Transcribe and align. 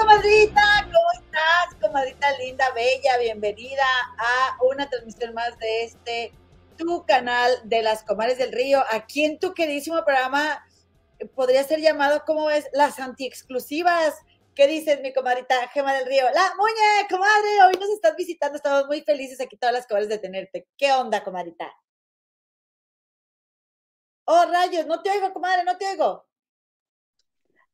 Comadrita, 0.00 0.62
¿cómo 0.84 1.12
estás? 1.12 1.74
Comadrita 1.78 2.26
linda, 2.38 2.64
bella, 2.74 3.18
bienvenida 3.18 3.84
a 4.16 4.56
una 4.64 4.88
transmisión 4.88 5.34
más 5.34 5.58
de 5.58 5.84
este, 5.84 6.32
tu 6.78 7.04
canal 7.04 7.52
de 7.64 7.82
las 7.82 8.02
comadres 8.04 8.38
del 8.38 8.50
río, 8.50 8.82
aquí 8.90 9.26
en 9.26 9.38
tu 9.38 9.52
queridísimo 9.52 10.02
programa, 10.02 10.66
podría 11.34 11.62
ser 11.64 11.80
llamado, 11.80 12.22
¿cómo 12.26 12.46
ves? 12.46 12.66
Las 12.72 12.98
anti-exclusivas. 12.98 14.14
¿Qué 14.54 14.66
dices, 14.66 15.02
mi 15.02 15.12
comadrita 15.12 15.68
Gema 15.68 15.92
del 15.92 16.06
Río? 16.06 16.24
La 16.32 16.54
muñe, 16.56 17.06
comadre, 17.10 17.62
hoy 17.66 17.74
nos 17.78 17.90
estás 17.90 18.16
visitando, 18.16 18.56
estamos 18.56 18.86
muy 18.86 19.02
felices 19.02 19.38
aquí 19.38 19.58
todas 19.58 19.74
las 19.74 19.86
comadres 19.86 20.08
de 20.08 20.18
tenerte. 20.18 20.66
¿Qué 20.78 20.92
onda, 20.92 21.22
comadrita? 21.22 21.70
Oh, 24.24 24.46
rayos, 24.46 24.86
no 24.86 25.02
te 25.02 25.10
oigo, 25.10 25.30
comadre, 25.34 25.62
no 25.62 25.76
te 25.76 25.86
oigo. 25.88 26.26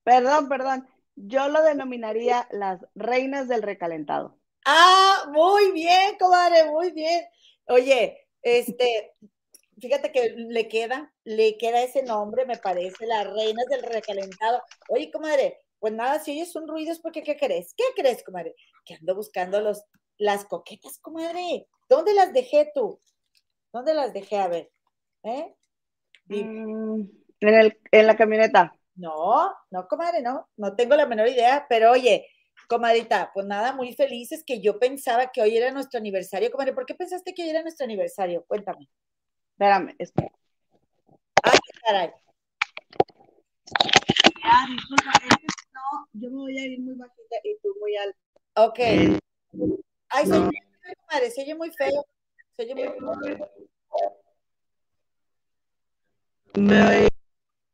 Perdón, 0.02 0.48
perdón. 0.48 0.95
Yo 1.16 1.48
lo 1.48 1.62
denominaría 1.62 2.46
las 2.50 2.84
reinas 2.94 3.48
del 3.48 3.62
recalentado. 3.62 4.38
Ah, 4.64 5.30
muy 5.32 5.72
bien, 5.72 6.16
comadre, 6.18 6.70
muy 6.70 6.92
bien. 6.92 7.24
Oye, 7.68 8.28
este, 8.42 9.14
fíjate 9.80 10.12
que 10.12 10.34
le 10.36 10.68
queda, 10.68 11.12
le 11.24 11.56
queda 11.56 11.82
ese 11.82 12.02
nombre, 12.02 12.46
me 12.46 12.56
parece, 12.56 13.06
las 13.06 13.26
reinas 13.32 13.66
del 13.66 13.82
recalentado. 13.82 14.62
Oye, 14.88 15.10
comadre, 15.10 15.58
pues 15.78 15.92
nada, 15.92 16.18
si 16.20 16.32
oyes 16.32 16.54
un 16.56 16.68
ruido 16.68 16.92
es 16.92 17.00
porque, 17.00 17.22
¿qué 17.22 17.36
crees? 17.36 17.74
¿Qué 17.74 17.84
crees, 17.94 18.22
comadre? 18.22 18.54
Que 18.84 18.94
ando 18.94 19.14
buscando 19.14 19.60
los, 19.60 19.84
las 20.18 20.44
coquetas, 20.44 20.98
comadre. 20.98 21.66
¿Dónde 21.88 22.14
las 22.14 22.32
dejé 22.32 22.70
tú? 22.74 23.00
¿Dónde 23.72 23.94
las 23.94 24.12
dejé? 24.12 24.38
A 24.38 24.48
ver, 24.48 24.70
¿eh? 25.22 25.54
Mm, 26.28 27.02
en, 27.40 27.54
el, 27.54 27.78
en 27.90 28.06
la 28.06 28.16
camioneta. 28.16 28.74
No, 28.96 29.54
no, 29.70 29.86
comadre, 29.88 30.22
no, 30.22 30.48
no 30.56 30.74
tengo 30.74 30.96
la 30.96 31.06
menor 31.06 31.28
idea, 31.28 31.66
pero 31.68 31.92
oye, 31.92 32.26
comadrita, 32.66 33.30
pues 33.34 33.46
nada, 33.46 33.72
muy 33.72 33.92
felices 33.92 34.42
que 34.44 34.60
yo 34.60 34.78
pensaba 34.78 35.30
que 35.30 35.42
hoy 35.42 35.56
era 35.56 35.70
nuestro 35.70 35.98
aniversario, 35.98 36.50
comadre. 36.50 36.72
¿Por 36.72 36.86
qué 36.86 36.94
pensaste 36.94 37.34
que 37.34 37.42
hoy 37.42 37.50
era 37.50 37.62
nuestro 37.62 37.84
aniversario? 37.84 38.44
Cuéntame. 38.46 38.88
Espérame, 39.52 39.94
espera. 39.98 40.30
Ay, 41.42 41.58
caray. 41.84 42.10
Ah, 44.44 44.66
no, 45.74 46.08
yo 46.12 46.30
me 46.30 46.36
voy 46.36 46.58
a 46.58 46.66
ir 46.66 46.80
muy 46.80 46.94
bajita 46.94 47.36
y 47.44 47.58
tú 47.58 47.74
muy 47.80 47.96
alta. 47.96 48.18
Ok. 48.54 48.78
Ay, 50.08 50.26
soy 50.26 50.40
muy 50.40 50.56
feo, 50.80 50.94
comadre, 51.06 51.30
se 51.30 51.42
oye 51.42 51.54
muy 51.54 51.70
feo. 51.70 52.06
Se 52.56 52.62
oye 52.62 52.74
muy 52.74 52.88
feo. 52.88 53.50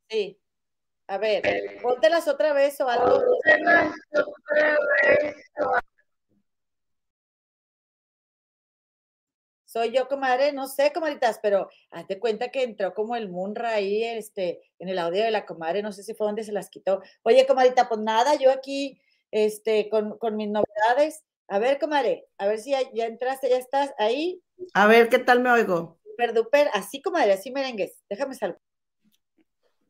Sí. 0.08 0.41
A 1.12 1.18
ver, 1.18 1.42
póntelas 1.82 2.26
otra 2.26 2.54
vez 2.54 2.80
o 2.80 2.88
algo. 2.88 3.20
Soy 9.66 9.92
yo, 9.92 10.08
comadre, 10.08 10.54
no 10.54 10.68
sé, 10.68 10.90
comadritas, 10.90 11.38
pero 11.42 11.68
hazte 11.90 12.18
cuenta 12.18 12.48
que 12.50 12.62
entró 12.62 12.94
como 12.94 13.14
el 13.14 13.28
Munra 13.28 13.74
ahí, 13.74 14.02
este, 14.02 14.62
en 14.78 14.88
el 14.88 14.98
audio 14.98 15.22
de 15.22 15.30
la 15.30 15.44
comadre, 15.44 15.82
no 15.82 15.92
sé 15.92 16.02
si 16.02 16.14
fue 16.14 16.26
donde 16.26 16.44
se 16.44 16.52
las 16.52 16.70
quitó. 16.70 17.02
Oye, 17.24 17.46
comadrita, 17.46 17.90
pues 17.90 18.00
nada, 18.00 18.34
yo 18.36 18.50
aquí, 18.50 18.98
este, 19.30 19.90
con, 19.90 20.16
con 20.16 20.36
mis 20.36 20.48
novedades. 20.48 21.24
A 21.46 21.58
ver, 21.58 21.78
comadre, 21.78 22.26
a 22.38 22.46
ver 22.46 22.58
si 22.58 22.70
ya, 22.70 22.90
ya, 22.94 23.04
entraste, 23.04 23.50
ya 23.50 23.58
estás 23.58 23.92
ahí. 23.98 24.42
A 24.72 24.86
ver, 24.86 25.10
¿qué 25.10 25.18
tal 25.18 25.40
me 25.40 25.50
oigo? 25.50 25.98
Super 26.04 26.32
duper, 26.32 26.70
así, 26.72 27.02
comadre, 27.02 27.34
así 27.34 27.50
merengues. 27.50 28.02
Déjame 28.08 28.34
salvar. 28.34 28.58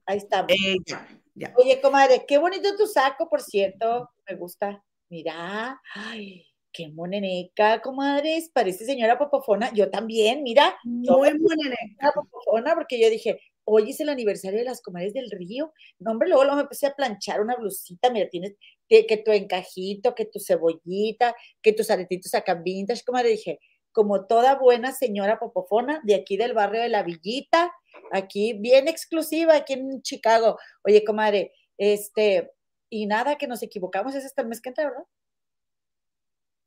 Ahí 0.06 0.18
está. 0.18 0.46
Eh, 0.48 0.76
ya, 0.84 1.06
ya. 1.34 1.54
Oye, 1.56 1.80
comadre, 1.80 2.24
qué 2.26 2.38
bonito 2.38 2.76
tu 2.76 2.86
saco, 2.86 3.28
por 3.28 3.40
cierto. 3.40 4.10
Me 4.28 4.36
gusta. 4.36 4.82
Mira, 5.08 5.80
ay, 5.94 6.46
qué 6.72 6.88
moneneca, 6.88 7.80
comadres. 7.82 8.50
Parece 8.52 8.84
señora 8.84 9.18
Popofona. 9.18 9.72
Yo 9.74 9.90
también, 9.90 10.42
mira. 10.42 10.76
Muy 10.84 11.38
moneneca. 11.38 12.12
Popofona, 12.14 12.74
porque 12.74 13.00
yo 13.00 13.10
dije, 13.10 13.38
hoy 13.64 13.90
es 13.90 14.00
el 14.00 14.08
aniversario 14.08 14.58
de 14.58 14.64
las 14.64 14.80
comadres 14.80 15.12
del 15.12 15.30
río. 15.30 15.72
No, 15.98 16.12
hombre, 16.12 16.28
luego, 16.28 16.44
luego 16.44 16.56
me 16.56 16.62
empecé 16.62 16.86
a 16.86 16.94
planchar 16.94 17.40
una 17.40 17.56
blusita. 17.56 18.10
Mira, 18.10 18.28
tienes 18.28 18.54
que, 18.88 19.06
que 19.06 19.18
tu 19.18 19.30
encajito, 19.30 20.14
que 20.14 20.24
tu 20.24 20.40
cebollita, 20.40 21.34
que 21.60 21.72
tus 21.72 21.90
aretitos 21.90 22.34
acá 22.34 22.54
vintage. 22.54 23.04
Comadre, 23.04 23.30
dije, 23.30 23.60
como 23.92 24.26
toda 24.26 24.56
buena 24.56 24.92
señora 24.92 25.38
Popofona 25.38 26.00
de 26.04 26.14
aquí 26.14 26.36
del 26.36 26.54
barrio 26.54 26.82
de 26.82 26.88
la 26.88 27.02
Villita, 27.02 27.72
aquí 28.10 28.54
bien 28.54 28.88
exclusiva, 28.88 29.54
aquí 29.54 29.74
en 29.74 30.02
Chicago. 30.02 30.58
Oye, 30.84 31.04
comadre, 31.04 31.52
este, 31.78 32.52
y 32.90 33.06
nada, 33.06 33.36
que 33.36 33.46
nos 33.46 33.62
equivocamos, 33.62 34.14
es 34.14 34.24
hasta 34.24 34.42
el 34.42 34.48
mes 34.48 34.60
que 34.60 34.70
entra, 34.70 34.84
¿verdad? 34.84 35.04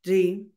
Sí. 0.04 0.52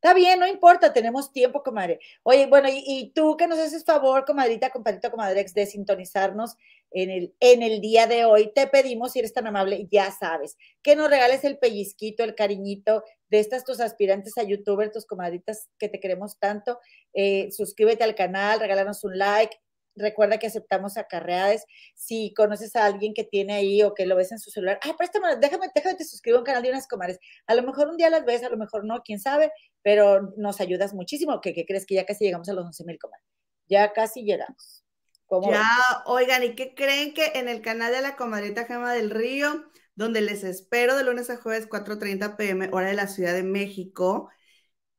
Está 0.00 0.14
bien, 0.14 0.38
no 0.38 0.46
importa, 0.46 0.92
tenemos 0.92 1.32
tiempo, 1.32 1.62
comadre. 1.62 1.98
Oye, 2.22 2.46
bueno, 2.46 2.68
y, 2.68 2.84
y 2.86 3.10
tú 3.10 3.36
que 3.36 3.48
nos 3.48 3.58
haces 3.58 3.84
favor, 3.84 4.24
comadrita, 4.24 4.70
compadrito, 4.70 5.10
comadrex, 5.10 5.52
de 5.54 5.66
sintonizarnos 5.66 6.56
en 6.92 7.10
el, 7.10 7.34
en 7.40 7.62
el 7.62 7.80
día 7.80 8.06
de 8.06 8.24
hoy, 8.24 8.52
te 8.54 8.68
pedimos, 8.68 9.12
si 9.12 9.18
eres 9.18 9.32
tan 9.32 9.46
amable, 9.46 9.88
ya 9.90 10.12
sabes, 10.12 10.56
que 10.82 10.94
nos 10.94 11.10
regales 11.10 11.42
el 11.44 11.58
pellizquito, 11.58 12.22
el 12.22 12.34
cariñito 12.34 13.02
de 13.28 13.40
estas 13.40 13.64
tus 13.64 13.80
aspirantes 13.80 14.38
a 14.38 14.42
youtuber, 14.42 14.90
tus 14.90 15.06
comadritas 15.06 15.68
que 15.78 15.88
te 15.88 16.00
queremos 16.00 16.38
tanto. 16.38 16.78
Eh, 17.12 17.50
suscríbete 17.50 18.04
al 18.04 18.14
canal, 18.14 18.60
regálanos 18.60 19.04
un 19.04 19.18
like, 19.18 19.56
recuerda 19.98 20.38
que 20.38 20.46
aceptamos 20.46 20.96
acarreadas. 20.96 21.64
Si 21.94 22.32
conoces 22.34 22.74
a 22.76 22.84
alguien 22.84 23.14
que 23.14 23.24
tiene 23.24 23.54
ahí 23.54 23.82
o 23.82 23.94
que 23.94 24.06
lo 24.06 24.16
ves 24.16 24.32
en 24.32 24.38
su 24.38 24.50
celular, 24.50 24.78
ah, 24.82 24.94
préstame, 24.96 25.36
déjame, 25.36 25.68
déjame 25.74 25.96
te 25.96 26.04
suscribo 26.04 26.38
a 26.38 26.40
un 26.40 26.46
canal 26.46 26.62
de 26.62 26.70
unas 26.70 26.88
comadres. 26.88 27.18
A 27.46 27.54
lo 27.54 27.62
mejor 27.62 27.88
un 27.88 27.96
día 27.96 28.10
las 28.10 28.24
ves, 28.24 28.42
a 28.42 28.48
lo 28.48 28.56
mejor 28.56 28.84
no, 28.84 29.02
quién 29.02 29.20
sabe, 29.20 29.52
pero 29.82 30.32
nos 30.36 30.60
ayudas 30.60 30.94
muchísimo. 30.94 31.40
¿Qué, 31.40 31.52
qué 31.52 31.66
crees 31.66 31.86
que 31.86 31.96
ya 31.96 32.06
casi 32.06 32.24
llegamos 32.24 32.48
a 32.48 32.52
los 32.52 32.64
11 32.64 32.84
mil 32.84 32.98
comadres? 32.98 33.26
Ya 33.68 33.92
casi 33.92 34.22
llegamos. 34.22 34.84
¿Cómo 35.26 35.50
ya, 35.50 35.58
ves? 35.58 36.02
oigan, 36.06 36.42
¿y 36.42 36.54
qué 36.54 36.74
creen 36.74 37.12
que 37.12 37.32
en 37.34 37.48
el 37.48 37.60
canal 37.60 37.92
de 37.92 38.00
la 38.00 38.16
comadrita 38.16 38.64
Gema 38.64 38.94
del 38.94 39.10
Río, 39.10 39.66
donde 39.98 40.20
les 40.20 40.44
espero 40.44 40.96
de 40.96 41.02
lunes 41.02 41.28
a 41.28 41.36
jueves 41.36 41.68
4.30 41.68 42.36
pm, 42.36 42.68
hora 42.72 42.86
de 42.86 42.94
la 42.94 43.08
Ciudad 43.08 43.34
de 43.34 43.42
México, 43.42 44.30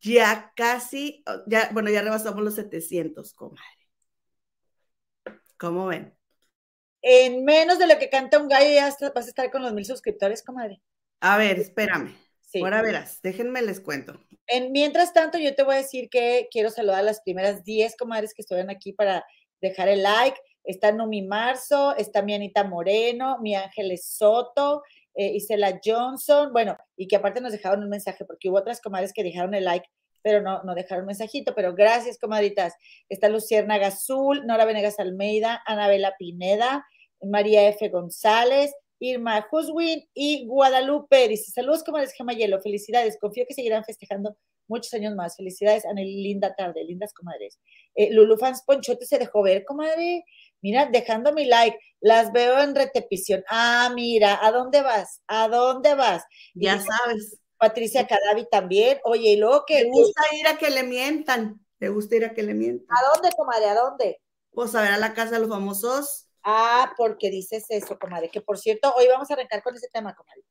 ya 0.02 0.52
casi, 0.58 1.24
ya, 1.48 1.70
bueno, 1.72 1.90
ya 1.90 2.02
rebasamos 2.02 2.44
los 2.44 2.56
700, 2.56 3.34
comadre. 3.34 3.64
¿Cómo 5.58 5.86
ven? 5.86 6.14
En 7.02 7.46
menos 7.46 7.80
de 7.80 7.88
lo 7.88 7.98
que 7.98 8.10
canta 8.10 8.40
un 8.40 8.50
gallo 8.50 8.70
ya 8.70 8.94
vas 9.16 9.26
a 9.26 9.30
estar 9.30 9.50
con 9.52 9.62
los 9.62 9.72
mil 9.72 9.86
suscriptores, 9.86 10.44
comadre. 10.44 10.82
A 11.22 11.38
ver, 11.38 11.60
espérame. 11.60 12.14
Sí. 12.42 12.60
Ahora 12.60 12.81
verás, 12.81 13.22
déjenme 13.22 13.62
les 13.62 13.80
cuento. 13.80 14.20
En, 14.48 14.74
mientras 14.74 15.14
tanto, 15.14 15.38
yo 15.38 15.56
te 15.56 15.64
voy 15.64 15.76
a 15.76 15.78
decir 15.78 16.10
que 16.10 16.50
quiero 16.52 16.72
saludar 16.72 17.00
a 17.00 17.04
las 17.04 17.22
primeras 17.22 17.64
10 17.64 17.96
comadres 17.96 18.34
que 18.34 18.42
estuvieron 18.42 18.70
aquí 18.70 18.92
para 18.92 19.24
dejar 19.62 19.88
el 19.88 20.04
like. 20.04 20.38
Está 20.64 20.92
Numi 20.92 21.22
Marzo, 21.22 21.96
está 21.96 22.22
mi 22.22 22.34
Anita 22.34 22.64
Moreno, 22.64 23.40
mi 23.40 23.56
Ángeles 23.56 24.06
Soto, 24.06 24.84
eh, 25.16 25.34
Isela 25.36 25.80
Johnson, 25.84 26.52
bueno, 26.53 26.78
y 26.96 27.08
que 27.08 27.16
aparte 27.16 27.42
nos 27.42 27.52
dejaron 27.52 27.84
un 27.84 27.90
mensaje 27.90 28.25
porque 28.25 28.50
hubo 28.50 28.58
otras 28.58 28.81
comadres 28.81 29.14
que 29.14 29.24
dejaron 29.24 29.53
el 29.53 29.66
like 29.66 29.88
pero 30.22 30.42
no, 30.42 30.62
no 30.64 30.75
dejaron 30.75 31.06
mensajito, 31.06 31.53
pero 31.56 31.74
gracias, 31.74 32.18
comadritas. 32.18 32.74
Está 33.08 33.30
Luciérnaga 33.30 33.88
Azul, 33.88 34.46
Nora 34.46 34.66
Venegas 34.66 35.00
Almeida, 35.00 35.62
Anabela 35.66 36.16
Pineda, 36.18 36.86
María 37.22 37.68
F. 37.69 37.88
González, 37.89 38.74
Irma 39.00 39.45
Huswin 39.51 40.04
y 40.13 40.45
Guadalupe. 40.45 41.28
Dice, 41.28 41.51
saludos, 41.51 41.84
comadres 41.84 42.13
Gemayelo, 42.13 42.60
felicidades. 42.62 43.18
Confío 43.19 43.45
que 43.48 43.54
seguirán 43.54 43.86
festejando 43.86 44.36
muchos 44.68 44.94
años 44.94 45.16
más. 45.16 45.36
Felicidades, 45.38 45.86
Anel, 45.86 46.07
linda 46.07 46.54
tarde, 46.56 46.84
lindas 46.84 47.13
comadres. 47.13 47.60
Eh, 47.95 48.13
Lulu 48.13 48.38
Fans 48.38 48.63
Ponchote 48.66 49.06
se 49.06 49.18
dejó 49.18 49.42
ver, 49.42 49.63
comadre. 49.63 50.25
Mira, 50.62 50.88
dejando 50.88 51.34
mi 51.34 51.46
like, 51.46 51.78
las 52.02 52.32
veo 52.32 52.60
en 52.60 52.76
repetición. 52.76 53.44
Ah, 53.50 53.92
mira, 53.94 54.40
¿a 54.46 54.52
dónde 54.52 54.82
vas? 54.82 55.22
¿A 55.28 55.48
dónde 55.48 55.96
vas? 55.96 56.24
Ya 56.54 56.80
sabes. 56.80 57.40
Patricia 57.58 58.08
Cadavi 58.08 58.48
también. 58.50 59.00
Oye, 59.04 59.32
y 59.32 59.38
luego 59.38 59.66
que. 59.66 59.84
Le 59.84 59.90
gusta 59.90 60.22
ir 60.34 60.48
a 60.48 60.58
que 60.58 60.70
le 60.70 60.84
mientan. 60.84 61.60
Le 61.80 61.90
gusta 61.90 62.16
ir 62.16 62.26
a 62.26 62.34
que 62.34 62.44
le 62.44 62.54
mientan. 62.54 62.88
¿A 62.90 63.14
dónde, 63.14 63.30
comadre? 63.36 63.66
¿A 63.70 63.76
dónde? 63.76 64.22
Pues 64.52 64.74
a 64.76 64.82
ver 64.82 64.92
a 64.92 64.98
la 64.98 65.14
casa 65.14 65.32
de 65.32 65.40
los 65.40 65.50
famosos. 65.50 66.28
Ah, 66.44 66.94
porque 66.98 67.30
dices 67.30 67.66
eso, 67.70 68.00
comadre. 68.00 68.30
Que 68.30 68.42
por 68.42 68.58
cierto, 68.58 68.94
hoy 68.98 69.08
vamos 69.08 69.30
a 69.30 69.34
arrancar 69.34 69.62
con 69.62 69.76
ese 69.76 69.88
tema, 69.92 70.16
comadre. 70.16 70.44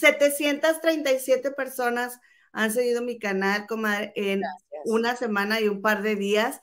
737 0.00 1.50
personas 1.52 2.18
han 2.52 2.72
seguido 2.72 3.02
mi 3.02 3.18
canal, 3.18 3.66
comadre, 3.66 4.12
en 4.16 4.40
Gracias. 4.40 4.82
una 4.86 5.16
semana 5.16 5.60
y 5.60 5.68
un 5.68 5.82
par 5.82 6.02
de 6.02 6.16
días. 6.16 6.60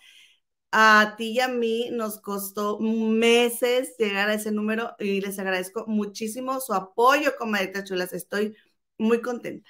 A 0.71 1.15
ti 1.18 1.31
y 1.31 1.39
a 1.41 1.50
mí 1.50 1.89
nos 1.91 2.19
costó 2.19 2.79
meses 2.79 3.95
llegar 3.97 4.29
a 4.29 4.35
ese 4.35 4.51
número 4.51 4.95
y 5.00 5.19
les 5.19 5.38
agradezco 5.38 5.85
muchísimo 5.88 6.59
su 6.62 6.73
apoyo, 6.73 7.35
comadre 7.38 7.73
chulas. 7.83 8.13
Estoy 8.13 8.56
muy 8.97 9.21
contenta. 9.21 9.69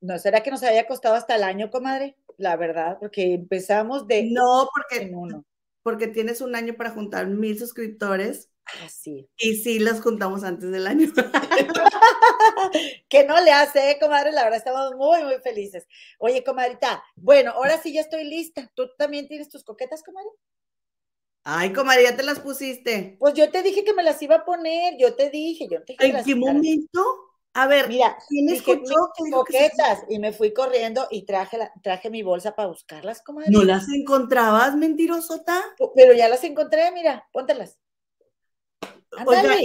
¿No 0.00 0.18
será 0.18 0.42
que 0.42 0.50
nos 0.50 0.62
había 0.62 0.86
costado 0.86 1.14
hasta 1.14 1.36
el 1.36 1.44
año, 1.44 1.70
comadre? 1.70 2.16
La 2.36 2.56
verdad, 2.56 2.98
porque 3.00 3.34
empezamos 3.34 4.06
de... 4.06 4.28
No, 4.30 4.68
porque, 4.74 5.10
porque 5.82 6.08
tienes 6.08 6.42
un 6.42 6.54
año 6.54 6.74
para 6.74 6.90
juntar 6.90 7.26
mil 7.26 7.58
suscriptores 7.58 8.50
Ah, 8.66 8.88
sí. 8.88 9.28
Y 9.36 9.56
sí, 9.56 9.78
las 9.78 10.00
juntamos 10.00 10.42
antes 10.42 10.70
del 10.70 10.86
año. 10.86 11.08
que 13.08 13.24
no 13.24 13.40
le 13.40 13.52
hace, 13.52 13.90
¿eh, 13.90 13.98
comadre, 14.00 14.32
la 14.32 14.44
verdad 14.44 14.58
estamos 14.58 14.94
muy, 14.96 15.22
muy 15.22 15.36
felices. 15.42 15.86
Oye, 16.18 16.42
comadrita, 16.42 17.04
bueno, 17.14 17.52
ahora 17.52 17.80
sí 17.80 17.92
ya 17.92 18.00
estoy 18.00 18.24
lista. 18.24 18.70
¿Tú 18.74 18.88
también 18.96 19.28
tienes 19.28 19.48
tus 19.48 19.64
coquetas, 19.64 20.02
comadre? 20.02 20.28
Ay, 21.44 21.72
comadre, 21.74 22.04
ya 22.04 22.16
te 22.16 22.22
las 22.22 22.40
pusiste. 22.40 23.16
Pues 23.20 23.34
yo 23.34 23.50
te 23.50 23.62
dije 23.62 23.84
que 23.84 23.92
me 23.92 24.02
las 24.02 24.20
iba 24.22 24.36
a 24.36 24.44
poner, 24.44 24.94
yo 24.98 25.14
te 25.14 25.28
dije, 25.28 25.68
yo 25.70 25.84
te 25.84 25.94
dije. 25.98 26.18
¿En 26.18 26.24
qué 26.24 26.34
momento? 26.34 27.00
A 27.52 27.68
ver, 27.68 27.88
mira, 27.88 28.16
¿quién 28.28 28.48
escuchó 28.48 28.94
coquetas? 29.30 30.04
Y 30.08 30.18
me 30.18 30.32
fui 30.32 30.52
corriendo 30.52 31.06
y 31.10 31.24
traje, 31.24 31.58
la, 31.58 31.72
traje 31.82 32.10
mi 32.10 32.22
bolsa 32.22 32.56
para 32.56 32.68
buscarlas, 32.68 33.22
comadre. 33.22 33.50
¿No 33.52 33.62
las 33.62 33.88
encontrabas, 33.90 34.74
mentirosota? 34.74 35.62
Pero 35.94 36.14
ya 36.14 36.28
las 36.28 36.42
encontré, 36.42 36.90
mira, 36.92 37.28
póntelas. 37.30 37.78
Oiga, 39.26 39.56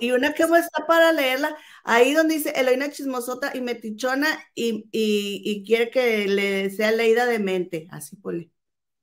y, 0.00 0.12
una 0.12 0.32
que 0.32 0.44
está 0.44 0.86
para 0.86 1.12
leerla, 1.12 1.54
ahí 1.84 2.14
donde 2.14 2.34
dice 2.36 2.52
Eloína 2.56 2.90
chismosota 2.90 3.50
y 3.54 3.60
metichona 3.60 4.28
y, 4.54 4.88
y, 4.92 5.62
quiere 5.64 5.90
que 5.90 6.26
le 6.26 6.70
sea 6.70 6.90
leída 6.90 7.26
de 7.26 7.38
mente, 7.38 7.86
así 7.90 8.16
poli. 8.16 8.50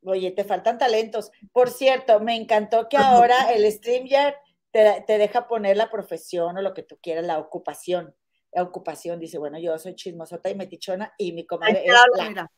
Oye, 0.03 0.31
te 0.31 0.43
faltan 0.43 0.77
talentos. 0.77 1.31
Por 1.51 1.69
cierto, 1.69 2.19
me 2.19 2.35
encantó 2.35 2.87
que 2.89 2.97
ahora 2.97 3.53
el 3.53 3.69
StreamYard 3.71 4.35
te, 4.71 5.03
te 5.05 5.17
deja 5.17 5.47
poner 5.47 5.77
la 5.77 5.91
profesión 5.91 6.57
o 6.57 6.61
lo 6.61 6.73
que 6.73 6.83
tú 6.83 6.97
quieras, 7.01 7.25
la 7.25 7.39
ocupación. 7.39 8.15
La 8.53 8.63
ocupación, 8.63 9.19
dice, 9.19 9.37
bueno, 9.37 9.59
yo 9.59 9.77
soy 9.77 9.95
chismosota 9.95 10.49
y 10.49 10.55
metichona 10.55 11.13
y 11.17 11.33
mi 11.33 11.45
comadre 11.45 11.83
es 11.85 11.93
la, 12.15 12.49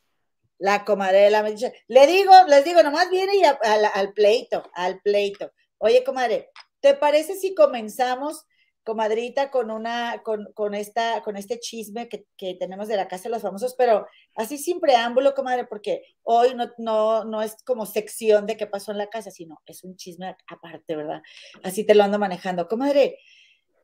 la, 0.58 0.84
comadre 0.84 1.18
de 1.18 1.30
la 1.30 1.42
metichona. 1.42 1.74
Le 1.88 2.06
digo, 2.06 2.32
les 2.46 2.64
digo, 2.64 2.82
nomás 2.82 3.10
viene 3.10 3.36
y 3.36 3.42
al 3.42 4.12
pleito, 4.14 4.62
al 4.72 5.00
pleito. 5.00 5.52
Oye, 5.78 6.04
comadre, 6.04 6.50
¿Te 6.80 6.94
parece 6.94 7.34
si 7.34 7.54
comenzamos, 7.54 8.46
comadrita, 8.84 9.50
con 9.50 9.70
una, 9.70 10.22
con, 10.24 10.52
con 10.54 10.74
esta, 10.74 11.22
con 11.22 11.36
este 11.36 11.60
chisme 11.60 12.08
que, 12.08 12.24
que, 12.36 12.54
tenemos 12.54 12.88
de 12.88 12.96
la 12.96 13.08
Casa 13.08 13.24
de 13.24 13.30
los 13.30 13.42
Famosos, 13.42 13.74
pero 13.76 14.06
así 14.34 14.58
sin 14.58 14.80
preámbulo, 14.80 15.34
comadre, 15.34 15.66
porque 15.66 16.02
hoy 16.22 16.54
no, 16.54 16.70
no, 16.78 17.24
no 17.24 17.42
es 17.42 17.56
como 17.64 17.86
sección 17.86 18.46
de 18.46 18.56
qué 18.56 18.66
pasó 18.66 18.92
en 18.92 18.98
la 18.98 19.08
casa, 19.08 19.30
sino 19.30 19.60
es 19.66 19.84
un 19.84 19.96
chisme 19.96 20.34
aparte, 20.48 20.96
¿verdad? 20.96 21.22
Así 21.62 21.84
te 21.84 21.94
lo 21.94 22.04
ando 22.04 22.18
manejando. 22.18 22.68
Comadre, 22.68 23.18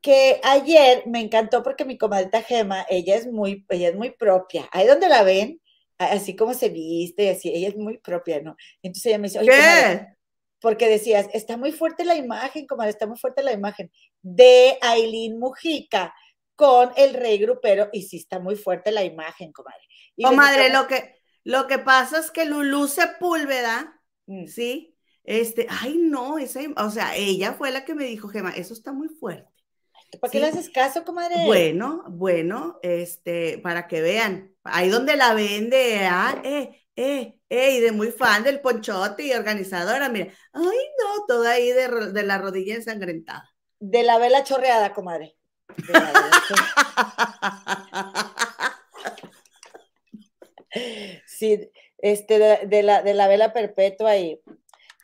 que 0.00 0.40
ayer 0.43 1.02
me 1.06 1.20
encantó 1.20 1.62
porque 1.62 1.84
mi 1.84 1.98
comadrita 1.98 2.43
Gema, 2.43 2.87
ella 2.88 3.16
es 3.16 3.26
muy, 3.26 3.66
ella 3.69 3.88
es 3.88 3.96
muy 3.96 4.10
propia. 4.10 4.69
Ahí 4.72 4.87
donde 4.87 5.08
la 5.08 5.22
ven, 5.22 5.60
así 5.98 6.37
como 6.37 6.54
se 6.54 6.69
viste, 6.69 7.31
así, 7.31 7.52
ella 7.52 7.69
es 7.69 7.76
muy 7.76 7.98
propia, 7.98 8.40
¿no? 8.40 8.56
Entonces 8.82 9.06
ella 9.06 9.19
me 9.19 9.28
dice, 9.28 9.40
oye, 9.40 9.50
¿Qué? 9.50 10.16
Porque 10.61 10.88
decías, 10.88 11.29
está 11.32 11.56
muy 11.56 11.73
fuerte 11.73 12.05
la 12.05 12.17
imagen, 12.17 12.67
comadre, 12.67 12.91
está 12.91 13.06
muy 13.06 13.19
fuerte 13.19 13.43
la 13.43 13.53
imagen 13.53 13.91
de 14.23 14.79
Aileen 14.81 15.38
Mujica 15.38 16.14
con 16.55 16.91
el 16.97 17.14
rey 17.14 17.38
grupero, 17.38 17.91
y 17.93 18.03
sí 18.03 18.17
está 18.17 18.38
muy 18.38 18.56
fuerte 18.56 18.91
la 18.91 19.05
imagen, 19.05 19.53
comadre. 19.53 19.82
comadre, 20.23 20.73
lo 20.73 20.87
que, 20.87 21.17
lo 21.44 21.67
que 21.67 21.79
pasa 21.79 22.19
es 22.19 22.31
que 22.31 22.47
Lulú 22.47 22.88
Sepúlveda, 22.88 24.00
mm. 24.26 24.47
¿sí? 24.47 24.97
Este, 25.25 25.67
ay, 25.69 25.99
no, 25.99 26.38
esa, 26.38 26.61
o 26.76 26.91
sea, 26.91 27.14
ella 27.17 27.53
fue 27.53 27.73
la 27.73 27.85
que 27.85 27.94
me 27.94 28.05
dijo, 28.05 28.29
Gema, 28.29 28.50
eso 28.50 28.73
está 28.73 28.93
muy 28.93 29.08
fuerte. 29.08 29.50
¿Para 30.20 30.31
qué 30.31 30.41
le 30.41 30.47
haces 30.47 30.70
caso, 30.70 31.05
comadre? 31.05 31.44
Bueno, 31.44 32.05
bueno, 32.08 32.79
este, 32.82 33.58
para 33.58 33.88
que 33.88 34.00
vean, 34.00 34.55
ahí 34.62 34.88
donde 34.88 35.17
la 35.17 35.35
vende, 35.35 35.99
ah, 36.06 36.41
eh, 36.44 36.86
eh, 36.96 37.38
eh, 37.50 37.76
y 37.76 37.81
de 37.81 37.93
muy 37.93 38.10
fan 38.10 38.43
del 38.43 38.60
ponchote 38.60 39.22
y 39.22 39.32
organizadora, 39.32 40.08
mira, 40.08 40.32
ay 40.52 40.78
no, 40.98 41.26
toda 41.26 41.52
ahí 41.52 41.70
de, 41.70 42.22
la 42.22 42.38
rodilla 42.38 42.75
ensangrentada. 42.75 43.50
De 43.78 44.02
la 44.02 44.19
vela 44.19 44.43
chorreada, 44.44 44.94
comadre. 44.94 45.37
sí, 51.26 51.70
este, 51.98 52.66
de, 52.66 52.82
la, 52.82 53.02
de 53.02 53.14
la 53.14 53.28
vela 53.28 53.52
perpetua 53.52 54.16
y 54.16 54.40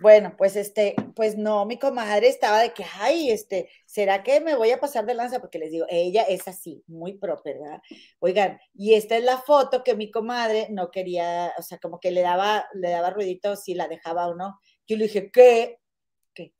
bueno, 0.00 0.34
pues 0.36 0.56
este, 0.56 0.96
pues 1.14 1.36
no, 1.36 1.64
mi 1.66 1.78
comadre 1.78 2.28
estaba 2.28 2.60
de 2.60 2.72
que, 2.72 2.84
ay, 2.98 3.30
este, 3.30 3.68
¿será 3.86 4.22
que 4.22 4.40
me 4.40 4.56
voy 4.56 4.70
a 4.70 4.80
pasar 4.80 5.06
de 5.06 5.14
lanza? 5.14 5.40
Porque 5.40 5.58
les 5.58 5.70
digo, 5.70 5.86
ella 5.88 6.22
es 6.22 6.48
así, 6.48 6.82
muy 6.86 7.18
propia, 7.18 7.54
¿verdad? 7.54 7.82
Oigan, 8.18 8.58
y 8.74 8.94
esta 8.94 9.16
es 9.16 9.24
la 9.24 9.38
foto 9.38 9.84
que 9.84 9.94
mi 9.94 10.10
comadre 10.10 10.68
no 10.70 10.90
quería, 10.90 11.52
o 11.58 11.62
sea, 11.62 11.78
como 11.78 12.00
que 12.00 12.10
le 12.10 12.22
daba, 12.22 12.66
le 12.74 12.90
daba 12.90 13.10
ruidito 13.10 13.54
si 13.56 13.74
la 13.74 13.86
dejaba 13.88 14.26
o 14.28 14.34
no. 14.34 14.58
Yo 14.86 14.96
le 14.96 15.04
dije, 15.04 15.30
¿qué? 15.30 15.78
¿Qué? 16.34 16.54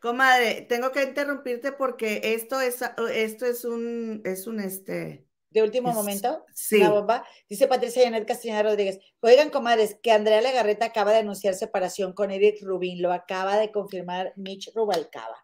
Comadre, 0.00 0.62
tengo 0.62 0.92
que 0.92 1.02
interrumpirte 1.02 1.72
porque 1.72 2.20
esto 2.22 2.60
es, 2.60 2.82
esto 3.12 3.46
es 3.46 3.64
un, 3.64 4.22
es 4.24 4.46
un, 4.46 4.60
este, 4.60 5.25
de 5.56 5.62
último 5.62 5.90
momento, 5.90 6.44
sí. 6.52 6.78
la 6.78 6.90
bomba. 6.90 7.26
Dice 7.48 7.66
Patricia 7.66 8.04
Janet 8.04 8.28
Castañeda 8.28 8.62
Rodríguez. 8.62 8.98
Oigan, 9.20 9.48
comadres, 9.48 9.96
que 10.02 10.12
Andrea 10.12 10.42
Legarreta 10.42 10.84
acaba 10.84 11.12
de 11.12 11.20
anunciar 11.20 11.54
separación 11.54 12.12
con 12.12 12.30
Eric 12.30 12.58
Rubin. 12.60 13.00
Lo 13.00 13.10
acaba 13.10 13.56
de 13.56 13.72
confirmar 13.72 14.34
Mitch 14.36 14.70
Rubalcaba. 14.74 15.34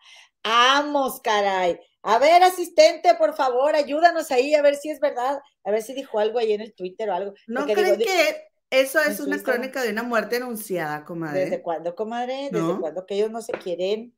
¡Vamos, 0.44 1.18
caray! 1.22 1.80
A 2.02 2.18
ver, 2.18 2.42
asistente, 2.42 3.14
por 3.14 3.34
favor, 3.34 3.74
ayúdanos 3.74 4.30
ahí 4.30 4.54
a 4.54 4.60
ver 4.60 4.74
si 4.74 4.90
es 4.90 5.00
verdad. 5.00 5.40
A 5.64 5.70
ver 5.70 5.82
si 5.82 5.94
dijo 5.94 6.18
algo 6.18 6.38
ahí 6.38 6.52
en 6.52 6.60
el 6.60 6.74
Twitter 6.74 7.08
o 7.08 7.14
algo. 7.14 7.34
¿No 7.46 7.64
creen 7.64 7.96
que 7.96 8.50
eso 8.68 9.00
es 9.00 9.18
una 9.18 9.42
crónica 9.42 9.82
de 9.82 9.92
una 9.92 10.02
muerte 10.02 10.36
anunciada, 10.36 11.06
comadre? 11.06 11.44
¿Desde 11.44 11.62
cuándo, 11.62 11.94
comadre? 11.94 12.50
¿Desde 12.52 12.78
cuándo 12.78 13.06
que 13.06 13.14
ellos 13.14 13.30
no 13.30 13.40
se 13.40 13.52
quieren? 13.52 14.14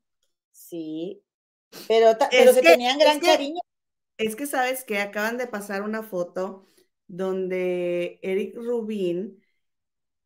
Sí. 0.51 1.23
Pero, 1.87 2.17
pero 2.33 2.53
se 2.53 2.63
tenían 2.63 2.99
gran 2.99 3.21
cariño. 3.21 3.61
Es 4.17 4.37
que 4.37 4.47
sabes 4.47 4.85
que 4.85 4.99
acaban 5.01 5.39
de 5.39 5.47
pasar 5.47 5.83
una 5.83 6.03
foto 6.03 6.67
donde 7.09 8.19
Eric 8.23 8.57
Rubin, 8.57 9.43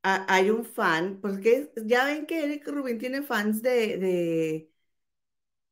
hay 0.02 0.50
un 0.50 0.64
fan, 0.64 1.20
porque 1.20 1.72
ya 1.84 2.04
ven 2.06 2.26
que 2.26 2.44
Eric 2.44 2.66
Rubin 2.68 2.98
tiene 2.98 3.22
fans 3.22 3.62
de, 3.62 3.98
de, 3.98 4.70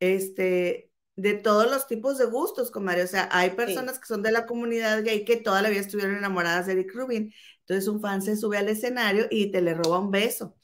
este, 0.00 0.92
de 1.16 1.34
todos 1.34 1.70
los 1.70 1.86
tipos 1.86 2.18
de 2.18 2.26
gustos, 2.26 2.70
comadre. 2.70 3.02
O 3.04 3.06
sea, 3.06 3.28
hay 3.32 3.50
personas 3.50 3.98
que 3.98 4.06
son 4.06 4.22
de 4.22 4.32
la 4.32 4.46
comunidad 4.46 5.02
gay 5.04 5.24
que 5.24 5.36
toda 5.36 5.62
la 5.62 5.70
vida 5.70 5.80
estuvieron 5.80 6.16
enamoradas 6.16 6.66
de 6.66 6.72
Eric 6.72 6.92
Rubin. 6.94 7.32
Entonces 7.60 7.88
un 7.88 8.00
fan 8.00 8.22
se 8.22 8.36
sube 8.36 8.58
al 8.58 8.68
escenario 8.68 9.26
y 9.30 9.50
te 9.50 9.62
le 9.62 9.74
roba 9.74 9.98
un 10.00 10.10
beso. 10.10 10.56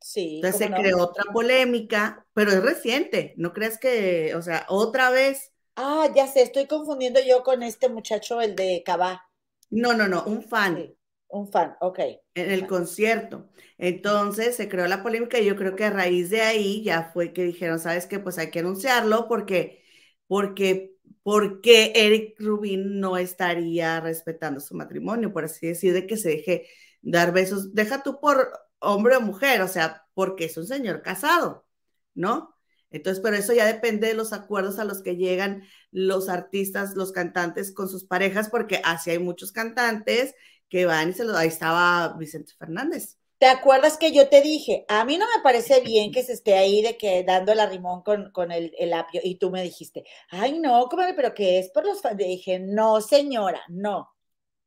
Sí. 0.00 0.36
Entonces 0.36 0.68
se 0.68 0.74
creó 0.74 0.98
otra 0.98 1.24
polémica, 1.32 2.26
pero 2.32 2.50
es 2.52 2.62
reciente. 2.62 3.34
No 3.36 3.52
creas 3.52 3.78
que, 3.78 4.34
o 4.34 4.42
sea, 4.42 4.64
otra 4.68 5.10
vez 5.10 5.52
Ah, 5.80 6.08
ya 6.14 6.26
sé, 6.26 6.42
estoy 6.42 6.66
confundiendo 6.66 7.20
yo 7.26 7.42
con 7.42 7.62
este 7.62 7.88
muchacho, 7.88 8.42
el 8.42 8.54
de 8.54 8.82
Cabá. 8.84 9.30
No, 9.70 9.94
no, 9.94 10.06
no, 10.08 10.24
un 10.24 10.42
fan. 10.42 10.94
un 11.28 11.46
fan, 11.50 11.74
ok. 11.80 12.00
En 12.34 12.50
el 12.52 12.66
concierto. 12.66 13.48
Entonces 13.78 14.56
se 14.56 14.68
creó 14.68 14.86
la 14.86 15.02
polémica 15.02 15.38
y 15.38 15.46
yo 15.46 15.56
creo 15.56 15.74
que 15.74 15.84
a 15.84 15.90
raíz 15.90 16.30
de 16.30 16.40
ahí 16.42 16.82
ya 16.84 17.10
fue 17.12 17.32
que 17.32 17.42
dijeron, 17.44 17.80
¿sabes 17.80 18.06
qué? 18.06 18.20
Pues 18.20 18.38
hay 18.38 18.50
que 18.50 18.60
anunciarlo 18.60 19.26
porque, 19.28 19.82
porque, 20.28 20.94
porque 21.22 21.92
Eric 21.96 22.36
Rubin 22.38 23.00
no 23.00 23.16
estaría 23.16 24.00
respetando 24.00 24.60
su 24.60 24.74
matrimonio, 24.76 25.32
por 25.32 25.44
así 25.44 25.66
decir, 25.66 25.92
de 25.92 26.06
que 26.06 26.16
se 26.16 26.30
deje 26.30 26.68
dar 27.02 27.32
besos. 27.32 27.74
Deja 27.74 28.02
tú 28.02 28.20
por 28.20 28.52
hombre 28.78 29.16
o 29.16 29.20
mujer, 29.20 29.62
o 29.62 29.68
sea, 29.68 30.06
porque 30.14 30.44
es 30.44 30.56
un 30.56 30.66
señor 30.66 31.02
casado, 31.02 31.66
¿no? 32.14 32.54
Entonces, 32.90 33.22
pero 33.22 33.36
eso 33.36 33.52
ya 33.52 33.66
depende 33.66 34.08
de 34.08 34.14
los 34.14 34.32
acuerdos 34.32 34.78
a 34.78 34.84
los 34.84 35.02
que 35.02 35.16
llegan 35.16 35.62
los 35.90 36.28
artistas, 36.28 36.96
los 36.96 37.12
cantantes 37.12 37.72
con 37.72 37.88
sus 37.88 38.04
parejas, 38.04 38.48
porque 38.48 38.80
así 38.84 39.10
hay 39.10 39.18
muchos 39.18 39.52
cantantes 39.52 40.34
que 40.68 40.86
van 40.86 41.10
y 41.10 41.12
se 41.12 41.24
lo... 41.24 41.36
Ahí 41.36 41.48
estaba 41.48 42.16
Vicente 42.18 42.52
Fernández. 42.58 43.18
¿Te 43.38 43.46
acuerdas 43.46 43.98
que 43.98 44.10
yo 44.10 44.28
te 44.28 44.40
dije, 44.40 44.84
a 44.88 45.04
mí 45.04 45.16
no 45.16 45.26
me 45.26 45.42
parece 45.42 45.80
bien 45.80 46.10
que 46.10 46.24
se 46.24 46.32
esté 46.32 46.54
ahí 46.54 46.82
de 46.82 46.96
que 46.96 47.22
dando 47.22 47.52
el 47.52 47.60
arrimón 47.60 48.02
con, 48.02 48.32
con 48.32 48.50
el, 48.50 48.74
el, 48.76 48.92
apio? 48.92 49.20
Y 49.22 49.36
tú 49.36 49.50
me 49.50 49.62
dijiste, 49.62 50.04
ay, 50.30 50.58
no, 50.58 50.88
comadre, 50.88 51.14
pero 51.14 51.34
que 51.34 51.60
es 51.60 51.70
por 51.70 51.86
los 51.86 52.02
fans. 52.02 52.16
dije, 52.16 52.58
no, 52.58 53.00
señora, 53.00 53.62
no. 53.68 54.12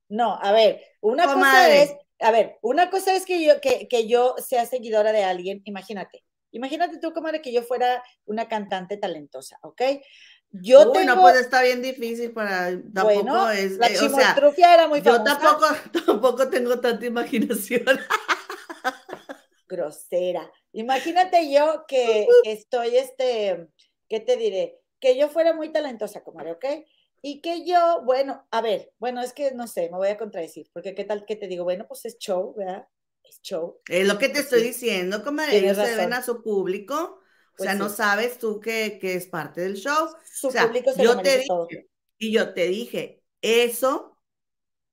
No, 0.08 0.38
a 0.42 0.52
ver, 0.54 0.82
una 1.02 1.26
cosa 1.26 1.74
es, 1.74 1.94
a 2.20 2.32
ver, 2.32 2.60
una 2.62 2.90
cosa 2.90 3.14
es 3.16 3.26
que 3.26 3.44
yo, 3.44 3.60
que, 3.62 3.88
que 3.90 4.08
yo 4.08 4.36
sea 4.38 4.66
seguidora 4.66 5.12
de 5.12 5.24
alguien, 5.24 5.62
imagínate, 5.66 6.24
Imagínate 6.52 7.00
tú, 7.00 7.14
comadre, 7.14 7.42
que 7.42 7.52
yo 7.52 7.64
fuera 7.64 8.04
una 8.26 8.48
cantante 8.48 8.98
talentosa, 8.98 9.58
¿ok? 9.64 9.82
Yo 10.52 10.92
tengo... 10.92 11.22
pues 11.22 11.38
está 11.38 11.62
bien 11.64 11.82
difícil 11.82 12.32
para... 12.32 12.72
Tampoco 12.94 13.24
bueno, 13.24 13.50
es... 13.52 13.78
La 13.78 13.88
eh, 13.88 13.96
era 14.58 14.88
muy 14.88 15.02
famosa. 15.02 15.24
Yo 15.24 15.38
tampoco, 15.40 15.66
tampoco 16.06 16.50
tengo 16.50 16.80
tanta 16.80 17.06
imaginación. 17.06 17.86
Grosera. 19.70 20.52
Imagínate 20.74 21.52
yo 21.52 21.86
que, 21.88 22.28
estoy, 22.44 22.98
este, 22.98 23.70
¿qué 24.10 24.20
te 24.20 24.36
diré? 24.36 24.80
Que 25.00 25.18
yo 25.18 25.30
fuera 25.30 25.54
muy 25.54 25.72
talentosa, 25.72 26.24
comadre, 26.24 26.52
¿ok? 26.52 26.66
Y 27.22 27.42
que 27.42 27.66
yo, 27.66 28.02
bueno, 28.04 28.46
a 28.52 28.62
ver, 28.62 28.92
bueno, 29.00 29.22
es 29.22 29.32
que 29.32 29.52
no 29.52 29.68
sé, 29.68 29.90
me 29.90 29.98
voy 29.98 30.10
a 30.10 30.18
contradecir, 30.18 30.70
porque 30.74 30.96
qué 30.96 31.06
tal 31.06 31.26
que 31.26 31.36
te 31.36 31.48
digo, 31.48 31.64
bueno, 31.64 31.86
pues 31.88 32.06
es 32.06 32.18
show, 32.18 32.54
¿verdad? 32.58 32.88
Show. 33.42 33.80
Es 33.88 34.08
lo 34.08 34.18
que 34.18 34.30
te 34.30 34.40
estoy 34.40 34.64
diciendo, 34.64 35.24
como 35.24 35.42
ellos 35.44 35.78
se 35.78 35.96
ven 35.96 36.14
a 36.14 36.24
su 36.24 36.42
público. 36.42 37.22
o 37.58 37.64
sea, 37.64 37.74
pues 37.74 37.78
no 37.78 37.90
sabes 37.90 38.38
tú 38.38 38.60
que, 38.60 39.00
es 39.02 39.28
parte 39.28 39.62
del 39.62 39.76
show. 39.76 40.10
Su 40.26 40.48
o 40.48 40.52
sea, 40.52 40.68
público 40.68 40.92
se 40.94 41.04
yo 41.04 41.22
te 41.22 41.38
dije, 41.38 41.90
Y 42.18 42.32
yo 42.32 42.54
te 42.54 42.68
dije, 42.68 43.24
eso, 43.42 44.18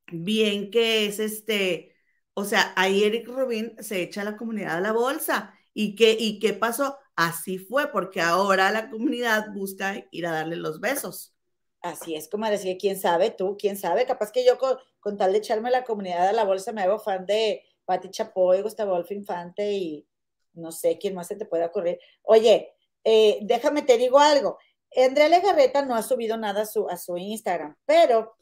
bien 0.06 0.70
que 0.70 1.06
es 1.06 1.18
este, 1.18 1.96
o 2.34 2.44
sea, 2.44 2.72
ahí 2.76 3.04
Eric 3.04 3.28
Rubin 3.28 3.74
se 3.80 4.02
echa 4.02 4.22
a 4.22 4.24
la 4.24 4.36
comunidad 4.36 4.76
a 4.76 4.80
la 4.80 4.92
bolsa. 4.92 5.54
¿Y 5.74 5.94
qué, 5.96 6.16
¿Y 6.18 6.38
qué 6.38 6.54
pasó? 6.54 6.98
Así 7.16 7.58
fue, 7.58 7.90
porque 7.90 8.20
ahora 8.20 8.70
la 8.70 8.90
comunidad 8.90 9.52
busca 9.52 10.06
ir 10.10 10.26
a 10.26 10.32
darle 10.32 10.56
los 10.56 10.80
besos. 10.80 11.34
Así 11.80 12.16
es, 12.16 12.28
como 12.28 12.48
decía, 12.48 12.76
quién 12.78 12.98
sabe 12.98 13.30
tú, 13.30 13.56
quién 13.58 13.76
sabe, 13.76 14.04
capaz 14.04 14.32
que 14.32 14.44
yo 14.44 14.58
con, 14.58 15.16
tal 15.16 15.32
de 15.32 15.38
echarme 15.38 15.70
la 15.70 15.84
comunidad 15.84 16.28
a 16.28 16.32
la 16.32 16.44
bolsa 16.44 16.72
me 16.72 16.82
hago 16.82 16.98
fan 16.98 17.24
de 17.24 17.64
Pati 17.88 18.10
Chapoy, 18.10 18.60
Gustavo 18.60 18.92
Adolfo 18.92 19.14
Infante 19.14 19.72
y 19.72 20.06
no 20.52 20.70
sé 20.72 20.98
quién 20.98 21.14
más 21.14 21.26
se 21.26 21.36
te 21.36 21.46
puede 21.46 21.64
ocurrir. 21.64 21.98
Oye, 22.22 22.74
eh, 23.02 23.38
déjame 23.40 23.80
te 23.80 23.96
digo 23.96 24.18
algo. 24.18 24.58
Andrea 24.94 25.30
Legarreta 25.30 25.82
no 25.82 25.94
ha 25.94 26.02
subido 26.02 26.36
nada 26.36 26.62
a 26.62 26.66
su, 26.66 26.86
a 26.90 26.98
su 26.98 27.16
Instagram, 27.16 27.76
pero, 27.86 28.36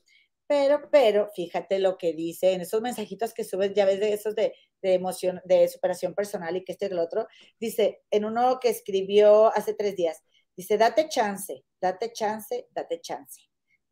pero, 0.48 0.88
pero, 0.90 1.30
fíjate 1.32 1.78
lo 1.78 1.96
que 1.96 2.12
dice 2.12 2.54
en 2.54 2.62
esos 2.62 2.80
mensajitos 2.80 3.32
que 3.32 3.44
subes, 3.44 3.72
ya 3.72 3.84
ves 3.84 4.00
de 4.00 4.12
esos 4.12 4.34
de, 4.34 4.52
de 4.82 4.94
emoción, 4.94 5.40
de 5.44 5.68
superación 5.68 6.12
personal 6.12 6.56
y 6.56 6.64
que 6.64 6.72
este 6.72 6.86
y 6.86 6.88
el 6.88 6.98
otro, 6.98 7.28
dice 7.60 8.02
en 8.10 8.24
uno 8.24 8.58
que 8.60 8.70
escribió 8.70 9.46
hace 9.54 9.74
tres 9.74 9.94
días, 9.94 10.24
dice, 10.56 10.76
date 10.76 11.08
chance, 11.08 11.64
date 11.80 12.12
chance, 12.12 12.66
date 12.72 13.00
chance. 13.00 13.42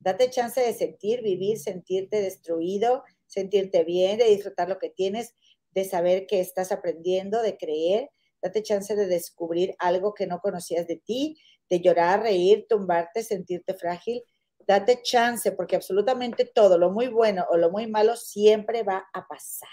Date 0.01 0.29
chance 0.29 0.61
de 0.61 0.75
sentir, 0.75 1.23
vivir, 1.23 1.59
sentirte 1.59 2.21
destruido, 2.21 3.05
sentirte 3.27 3.85
bien, 3.85 4.19
de 4.19 4.27
disfrutar 4.27 4.69
lo 4.69 4.79
que 4.79 4.91
tienes, 4.91 5.35
de 5.75 5.85
saber 5.85 6.27
que 6.27 6.41
estás 6.41 6.73
aprendiendo, 6.73 7.43
de 7.43 7.57
creer. 7.57 8.11
Date 8.41 8.63
chance 8.63 8.95
de 8.95 9.07
descubrir 9.07 9.75
algo 9.79 10.15
que 10.15 10.27
no 10.27 10.39
conocías 10.41 10.87
de 10.87 10.97
ti, 10.97 11.41
de 11.69 11.81
llorar, 11.81 12.23
reír, 12.23 12.67
tumbarte, 12.69 13.23
sentirte 13.23 13.75
frágil. 13.75 14.23
Date 14.67 15.03
chance, 15.03 15.51
porque 15.53 15.77
absolutamente 15.77 16.45
todo, 16.45 16.79
lo 16.79 16.91
muy 16.91 17.09
bueno 17.09 17.45
o 17.51 17.57
lo 17.57 17.71
muy 17.71 17.87
malo, 17.87 18.17
siempre 18.17 18.83
va 18.83 19.07
a 19.13 19.27
pasar. 19.27 19.69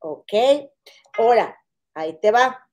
¿Ok? 0.00 0.32
Ahora, 1.18 1.56
ahí 1.94 2.18
te 2.20 2.30
va. 2.30 2.66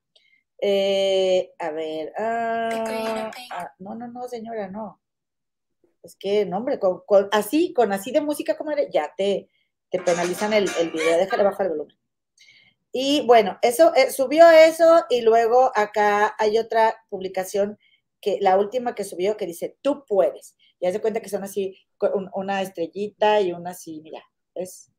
Eh, 0.60 1.54
a 1.60 1.72
ver, 1.72 2.14
ah, 2.18 3.32
ah, 3.52 3.74
no, 3.80 3.96
no, 3.96 4.08
no, 4.08 4.28
señora, 4.28 4.68
no. 4.70 5.00
Es 6.02 6.16
que, 6.16 6.46
no, 6.46 6.58
hombre, 6.58 6.80
con, 6.80 7.04
así, 7.32 7.74
con 7.74 7.92
así 7.94 8.12
de 8.12 8.22
música 8.22 8.58
como 8.58 8.72
eres, 8.72 8.90
ya 8.92 9.14
te, 9.16 9.50
te 9.92 10.00
penalizan 10.00 10.54
el, 10.54 10.68
el 10.80 10.92
video, 10.92 11.18
déjale 11.18 11.44
bajar 11.44 11.68
el 11.68 11.74
volumen. 11.74 11.98
Y 12.92 13.26
bueno, 13.26 13.60
eso, 13.62 13.94
eh, 13.96 14.12
subió 14.12 14.50
eso 14.50 15.06
y 15.10 15.22
luego 15.22 15.72
acá 15.76 16.36
hay 16.38 16.58
otra 16.58 16.96
publicación 17.10 17.78
que 18.22 18.40
la 18.42 18.58
última 18.58 18.96
que 18.96 19.04
subió 19.04 19.38
que 19.38 19.46
dice, 19.46 19.78
tú 19.82 20.06
puedes. 20.08 20.56
Ya 20.80 20.92
se 20.92 21.02
cuenta 21.02 21.22
que 21.22 21.30
son 21.30 21.44
así, 21.44 21.78
una 22.34 22.62
estrellita 22.62 23.42
y 23.42 23.52
una 23.52 23.72
así, 23.72 24.02
mira, 24.02 24.24
es 24.54 24.92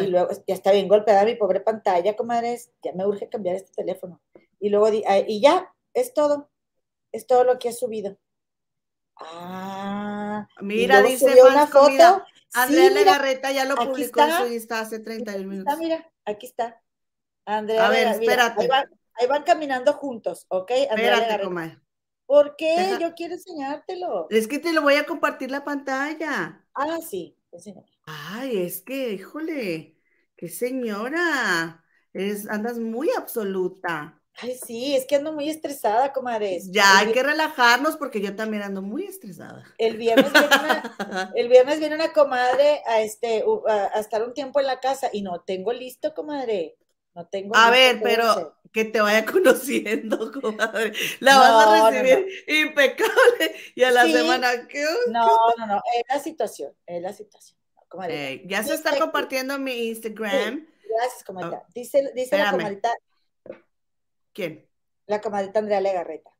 y 0.00 0.06
luego 0.08 0.28
ya 0.46 0.54
está 0.54 0.72
bien 0.72 0.88
golpeada 0.88 1.24
mi 1.24 1.36
pobre 1.36 1.60
pantalla, 1.60 2.16
comadres, 2.16 2.72
ya 2.82 2.92
me 2.92 3.06
urge 3.06 3.28
cambiar 3.28 3.54
este 3.54 3.72
teléfono. 3.72 4.20
Y 4.58 4.68
luego, 4.68 4.88
y 4.90 5.40
ya, 5.40 5.72
es 5.94 6.12
todo, 6.12 6.50
es 7.12 7.26
todo 7.26 7.44
lo 7.44 7.58
que 7.58 7.68
ha 7.68 7.72
subido. 7.72 8.18
Ah, 9.16 10.48
mira, 10.60 11.02
dice 11.02 11.40
una 11.42 11.66
foto. 11.68 12.24
Andrea 12.52 12.90
Legarreta 12.90 13.52
ya 13.52 13.64
lo 13.64 13.76
publicó 13.76 14.22
en 14.22 14.32
su 14.32 14.52
Insta 14.52 14.80
hace 14.80 14.98
31 14.98 15.48
minutos. 15.48 15.72
Está, 15.72 15.82
mira, 15.82 16.12
aquí 16.26 16.46
está. 16.46 16.82
Andrea 17.46 17.86
A 17.86 17.90
ver, 17.90 18.08
espérate. 18.08 18.68
ahí, 19.14 19.26
van, 19.26 19.42
caminando 19.44 19.92
juntos, 19.94 20.46
¿ok? 20.48 20.72
Andrea 20.90 21.18
espérate, 21.18 21.44
comadre. 21.44 21.80
¿Por 22.26 22.56
qué? 22.56 22.98
Yo 23.00 23.14
quiero 23.14 23.34
enseñártelo. 23.34 24.26
Es 24.30 24.48
que 24.48 24.58
te 24.58 24.72
lo 24.72 24.82
voy 24.82 24.94
a 24.94 25.06
compartir 25.06 25.50
la 25.50 25.64
pantalla. 25.64 26.66
Ah, 26.74 26.98
sí, 27.00 27.38
Ay, 28.04 28.58
es 28.58 28.82
que, 28.82 29.12
híjole, 29.12 29.96
qué 30.36 30.48
señora. 30.48 31.84
Eres, 32.12 32.48
andas 32.48 32.78
muy 32.78 33.10
absoluta. 33.16 34.20
Ay, 34.38 34.54
sí, 34.66 34.94
es 34.94 35.06
que 35.06 35.16
ando 35.16 35.32
muy 35.32 35.48
estresada, 35.48 36.12
comadres. 36.12 36.70
Ya, 36.70 36.98
hay 36.98 37.12
que 37.12 37.22
relajarnos 37.22 37.96
porque 37.96 38.20
yo 38.20 38.36
también 38.36 38.62
ando 38.62 38.82
muy 38.82 39.04
estresada. 39.04 39.64
El 39.78 39.96
viernes 39.96 40.30
viene 40.30 40.46
una, 40.46 41.32
el 41.34 41.48
viernes 41.48 41.78
viene 41.78 41.94
una 41.94 42.12
comadre 42.12 42.82
a, 42.86 43.00
este, 43.00 43.44
a, 43.66 43.98
estar 43.98 44.22
un 44.22 44.34
tiempo 44.34 44.60
en 44.60 44.66
la 44.66 44.78
casa 44.78 45.08
y 45.10 45.22
no 45.22 45.40
tengo 45.40 45.72
listo, 45.72 46.12
comadre. 46.12 46.76
No 47.14 47.26
tengo 47.26 47.56
A 47.56 47.70
ver, 47.70 48.00
pero 48.02 48.58
que 48.74 48.84
te 48.84 49.00
vaya 49.00 49.24
conociendo, 49.32 50.30
comadre. 50.30 50.92
La 51.20 51.38
vas 51.38 51.66
a 51.66 51.90
recibir 51.90 52.28
impecable 52.46 53.54
y 53.74 53.84
a 53.84 53.90
la 53.90 54.04
semana, 54.04 54.68
¿qué? 54.68 54.84
No, 55.08 55.26
no, 55.56 55.66
no, 55.66 55.76
es 55.96 56.04
la 56.10 56.20
situación, 56.20 56.74
es 56.84 57.00
la 57.00 57.14
situación. 57.14 57.58
ya 58.44 58.62
se 58.62 58.74
está 58.74 58.98
compartiendo 58.98 59.58
mi 59.58 59.88
Instagram. 59.88 60.66
gracias, 60.94 61.24
comadita. 61.24 61.62
Oh, 61.64 61.72
dice, 61.74 62.12
dice 62.14 62.36
la 62.36 62.50
comadita. 62.50 62.92
¿Quién? 64.36 64.68
La 65.06 65.22
comadita 65.22 65.58
Andrea 65.58 65.80
Legarreta. 65.80 66.30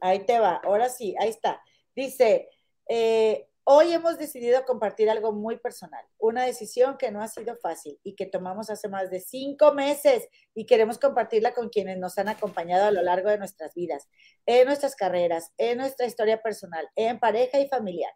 Ahí 0.00 0.26
te 0.26 0.40
va, 0.40 0.56
ahora 0.64 0.88
sí, 0.88 1.14
ahí 1.20 1.28
está. 1.28 1.62
Dice, 1.94 2.50
eh, 2.88 3.50
Hoy 3.64 3.92
hemos 3.92 4.18
decidido 4.18 4.64
compartir 4.64 5.08
algo 5.10 5.32
muy 5.32 5.56
personal, 5.56 6.04
una 6.18 6.44
decisión 6.44 6.96
que 6.96 7.12
no 7.12 7.22
ha 7.22 7.28
sido 7.28 7.54
fácil 7.54 8.00
y 8.02 8.16
que 8.16 8.26
tomamos 8.26 8.68
hace 8.68 8.88
más 8.88 9.10
de 9.10 9.20
cinco 9.20 9.72
meses 9.74 10.28
y 10.54 10.66
queremos 10.66 10.98
compartirla 10.98 11.52
con 11.52 11.68
quienes 11.68 11.96
nos 11.96 12.18
han 12.18 12.28
acompañado 12.28 12.86
a 12.86 12.90
lo 12.90 13.02
largo 13.02 13.30
de 13.30 13.38
nuestras 13.38 13.72
vidas, 13.74 14.08
en 14.44 14.66
nuestras 14.66 14.96
carreras, 14.96 15.52
en 15.56 15.78
nuestra 15.78 16.06
historia 16.06 16.42
personal, 16.42 16.88
en 16.96 17.20
pareja 17.20 17.60
y 17.60 17.68
familiar. 17.68 18.12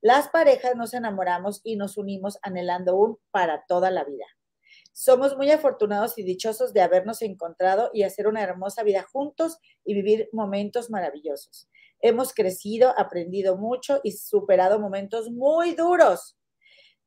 Las 0.00 0.30
parejas 0.30 0.74
nos 0.74 0.94
enamoramos 0.94 1.60
y 1.64 1.76
nos 1.76 1.98
unimos 1.98 2.38
anhelando 2.40 2.96
un 2.96 3.18
para 3.30 3.66
toda 3.66 3.90
la 3.90 4.04
vida. 4.04 4.24
Somos 4.96 5.36
muy 5.36 5.50
afortunados 5.50 6.18
y 6.18 6.22
dichosos 6.22 6.72
de 6.72 6.80
habernos 6.80 7.20
encontrado 7.22 7.90
y 7.92 8.04
hacer 8.04 8.28
una 8.28 8.44
hermosa 8.44 8.84
vida 8.84 9.02
juntos 9.02 9.58
y 9.84 9.92
vivir 9.92 10.28
momentos 10.32 10.88
maravillosos. 10.88 11.68
Hemos 11.98 12.32
crecido, 12.32 12.94
aprendido 12.96 13.56
mucho 13.56 13.98
y 14.04 14.12
superado 14.12 14.78
momentos 14.78 15.32
muy 15.32 15.74
duros. 15.74 16.38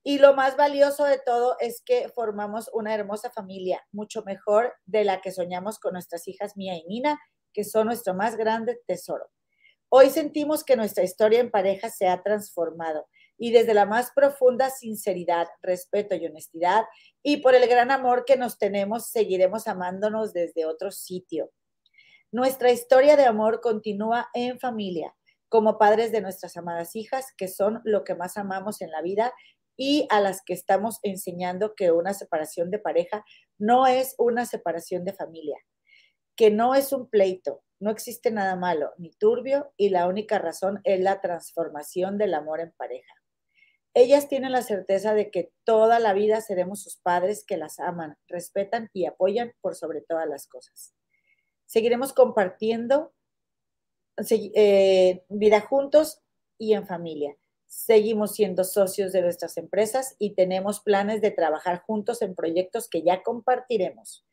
Y 0.03 0.19
lo 0.19 0.33
más 0.33 0.57
valioso 0.57 1.05
de 1.05 1.17
todo 1.17 1.55
es 1.61 1.81
que 1.81 2.09
formamos 2.09 2.69
una 2.73 2.93
hermosa 2.93 3.31
familia, 3.31 3.81
mucho 3.93 4.21
mejor 4.23 4.73
de 4.85 5.05
la 5.05 5.21
que 5.21 5.31
soñamos 5.31 5.79
con 5.79 5.93
nuestras 5.93 6.27
hijas 6.27 6.57
Mía 6.57 6.75
y 6.75 6.83
Nina, 6.89 7.17
que 7.53 7.63
son 7.63 7.87
nuestro 7.87 8.13
más 8.13 8.35
grande 8.35 8.81
tesoro. 8.85 9.29
Hoy 9.87 10.09
sentimos 10.09 10.65
que 10.65 10.75
nuestra 10.75 11.05
historia 11.05 11.39
en 11.39 11.51
pareja 11.51 11.89
se 11.89 12.09
ha 12.09 12.21
transformado 12.21 13.07
y 13.37 13.51
desde 13.51 13.73
la 13.73 13.85
más 13.85 14.11
profunda 14.11 14.69
sinceridad, 14.69 15.47
respeto 15.61 16.15
y 16.15 16.25
honestidad 16.25 16.85
y 17.23 17.37
por 17.37 17.55
el 17.55 17.67
gran 17.67 17.91
amor 17.91 18.25
que 18.25 18.37
nos 18.37 18.57
tenemos, 18.57 19.07
seguiremos 19.07 19.67
amándonos 19.67 20.33
desde 20.33 20.65
otro 20.65 20.91
sitio. 20.91 21.51
Nuestra 22.31 22.71
historia 22.71 23.15
de 23.15 23.25
amor 23.25 23.61
continúa 23.61 24.29
en 24.33 24.59
familia, 24.59 25.15
como 25.49 25.77
padres 25.77 26.11
de 26.11 26.21
nuestras 26.21 26.57
amadas 26.57 26.95
hijas, 26.95 27.27
que 27.37 27.47
son 27.47 27.81
lo 27.85 28.03
que 28.03 28.15
más 28.15 28.37
amamos 28.37 28.81
en 28.81 28.91
la 28.91 29.01
vida 29.01 29.33
y 29.77 30.07
a 30.09 30.19
las 30.19 30.41
que 30.43 30.53
estamos 30.53 30.99
enseñando 31.03 31.75
que 31.75 31.91
una 31.91 32.13
separación 32.13 32.71
de 32.71 32.79
pareja 32.79 33.23
no 33.57 33.87
es 33.87 34.15
una 34.17 34.45
separación 34.45 35.05
de 35.05 35.13
familia, 35.13 35.57
que 36.35 36.49
no 36.51 36.75
es 36.75 36.91
un 36.91 37.09
pleito, 37.09 37.63
no 37.79 37.91
existe 37.91 38.31
nada 38.31 38.55
malo 38.55 38.91
ni 38.97 39.11
turbio 39.11 39.71
y 39.77 39.89
la 39.89 40.07
única 40.07 40.39
razón 40.39 40.81
es 40.83 40.99
la 40.99 41.21
transformación 41.21 42.17
del 42.17 42.33
amor 42.33 42.59
en 42.59 42.71
pareja. 42.71 43.13
Ellas 43.99 44.27
tienen 44.27 44.51
la 44.51 44.61
certeza 44.61 45.15
de 45.15 45.31
que 45.31 45.51
toda 45.63 45.97
la 45.97 46.13
vida 46.13 46.39
seremos 46.39 46.83
sus 46.83 46.97
padres 46.97 47.43
que 47.43 47.57
las 47.57 47.79
aman, 47.79 48.15
respetan 48.27 48.91
y 48.93 49.07
apoyan 49.07 49.53
por 49.59 49.73
sobre 49.73 50.01
todas 50.01 50.29
las 50.29 50.45
cosas. 50.45 50.93
Seguiremos 51.65 52.13
compartiendo 52.13 53.11
eh, 54.29 55.23
vida 55.29 55.61
juntos 55.61 56.21
y 56.59 56.73
en 56.73 56.85
familia. 56.85 57.35
Seguimos 57.65 58.35
siendo 58.35 58.65
socios 58.65 59.13
de 59.13 59.23
nuestras 59.23 59.57
empresas 59.57 60.15
y 60.19 60.35
tenemos 60.35 60.81
planes 60.81 61.19
de 61.19 61.31
trabajar 61.31 61.81
juntos 61.81 62.21
en 62.21 62.35
proyectos 62.35 62.87
que 62.89 63.01
ya 63.01 63.23
compartiremos. 63.23 64.27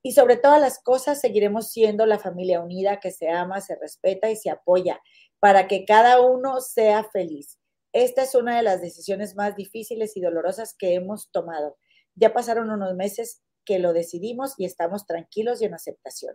Y 0.00 0.12
sobre 0.12 0.36
todas 0.36 0.60
las 0.60 0.80
cosas, 0.80 1.20
seguiremos 1.20 1.72
siendo 1.72 2.06
la 2.06 2.20
familia 2.20 2.60
unida 2.60 3.00
que 3.00 3.10
se 3.10 3.28
ama, 3.30 3.60
se 3.62 3.74
respeta 3.74 4.30
y 4.30 4.36
se 4.36 4.50
apoya 4.50 5.02
para 5.40 5.66
que 5.66 5.84
cada 5.84 6.20
uno 6.20 6.60
sea 6.60 7.02
feliz. 7.02 7.58
Esta 7.92 8.22
es 8.22 8.34
una 8.34 8.56
de 8.56 8.62
las 8.62 8.80
decisiones 8.80 9.34
más 9.34 9.56
difíciles 9.56 10.16
y 10.16 10.20
dolorosas 10.20 10.74
que 10.78 10.94
hemos 10.94 11.30
tomado. 11.30 11.78
Ya 12.14 12.32
pasaron 12.32 12.70
unos 12.70 12.94
meses 12.94 13.42
que 13.64 13.78
lo 13.78 13.92
decidimos 13.92 14.54
y 14.58 14.66
estamos 14.66 15.06
tranquilos 15.06 15.62
y 15.62 15.66
en 15.66 15.74
aceptación. 15.74 16.34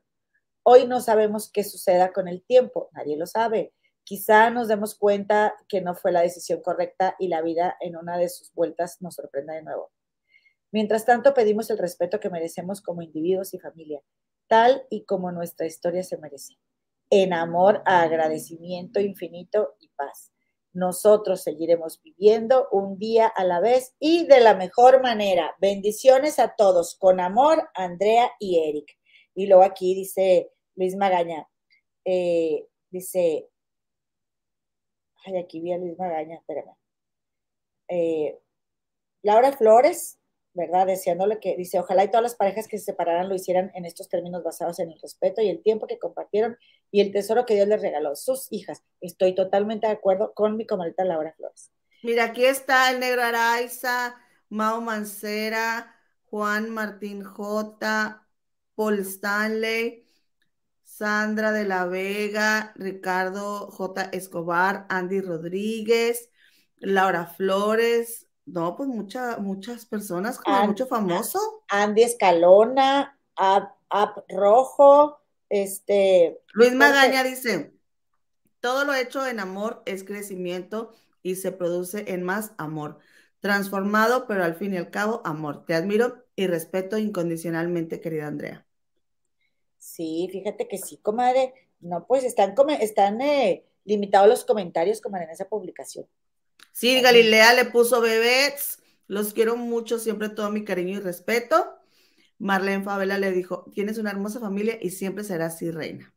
Hoy 0.63 0.87
no 0.87 1.01
sabemos 1.01 1.51
qué 1.51 1.63
suceda 1.63 2.13
con 2.13 2.27
el 2.27 2.43
tiempo, 2.43 2.89
nadie 2.93 3.17
lo 3.17 3.25
sabe. 3.25 3.73
Quizá 4.03 4.49
nos 4.49 4.67
demos 4.67 4.97
cuenta 4.97 5.55
que 5.67 5.81
no 5.81 5.95
fue 5.95 6.11
la 6.11 6.21
decisión 6.21 6.61
correcta 6.61 7.15
y 7.19 7.27
la 7.27 7.41
vida 7.41 7.75
en 7.79 7.97
una 7.97 8.17
de 8.17 8.29
sus 8.29 8.51
vueltas 8.53 9.01
nos 9.01 9.15
sorprenda 9.15 9.53
de 9.53 9.63
nuevo. 9.63 9.91
Mientras 10.71 11.05
tanto, 11.05 11.33
pedimos 11.33 11.69
el 11.69 11.77
respeto 11.77 12.19
que 12.19 12.29
merecemos 12.29 12.81
como 12.81 13.03
individuos 13.03 13.53
y 13.53 13.59
familia, 13.59 14.01
tal 14.47 14.85
y 14.89 15.05
como 15.05 15.31
nuestra 15.31 15.67
historia 15.67 16.03
se 16.03 16.17
merece. 16.17 16.55
En 17.09 17.31
amor, 17.31 17.83
agradecimiento 17.85 18.99
infinito 18.99 19.75
y 19.79 19.89
paz. 19.89 20.32
Nosotros 20.73 21.43
seguiremos 21.43 22.01
viviendo 22.01 22.67
un 22.71 22.97
día 22.97 23.27
a 23.27 23.43
la 23.43 23.59
vez 23.59 23.95
y 23.99 24.25
de 24.25 24.39
la 24.41 24.55
mejor 24.55 25.01
manera. 25.01 25.55
Bendiciones 25.59 26.39
a 26.39 26.55
todos. 26.55 26.95
Con 26.97 27.19
amor, 27.19 27.69
Andrea 27.75 28.31
y 28.39 28.59
Eric. 28.67 28.97
Y 29.35 29.47
luego 29.47 29.63
aquí 29.63 29.93
dice 29.95 30.51
Luis 30.75 30.95
Magaña, 30.95 31.47
eh, 32.05 32.67
dice, 32.89 33.49
ay, 35.25 35.37
aquí 35.37 35.59
vi 35.59 35.73
a 35.73 35.77
Luis 35.77 35.97
Magaña, 35.97 36.37
espérame. 36.37 36.75
Eh, 37.87 38.39
Laura 39.21 39.51
Flores, 39.51 40.19
¿verdad? 40.53 40.87
Deseándole 40.87 41.39
que, 41.39 41.55
dice, 41.57 41.79
ojalá 41.79 42.03
y 42.03 42.07
todas 42.07 42.23
las 42.23 42.35
parejas 42.35 42.67
que 42.67 42.77
se 42.77 42.85
separaran 42.85 43.29
lo 43.29 43.35
hicieran 43.35 43.71
en 43.75 43.85
estos 43.85 44.09
términos 44.09 44.43
basados 44.43 44.79
en 44.79 44.91
el 44.91 44.99
respeto 45.01 45.41
y 45.41 45.49
el 45.49 45.61
tiempo 45.61 45.87
que 45.87 45.99
compartieron 45.99 46.57
y 46.91 47.01
el 47.01 47.11
tesoro 47.11 47.45
que 47.45 47.55
Dios 47.55 47.67
les 47.67 47.81
regaló, 47.81 48.15
sus 48.15 48.47
hijas. 48.51 48.83
Estoy 49.01 49.35
totalmente 49.35 49.87
de 49.87 49.93
acuerdo 49.93 50.33
con 50.33 50.57
mi 50.57 50.65
comadrita 50.65 51.03
Laura 51.05 51.33
Flores. 51.35 51.71
Mira, 52.03 52.25
aquí 52.25 52.45
está 52.45 52.91
el 52.91 52.99
negro 52.99 53.23
Araiza, 53.23 54.15
Mao 54.49 54.81
Mancera, 54.81 55.95
Juan 56.25 56.69
Martín 56.69 57.23
J, 57.23 58.27
Paul 58.75 58.99
Stanley, 58.99 60.05
Sandra 60.83 61.51
de 61.51 61.65
la 61.65 61.85
Vega, 61.85 62.73
Ricardo 62.75 63.67
J. 63.71 64.09
Escobar, 64.11 64.85
Andy 64.89 65.21
Rodríguez, 65.21 66.29
Laura 66.77 67.25
Flores, 67.25 68.27
no, 68.45 68.75
pues 68.75 68.89
muchas 68.89 69.39
muchas 69.39 69.85
personas, 69.85 70.39
como 70.39 70.67
mucho 70.67 70.87
famoso. 70.87 71.63
Andy 71.69 72.03
Escalona, 72.03 73.17
Ab, 73.35 74.25
Rojo, 74.29 75.19
este. 75.49 76.41
Luis 76.53 76.73
Magaña 76.73 77.23
dice: 77.23 77.73
todo 78.59 78.85
lo 78.85 78.93
hecho 78.93 79.25
en 79.27 79.39
amor 79.39 79.81
es 79.85 80.03
crecimiento 80.03 80.91
y 81.21 81.35
se 81.35 81.51
produce 81.51 82.13
en 82.13 82.23
más 82.23 82.51
amor. 82.57 82.99
Transformado, 83.39 84.25
pero 84.27 84.43
al 84.43 84.55
fin 84.55 84.73
y 84.73 84.77
al 84.77 84.89
cabo, 84.89 85.21
amor. 85.25 85.65
Te 85.65 85.73
admiro 85.73 86.23
y 86.35 86.47
respeto 86.47 86.97
incondicionalmente, 86.97 87.99
querida 87.99 88.27
Andrea. 88.27 88.65
Sí, 89.77 90.29
fíjate 90.31 90.67
que 90.67 90.77
sí, 90.77 90.97
comadre. 90.97 91.53
No, 91.81 92.05
pues 92.07 92.23
están, 92.23 92.55
están 92.79 93.19
eh, 93.19 93.65
limitados 93.83 94.29
los 94.29 94.45
comentarios, 94.45 95.01
comadre, 95.01 95.25
en 95.25 95.31
esa 95.31 95.49
publicación. 95.49 96.07
Sí, 96.73 97.01
Galilea 97.01 97.53
le 97.53 97.65
puso 97.65 98.01
bebés. 98.01 98.79
Los 99.07 99.33
quiero 99.33 99.55
mucho, 99.55 99.99
siempre 99.99 100.29
todo 100.29 100.49
mi 100.51 100.65
cariño 100.65 100.97
y 100.97 101.01
respeto. 101.01 101.75
Marlene 102.39 102.83
Favela 102.83 103.17
le 103.17 103.31
dijo, 103.31 103.65
tienes 103.73 103.97
una 103.97 104.11
hermosa 104.11 104.39
familia 104.39 104.77
y 104.81 104.89
siempre 104.89 105.23
serás 105.23 105.55
así, 105.55 105.71
reina. 105.71 106.13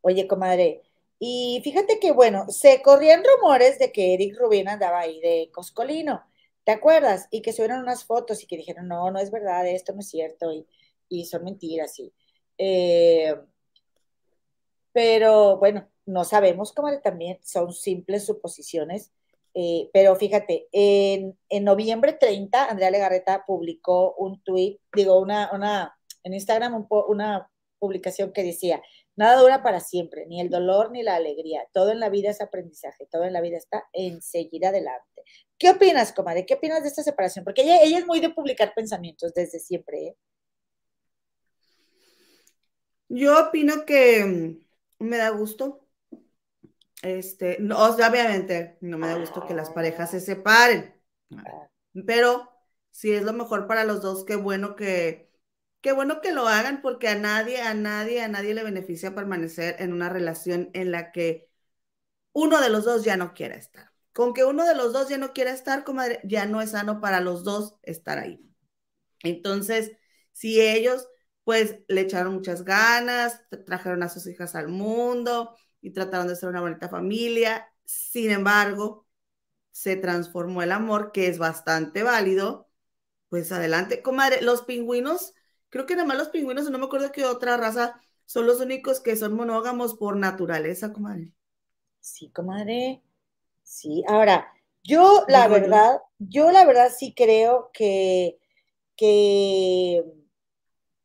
Oye, 0.00 0.26
comadre, 0.26 0.82
y 1.18 1.60
fíjate 1.64 1.98
que, 2.00 2.12
bueno, 2.12 2.46
se 2.48 2.82
corrían 2.82 3.22
rumores 3.24 3.78
de 3.78 3.92
que 3.92 4.14
Eric 4.14 4.36
Rubin 4.38 4.68
andaba 4.68 5.00
ahí 5.00 5.20
de 5.20 5.50
Coscolino, 5.52 6.24
¿te 6.64 6.72
acuerdas? 6.72 7.28
Y 7.30 7.42
que 7.42 7.52
subieron 7.52 7.80
unas 7.80 8.04
fotos 8.04 8.42
y 8.42 8.46
que 8.46 8.56
dijeron, 8.56 8.88
no, 8.88 9.10
no 9.10 9.18
es 9.20 9.30
verdad, 9.30 9.66
esto 9.66 9.92
no 9.92 10.00
es 10.00 10.08
cierto, 10.08 10.52
y, 10.52 10.66
y 11.08 11.26
son 11.26 11.44
mentiras, 11.44 11.94
sí. 11.94 12.12
Eh, 12.58 13.34
pero 14.92 15.58
bueno, 15.58 15.88
no 16.06 16.24
sabemos, 16.24 16.72
comadre, 16.72 16.98
también 16.98 17.38
son 17.42 17.72
simples 17.72 18.26
suposiciones 18.26 19.12
eh, 19.54 19.90
pero 19.92 20.16
fíjate, 20.16 20.68
en, 20.72 21.36
noviembre 21.64 22.14
30, 22.14 22.66
Andrea 22.66 22.90
Legarreta 22.90 23.44
publicó 23.46 24.14
un 24.14 24.42
tweet, 24.42 24.78
digo, 24.94 25.20
una, 25.20 25.50
una 25.52 25.96
en 26.24 26.34
Instagram 26.34 26.86
una 27.08 27.50
publicación 27.78 28.32
que 28.32 28.44
decía, 28.44 28.80
nada 29.16 29.40
dura 29.40 29.62
para 29.62 29.80
siempre, 29.80 30.26
ni 30.26 30.40
el 30.40 30.50
dolor 30.50 30.90
ni 30.92 31.02
la 31.02 31.16
alegría, 31.16 31.66
todo 31.72 31.90
en 31.90 32.00
la 32.00 32.08
vida 32.08 32.30
es 32.30 32.40
aprendizaje, 32.40 33.06
todo 33.10 33.24
en 33.24 33.32
la 33.32 33.40
vida 33.40 33.58
está 33.58 33.88
en 33.92 34.22
seguir 34.22 34.64
adelante. 34.66 35.22
¿Qué 35.58 35.70
opinas, 35.70 36.12
comadre? 36.12 36.46
¿Qué 36.46 36.54
opinas 36.54 36.82
de 36.82 36.88
esta 36.88 37.02
separación? 37.02 37.44
Porque 37.44 37.62
ella, 37.62 37.82
ella 37.82 37.98
es 37.98 38.06
muy 38.06 38.20
de 38.20 38.30
publicar 38.30 38.72
pensamientos 38.74 39.34
desde 39.34 39.58
siempre. 39.58 40.06
¿eh? 40.06 40.16
Yo 43.08 43.48
opino 43.48 43.84
que 43.84 44.56
me 44.98 45.16
da 45.18 45.30
gusto 45.30 45.81
este, 47.02 47.58
no, 47.60 47.78
obviamente 47.78 48.78
no 48.80 48.98
me 48.98 49.08
da 49.08 49.18
gusto 49.18 49.46
que 49.46 49.54
las 49.54 49.70
parejas 49.70 50.10
se 50.12 50.20
separen, 50.20 50.94
pero 52.06 52.50
si 52.90 53.12
es 53.12 53.22
lo 53.22 53.32
mejor 53.32 53.66
para 53.66 53.84
los 53.84 54.02
dos, 54.02 54.24
qué 54.24 54.36
bueno 54.36 54.76
que, 54.76 55.30
qué 55.80 55.92
bueno 55.92 56.20
que 56.20 56.32
lo 56.32 56.48
hagan 56.48 56.82
porque 56.82 57.08
a 57.08 57.16
nadie, 57.16 57.60
a 57.60 57.74
nadie, 57.74 58.22
a 58.22 58.28
nadie 58.28 58.54
le 58.54 58.64
beneficia 58.64 59.14
permanecer 59.14 59.76
en 59.80 59.92
una 59.92 60.08
relación 60.08 60.70
en 60.74 60.90
la 60.90 61.12
que 61.12 61.50
uno 62.32 62.60
de 62.60 62.70
los 62.70 62.84
dos 62.84 63.04
ya 63.04 63.16
no 63.16 63.34
quiera 63.34 63.56
estar. 63.56 63.92
Con 64.12 64.34
que 64.34 64.44
uno 64.44 64.66
de 64.66 64.74
los 64.74 64.92
dos 64.92 65.08
ya 65.08 65.18
no 65.18 65.32
quiera 65.32 65.52
estar, 65.52 65.84
comadre, 65.84 66.20
ya 66.24 66.46
no 66.46 66.60
es 66.60 66.72
sano 66.72 67.00
para 67.00 67.20
los 67.20 67.44
dos 67.44 67.76
estar 67.82 68.18
ahí. 68.18 68.40
Entonces, 69.22 69.92
si 70.32 70.60
ellos 70.60 71.08
pues 71.44 71.76
le 71.88 72.02
echaron 72.02 72.34
muchas 72.34 72.64
ganas, 72.64 73.40
trajeron 73.66 74.02
a 74.02 74.08
sus 74.08 74.26
hijas 74.26 74.54
al 74.54 74.68
mundo, 74.68 75.56
y 75.82 75.92
trataron 75.92 76.28
de 76.28 76.36
ser 76.36 76.48
una 76.50 76.62
bonita 76.62 76.88
familia. 76.90 77.68
Sin 77.84 78.30
embargo, 78.32 79.06
se 79.72 79.96
transformó 79.96 80.62
el 80.62 80.72
amor, 80.72 81.12
que 81.12 81.28
es 81.28 81.38
bastante 81.38 82.02
válido. 82.02 82.68
Pues 83.28 83.52
adelante, 83.52 84.02
comadre, 84.02 84.42
los 84.42 84.62
pingüinos, 84.62 85.34
creo 85.70 85.86
que 85.86 85.96
nada 85.96 86.08
más 86.08 86.18
los 86.18 86.28
pingüinos, 86.30 86.70
no 86.70 86.78
me 86.78 86.86
acuerdo 86.86 87.12
qué 87.12 87.24
otra 87.26 87.56
raza, 87.56 88.00
son 88.26 88.46
los 88.46 88.60
únicos 88.60 89.00
que 89.00 89.16
son 89.16 89.34
monógamos 89.34 89.96
por 89.96 90.16
naturaleza, 90.16 90.92
comadre. 90.92 91.32
Sí, 92.00 92.30
comadre. 92.30 93.02
Sí, 93.62 94.04
ahora, 94.08 94.52
yo 94.84 95.24
la 95.28 95.48
verdad, 95.48 96.00
yo 96.18 96.50
la 96.52 96.64
verdad 96.66 96.90
sí 96.96 97.14
creo 97.16 97.70
que, 97.74 98.38
que 98.96 100.04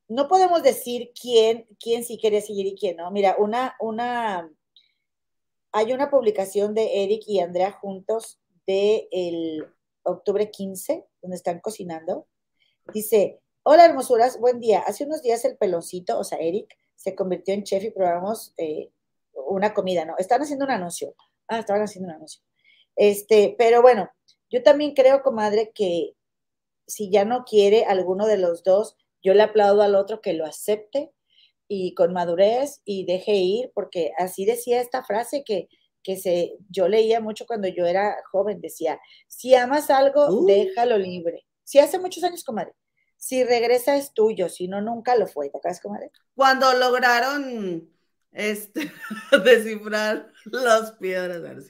no 0.08 0.28
podemos 0.28 0.64
decir 0.64 1.12
quién, 1.20 1.68
quién 1.80 2.04
sí 2.04 2.18
quiere 2.20 2.42
seguir 2.42 2.66
y 2.68 2.76
quién 2.76 2.98
no. 2.98 3.12
Mira, 3.12 3.36
una, 3.40 3.76
una, 3.80 4.50
hay 5.78 5.94
una 5.94 6.10
publicación 6.10 6.74
de 6.74 7.04
Eric 7.04 7.22
y 7.28 7.40
Andrea 7.40 7.72
juntos 7.72 8.40
de 8.66 9.08
el 9.12 9.64
octubre 10.02 10.50
15, 10.50 11.06
donde 11.22 11.38
están 11.38 11.60
cocinando. 11.60 12.28
Dice, 12.92 13.40
hola 13.62 13.86
hermosuras, 13.86 14.40
buen 14.40 14.60
día. 14.60 14.80
Hace 14.80 15.04
unos 15.06 15.22
días 15.22 15.46
el 15.46 15.56
peloncito, 15.56 16.18
o 16.18 16.24
sea, 16.24 16.40
Eric, 16.40 16.76
se 16.96 17.14
convirtió 17.14 17.54
en 17.54 17.64
chef 17.64 17.84
y 17.84 17.92
probamos 17.92 18.56
eh, 18.58 18.90
una 19.34 19.76
comida, 19.76 20.04
¿no? 20.04 20.16
Están 20.18 20.42
haciendo 20.42 20.66
un 20.66 20.72
anuncio. 20.72 21.14
Ah, 21.48 21.60
estaban 21.60 21.84
haciendo 21.84 22.10
un 22.10 22.16
anuncio. 22.16 22.42
Este, 22.96 23.54
pero 23.56 23.84
bueno, 23.84 24.10
yo 24.50 24.64
también 24.64 24.96
creo, 24.96 25.22
comadre, 25.22 25.72
que 25.76 26.16
si 26.88 27.12
ya 27.12 27.24
no 27.24 27.44
quiere 27.46 27.86
alguno 27.86 28.26
de 28.26 28.40
los 28.40 28.64
dos, 28.64 28.98
yo 29.22 29.36
le 29.36 29.44
aplaudo 29.44 29.84
al 29.84 29.94
otro 29.94 30.22
que 30.22 30.34
lo 30.34 30.48
acepte 30.48 31.14
y 31.68 31.94
con 31.94 32.14
madurez 32.14 32.82
y 32.86 33.06
deje 33.06 33.34
ir, 33.36 33.72
porque 33.74 34.12
así 34.18 34.46
decía 34.46 34.82
esta 34.82 35.04
frase 35.04 35.44
que, 35.46 35.68
que 36.04 36.18
se, 36.18 36.58
yo 36.70 36.88
leía 36.88 37.20
mucho 37.20 37.46
cuando 37.46 37.68
yo 37.68 37.86
era 37.86 38.16
joven, 38.32 38.62
decía, 38.62 39.00
si 39.28 39.56
amas 39.56 39.90
algo, 39.90 40.28
uh. 40.28 40.46
déjalo 40.46 40.98
libre. 40.98 41.46
Si 41.64 41.80
hace 41.80 42.00
muchos 42.00 42.24
años, 42.24 42.44
comadre. 42.44 42.74
Si 43.18 43.44
regresa 43.44 43.98
es 43.98 44.14
tuyo, 44.14 44.48
si 44.48 44.68
no, 44.68 44.80
nunca 44.80 45.16
lo 45.16 45.28
fue. 45.28 45.50
¿Te 45.50 45.58
acuerdas, 45.58 45.82
comadre? 45.82 46.12
Cuando 46.36 46.72
lograron 46.74 47.90
este, 48.32 48.92
descifrar 49.44 50.32
las 50.46 50.94
piedras, 50.94 51.38
a 51.38 51.54
ver, 51.54 51.62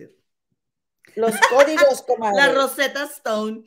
los 1.15 1.35
códigos, 1.49 2.03
comadre. 2.03 2.37
La 2.37 2.53
Rosetta 2.53 3.03
Stone. 3.05 3.63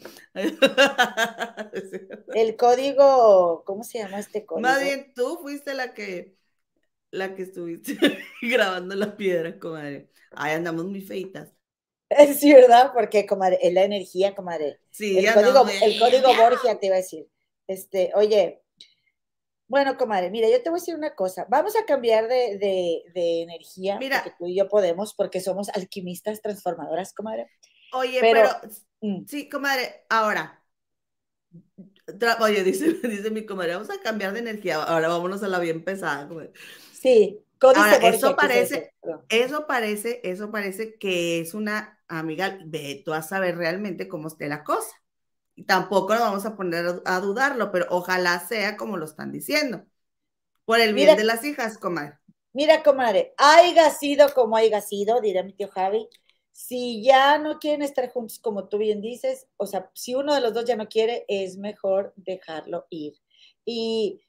El 2.34 2.56
código, 2.56 3.64
¿cómo 3.64 3.84
se 3.84 3.98
llama 3.98 4.18
este 4.18 4.46
código? 4.46 4.68
Más 4.68 4.82
bien, 4.82 5.12
tú 5.14 5.38
fuiste 5.42 5.74
la 5.74 5.94
que, 5.94 6.36
la 7.10 7.34
que 7.34 7.42
estuviste 7.42 7.98
grabando 8.42 8.94
la 8.94 9.16
piedra, 9.16 9.58
comadre. 9.58 10.10
Ahí 10.32 10.52
andamos 10.54 10.84
muy 10.84 11.00
feitas. 11.00 11.48
Es 12.08 12.42
verdad, 12.42 12.92
porque, 12.92 13.24
comadre, 13.24 13.58
es 13.62 13.72
la 13.72 13.84
energía, 13.84 14.34
comadre. 14.34 14.80
Sí, 14.90 15.18
el 15.18 15.32
código, 15.32 15.64
el 15.82 15.98
código 15.98 16.34
Borgia 16.34 16.78
te 16.78 16.86
iba 16.86 16.96
a 16.96 16.98
decir. 16.98 17.28
Este, 17.68 18.10
oye, 18.14 18.62
bueno, 19.70 19.96
comadre, 19.96 20.30
mira, 20.30 20.48
yo 20.50 20.60
te 20.60 20.68
voy 20.68 20.78
a 20.78 20.82
decir 20.82 20.96
una 20.96 21.14
cosa. 21.14 21.46
Vamos 21.48 21.76
a 21.76 21.84
cambiar 21.84 22.26
de, 22.26 23.04
energía, 23.14 23.98
mira, 24.00 24.24
porque 24.24 24.36
tú 24.36 24.46
y 24.48 24.56
yo 24.56 24.68
podemos, 24.68 25.14
porque 25.14 25.40
somos 25.40 25.68
alquimistas 25.68 26.42
transformadoras, 26.42 27.14
comadre. 27.14 27.46
Oye, 27.92 28.18
pero, 28.20 28.48
mm. 29.00 29.26
sí, 29.28 29.48
comadre, 29.48 30.06
ahora. 30.08 30.60
Oye, 32.40 32.64
dice, 32.64 32.94
dice 32.94 33.30
mi 33.30 33.46
comadre, 33.46 33.74
vamos 33.74 33.90
a 33.90 34.00
cambiar 34.00 34.32
de 34.32 34.40
energía. 34.40 34.82
Ahora 34.82 35.06
vámonos 35.06 35.40
a 35.44 35.48
la 35.48 35.60
bien 35.60 35.84
pesada, 35.84 36.26
comadre. 36.26 36.50
Sí, 36.92 37.38
ahora, 37.60 37.94
eso 38.08 38.34
parece, 38.34 38.92
eso 39.28 39.68
parece, 39.68 40.20
eso 40.24 40.50
parece 40.50 40.98
que 40.98 41.42
es 41.42 41.54
una 41.54 42.02
amiga, 42.08 42.58
ve 42.64 43.02
tú 43.04 43.12
a 43.12 43.22
saber 43.22 43.56
realmente 43.56 44.08
cómo 44.08 44.26
esté 44.26 44.48
la 44.48 44.64
cosa 44.64 44.99
tampoco 45.66 46.14
lo 46.14 46.20
vamos 46.20 46.46
a 46.46 46.56
poner 46.56 47.02
a 47.04 47.20
dudarlo, 47.20 47.70
pero 47.72 47.86
ojalá 47.90 48.38
sea 48.40 48.76
como 48.76 48.96
lo 48.96 49.04
están 49.04 49.32
diciendo. 49.32 49.84
Por 50.64 50.80
el 50.80 50.94
bien 50.94 51.16
de 51.16 51.24
las 51.24 51.44
hijas, 51.44 51.78
comadre. 51.78 52.18
Mira, 52.52 52.82
comadre, 52.82 53.34
haya 53.36 53.90
sido 53.90 54.32
como 54.34 54.56
haya 54.56 54.80
sido, 54.80 55.20
dirá 55.20 55.42
mi 55.42 55.52
tío 55.52 55.68
Javi. 55.68 56.08
Si 56.52 57.02
ya 57.02 57.38
no 57.38 57.58
quieren 57.58 57.82
estar 57.82 58.10
juntos, 58.10 58.38
como 58.38 58.68
tú 58.68 58.78
bien 58.78 59.00
dices, 59.00 59.46
o 59.56 59.66
sea, 59.66 59.90
si 59.94 60.14
uno 60.14 60.34
de 60.34 60.40
los 60.40 60.52
dos 60.52 60.64
ya 60.64 60.76
no 60.76 60.88
quiere, 60.88 61.24
es 61.28 61.56
mejor 61.56 62.12
dejarlo 62.16 62.86
ir. 62.90 63.14
Y 63.64 64.20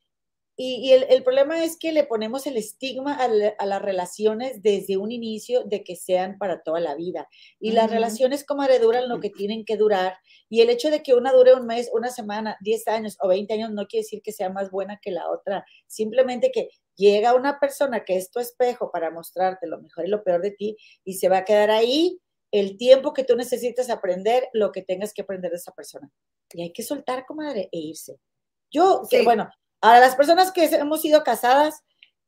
y, 0.64 0.92
el, 0.92 1.24
problema 1.24 1.64
es 1.64 1.76
que 1.76 1.92
le 1.92 2.04
ponemos 2.04 2.46
el 2.46 2.56
estigma 2.56 3.16
a, 3.16 3.66
las 3.66 3.82
relaciones 3.82 4.62
desde 4.62 4.98
un 4.98 5.12
inicio 5.12 5.64
de 5.64 5.84
que 5.84 5.96
sean 5.96 6.38
para 6.38 6.62
toda 6.62 6.80
la 6.80 6.94
vida. 6.94 7.28
Y 7.60 7.72
las 7.72 7.90
relaciones, 7.90 8.46
como 8.46 8.68
duran 8.80 9.10
lo 9.10 9.20
que 9.20 9.32
tienen 9.32 9.66
que 9.66 9.76
durar. 9.76 10.18
Y 10.50 10.62
el 10.62 10.70
hecho 10.70 10.92
de 10.92 11.02
que 11.02 11.16
una 11.16 11.34
dure 11.34 11.56
un 11.56 11.66
mes, 11.66 11.90
una 11.94 12.10
semana, 12.10 12.58
10 12.62 12.88
años 12.90 13.18
o 13.22 13.28
20 13.28 13.52
años 13.56 13.72
no 13.72 13.88
quiere 13.88 14.04
decir 14.04 14.22
que 14.22 14.32
sea 14.32 14.52
más 14.52 14.70
buena 14.70 15.00
que 15.02 15.10
la 15.10 15.32
otra. 15.32 15.66
Simplemente 15.88 16.52
que 16.52 16.70
llega 16.96 17.34
una 17.34 17.60
persona 17.60 18.06
que 18.06 18.18
es 18.18 18.30
tu 18.30 18.40
espejo 18.40 18.92
para 18.92 19.10
mostrarte 19.10 19.66
lo 19.66 19.82
mejor 19.82 20.06
y 20.06 20.10
lo 20.10 20.24
peor 20.24 20.44
de 20.44 20.52
ti 20.52 20.78
y 21.04 21.16
se 21.16 21.28
va 21.28 21.38
a 21.38 21.46
quedar 21.46 21.72
ahí 21.72 22.20
el 22.52 22.78
tiempo 22.78 23.14
que 23.14 23.24
tú 23.24 23.36
necesitas 23.36 23.90
aprender 23.90 24.48
lo 24.54 24.72
que 24.72 24.84
tengas 24.84 25.12
que 25.12 25.24
aprender 25.24 25.50
de 25.50 25.58
esa 25.58 25.72
persona. 25.72 26.12
Y 26.54 26.62
hay 26.62 26.72
que 26.72 26.84
soltar, 26.84 27.26
comadre, 27.26 27.68
e 27.72 27.80
irse. 27.80 28.20
Yo, 28.70 29.02
que, 29.10 29.24
bueno, 29.24 29.50
Ahora, 29.82 30.00
las 30.00 30.16
personas 30.16 30.52
que 30.52 30.66
hemos 30.66 31.02
sido 31.02 31.24
casadas, 31.24 31.84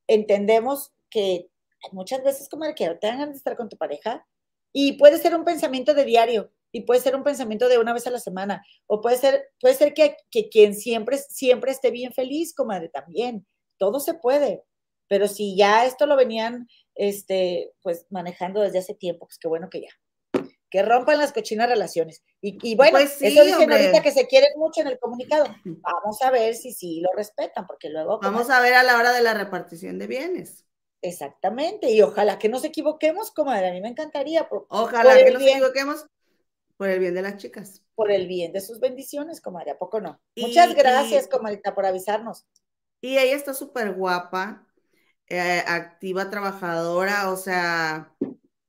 entendemos 0.08 0.92
que 1.10 1.50
muchas 1.92 2.24
veces 2.24 2.50
como 2.50 2.66
que 2.76 2.90
te 2.96 3.08
dan 3.08 3.32
de 3.32 3.38
estar 3.38 3.56
con 3.56 3.70
tu 3.70 3.78
pareja 3.78 4.26
y 4.74 4.94
puede 4.94 5.20
ser 5.20 5.36
un 5.36 5.46
pensamiento 5.46 5.94
de 5.94 6.06
diario 6.06 6.52
y 6.72 6.82
puede 6.82 7.02
ser 7.02 7.16
un 7.16 7.24
pensamiento 7.24 7.70
de 7.70 7.78
una 7.78 7.94
vez 7.94 8.08
a 8.08 8.12
la 8.12 8.20
semana 8.20 8.66
o 8.88 9.02
puede 9.02 9.18
ser, 9.18 9.52
puede 9.60 9.76
ser 9.76 9.94
que, 9.94 10.18
que 10.32 10.50
quien 10.50 10.74
siempre, 10.74 11.18
siempre 11.18 11.72
esté 11.72 11.92
bien 11.92 12.14
feliz, 12.14 12.56
comadre, 12.56 12.90
también. 12.90 13.46
Todo 13.78 14.00
se 14.00 14.16
puede. 14.16 14.64
Pero 15.08 15.28
si 15.28 15.56
ya 15.56 15.86
esto 15.86 16.08
lo 16.08 16.16
venían 16.16 16.68
este, 16.96 17.72
pues 17.84 18.08
manejando 18.10 18.62
desde 18.62 18.80
hace 18.80 18.96
tiempo, 18.96 19.28
pues 19.28 19.38
qué 19.38 19.48
bueno 19.48 19.70
que 19.70 19.82
ya 19.82 19.90
que 20.74 20.82
rompan 20.82 21.20
las 21.20 21.34
cochinas 21.34 21.70
relaciones. 21.70 22.24
Y, 22.42 22.76
bueno, 22.76 22.94
pues 22.94 23.22
eso 23.22 23.44
dicen 23.44 23.72
ahorita 23.72 24.02
que 24.02 24.12
se 24.12 24.26
quieren 24.26 24.50
mucho 24.58 24.82
en 24.82 24.88
el 24.88 24.98
comunicado. 24.98 25.46
Vamos 25.64 26.20
a 26.24 26.32
ver 26.32 26.56
si 26.56 26.74
sí 26.74 27.00
lo 27.00 27.12
respetan, 27.16 27.68
porque 27.68 27.90
luego... 27.92 28.20
Vamos 28.24 28.50
a 28.50 28.60
ver 28.60 28.74
a 28.74 28.82
la 28.82 28.98
hora 28.98 29.14
de 29.14 29.22
la 29.22 29.36
repartición 29.36 30.00
de 30.00 30.08
bienes. 30.08 30.66
Exactamente, 31.04 31.92
y 31.92 32.02
ojalá 32.02 32.40
que 32.40 32.50
nos 32.50 32.64
equivoquemos, 32.64 33.30
comadre, 33.30 33.70
a 33.70 33.72
mí 33.72 33.82
me 33.82 33.90
encantaría. 33.90 34.48
ojalá 34.50 35.16
que 35.24 35.30
nos 35.30 35.44
equivoquemos 35.44 36.08
por 36.76 36.90
el 36.90 36.98
bien 36.98 37.14
de 37.14 37.22
las 37.22 37.38
chicas. 37.38 37.84
Por 37.94 38.10
el 38.10 38.26
bien 38.26 38.52
de 38.52 38.60
sus 38.60 38.80
bendiciones, 38.80 39.42
comadre, 39.42 39.70
¿a 39.70 39.78
poco 39.78 40.02
no? 40.02 40.20
Muchas 40.36 40.74
gracias, 40.74 41.28
comadita, 41.28 41.76
por 41.76 41.86
avisarnos. 41.86 42.48
Y 43.00 43.20
ella 43.20 43.36
está 43.36 43.54
súper 43.54 43.94
guapa, 43.94 44.66
eh, 45.28 45.64
activa, 45.68 46.32
trabajadora, 46.32 47.30
o 47.30 47.38
sea, 47.38 48.16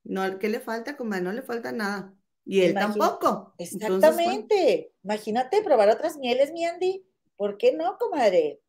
no, 0.05 0.39
¿qué 0.39 0.49
le 0.49 0.61
falta, 0.61 0.97
comadre? 0.97 1.25
No 1.25 1.33
le 1.33 1.43
falta 1.43 1.73
nada. 1.73 2.15
Y 2.45 2.61
él 2.61 2.75
tampoco. 2.75 3.55
Exactamente. 3.59 4.93
Imagínate 5.03 5.63
probar 5.63 5.89
otras 5.89 6.19
mieles, 6.19 6.53
mi 6.53 6.65
Andy. 6.65 7.07
¿Por 7.37 7.57
qué 7.57 7.73
no, 7.73 7.97
comadre? 7.99 8.61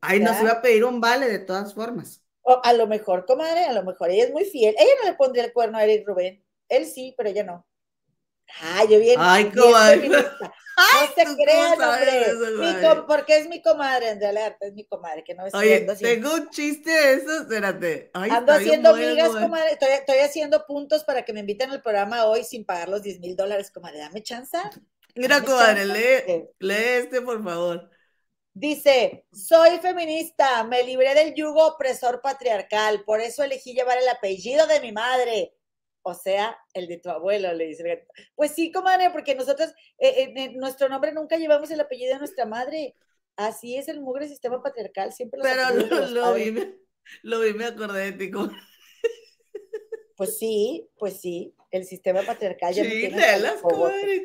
Ay, 0.00 0.20
nos 0.20 0.40
iba 0.40 0.52
a 0.52 0.62
pedir 0.62 0.84
un 0.84 1.00
vale 1.00 1.28
de 1.28 1.38
todas 1.38 1.74
formas. 1.74 2.22
O 2.42 2.60
a 2.62 2.72
lo 2.72 2.86
mejor, 2.86 3.26
comadre, 3.26 3.64
a 3.64 3.72
lo 3.72 3.84
mejor 3.84 4.10
ella 4.10 4.24
es 4.24 4.32
muy 4.32 4.44
fiel. 4.44 4.74
Ella 4.78 4.92
no 5.02 5.10
le 5.10 5.16
pondría 5.16 5.44
el 5.44 5.52
cuerno 5.52 5.76
a 5.76 5.84
Eric 5.84 6.06
Rubén. 6.06 6.42
Él 6.68 6.86
sí, 6.86 7.14
pero 7.16 7.28
ella 7.28 7.44
no. 7.44 7.66
Ay, 8.60 8.88
yo 8.90 8.98
bien. 8.98 9.16
Ay, 9.18 9.50
comadre. 9.50 10.08
no 10.78 11.14
se 11.14 11.36
crean, 11.44 11.80
hombre. 11.80 13.02
porque 13.06 13.38
es 13.38 13.48
mi 13.48 13.60
comadre, 13.60 14.10
Andrea 14.10 14.32
Learte, 14.32 14.68
es 14.68 14.74
mi 14.74 14.84
comadre, 14.84 15.24
que 15.24 15.34
no 15.34 15.46
es 15.46 15.54
Oye, 15.54 15.80
tengo 16.00 16.34
un 16.34 16.50
chiste 16.50 16.90
de 16.90 17.14
eso, 17.14 17.42
espérate. 17.42 18.10
ando 18.14 18.52
haciendo 18.52 18.94
migas, 18.94 19.30
comadre. 19.30 19.72
Estoy, 19.72 19.90
estoy, 19.90 20.18
haciendo 20.18 20.66
puntos 20.66 21.04
para 21.04 21.24
que 21.24 21.32
me 21.32 21.40
inviten 21.40 21.70
al 21.70 21.82
programa 21.82 22.26
hoy 22.26 22.44
sin 22.44 22.64
pagar 22.64 22.88
los 22.88 23.02
10 23.02 23.20
mil 23.20 23.36
dólares, 23.36 23.70
comadre. 23.70 23.98
Dame 23.98 24.22
chance. 24.22 24.58
Mira, 25.14 25.42
comadre, 25.42 25.84
lee, 25.86 26.48
lee 26.60 26.74
este, 26.74 27.20
por 27.22 27.42
favor. 27.42 27.90
Dice, 28.54 29.24
soy 29.32 29.78
feminista, 29.78 30.64
me 30.64 30.82
libré 30.82 31.14
del 31.14 31.32
yugo 31.34 31.64
opresor 31.64 32.20
patriarcal, 32.20 33.04
por 33.04 33.20
eso 33.20 33.44
elegí 33.44 33.72
llevar 33.72 33.98
el 33.98 34.08
apellido 34.08 34.66
de 34.66 34.80
mi 34.80 34.90
madre 34.90 35.54
o 36.02 36.14
sea, 36.14 36.56
el 36.74 36.88
de 36.88 36.98
tu 36.98 37.10
abuelo, 37.10 37.52
le 37.52 37.66
dice 37.66 38.06
Pues 38.34 38.52
sí, 38.52 38.70
comadre, 38.72 39.10
porque 39.10 39.34
nosotros, 39.34 39.70
eh, 39.98 40.32
en 40.34 40.56
nuestro 40.56 40.88
nombre 40.88 41.12
nunca 41.12 41.36
llevamos 41.36 41.70
el 41.70 41.80
apellido 41.80 42.14
de 42.14 42.18
nuestra 42.18 42.46
madre. 42.46 42.94
Así 43.36 43.76
es 43.76 43.88
el 43.88 44.00
mugre 44.00 44.26
sistema 44.26 44.62
patriarcal, 44.62 45.12
siempre 45.12 45.40
Pero 45.42 45.70
lo, 46.08 46.34
vi, 46.34 46.54
lo 47.22 47.40
vi, 47.40 47.52
me 47.54 47.66
acordé 47.66 48.10
de 48.10 48.26
ti. 48.26 48.32
Pues 50.16 50.36
sí, 50.36 50.90
pues 50.98 51.20
sí, 51.20 51.54
el 51.70 51.84
sistema 51.84 52.22
patriarcal 52.22 52.74
ya 52.74 52.82
no 52.82 52.90
tiene 52.90 53.38
las 53.38 53.62
comadre. 53.62 54.24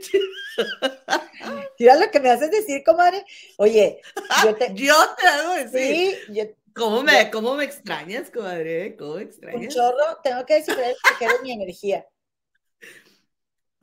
Mira 1.79 1.95
lo 1.95 2.09
que 2.09 2.19
me 2.19 2.31
haces 2.31 2.49
decir, 2.49 2.83
comadre. 2.83 3.23
Oye, 3.57 4.01
yo 4.43 4.55
te, 4.55 4.71
yo 4.73 4.95
te 5.19 5.27
hago 5.27 5.53
decir. 5.53 6.17
Sí, 6.25 6.33
yo, 6.33 6.45
¿Cómo 6.75 7.03
me, 7.03 7.29
¿Cómo 7.31 7.55
me 7.55 7.63
extrañas, 7.65 8.29
comadre? 8.31 8.95
¿Cómo 8.97 9.15
me 9.15 9.23
extrañas? 9.23 9.61
Un 9.61 9.67
chorro, 9.69 10.19
tengo 10.23 10.45
que 10.45 10.55
decir 10.55 10.75
que 11.19 11.27
de 11.27 11.39
mi 11.41 11.51
energía. 11.51 12.05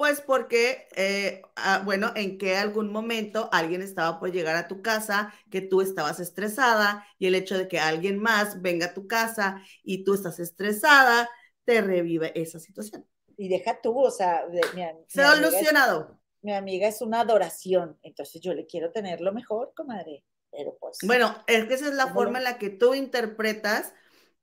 Pues 0.00 0.22
porque, 0.22 0.88
eh, 0.96 1.42
ah, 1.56 1.82
bueno, 1.84 2.12
en 2.16 2.38
que 2.38 2.56
algún 2.56 2.90
momento 2.90 3.50
alguien 3.52 3.82
estaba 3.82 4.18
por 4.18 4.32
llegar 4.32 4.56
a 4.56 4.66
tu 4.66 4.80
casa, 4.80 5.30
que 5.50 5.60
tú 5.60 5.82
estabas 5.82 6.20
estresada 6.20 7.06
y 7.18 7.26
el 7.26 7.34
hecho 7.34 7.58
de 7.58 7.68
que 7.68 7.78
alguien 7.78 8.18
más 8.18 8.62
venga 8.62 8.86
a 8.86 8.94
tu 8.94 9.06
casa 9.06 9.62
y 9.82 10.02
tú 10.02 10.14
estás 10.14 10.40
estresada, 10.40 11.28
te 11.66 11.82
revive 11.82 12.32
esa 12.34 12.58
situación. 12.58 13.06
Y 13.36 13.48
deja 13.48 13.78
tú, 13.82 13.98
o 13.98 14.10
sea, 14.10 14.46
mi, 14.74 14.82
Solucionado. 15.06 16.18
mi 16.40 16.54
amiga 16.54 16.88
es 16.88 17.02
una 17.02 17.20
adoración, 17.20 17.98
entonces 18.02 18.40
yo 18.40 18.54
le 18.54 18.64
quiero 18.64 18.92
tener 18.92 19.20
lo 19.20 19.34
mejor, 19.34 19.74
comadre. 19.76 20.24
Pues, 20.50 20.98
bueno, 21.04 21.34
es 21.46 21.66
que 21.66 21.74
esa 21.74 21.88
es 21.88 21.94
la 21.94 22.12
forma 22.12 22.38
en 22.38 22.44
la 22.44 22.58
que 22.58 22.70
tú 22.70 22.94
interpretas 22.94 23.92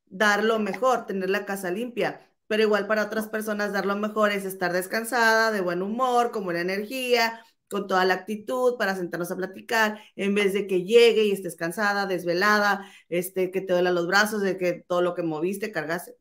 dar 0.06 0.44
lo 0.44 0.60
mejor, 0.60 1.06
tener 1.06 1.30
la 1.30 1.46
casa 1.46 1.72
limpia. 1.72 2.22
Pero 2.48 2.64
igual 2.64 2.88
para 2.88 3.04
otras 3.04 3.28
personas 3.28 3.74
dar 3.74 3.86
lo 3.86 3.96
mejor 3.96 4.32
es 4.32 4.46
estar 4.46 4.72
descansada, 4.72 5.52
de 5.52 5.62
buen 5.62 5.82
humor, 5.82 6.32
con 6.32 6.46
buena 6.46 6.62
energía, 6.62 7.44
con 7.70 7.88
toda 7.88 8.06
la 8.06 8.14
actitud 8.14 8.78
para 8.78 8.96
sentarnos 8.96 9.32
a 9.32 9.36
platicar, 9.36 10.00
en 10.16 10.34
vez 10.34 10.54
de 10.54 10.68
que 10.68 10.84
llegue 10.84 11.26
y 11.26 11.32
estés 11.32 11.58
cansada, 11.58 12.06
desvelada, 12.06 12.90
este, 13.10 13.52
que 13.52 13.62
te 13.62 13.74
duela 13.74 13.92
los 13.92 14.08
brazos, 14.08 14.42
de 14.42 14.58
que 14.58 14.74
todo 14.74 15.02
lo 15.02 15.14
que 15.14 15.24
moviste, 15.24 15.72
cargaste. 15.72 16.16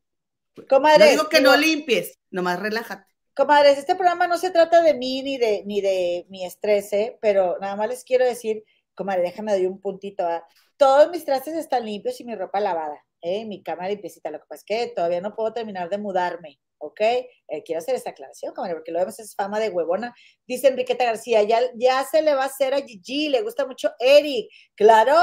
Comadre, 0.69 1.05
no 1.05 1.11
digo 1.11 1.29
que 1.29 1.41
no 1.41 1.57
limpies, 1.57 2.19
nomás 2.31 2.59
relájate. 2.59 3.07
Comadres, 3.35 3.79
este 3.79 3.95
programa 3.95 4.27
no 4.27 4.39
se 4.39 4.51
trata 4.51 4.81
de 4.81 4.95
mí 4.95 5.23
ni 5.23 5.37
de, 5.37 5.63
ni 5.67 5.83
de 5.83 6.27
mi 6.31 6.47
estrés, 6.47 6.91
¿eh? 6.95 7.19
pero 7.21 7.59
nada 7.61 7.77
más 7.77 7.89
les 7.89 8.03
quiero 8.03 8.25
decir 8.25 8.65
comadre, 8.97 9.23
déjame 9.23 9.53
dar 9.53 9.71
un 9.71 9.81
puntito. 9.81 10.27
a 10.27 10.45
Todos 10.77 11.11
mis 11.11 11.25
trastes 11.25 11.55
están 11.55 11.85
limpios 11.85 12.21
y 12.21 12.25
mi 12.25 12.35
ropa 12.35 12.59
lavada, 12.59 13.01
¿eh? 13.21 13.45
mi 13.45 13.63
cama 13.63 13.89
limpiecita. 13.89 14.31
Lo 14.31 14.41
que 14.41 14.47
pasa 14.49 14.61
es 14.61 14.65
que 14.65 14.93
todavía 14.95 15.21
no 15.21 15.37
puedo 15.37 15.53
terminar 15.53 15.89
de 15.89 15.99
mudarme, 15.99 16.59
¿ok? 16.79 17.01
Eh, 17.01 17.63
quiero 17.65 17.79
hacer 17.79 17.95
esta 17.95 18.11
aclaración, 18.11 18.53
comadre, 18.55 18.75
porque 18.75 18.91
lo 18.91 18.99
vemos 18.99 19.19
es 19.21 19.37
fama 19.37 19.61
de 19.61 19.69
huevona. 19.69 20.15
Dice 20.47 20.69
Enriqueta 20.69 21.05
García, 21.05 21.43
ya, 21.45 21.61
ya 21.77 22.03
se 22.05 22.23
le 22.23 22.35
va 22.35 22.45
a 22.45 22.47
hacer 22.47 22.75
a 22.75 22.79
Gigi, 22.79 23.29
le 23.29 23.43
gusta 23.43 23.67
mucho 23.67 23.93
Eric. 24.01 24.51
Claro, 24.75 25.17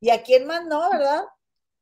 ¿y 0.00 0.10
a 0.10 0.22
quién 0.22 0.46
más 0.46 0.66
no, 0.66 0.90
verdad? 0.90 1.22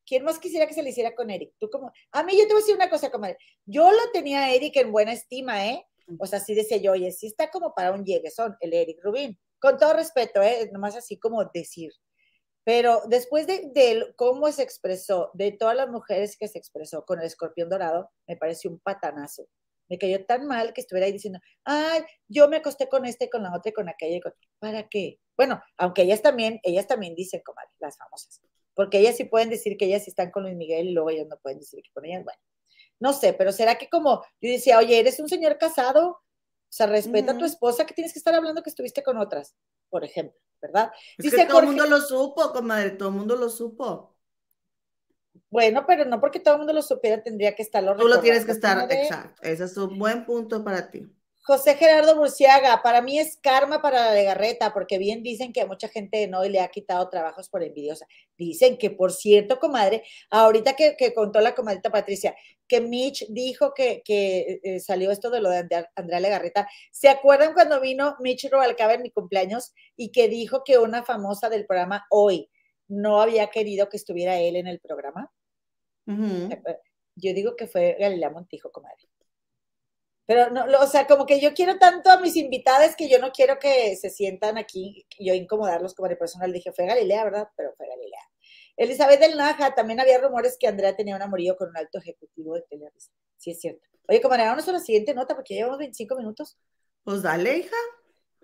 ¿Quién 0.04 0.24
más 0.24 0.38
quisiera 0.38 0.66
que 0.66 0.74
se 0.74 0.82
le 0.82 0.90
hiciera 0.90 1.14
con 1.14 1.30
Eric? 1.30 1.54
Tú 1.58 1.70
como, 1.70 1.90
a 2.12 2.22
mí 2.22 2.34
yo 2.36 2.46
te 2.46 2.52
voy 2.52 2.58
a 2.58 2.62
decir 2.62 2.76
una 2.76 2.90
cosa, 2.90 3.10
comadre. 3.10 3.38
Yo 3.64 3.90
lo 3.90 4.10
tenía 4.12 4.44
a 4.44 4.52
Eric 4.52 4.76
en 4.76 4.92
buena 4.92 5.12
estima, 5.12 5.66
¿eh? 5.66 5.84
O 6.20 6.26
sea, 6.26 6.38
sí 6.38 6.54
decía 6.54 6.76
yo, 6.76 6.92
oye, 6.92 7.10
sí 7.10 7.26
está 7.26 7.50
como 7.50 7.74
para 7.74 7.90
un 7.90 8.04
lleguesón, 8.04 8.56
el 8.60 8.72
Eric 8.72 9.00
Rubín 9.02 9.36
con 9.60 9.78
todo 9.78 9.94
respeto, 9.94 10.42
¿eh? 10.42 10.68
nomás 10.72 10.96
así 10.96 11.18
como 11.18 11.44
decir. 11.46 11.92
Pero 12.64 13.02
después 13.06 13.46
de, 13.46 14.12
cómo 14.16 14.50
se 14.50 14.62
expresó, 14.62 15.30
de 15.34 15.52
todas 15.52 15.76
las 15.76 15.88
mujeres 15.88 16.36
que 16.36 16.48
se 16.48 16.58
expresó 16.58 17.04
con 17.04 17.20
el 17.20 17.26
escorpión 17.26 17.68
dorado, 17.68 18.10
me 18.26 18.36
pareció 18.36 18.70
un 18.70 18.80
patanazo. 18.80 19.46
Me 19.88 19.98
cayó 19.98 20.24
tan 20.26 20.46
mal 20.46 20.72
que 20.72 20.80
estuviera 20.80 21.06
ahí 21.06 21.12
diciendo, 21.12 21.38
ay, 21.64 22.02
yo 22.26 22.48
me 22.48 22.56
acosté 22.56 22.88
con 22.88 23.06
este, 23.06 23.30
con 23.30 23.44
la 23.44 23.54
otra 23.54 23.70
con 23.70 23.88
aquella. 23.88 24.18
¿Para 24.58 24.88
qué? 24.88 25.20
Bueno, 25.36 25.62
aunque 25.76 26.02
ellas 26.02 26.22
también, 26.22 26.58
ellas 26.64 26.88
también 26.88 27.14
dicen, 27.14 27.40
como 27.44 27.58
las 27.78 27.96
famosas, 27.98 28.40
porque 28.74 28.98
ellas 28.98 29.16
sí 29.16 29.24
pueden 29.24 29.48
decir 29.48 29.76
que 29.76 29.84
ellas 29.84 30.08
están 30.08 30.32
con 30.32 30.42
Luis 30.42 30.56
Miguel 30.56 30.88
y 30.88 30.92
luego 30.92 31.10
ellas 31.10 31.28
no 31.28 31.38
pueden 31.38 31.60
decir 31.60 31.82
que 31.84 31.92
con 31.92 32.04
ellas, 32.04 32.24
bueno, 32.24 32.40
no 32.98 33.12
sé, 33.12 33.32
pero 33.32 33.52
será 33.52 33.76
que 33.76 33.88
como 33.88 34.22
yo 34.40 34.50
decía, 34.50 34.78
oye, 34.78 34.98
eres 34.98 35.20
un 35.20 35.28
señor 35.28 35.58
casado, 35.58 36.18
sea, 36.68 36.86
respeta 36.86 37.32
a 37.32 37.38
tu 37.38 37.44
esposa 37.44 37.86
que 37.86 37.94
tienes 37.94 38.12
que 38.12 38.18
estar 38.18 38.34
hablando 38.34 38.62
que 38.62 38.70
estuviste 38.70 39.02
con 39.02 39.18
otras, 39.18 39.54
por 39.88 40.04
ejemplo, 40.04 40.38
¿verdad? 40.60 40.90
Dice 41.18 41.46
todo 41.46 41.60
el 41.60 41.66
mundo 41.66 41.86
lo 41.86 42.00
supo, 42.00 42.52
comadre, 42.52 42.90
todo 42.90 43.08
el 43.10 43.14
mundo 43.14 43.36
lo 43.36 43.48
supo. 43.48 44.16
Bueno, 45.50 45.84
pero 45.86 46.04
no 46.04 46.20
porque 46.20 46.40
todo 46.40 46.54
el 46.54 46.58
mundo 46.58 46.72
lo 46.72 46.82
supiera, 46.82 47.22
tendría 47.22 47.54
que 47.54 47.62
estarlo 47.62 47.96
Tú 47.96 48.08
lo 48.08 48.20
tienes 48.20 48.44
que 48.44 48.52
estar, 48.52 48.90
exacto. 48.90 49.42
Ese 49.42 49.64
es 49.64 49.76
un 49.76 49.98
buen 49.98 50.24
punto 50.24 50.62
para 50.64 50.90
ti. 50.90 51.06
José 51.46 51.76
Gerardo 51.76 52.16
Burciaga, 52.16 52.82
para 52.82 53.00
mí 53.00 53.20
es 53.20 53.36
karma 53.36 53.80
para 53.80 54.06
la 54.06 54.14
legarreta, 54.14 54.74
porque 54.74 54.98
bien 54.98 55.22
dicen 55.22 55.52
que 55.52 55.60
a 55.60 55.66
mucha 55.66 55.86
gente 55.86 56.26
no 56.26 56.42
le 56.42 56.58
ha 56.58 56.66
quitado 56.66 57.08
trabajos 57.08 57.48
por 57.48 57.62
envidiosa. 57.62 58.04
Dicen 58.36 58.76
que, 58.76 58.90
por 58.90 59.12
cierto, 59.12 59.60
comadre, 59.60 60.02
ahorita 60.28 60.74
que, 60.74 60.96
contó 61.14 61.40
la 61.40 61.54
comadrita 61.54 61.88
Patricia, 61.88 62.34
que 62.68 62.80
Mitch 62.80 63.26
dijo 63.28 63.72
que, 63.74 64.02
eh, 64.06 64.80
salió 64.80 65.10
esto 65.10 65.30
de 65.30 65.40
lo 65.40 65.50
de 65.50 65.86
Andrea 65.94 66.20
Legarreta. 66.20 66.68
¿Se 66.92 67.08
acuerdan 67.08 67.54
cuando 67.54 67.80
vino 67.80 68.16
Mitch 68.20 68.48
Robalcaba 68.50 68.94
en 68.94 69.02
mi 69.02 69.10
cumpleaños 69.10 69.72
y 69.96 70.10
que 70.10 70.28
dijo 70.28 70.62
que 70.64 70.78
una 70.78 71.04
famosa 71.04 71.48
del 71.48 71.66
programa 71.66 72.06
hoy 72.10 72.50
no 72.88 73.20
había 73.20 73.48
querido 73.48 73.88
que 73.88 73.96
estuviera 73.96 74.38
él 74.38 74.56
en 74.56 74.66
el 74.66 74.80
programa? 74.80 75.32
Yo 76.06 77.32
digo 77.34 77.56
que 77.56 77.66
fue 77.66 77.96
Galilea 77.98 78.30
Montijo, 78.30 78.70
comadre. 78.70 79.08
Pero, 80.26 80.50
no, 80.50 80.64
o 80.80 80.86
sea, 80.88 81.06
como 81.06 81.24
que 81.24 81.40
yo 81.40 81.54
quiero 81.54 81.78
tanto 81.78 82.10
a 82.10 82.18
mis 82.18 82.36
invitadas 82.36 82.96
que 82.96 83.08
yo 83.08 83.20
no 83.20 83.30
quiero 83.30 83.60
que 83.60 83.94
se 83.94 84.10
sientan 84.10 84.58
aquí, 84.58 85.06
yo 85.20 85.34
incomodarlos 85.34 85.94
como 85.94 86.08
de 86.08 86.16
personal. 86.16 86.52
Dije, 86.52 86.72
fue 86.72 86.84
Galilea, 86.84 87.24
¿verdad? 87.24 87.48
Pero 87.56 87.72
fue 87.76 87.86
Galilea. 87.86 88.20
Elizabeth 88.76 89.20
del 89.20 89.36
Naja, 89.36 89.74
también 89.74 90.00
había 90.00 90.18
rumores 90.18 90.56
que 90.58 90.66
Andrea 90.66 90.94
tenía 90.94 91.16
un 91.16 91.22
amorío 91.22 91.56
con 91.56 91.70
un 91.70 91.76
alto 91.76 91.98
ejecutivo 91.98 92.54
de 92.54 92.62
Televisa. 92.62 93.10
Sí, 93.36 93.52
es 93.52 93.60
cierto. 93.60 93.86
Oye, 94.08 94.20
comadre, 94.20 94.44
vamos 94.44 94.68
a 94.68 94.72
la 94.72 94.80
siguiente 94.80 95.14
nota 95.14 95.34
porque 95.34 95.54
llevamos 95.54 95.78
25 95.78 96.16
minutos. 96.16 96.58
Pues 97.02 97.22
dale, 97.22 97.58
hija. 97.58 97.76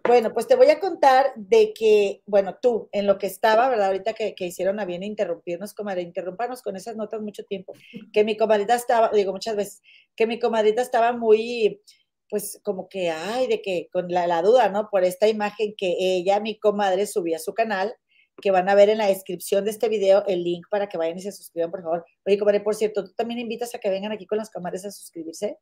Bueno, 0.04 0.32
pues 0.32 0.48
te 0.48 0.56
voy 0.56 0.68
a 0.68 0.80
contar 0.80 1.32
de 1.36 1.72
que, 1.72 2.22
bueno, 2.26 2.58
tú, 2.60 2.88
en 2.90 3.06
lo 3.06 3.18
que 3.18 3.28
estaba, 3.28 3.68
¿verdad? 3.68 3.86
Ahorita 3.88 4.14
que, 4.14 4.34
hicieron 4.38 4.80
a 4.80 4.84
bien 4.84 5.04
interrumpirnos, 5.04 5.74
comadre, 5.74 6.02
interrumparnos 6.02 6.60
con 6.60 6.74
esas 6.74 6.96
notas 6.96 7.20
mucho 7.20 7.44
tiempo, 7.44 7.72
que 8.12 8.24
mi 8.24 8.36
comadrita 8.36 8.74
estaba, 8.74 9.10
digo 9.10 9.30
muchas 9.30 9.54
veces, 9.54 9.82
que 10.16 10.26
mi 10.26 10.40
comadrita 10.40 10.82
estaba 10.82 11.12
muy, 11.12 11.80
pues 12.28 12.58
como 12.64 12.88
que, 12.88 13.10
ay, 13.10 13.46
de 13.46 13.62
que 13.62 13.88
con 13.92 14.08
la, 14.08 14.42
duda, 14.42 14.68
¿no? 14.70 14.90
Por 14.90 15.04
esta 15.04 15.28
imagen 15.28 15.74
que 15.76 15.94
ella, 15.98 16.40
mi 16.40 16.58
comadre, 16.58 17.06
subía 17.06 17.36
a 17.36 17.40
su 17.40 17.54
canal, 17.54 17.94
que 18.40 18.50
van 18.50 18.68
a 18.68 18.74
ver 18.74 18.88
en 18.88 18.98
la 18.98 19.06
descripción 19.06 19.64
de 19.64 19.70
este 19.70 19.88
video 19.88 20.24
el 20.26 20.42
link 20.42 20.66
para 20.70 20.88
que 20.88 20.98
vayan 20.98 21.18
y 21.18 21.22
se 21.22 21.32
suscriban, 21.32 21.70
por 21.70 21.82
favor. 21.82 22.04
Oye, 22.26 22.38
comadre, 22.38 22.60
por 22.60 22.74
cierto, 22.74 23.04
¿tú 23.04 23.12
también 23.12 23.40
invitas 23.40 23.74
a 23.74 23.78
que 23.78 23.90
vengan 23.90 24.12
aquí 24.12 24.26
con 24.26 24.38
las 24.38 24.50
comadres 24.50 24.84
a 24.84 24.90
suscribirse? 24.90 25.58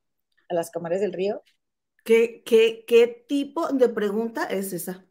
A 0.48 0.54
las 0.54 0.70
comadres 0.70 1.00
del 1.00 1.12
río. 1.12 1.42
¿Qué, 2.04 2.42
qué, 2.44 2.84
qué 2.86 3.24
tipo 3.28 3.68
de 3.68 3.88
pregunta 3.88 4.44
es 4.44 4.72
esa? 4.72 5.04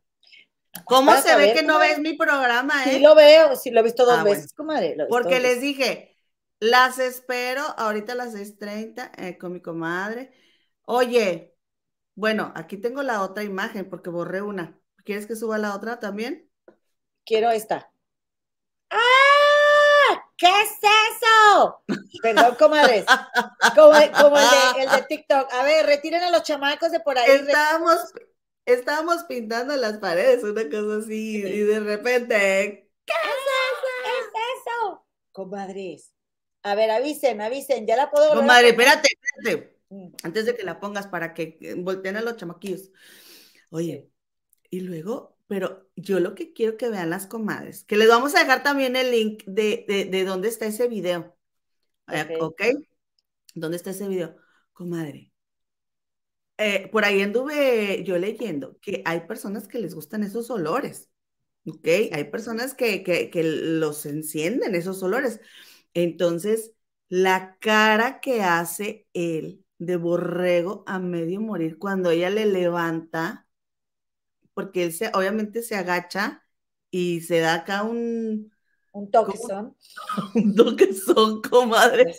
¿Cómo 0.85 1.15
se 1.17 1.35
ve 1.35 1.53
que 1.53 1.63
no 1.63 1.79
ves 1.79 1.99
mi 1.99 2.13
programa? 2.13 2.85
Eh? 2.85 2.95
Sí 2.95 2.99
lo 2.99 3.15
veo, 3.15 3.55
sí 3.55 3.71
lo 3.71 3.79
he 3.79 3.83
visto 3.83 4.05
dos 4.05 4.19
ah, 4.19 4.23
veces, 4.23 4.53
comadre. 4.53 4.95
Porque 5.09 5.39
les 5.39 5.61
dije, 5.61 6.17
las 6.59 6.99
espero 6.99 7.63
ahorita 7.77 8.13
a 8.13 8.15
las 8.15 8.35
6.30 8.35 9.11
eh, 9.17 9.37
con 9.37 9.53
mi 9.53 9.61
comadre. 9.61 10.31
Oye, 10.83 11.55
bueno, 12.15 12.51
aquí 12.55 12.77
tengo 12.77 13.03
la 13.03 13.21
otra 13.21 13.43
imagen 13.43 13.89
porque 13.89 14.09
borré 14.09 14.41
una. 14.41 14.79
¿Quieres 15.05 15.25
que 15.25 15.35
suba 15.35 15.57
la 15.57 15.75
otra 15.75 15.99
también? 15.99 16.48
Quiero 17.29 17.51
esta. 17.51 17.91
¿Qué 20.35 20.47
es 20.47 20.71
eso? 20.81 21.83
Perdón, 22.23 22.55
comadres. 22.57 23.05
Como, 23.75 23.91
como 24.19 24.35
el, 24.39 24.45
de, 24.49 24.83
el, 24.83 24.89
de, 24.89 25.03
TikTok. 25.07 25.53
A 25.53 25.63
ver, 25.63 25.85
retiren 25.85 26.23
a 26.23 26.31
los 26.31 26.41
chamacos 26.41 26.91
de 26.91 27.01
por 27.01 27.19
ahí. 27.19 27.29
Estábamos, 27.29 27.99
estábamos 28.65 29.25
pintando 29.25 29.75
las 29.75 29.99
paredes, 29.99 30.43
una 30.43 30.67
cosa 30.71 31.05
así, 31.05 31.37
y 31.45 31.59
de 31.59 31.79
repente, 31.81 32.89
¿qué 33.05 33.13
es 33.13 33.19
eso? 33.19 33.79
¿Qué 34.03 34.09
es 34.09 34.25
eso? 34.57 35.05
Comadres. 35.31 36.11
A 36.63 36.73
ver, 36.73 36.89
avisen, 36.89 37.41
avisen, 37.41 37.85
ya 37.85 37.95
la 37.95 38.09
puedo. 38.09 38.33
Comadre, 38.33 38.69
espérate, 38.69 39.07
espérate. 39.21 39.77
Mm. 39.89 40.07
Antes 40.23 40.47
de 40.47 40.55
que 40.55 40.63
la 40.63 40.79
pongas 40.79 41.05
para 41.05 41.35
que 41.35 41.75
volteen 41.77 42.17
a 42.17 42.21
los 42.21 42.37
chamaquillos. 42.37 42.89
Oye, 43.69 44.09
y 44.71 44.79
luego 44.79 45.38
pero 45.49 45.89
yo 45.95 46.19
lo 46.19 46.35
que 46.35 46.53
quiero 46.53 46.77
que 46.77 46.89
vean 46.89 47.09
las 47.09 47.25
comadres, 47.25 47.83
que 47.83 47.97
les 47.97 48.07
vamos 48.07 48.35
a 48.35 48.41
dejar 48.41 48.61
también 48.61 48.95
el 48.95 49.09
link 49.09 49.43
de, 49.47 49.83
de, 50.11 50.23
dónde 50.23 50.47
está 50.47 50.67
ese 50.67 50.87
video. 50.87 51.35
¿Ok? 52.39 52.61
¿Dónde 53.55 53.77
está 53.77 53.89
ese 53.89 54.07
video? 54.07 54.35
Comadre. 54.73 55.33
Eh, 56.59 56.87
por 56.91 57.03
ahí 57.03 57.23
anduve 57.23 58.03
yo 58.03 58.19
leyendo 58.19 58.77
que 58.79 59.01
hay 59.05 59.21
personas 59.21 59.67
que 59.67 59.79
les 59.79 59.95
gustan 59.95 60.21
esos 60.21 60.51
olores. 60.51 61.09
¿Ok? 61.65 61.87
Hay 62.11 62.25
personas 62.25 62.75
que, 62.75 63.01
que, 63.03 63.31
que 63.31 63.41
los 63.43 64.05
encienden 64.05 64.75
esos 64.75 65.01
olores. 65.01 65.41
Entonces, 65.95 66.73
la 67.07 67.57
cara 67.59 68.19
que 68.19 68.43
hace 68.43 69.07
él 69.13 69.65
de 69.79 69.95
borrego 69.95 70.83
a 70.85 70.99
medio 70.99 71.41
morir 71.41 71.79
cuando 71.79 72.11
ella 72.11 72.29
le 72.29 72.45
levanta 72.45 73.48
porque 74.53 74.83
él 74.83 74.93
se, 74.93 75.11
obviamente 75.13 75.61
se 75.61 75.75
agacha 75.75 76.43
y 76.91 77.21
se 77.21 77.39
da 77.39 77.55
acá 77.55 77.83
un... 77.83 78.51
Un 78.91 79.11
toquezón. 79.11 79.77
Un 80.35 80.55
toquezón, 80.55 81.41
comadre. 81.41 82.15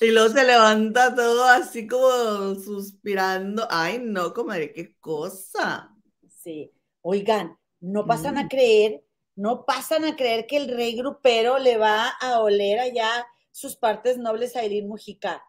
Y 0.00 0.12
luego 0.12 0.32
se 0.32 0.44
levanta 0.44 1.14
todo 1.14 1.44
así 1.44 1.86
como 1.86 2.54
suspirando. 2.54 3.66
Ay, 3.70 4.00
no, 4.02 4.32
comadre, 4.32 4.72
qué 4.72 4.96
cosa. 4.98 5.94
Sí. 6.28 6.72
Oigan, 7.02 7.58
no 7.80 8.06
pasan 8.06 8.38
a 8.38 8.44
mm. 8.44 8.48
creer, 8.48 9.04
no 9.36 9.66
pasan 9.66 10.04
a 10.04 10.16
creer 10.16 10.46
que 10.46 10.56
el 10.56 10.74
rey 10.74 10.96
grupero 10.96 11.58
le 11.58 11.76
va 11.76 12.08
a 12.08 12.40
oler 12.40 12.80
allá 12.80 13.26
sus 13.50 13.76
partes 13.76 14.16
nobles 14.16 14.56
a 14.56 14.62
Eileen 14.62 14.88
Mujica. 14.88 15.42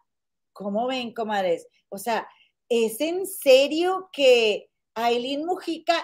¿Cómo 0.52 0.86
ven, 0.86 1.14
comadres? 1.14 1.66
O 1.88 1.96
sea, 1.98 2.28
¿es 2.68 3.00
en 3.00 3.26
serio 3.26 4.10
que 4.12 4.70
Aileen 4.94 5.44
Mujica, 5.44 5.94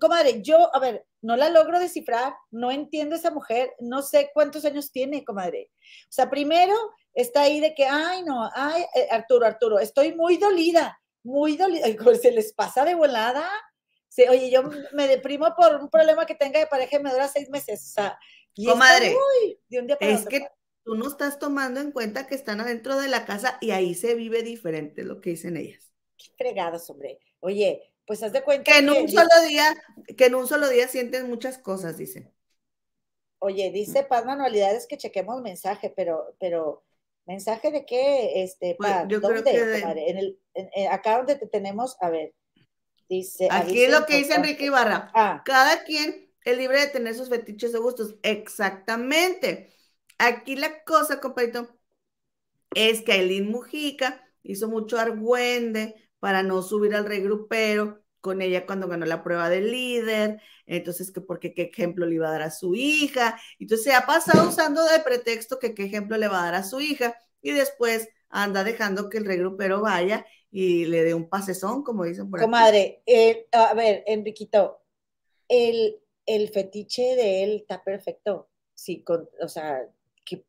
comadre, 0.00 0.42
yo, 0.42 0.74
a 0.74 0.78
ver, 0.78 1.06
no 1.20 1.36
la 1.36 1.48
logro 1.48 1.78
descifrar, 1.78 2.34
no 2.50 2.70
entiendo 2.70 3.16
esa 3.16 3.30
mujer, 3.30 3.72
no 3.80 4.02
sé 4.02 4.30
cuántos 4.34 4.64
años 4.64 4.90
tiene, 4.90 5.24
comadre. 5.24 5.70
O 6.04 6.12
sea, 6.12 6.28
primero 6.28 6.74
está 7.14 7.42
ahí 7.42 7.60
de 7.60 7.74
que, 7.74 7.86
ay, 7.86 8.22
no, 8.24 8.50
ay, 8.54 8.84
eh, 8.94 9.08
Arturo, 9.10 9.46
Arturo, 9.46 9.78
estoy 9.78 10.14
muy 10.14 10.36
dolida, 10.36 11.00
muy 11.22 11.56
dolida, 11.56 11.86
se 12.20 12.32
les 12.32 12.52
pasa 12.52 12.84
de 12.84 12.94
volada. 12.94 13.48
Sí, 14.08 14.24
oye, 14.28 14.50
yo 14.50 14.62
me 14.92 15.08
deprimo 15.08 15.54
por 15.56 15.76
un 15.76 15.88
problema 15.88 16.26
que 16.26 16.34
tenga 16.34 16.60
de 16.60 16.66
pareja 16.66 16.96
y 16.98 17.02
me 17.02 17.12
dura 17.12 17.28
seis 17.28 17.48
meses. 17.48 17.82
O 17.82 17.92
sea, 17.92 18.18
comadre, 18.66 19.16
de 19.68 19.80
un 19.80 19.86
día 19.86 19.98
para 19.98 20.12
es 20.12 20.26
que 20.26 20.46
tú 20.84 20.96
no 20.96 21.08
estás 21.08 21.38
tomando 21.38 21.80
en 21.80 21.92
cuenta 21.92 22.26
que 22.26 22.34
están 22.34 22.60
adentro 22.60 22.98
de 22.98 23.08
la 23.08 23.24
casa 23.24 23.56
y 23.60 23.70
ahí 23.70 23.94
se 23.94 24.14
vive 24.14 24.42
diferente, 24.42 25.04
lo 25.04 25.20
que 25.20 25.30
dicen 25.30 25.56
ellas. 25.56 25.92
Qué 26.18 26.30
fregados, 26.36 26.90
hombre. 26.90 27.20
Oye, 27.40 27.91
pues 28.12 28.22
haz 28.24 28.34
de 28.34 28.42
cuenta 28.42 28.70
que 28.70 28.76
en 28.76 28.90
un 28.90 29.08
solo 29.08 29.30
día, 29.48 29.74
que 30.18 30.26
en 30.26 30.34
un 30.34 30.46
solo 30.46 30.68
día 30.68 30.86
sienten 30.86 31.30
muchas 31.30 31.56
cosas, 31.56 31.96
dice. 31.96 32.30
Oye, 33.38 33.70
dice 33.70 34.02
Paz 34.02 34.26
Manualidades 34.26 34.86
que 34.86 34.98
chequemos 34.98 35.40
mensaje, 35.40 35.90
pero, 35.96 36.36
pero, 36.38 36.84
¿mensaje 37.24 37.70
de 37.70 37.86
qué? 37.86 38.42
Este, 38.42 38.74
Paz, 38.78 39.06
yo 39.08 39.22
creo 39.22 39.42
que 39.42 39.78
en 39.78 40.18
el, 40.18 40.38
acá 40.90 41.16
donde 41.16 41.36
te 41.36 41.46
tenemos, 41.46 41.96
a 42.02 42.10
ver, 42.10 42.34
dice. 43.08 43.48
Aquí 43.50 43.82
es 43.82 43.90
lo 43.90 44.04
que 44.04 44.18
dice 44.18 44.34
Enrique 44.34 44.66
Ibarra. 44.66 45.10
Ah. 45.14 45.40
Cada 45.46 45.82
quien 45.84 46.30
es 46.44 46.58
libre 46.58 46.80
de 46.80 46.88
tener 46.88 47.14
sus 47.14 47.30
fetiches 47.30 47.74
o 47.74 47.80
gustos. 47.80 48.16
Exactamente. 48.22 49.72
Aquí 50.18 50.54
la 50.54 50.84
cosa, 50.84 51.18
compadrito, 51.18 51.66
es 52.74 53.00
que 53.00 53.12
Aileen 53.12 53.50
Mujica 53.50 54.22
hizo 54.42 54.68
mucho 54.68 54.98
argüende 54.98 55.94
para 56.18 56.42
no 56.42 56.60
subir 56.60 56.94
al 56.94 57.06
regrupero 57.06 58.01
con 58.22 58.40
ella 58.40 58.64
cuando 58.64 58.88
ganó 58.88 59.04
la 59.04 59.22
prueba 59.22 59.50
del 59.50 59.70
líder, 59.70 60.40
entonces 60.64 61.12
que 61.12 61.20
porque 61.20 61.52
qué 61.52 61.62
ejemplo 61.62 62.06
le 62.06 62.14
iba 62.14 62.28
a 62.28 62.32
dar 62.32 62.42
a 62.42 62.50
su 62.50 62.74
hija, 62.74 63.38
entonces 63.58 63.84
se 63.84 63.92
ha 63.92 64.06
pasado 64.06 64.48
usando 64.48 64.82
de 64.84 65.00
pretexto 65.00 65.58
que 65.58 65.74
qué 65.74 65.84
ejemplo 65.84 66.16
le 66.16 66.28
va 66.28 66.40
a 66.40 66.44
dar 66.46 66.54
a 66.54 66.64
su 66.64 66.80
hija 66.80 67.14
y 67.42 67.50
después 67.50 68.08
anda 68.30 68.64
dejando 68.64 69.10
que 69.10 69.18
el 69.18 69.26
regrupero 69.26 69.82
vaya 69.82 70.24
y 70.50 70.86
le 70.86 71.04
dé 71.04 71.12
un 71.12 71.28
pasezón, 71.28 71.82
como 71.82 72.04
dicen 72.04 72.30
por 72.30 72.40
ahí. 72.40 72.46
Comadre, 72.46 73.02
eh, 73.04 73.48
a 73.52 73.74
ver, 73.74 74.04
Enriquito, 74.06 74.80
el, 75.48 76.00
el 76.24 76.48
fetiche 76.48 77.16
de 77.16 77.44
él 77.44 77.56
está 77.56 77.82
perfecto, 77.82 78.48
sí, 78.74 79.02
con, 79.02 79.28
o 79.42 79.48
sea, 79.48 79.86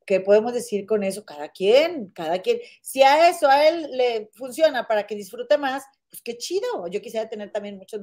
¿Qué, 0.05 0.19
podemos 0.19 0.53
decir 0.53 0.85
con 0.85 1.03
eso? 1.03 1.25
Cada 1.25 1.49
quien, 1.49 2.09
cada 2.11 2.41
quien. 2.41 2.59
Si 2.81 3.01
a 3.01 3.29
eso 3.29 3.47
a 3.49 3.67
él 3.67 3.89
le 3.91 4.29
funciona 4.33 4.87
para 4.87 5.07
que 5.07 5.15
disfrute 5.15 5.57
más, 5.57 5.83
pues 6.13 6.21
qué 6.21 6.37
chido. 6.37 6.87
Yo 6.89 7.01
quisiera 7.01 7.27
tener 7.27 7.51
también 7.51 7.75
muchos 7.75 7.99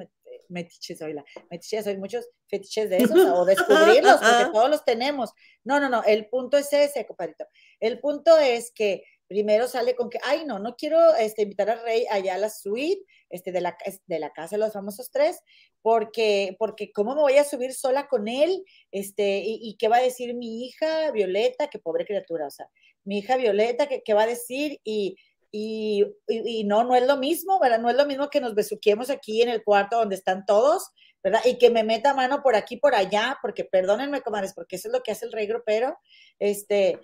metiches, 0.48 1.00
hoy 1.00 1.12
la 1.12 1.24
metiches, 1.48 1.86
hay 1.86 1.96
muchos 1.96 2.28
fetiches 2.48 2.90
de 2.90 2.96
esos, 2.96 3.16
o 3.16 3.44
descubrirlos, 3.44 4.16
porque 4.16 4.50
todos 4.52 4.68
los 4.68 4.84
tenemos. 4.84 5.30
No, 5.62 5.78
no, 5.78 5.88
no, 5.88 6.02
el 6.02 6.28
punto 6.28 6.56
es 6.56 6.72
ese, 6.72 7.06
compadrito. 7.06 7.46
El 7.78 8.00
punto 8.00 8.36
es 8.36 8.72
que 8.72 9.04
primero 9.28 9.68
sale 9.68 9.94
con 9.94 10.10
que, 10.10 10.18
ay, 10.24 10.44
no, 10.44 10.58
no 10.58 10.74
quiero 10.74 11.14
este, 11.14 11.42
invitar 11.42 11.70
al 11.70 11.84
rey 11.84 12.04
allá 12.10 12.34
a 12.34 12.38
la 12.38 12.50
suite 12.50 13.00
este, 13.28 13.52
de, 13.52 13.60
la, 13.60 13.78
de 14.06 14.18
la 14.18 14.32
casa 14.32 14.56
de 14.56 14.62
los 14.62 14.72
famosos 14.72 15.12
tres, 15.12 15.38
porque, 15.80 16.56
porque 16.58 16.90
¿cómo 16.90 17.14
me 17.14 17.20
voy 17.20 17.36
a 17.36 17.44
subir 17.44 17.72
sola 17.74 18.08
con 18.08 18.26
él? 18.26 18.64
Este, 18.90 19.40
y, 19.44 19.76
qué 19.78 19.86
va 19.86 19.98
a 19.98 20.02
decir 20.02 20.34
mi 20.34 20.64
hija 20.64 21.12
Violeta? 21.12 21.70
Qué 21.70 21.78
pobre 21.78 22.04
criatura, 22.04 22.48
o 22.48 22.50
sea, 22.50 22.68
mi 23.04 23.18
hija 23.18 23.36
Violeta, 23.36 23.86
¿qué, 23.86 24.02
qué 24.04 24.14
va 24.14 24.24
a 24.24 24.26
decir? 24.26 24.80
Y, 24.82 25.16
y, 25.52 26.04
y, 26.28 26.64
no, 26.64 26.84
no 26.84 26.94
es 26.94 27.06
lo 27.06 27.16
mismo, 27.16 27.58
¿verdad? 27.58 27.80
No 27.80 27.90
es 27.90 27.96
lo 27.96 28.06
mismo 28.06 28.30
que 28.30 28.40
nos 28.40 28.54
besuquemos 28.54 29.10
aquí 29.10 29.42
en 29.42 29.48
el 29.48 29.64
cuarto 29.64 29.96
donde 29.98 30.14
están 30.14 30.46
todos, 30.46 30.90
¿verdad? 31.22 31.40
Y 31.44 31.58
que 31.58 31.70
me 31.70 31.84
meta 31.84 32.14
mano 32.14 32.42
por 32.42 32.54
aquí, 32.54 32.76
por 32.76 32.94
allá, 32.94 33.38
porque 33.42 33.64
perdónenme, 33.64 34.22
comadres, 34.22 34.54
porque 34.54 34.76
eso 34.76 34.88
es 34.88 34.92
lo 34.92 35.02
que 35.02 35.12
hace 35.12 35.26
el 35.26 35.32
rey 35.32 35.46
grupero, 35.46 35.98
este, 36.38 37.00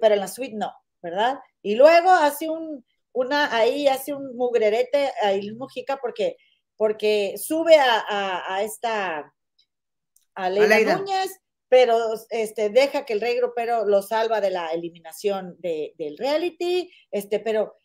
pero 0.00 0.14
en 0.14 0.20
la 0.20 0.28
suite 0.28 0.54
no, 0.54 0.72
¿verdad? 1.02 1.40
Y 1.62 1.74
luego 1.74 2.10
hace 2.10 2.50
un, 2.50 2.84
una, 3.12 3.54
ahí 3.54 3.88
hace 3.88 4.14
un 4.14 4.36
mugrerete 4.36 5.12
a 5.22 5.32
Ilín 5.32 5.58
Mujica 5.58 5.96
porque, 5.96 6.36
porque 6.76 7.36
sube 7.38 7.76
a, 7.76 8.54
a, 8.54 8.62
esta, 8.62 9.34
a 10.34 10.50
Leila, 10.50 10.96
Núñez, 10.96 11.40
pero 11.70 11.96
este, 12.30 12.68
deja 12.68 13.06
que 13.06 13.12
el 13.12 13.20
rey 13.20 13.36
grupero 13.36 13.86
lo 13.86 14.02
salva 14.02 14.40
de 14.40 14.50
la 14.50 14.72
eliminación 14.72 15.54
de, 15.60 15.94
del 15.96 16.18
reality, 16.18 16.92
este, 17.12 17.38
pero, 17.38 17.76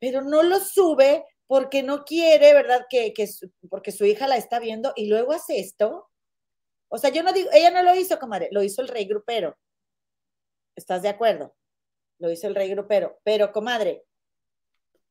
pero 0.00 0.22
no 0.22 0.42
lo 0.42 0.58
sube 0.58 1.26
porque 1.46 1.82
no 1.82 2.04
quiere, 2.04 2.54
¿verdad? 2.54 2.86
Que, 2.88 3.12
que 3.12 3.28
porque 3.68 3.92
su 3.92 4.06
hija 4.06 4.26
la 4.26 4.38
está 4.38 4.58
viendo 4.60 4.94
y 4.96 5.08
luego 5.08 5.32
hace 5.32 5.60
esto. 5.60 6.08
O 6.88 6.96
sea, 6.96 7.10
yo 7.10 7.22
no 7.22 7.34
digo, 7.34 7.50
ella 7.52 7.70
no 7.70 7.82
lo 7.82 7.94
hizo, 7.94 8.18
comadre, 8.18 8.48
lo 8.50 8.62
hizo 8.62 8.80
el 8.80 8.88
rey 8.88 9.04
grupero. 9.04 9.58
¿Estás 10.74 11.02
de 11.02 11.10
acuerdo? 11.10 11.54
Lo 12.18 12.30
hizo 12.30 12.46
el 12.46 12.54
rey 12.54 12.70
grupero. 12.70 13.20
Pero, 13.24 13.52
comadre, 13.52 14.06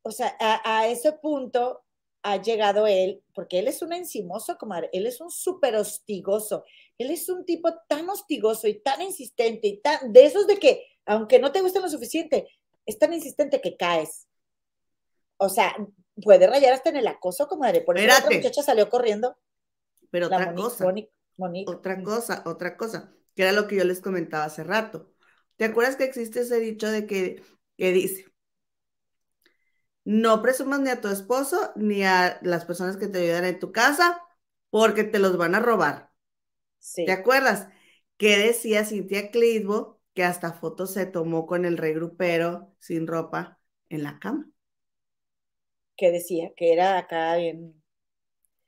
o 0.01 0.09
sea, 0.09 0.35
a, 0.39 0.79
a 0.79 0.87
ese 0.87 1.13
punto 1.13 1.83
ha 2.23 2.41
llegado 2.41 2.87
él, 2.87 3.21
porque 3.35 3.59
él 3.59 3.67
es 3.67 3.81
un 3.83 3.93
encimoso, 3.93 4.57
comadre, 4.57 4.89
él 4.93 5.05
es 5.05 5.21
un 5.21 5.29
súper 5.29 5.75
hostigoso, 5.75 6.63
él 6.97 7.11
es 7.11 7.27
un 7.29 7.45
tipo 7.45 7.73
tan 7.87 8.09
hostigoso 8.09 8.67
y 8.67 8.81
tan 8.81 9.01
insistente 9.01 9.67
y 9.67 9.81
tan, 9.81 10.13
de 10.13 10.25
esos 10.25 10.47
de 10.47 10.57
que, 10.57 10.85
aunque 11.05 11.39
no 11.39 11.51
te 11.51 11.61
guste 11.61 11.81
lo 11.81 11.89
suficiente, 11.89 12.47
es 12.85 12.97
tan 12.97 13.13
insistente 13.13 13.61
que 13.61 13.75
caes. 13.75 14.27
O 15.37 15.49
sea, 15.49 15.75
puede 16.21 16.47
rayar 16.47 16.73
hasta 16.73 16.89
en 16.89 16.97
el 16.97 17.07
acoso, 17.07 17.47
comadre, 17.47 17.81
por 17.81 17.97
eso 17.97 18.07
la 18.07 18.19
otra 18.19 18.35
muchacha 18.35 18.63
salió 18.63 18.89
corriendo. 18.89 19.37
Pero 20.11 20.27
otra 20.27 20.53
cosa, 20.53 20.85
otra 21.65 22.03
cosa, 22.03 22.43
otra 22.45 22.77
cosa, 22.77 23.13
que 23.35 23.43
era 23.43 23.51
lo 23.51 23.67
que 23.67 23.77
yo 23.77 23.83
les 23.83 23.99
comentaba 23.99 24.45
hace 24.45 24.63
rato. 24.63 25.11
¿Te 25.55 25.65
acuerdas 25.65 25.95
que 25.95 26.03
existe 26.03 26.41
ese 26.41 26.59
dicho 26.59 26.89
de 26.89 27.07
que, 27.07 27.43
que 27.77 27.91
dice, 27.91 28.25
no 30.05 30.41
presumas 30.41 30.81
ni 30.81 30.89
a 30.89 31.01
tu 31.01 31.07
esposo 31.07 31.71
ni 31.75 32.03
a 32.03 32.39
las 32.41 32.65
personas 32.65 32.97
que 32.97 33.07
te 33.07 33.19
ayudan 33.19 33.45
en 33.45 33.59
tu 33.59 33.71
casa 33.71 34.21
porque 34.69 35.03
te 35.03 35.19
los 35.19 35.37
van 35.37 35.55
a 35.55 35.59
robar. 35.59 36.12
¿Te 36.95 37.11
acuerdas? 37.11 37.67
¿Qué 38.17 38.37
decía 38.37 38.85
Cintia 38.85 39.31
Clitbo? 39.31 40.01
Que 40.13 40.23
hasta 40.23 40.53
fotos 40.53 40.93
se 40.93 41.05
tomó 41.05 41.45
con 41.45 41.65
el 41.65 41.77
rey 41.77 41.93
grupero 41.93 42.73
sin 42.79 43.07
ropa 43.07 43.59
en 43.89 44.03
la 44.03 44.19
cama. 44.19 44.49
¿Qué 45.97 46.11
decía? 46.11 46.51
Que 46.55 46.73
era 46.73 46.97
acá 46.97 47.35
bien. 47.35 47.81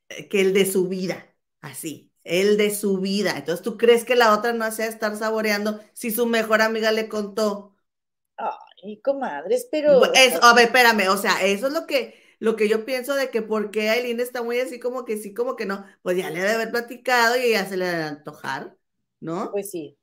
Eh, 0.09 0.27
que 0.27 0.41
el 0.41 0.53
de 0.53 0.65
su 0.65 0.87
vida, 0.87 1.35
así, 1.61 2.11
el 2.23 2.57
de 2.57 2.73
su 2.73 2.99
vida. 2.99 3.37
Entonces, 3.37 3.63
¿tú 3.63 3.77
crees 3.77 4.05
que 4.05 4.15
la 4.15 4.33
otra 4.33 4.53
no 4.53 4.65
hacía 4.65 4.87
estar 4.87 5.15
saboreando 5.15 5.79
si 5.93 6.11
su 6.11 6.25
mejor 6.25 6.61
amiga 6.61 6.91
le 6.91 7.09
contó 7.09 7.75
y 8.83 9.01
comadres, 9.01 9.67
pero. 9.71 10.03
a 10.03 10.53
ver, 10.53 10.65
espérame, 10.65 11.09
o 11.09 11.17
sea, 11.17 11.43
eso 11.43 11.67
es 11.67 11.73
lo 11.73 11.87
que, 11.87 12.15
lo 12.45 12.55
que 12.55 12.69
yo 12.69 12.85
pienso 12.85 13.15
de 13.15 13.31
que 13.31 13.41
por 13.41 13.71
qué 13.71 13.89
Aileen 13.89 14.19
está 14.19 14.43
muy 14.43 14.59
así 14.59 14.79
como 14.79 15.03
que 15.03 15.17
sí, 15.17 15.33
como 15.33 15.55
que 15.55 15.65
no. 15.65 15.83
Pues 16.03 16.15
ya 16.15 16.29
le 16.29 16.41
debe 16.41 16.51
haber 16.51 16.69
platicado 16.69 17.35
y 17.37 17.53
ya 17.53 17.65
se 17.65 17.75
le 17.75 17.85
debe 17.85 18.03
antojar, 18.03 18.77
¿no? 19.19 19.49
Pues 19.51 19.71
sí. 19.71 19.97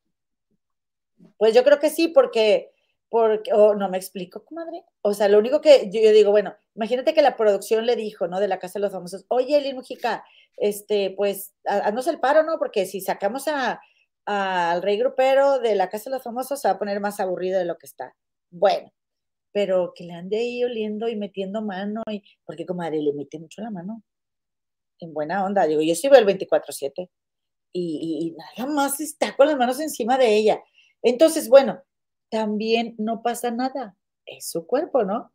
Pues 1.36 1.54
yo 1.54 1.62
creo 1.62 1.78
que 1.78 1.88
sí, 1.88 2.08
porque, 2.08 2.72
porque, 3.08 3.52
oh, 3.52 3.76
no 3.76 3.88
me 3.88 3.96
explico, 3.96 4.44
comadre. 4.44 4.82
O 5.02 5.14
sea, 5.14 5.28
lo 5.28 5.38
único 5.38 5.60
que 5.60 5.88
yo, 5.92 6.10
digo, 6.10 6.32
bueno, 6.32 6.56
imagínate 6.74 7.14
que 7.14 7.22
la 7.22 7.36
producción 7.36 7.86
le 7.86 7.94
dijo, 7.94 8.26
¿no? 8.26 8.40
De 8.40 8.48
la 8.48 8.58
Casa 8.58 8.80
de 8.80 8.86
los 8.86 8.92
Famosos, 8.92 9.24
oye, 9.28 9.54
Aileen 9.54 9.76
Mujica, 9.76 10.24
este, 10.56 11.14
pues, 11.16 11.54
haznos 11.64 12.08
el 12.08 12.18
paro, 12.18 12.42
¿no? 12.42 12.58
Porque 12.58 12.86
si 12.86 13.00
sacamos 13.00 13.46
a 13.46 13.80
al 14.26 14.82
rey 14.82 14.98
grupero 14.98 15.60
de 15.60 15.76
la 15.76 15.88
Casa 15.88 16.10
de 16.10 16.16
los 16.16 16.24
Famosos 16.24 16.60
se 16.60 16.66
va 16.66 16.74
a 16.74 16.78
poner 16.78 16.98
más 16.98 17.20
aburrido 17.20 17.60
de 17.60 17.66
lo 17.66 17.78
que 17.78 17.86
está. 17.86 18.16
Bueno, 18.50 18.92
pero 19.52 19.92
que 19.94 20.04
le 20.04 20.14
ande 20.14 20.38
ahí 20.38 20.64
oliendo 20.64 21.08
y 21.08 21.16
metiendo 21.16 21.62
mano, 21.62 22.02
y, 22.10 22.22
porque 22.44 22.66
comadre 22.66 23.00
le 23.00 23.12
mete 23.12 23.38
mucho 23.38 23.62
la 23.62 23.70
mano. 23.70 24.02
En 24.98 25.12
buena 25.12 25.44
onda, 25.44 25.66
digo, 25.66 25.82
yo 25.82 25.94
sigo 25.94 26.14
el 26.14 26.26
24-7 26.26 27.10
y, 27.72 28.34
y, 28.36 28.58
nada 28.58 28.72
más 28.72 29.00
está 29.00 29.36
con 29.36 29.46
las 29.46 29.56
manos 29.56 29.80
encima 29.80 30.18
de 30.18 30.36
ella. 30.36 30.62
Entonces, 31.02 31.48
bueno, 31.48 31.82
también 32.30 32.94
no 32.98 33.22
pasa 33.22 33.50
nada, 33.50 33.96
es 34.26 34.48
su 34.50 34.66
cuerpo, 34.66 35.04
¿no? 35.04 35.32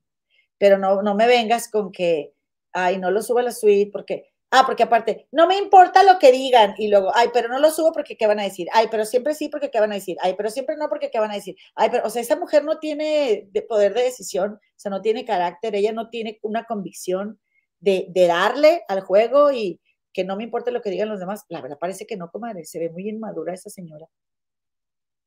Pero 0.58 0.78
no, 0.78 1.02
no 1.04 1.16
me 1.16 1.28
vengas 1.28 1.70
con 1.70 1.92
que, 1.92 2.34
ay, 2.74 2.98
no 2.98 3.12
lo 3.12 3.22
suba 3.22 3.42
a 3.42 3.46
la 3.46 3.52
suite 3.52 3.92
porque 3.92 4.27
Ah, 4.50 4.64
porque 4.66 4.84
aparte, 4.84 5.28
no 5.32 5.46
me 5.46 5.58
importa 5.58 6.04
lo 6.04 6.20
que 6.20 6.32
digan 6.32 6.74
y 6.78 6.88
luego, 6.88 7.12
ay, 7.14 7.28
pero 7.34 7.50
no 7.50 7.60
lo 7.60 7.70
subo 7.70 7.92
porque 7.92 8.16
qué 8.16 8.28
van 8.28 8.40
a 8.40 8.44
decir. 8.44 8.68
Ay, 8.72 8.88
pero 8.90 9.06
siempre 9.06 9.34
sí 9.34 9.50
porque 9.50 9.70
qué 9.70 9.80
van 9.82 9.92
a 9.92 9.96
decir. 9.96 10.16
Ay, 10.22 10.36
pero 10.38 10.50
siempre 10.50 10.78
no 10.78 10.88
porque 10.88 11.12
qué 11.12 11.20
van 11.20 11.32
a 11.32 11.36
decir. 11.36 11.58
Ay, 11.76 11.90
pero, 11.92 12.06
o 12.06 12.10
sea, 12.10 12.22
esa 12.22 12.38
mujer 12.38 12.64
no 12.64 12.80
tiene 12.80 13.50
de 13.52 13.62
poder 13.62 13.94
de 13.94 14.04
decisión, 14.04 14.54
o 14.54 14.80
sea, 14.80 14.90
no 14.90 15.02
tiene 15.02 15.26
carácter, 15.26 15.76
ella 15.76 15.92
no 15.92 16.10
tiene 16.10 16.40
una 16.44 16.64
convicción 16.64 17.40
de, 17.80 18.10
darle 18.16 18.84
al 18.88 19.02
juego 19.02 19.52
y 19.52 19.82
que 20.14 20.24
no 20.24 20.38
me 20.38 20.44
importa 20.44 20.72
lo 20.72 20.82
que 20.82 20.92
digan 20.92 21.10
los 21.10 21.20
demás. 21.20 21.44
La 21.50 21.62
verdad 21.62 21.78
parece 21.80 22.08
que 22.08 22.16
no, 22.18 22.32
comadre, 22.32 22.64
se 22.66 22.80
ve 22.80 22.90
muy 22.90 23.10
inmadura 23.10 23.54
esa 23.54 23.70
señora. 23.70 24.08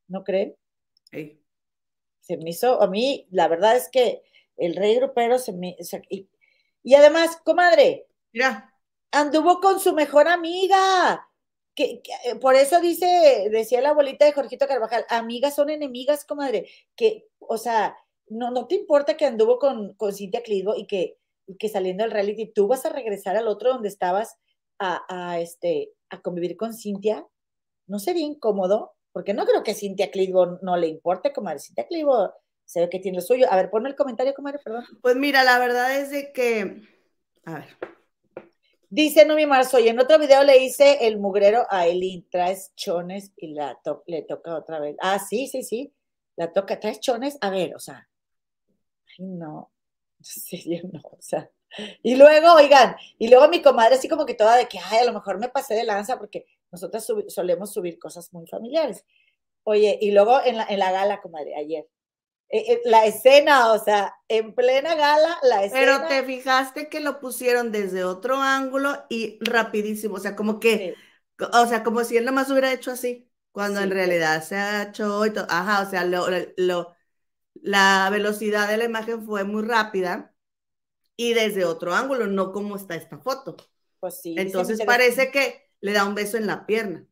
¿No 0.08 0.24
creen? 0.24 0.56
Sí. 1.10 1.42
Se 2.20 2.36
me 2.38 2.50
hizo, 2.50 2.82
a 2.82 2.88
mí, 2.88 3.28
la 3.30 3.48
verdad 3.48 3.76
es 3.76 3.88
que 3.90 4.22
el 4.56 4.76
rey 4.76 4.96
grupero 4.96 5.38
se 5.38 5.52
me... 5.52 5.76
y, 6.08 6.28
y 6.82 6.94
además, 6.94 7.36
comadre, 7.44 8.06
Mira, 8.32 8.69
anduvo 9.12 9.60
con 9.60 9.80
su 9.80 9.94
mejor 9.94 10.28
amiga. 10.28 11.26
Que, 11.74 12.02
eh, 12.24 12.34
por 12.40 12.56
eso 12.56 12.80
dice, 12.80 13.48
decía 13.50 13.80
la 13.80 13.90
abuelita 13.90 14.24
de 14.24 14.32
Jorgito 14.32 14.66
Carvajal, 14.66 15.06
amigas 15.08 15.54
son 15.54 15.70
enemigas, 15.70 16.24
comadre. 16.24 16.68
Que, 16.96 17.28
o 17.38 17.58
sea, 17.58 17.96
no, 18.26 18.50
no 18.50 18.66
te 18.66 18.74
importa 18.74 19.16
que 19.16 19.26
anduvo 19.26 19.58
con, 19.58 19.94
con 19.94 20.12
Cintia 20.12 20.42
Clitbo 20.42 20.74
y 20.76 20.86
que, 20.86 21.18
que 21.58 21.68
saliendo 21.68 22.04
del 22.04 22.12
reality 22.12 22.52
tú 22.52 22.66
vas 22.68 22.84
a 22.86 22.90
regresar 22.90 23.36
al 23.36 23.48
otro 23.48 23.70
donde 23.70 23.88
estabas 23.88 24.36
a, 24.78 25.38
este, 25.40 25.92
a 26.08 26.22
convivir 26.22 26.56
con 26.56 26.72
Cintia. 26.74 27.26
¿No 27.86 27.98
sería 27.98 28.24
incómodo? 28.24 28.94
Porque 29.12 29.34
no 29.34 29.44
creo 29.44 29.62
que 29.62 29.74
Cintia 29.74 30.10
Clitbo 30.10 30.58
no 30.62 30.76
le 30.76 30.86
importe, 30.86 31.32
comadre. 31.32 31.58
Cintia 31.58 31.86
Clitbo 31.86 32.32
se 32.64 32.80
ve 32.80 32.88
que 32.88 33.00
tiene 33.00 33.16
lo 33.16 33.22
suyo. 33.22 33.46
A 33.50 33.56
ver, 33.56 33.68
ponme 33.68 33.88
el 33.88 33.96
comentario, 33.96 34.32
comadre, 34.32 34.60
perdón. 34.62 34.84
Pues 35.02 35.16
mira, 35.16 35.44
la 35.44 35.58
verdad 35.58 35.98
es 35.98 36.10
de 36.10 36.32
que, 36.32 36.82
a 37.44 37.54
ver, 37.54 37.76
Dice 38.92 39.24
Numi 39.24 39.46
Marzo, 39.46 39.78
y 39.78 39.86
en 39.86 40.00
otro 40.00 40.18
video 40.18 40.42
le 40.42 40.58
hice 40.58 41.06
el 41.06 41.20
mugrero 41.20 41.64
a 41.70 41.86
Eileen, 41.86 42.28
traes 42.28 42.74
chones 42.74 43.32
y 43.36 43.54
la 43.54 43.78
le 44.06 44.22
toca 44.22 44.56
otra 44.56 44.80
vez. 44.80 44.96
Ah, 45.00 45.20
sí, 45.20 45.46
sí, 45.46 45.62
sí, 45.62 45.94
la 46.34 46.52
toca, 46.52 46.80
traes 46.80 46.98
chones, 46.98 47.38
a 47.40 47.50
ver, 47.50 47.76
o 47.76 47.78
sea, 47.78 48.08
ay, 49.16 49.26
no, 49.26 49.70
sí, 50.20 50.82
no, 50.92 51.00
o 51.04 51.20
sea. 51.20 51.48
Y 52.02 52.16
luego, 52.16 52.52
oigan, 52.54 52.96
y 53.16 53.28
luego 53.28 53.48
mi 53.48 53.62
comadre 53.62 53.94
así 53.94 54.08
como 54.08 54.26
que 54.26 54.34
toda 54.34 54.56
de 54.56 54.66
que, 54.66 54.80
ay, 54.80 54.98
a 54.98 55.04
lo 55.04 55.12
mejor 55.12 55.38
me 55.38 55.48
pasé 55.48 55.74
de 55.74 55.84
lanza 55.84 56.18
porque 56.18 56.46
nosotros 56.72 57.06
solemos 57.28 57.72
subir 57.72 57.96
cosas 57.96 58.32
muy 58.32 58.48
familiares. 58.48 59.04
Oye, 59.62 59.98
y 60.00 60.10
luego 60.10 60.40
en 60.44 60.56
la, 60.56 60.66
en 60.68 60.80
la 60.80 60.90
gala, 60.90 61.20
comadre, 61.20 61.54
ayer, 61.54 61.86
la 62.84 63.06
escena, 63.06 63.72
o 63.72 63.78
sea, 63.78 64.14
en 64.28 64.54
plena 64.54 64.94
gala, 64.94 65.38
la 65.42 65.64
escena. 65.64 65.80
Pero 65.80 66.08
te 66.08 66.24
fijaste 66.24 66.88
que 66.88 67.00
lo 67.00 67.20
pusieron 67.20 67.70
desde 67.72 68.04
otro 68.04 68.36
ángulo 68.36 69.04
y 69.08 69.38
rapidísimo, 69.40 70.16
o 70.16 70.20
sea, 70.20 70.34
como 70.36 70.58
que, 70.58 70.94
o 71.52 71.66
sea, 71.66 71.82
como 71.84 72.04
si 72.04 72.16
él 72.16 72.24
nomás 72.24 72.50
hubiera 72.50 72.72
hecho 72.72 72.90
así, 72.90 73.30
cuando 73.52 73.80
en 73.80 73.90
realidad 73.90 74.42
se 74.42 74.56
ha 74.56 74.82
hecho 74.84 75.24
y 75.26 75.32
todo. 75.32 75.46
Ajá, 75.48 75.82
o 75.86 75.90
sea, 75.90 76.04
lo, 76.04 76.26
lo, 76.56 76.94
la 77.54 78.08
velocidad 78.10 78.68
de 78.68 78.78
la 78.78 78.84
imagen 78.84 79.24
fue 79.24 79.44
muy 79.44 79.62
rápida 79.62 80.34
y 81.16 81.34
desde 81.34 81.64
otro 81.64 81.94
ángulo, 81.94 82.26
no 82.26 82.52
como 82.52 82.76
está 82.76 82.94
esta 82.94 83.18
foto. 83.18 83.56
Pues 84.00 84.20
sí. 84.22 84.34
Entonces 84.38 84.82
parece 84.84 85.30
que 85.30 85.70
le 85.80 85.92
da 85.92 86.04
un 86.04 86.14
beso 86.14 86.36
en 86.36 86.46
la 86.46 86.66
pierna. 86.66 87.06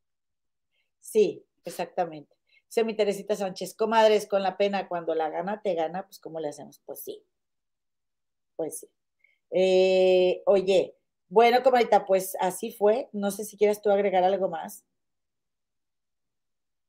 Sí, 1.01 1.45
exactamente. 1.65 2.38
Dice 2.69 2.85
mi 2.85 2.95
Teresita 2.95 3.35
Sánchez, 3.35 3.75
comadres, 3.75 4.27
con 4.27 4.43
la 4.43 4.59
pena, 4.59 4.89
cuando 4.89 5.15
la 5.15 5.31
gana 5.31 5.63
te 5.63 5.75
gana, 5.75 6.05
pues 6.05 6.21
¿cómo 6.21 6.39
le 6.39 6.49
hacemos? 6.49 6.83
Pues 6.85 7.03
sí. 7.03 7.25
Pues 8.57 8.81
sí. 8.81 8.89
Eh, 9.51 10.43
oye, 10.45 10.95
bueno, 11.29 11.63
comadita, 11.63 12.05
pues 12.05 12.37
así 12.41 12.73
fue. 12.73 13.09
No 13.13 13.31
sé 13.31 13.45
si 13.45 13.57
quieres 13.57 13.81
tú 13.81 13.91
agregar 13.91 14.23
algo 14.25 14.49
más. 14.49 14.85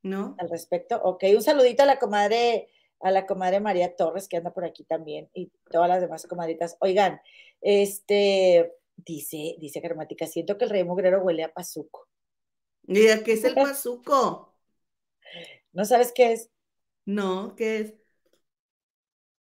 ¿No? 0.04 0.36
Al 0.38 0.50
respecto. 0.50 1.02
Ok, 1.04 1.24
un 1.36 1.44
saludito 1.44 1.84
a 1.84 1.86
la 1.86 2.00
comadre, 2.00 2.70
a 3.00 3.12
la 3.12 3.26
comadre 3.26 3.62
María 3.62 3.96
Torres, 3.96 4.28
que 4.28 4.38
anda 4.38 4.54
por 4.54 4.66
aquí 4.66 4.84
también, 4.84 5.30
y 5.34 5.52
todas 5.72 5.88
las 5.88 6.02
demás 6.02 6.26
comadritas. 6.26 6.78
Oigan, 6.80 7.22
este, 7.62 8.74
dice, 8.96 9.56
dice 9.60 9.82
Carmática, 9.82 10.26
siento 10.26 10.58
que 10.58 10.66
el 10.66 10.72
rey 10.72 10.84
mugrero 10.84 11.22
huele 11.22 11.44
a 11.44 11.54
pazuco. 11.54 12.08
Mira, 12.84 13.24
¿qué 13.24 13.34
es 13.34 13.44
el 13.44 13.56
pazuco? 13.56 14.54
¿No 15.80 15.86
sabes 15.86 16.12
qué 16.14 16.34
es? 16.34 16.50
No, 17.06 17.56
¿qué 17.56 17.80
es? 17.80 17.94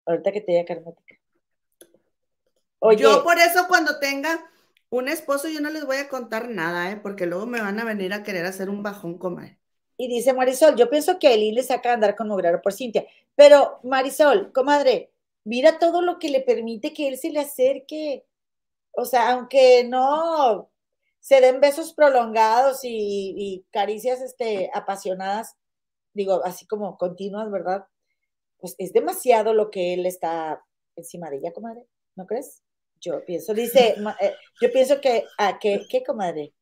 Ahorita 0.07 0.31
que 0.31 0.41
te 0.41 0.51
diga 0.53 0.65
Carmética. 0.65 1.19
yo 2.97 3.23
por 3.23 3.37
eso 3.37 3.67
cuando 3.67 3.99
tenga 3.99 4.43
un 4.89 5.09
esposo 5.09 5.47
yo 5.47 5.61
no 5.61 5.69
les 5.69 5.85
voy 5.85 5.97
a 5.97 6.09
contar 6.09 6.49
nada, 6.49 6.89
¿eh? 6.89 6.95
porque 6.95 7.27
luego 7.27 7.45
me 7.45 7.61
van 7.61 7.79
a 7.79 7.85
venir 7.85 8.13
a 8.13 8.23
querer 8.23 8.47
hacer 8.47 8.71
un 8.71 8.81
bajón 8.81 9.19
comer. 9.19 9.59
Y 9.95 10.07
dice 10.07 10.33
Marisol, 10.33 10.75
yo 10.75 10.89
pienso 10.89 11.19
que 11.19 11.27
Eileen 11.27 11.53
le 11.53 11.61
saca 11.61 11.91
a 11.91 11.93
andar 11.93 12.15
con 12.15 12.27
Mugrero 12.29 12.63
por 12.63 12.73
Cintia. 12.73 13.05
Pero 13.35 13.79
Marisol, 13.83 14.51
comadre, 14.51 15.11
mira 15.43 15.77
todo 15.77 16.01
lo 16.01 16.17
que 16.17 16.31
le 16.31 16.41
permite 16.41 16.95
que 16.95 17.09
él 17.09 17.19
se 17.19 17.29
le 17.29 17.41
acerque. 17.41 18.25
O 18.89 19.05
sea, 19.05 19.33
aunque 19.33 19.83
no 19.83 20.67
se 21.19 21.41
den 21.41 21.61
besos 21.61 21.93
prolongados 21.93 22.79
y, 22.81 23.67
caricias 23.69 24.19
este, 24.19 24.71
apasionadas, 24.73 25.57
digo, 26.13 26.43
así 26.45 26.65
como 26.67 26.97
continuas, 26.97 27.51
¿verdad? 27.51 27.87
Pues 28.57 28.75
es 28.77 28.93
demasiado 28.93 29.53
lo 29.53 29.69
que 29.71 29.93
él 29.93 30.05
está 30.05 30.63
encima 30.95 31.29
de 31.29 31.37
ella, 31.37 31.53
comadre, 31.53 31.85
¿no 32.15 32.25
crees? 32.25 32.61
Yo 32.99 33.23
pienso, 33.25 33.53
dice, 33.53 33.95
eh, 34.21 34.35
yo 34.61 34.71
pienso 34.71 35.01
que, 35.01 35.25
¿a 35.37 35.59
qué, 35.59 35.81
qué, 35.89 36.03
comadre? 36.03 36.53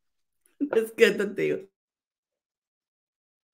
Es 0.59 0.91
que 0.93 1.11
te 1.11 1.25
digo. 1.25 1.59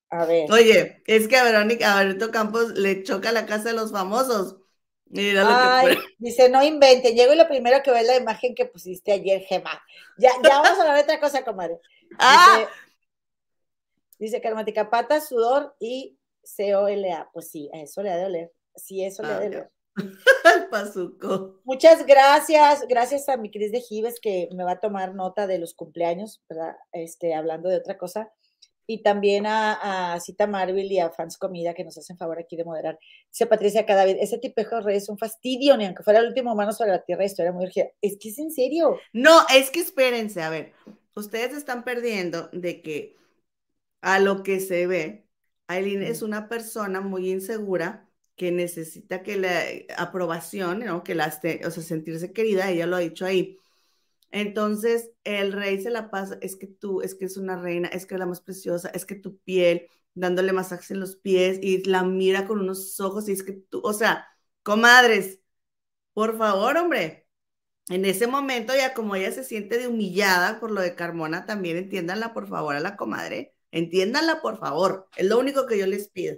A 0.10 0.26
ver. 0.26 0.50
Oye, 0.52 1.04
es 1.06 1.28
que 1.28 1.36
a 1.36 1.44
Verónica, 1.44 2.00
a 2.00 2.04
Berto 2.06 2.32
Campos 2.32 2.72
le 2.78 3.04
choca 3.04 3.32
la 3.34 3.46
casa 3.46 3.70
de 3.70 3.76
los 3.76 3.92
famosos. 3.92 4.56
Mira 5.10 5.44
lo 5.44 5.90
que 5.90 5.98
dice, 6.18 6.50
no 6.50 6.64
invente, 6.64 7.14
llego 7.14 7.34
y 7.34 7.38
lo 7.38 7.48
primero 7.48 7.82
que 7.82 7.92
ve 7.92 8.02
es 8.02 8.08
la 8.08 8.18
imagen 8.18 8.56
que 8.56 8.66
pusiste 8.66 9.14
ayer, 9.14 9.42
Gemma. 9.42 9.82
Ya, 10.18 10.32
ya 10.44 10.62
vamos 10.62 10.78
a 10.78 10.82
hablar 10.82 10.96
de 10.96 11.04
otra 11.04 11.20
cosa, 11.20 11.44
comadre. 11.44 11.80
Ah. 12.20 12.66
Dice, 14.20 14.42
karmática, 14.42 14.90
pata, 14.90 15.22
sudor 15.22 15.76
y 15.80 16.18
C-O-L-A. 16.44 17.30
Pues 17.34 17.50
sí, 17.50 17.70
a 17.74 17.82
eso 17.82 18.02
le 18.02 18.12
ha 18.12 18.18
de 18.18 18.26
oler. 18.26 18.52
Sí, 18.76 19.04
eso 19.04 19.24
le 19.24 19.30
ha 19.30 19.40
de 19.40 19.46
ah, 19.46 19.48
oler. 19.48 19.72
Pazuco. 20.72 21.60
Muchas 21.64 22.06
gracias, 22.06 22.88
gracias 22.88 23.30
a 23.30 23.38
mi 23.38 23.52
Cris 23.52 23.72
de 23.72 23.82
Gives 23.82 24.20
que 24.20 24.50
me 24.54 24.64
va 24.64 24.74
a 24.74 24.80
tomar 24.80 25.16
nota 25.16 25.48
de 25.48 25.60
los 25.60 25.74
cumpleaños, 25.74 26.42
¿verdad? 26.50 26.76
Este, 26.92 27.34
hablando 27.34 27.70
de 27.70 27.78
otra 27.78 27.98
cosa 27.98 28.32
y 28.88 29.04
también 29.04 29.46
a, 29.46 30.18
Cita 30.22 30.48
Marvel 30.48 30.90
y 30.92 31.00
a 31.00 31.12
Fans 31.12 31.38
Comida 31.38 31.74
que 31.74 31.84
nos 31.84 31.98
hacen 31.98 32.18
favor 32.18 32.40
aquí 32.40 32.56
de 32.56 32.64
moderar. 32.64 32.98
Dice 33.30 33.46
Patricia 33.46 33.86
cada 33.86 34.06
vez, 34.06 34.18
ese 34.22 34.38
tipejo 34.38 34.78
de 34.78 34.82
redes 34.82 35.04
es 35.04 35.10
un 35.10 35.18
fastidio, 35.18 35.76
ni 35.76 35.86
aunque 35.86 36.04
fuera 36.04 36.20
el 36.20 36.28
último 36.28 36.54
humano 36.54 36.72
sobre 36.72 36.92
la 36.92 37.04
Tierra, 37.04 37.26
historia 37.26 37.52
muy 37.52 37.66
urgida. 37.66 37.88
Es 38.02 38.18
que 38.18 38.30
es 38.30 38.40
en 38.40 38.50
serio. 38.50 38.98
No, 39.12 39.46
es 39.54 39.70
que 39.70 39.82
espérense, 39.82 40.42
a 40.42 40.50
ver, 40.50 40.72
ustedes 41.16 41.54
están 41.54 41.84
perdiendo 41.84 42.50
de 42.54 42.82
que 42.82 43.18
a 44.02 44.20
lo 44.20 44.44
que 44.44 44.60
se 44.60 44.88
ve, 44.88 45.28
Aileen 45.68 46.04
es 46.04 46.22
una 46.22 46.50
persona 46.50 47.02
muy 47.02 47.30
insegura 47.30 48.10
que 48.36 48.52
necesita 48.52 49.24
que 49.24 49.38
la 49.38 49.62
aprobación, 49.98 50.80
¿no? 50.80 51.04
que 51.04 51.16
la, 51.16 51.28
o 51.66 51.72
sea, 51.72 51.84
sentirse 51.84 52.34
querida, 52.34 52.70
ella 52.70 52.86
lo 52.88 52.96
ha 52.96 53.00
dicho 53.00 53.26
ahí. 53.26 53.58
Entonces, 54.32 55.12
el 55.24 55.54
rey 55.54 55.82
se 55.82 55.90
la 55.90 56.12
pasa, 56.12 56.38
es 56.42 56.56
que 56.56 56.68
tú, 56.68 57.02
es 57.02 57.16
que 57.16 57.26
es 57.26 57.38
una 57.38 57.56
reina, 57.62 57.88
es 57.90 58.06
que 58.06 58.16
es 58.16 58.20
la 58.20 58.26
más 58.26 58.42
preciosa, 58.42 58.90
es 58.90 59.06
que 59.06 59.16
tu 59.16 59.38
piel, 59.40 59.88
dándole 60.14 60.54
masajes 60.54 60.92
en 60.92 61.00
los 61.00 61.16
pies 61.16 61.60
y 61.62 61.84
la 61.86 62.04
mira 62.04 62.48
con 62.48 62.60
unos 62.60 63.00
ojos 63.00 63.30
y 63.30 63.34
es 63.34 63.44
que 63.44 63.54
tú, 63.54 63.82
o 63.84 63.94
sea, 63.94 64.28
comadres, 64.64 65.40
por 66.14 66.38
favor, 66.38 66.78
hombre, 66.78 67.28
en 67.90 68.06
ese 68.06 68.28
momento 68.28 68.76
ya 68.76 68.94
como 68.94 69.16
ella 69.16 69.32
se 69.32 69.44
siente 69.44 69.78
de 69.80 69.88
humillada 69.88 70.60
por 70.60 70.72
lo 70.72 70.82
de 70.82 70.96
Carmona, 70.96 71.46
también 71.46 71.78
entiéndanla 71.78 72.34
por 72.34 72.48
favor 72.50 72.76
a 72.76 72.80
la 72.82 72.98
comadre, 72.98 73.56
entiéndanla 73.78 74.42
por 74.42 74.58
favor, 74.60 75.08
es 75.16 75.26
lo 75.26 75.40
único 75.40 75.66
que 75.66 75.78
yo 75.78 75.88
les 75.88 76.08
pido. 76.10 76.38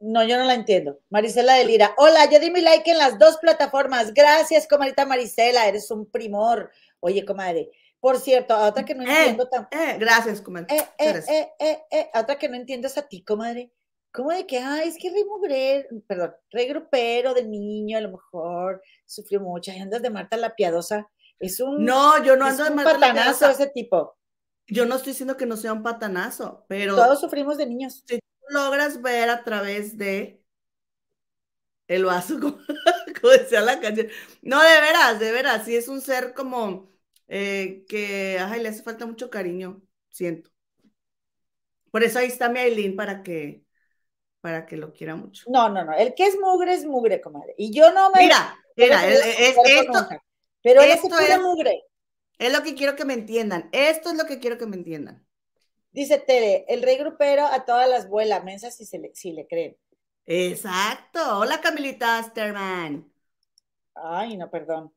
No, 0.00 0.22
yo 0.24 0.36
no 0.36 0.44
la 0.44 0.54
entiendo. 0.54 1.00
Marisela 1.08 1.54
de 1.54 1.64
Lira. 1.64 1.94
Hola, 1.96 2.28
yo 2.30 2.38
di 2.38 2.50
mi 2.50 2.60
like 2.60 2.90
en 2.90 2.98
las 2.98 3.18
dos 3.18 3.38
plataformas. 3.38 4.12
Gracias, 4.12 4.66
comadita 4.68 5.06
Marisela, 5.06 5.66
eres 5.66 5.90
un 5.90 6.10
primor. 6.10 6.70
Oye, 7.00 7.24
comadre, 7.24 7.70
por 8.00 8.18
cierto, 8.18 8.54
a 8.54 8.68
otra 8.68 8.84
que 8.84 8.94
no 8.94 9.02
eh, 9.04 9.06
entiendo 9.08 9.48
tampoco. 9.48 9.82
Eh, 9.82 9.96
gracias, 9.98 10.42
comadre. 10.42 10.76
Eh, 10.98 11.48
eh, 11.58 12.10
a 12.12 12.20
otra 12.20 12.36
que 12.36 12.48
no 12.48 12.56
entiendo 12.56 12.86
es 12.86 12.98
a 12.98 13.08
ti, 13.08 13.24
comadre. 13.24 13.72
¿Cómo 14.12 14.30
de 14.30 14.46
que, 14.46 14.58
ay, 14.58 14.90
es 14.90 14.96
que 14.96 15.10
rey 15.10 15.24
mugre, 15.24 15.88
perdón, 16.06 16.34
rey 16.50 16.68
grupero 16.68 17.34
de 17.34 17.44
niño, 17.44 17.98
a 17.98 18.00
lo 18.00 18.12
mejor 18.12 18.82
sufrió 19.06 19.40
mucho, 19.40 19.72
y 19.72 19.78
andas 19.78 20.02
de 20.02 20.10
Marta 20.10 20.36
la 20.36 20.54
piadosa. 20.54 21.08
Es 21.40 21.58
un. 21.60 21.84
No, 21.84 22.22
yo 22.22 22.36
no 22.36 22.44
ando 22.44 22.62
de 22.62 22.70
Marta 22.70 22.92
patanazo 22.92 23.50
ese 23.50 23.66
tipo. 23.68 24.16
Yo 24.66 24.86
no 24.86 24.96
estoy 24.96 25.12
diciendo 25.12 25.36
que 25.36 25.46
no 25.46 25.56
sea 25.56 25.72
un 25.72 25.82
patanazo, 25.82 26.64
pero. 26.68 26.96
Todos 26.96 27.20
sufrimos 27.20 27.58
de 27.58 27.66
niños. 27.66 28.02
Si 28.06 28.18
tú 28.18 28.46
logras 28.50 29.02
ver 29.02 29.30
a 29.30 29.44
través 29.44 29.98
de 29.98 30.42
el 31.88 32.04
vaso, 32.04 32.34
como, 32.40 32.58
como 33.20 33.32
decía 33.32 33.60
la 33.60 33.80
canción. 33.80 34.08
No, 34.42 34.62
de 34.62 34.80
veras, 34.80 35.20
de 35.20 35.32
veras, 35.32 35.64
sí 35.64 35.76
es 35.76 35.88
un 35.88 36.00
ser 36.00 36.34
como 36.34 36.88
eh, 37.28 37.84
que 37.88 38.38
ay, 38.38 38.62
le 38.62 38.68
hace 38.68 38.82
falta 38.82 39.06
mucho 39.06 39.30
cariño, 39.30 39.82
siento. 40.10 40.50
Por 41.90 42.02
eso 42.02 42.18
ahí 42.18 42.26
está 42.26 42.48
mi 42.48 42.58
Aileen 42.58 42.96
para 42.96 43.22
que, 43.22 43.64
para 44.40 44.66
que 44.66 44.76
lo 44.76 44.92
quiera 44.92 45.14
mucho. 45.14 45.44
No, 45.48 45.68
no, 45.68 45.84
no. 45.84 45.92
El 45.92 46.14
que 46.14 46.26
es 46.26 46.38
mugre 46.40 46.74
es 46.74 46.84
mugre, 46.84 47.20
comadre. 47.20 47.54
Y 47.56 47.72
yo 47.72 47.92
no 47.92 48.10
me. 48.10 48.24
Mira, 48.24 48.58
mira, 48.76 49.06
es, 49.08 49.56
esto. 49.56 50.08
Pero 50.60 50.80
esto 50.80 51.18
es 51.18 51.40
mugre. 51.40 51.84
Es 52.38 52.52
lo 52.52 52.62
que 52.62 52.74
quiero 52.74 52.96
que 52.96 53.04
me 53.04 53.14
entiendan. 53.14 53.68
Esto 53.72 54.10
es 54.10 54.16
lo 54.16 54.24
que 54.24 54.38
quiero 54.38 54.58
que 54.58 54.66
me 54.66 54.76
entiendan. 54.76 55.24
Dice 55.92 56.18
Tere, 56.18 56.64
el 56.68 56.82
rey 56.82 56.96
grupero 56.96 57.46
a 57.46 57.64
todas 57.64 57.88
las 57.88 58.08
vuelas 58.08 58.42
mensas 58.42 58.76
si, 58.76 58.84
se 58.84 58.98
le, 58.98 59.14
si 59.14 59.32
le 59.32 59.46
creen. 59.46 59.76
Exacto. 60.26 61.38
Hola, 61.38 61.60
Camilita 61.60 62.22
Sterman. 62.22 63.10
Ay, 63.94 64.36
no, 64.36 64.50
perdón. 64.50 64.92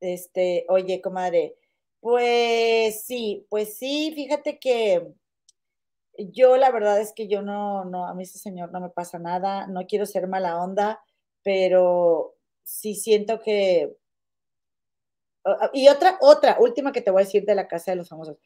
Este, 0.00 0.66
oye, 0.68 1.00
comadre, 1.00 1.56
pues 2.00 3.06
sí, 3.06 3.46
pues 3.48 3.78
sí, 3.78 4.12
fíjate 4.14 4.58
que 4.58 5.14
yo 6.18 6.56
la 6.58 6.70
verdad 6.70 7.00
es 7.00 7.12
que 7.14 7.26
yo 7.28 7.40
no, 7.40 7.84
no, 7.84 8.06
a 8.06 8.14
mí 8.14 8.24
ese 8.24 8.38
señor 8.38 8.70
no 8.72 8.80
me 8.80 8.90
pasa 8.90 9.18
nada, 9.18 9.66
no 9.66 9.86
quiero 9.86 10.04
ser 10.04 10.28
mala 10.28 10.62
onda, 10.62 11.02
pero 11.42 12.34
sí 12.62 12.94
siento 12.94 13.40
que... 13.40 13.96
Y 15.72 15.88
otra, 15.88 16.18
otra, 16.20 16.56
última 16.58 16.92
que 16.92 17.02
te 17.02 17.10
voy 17.10 17.22
a 17.22 17.24
decir 17.24 17.44
de 17.44 17.54
la 17.54 17.68
Casa 17.68 17.90
de 17.90 17.96
los 17.96 18.08
Famosos. 18.08 18.38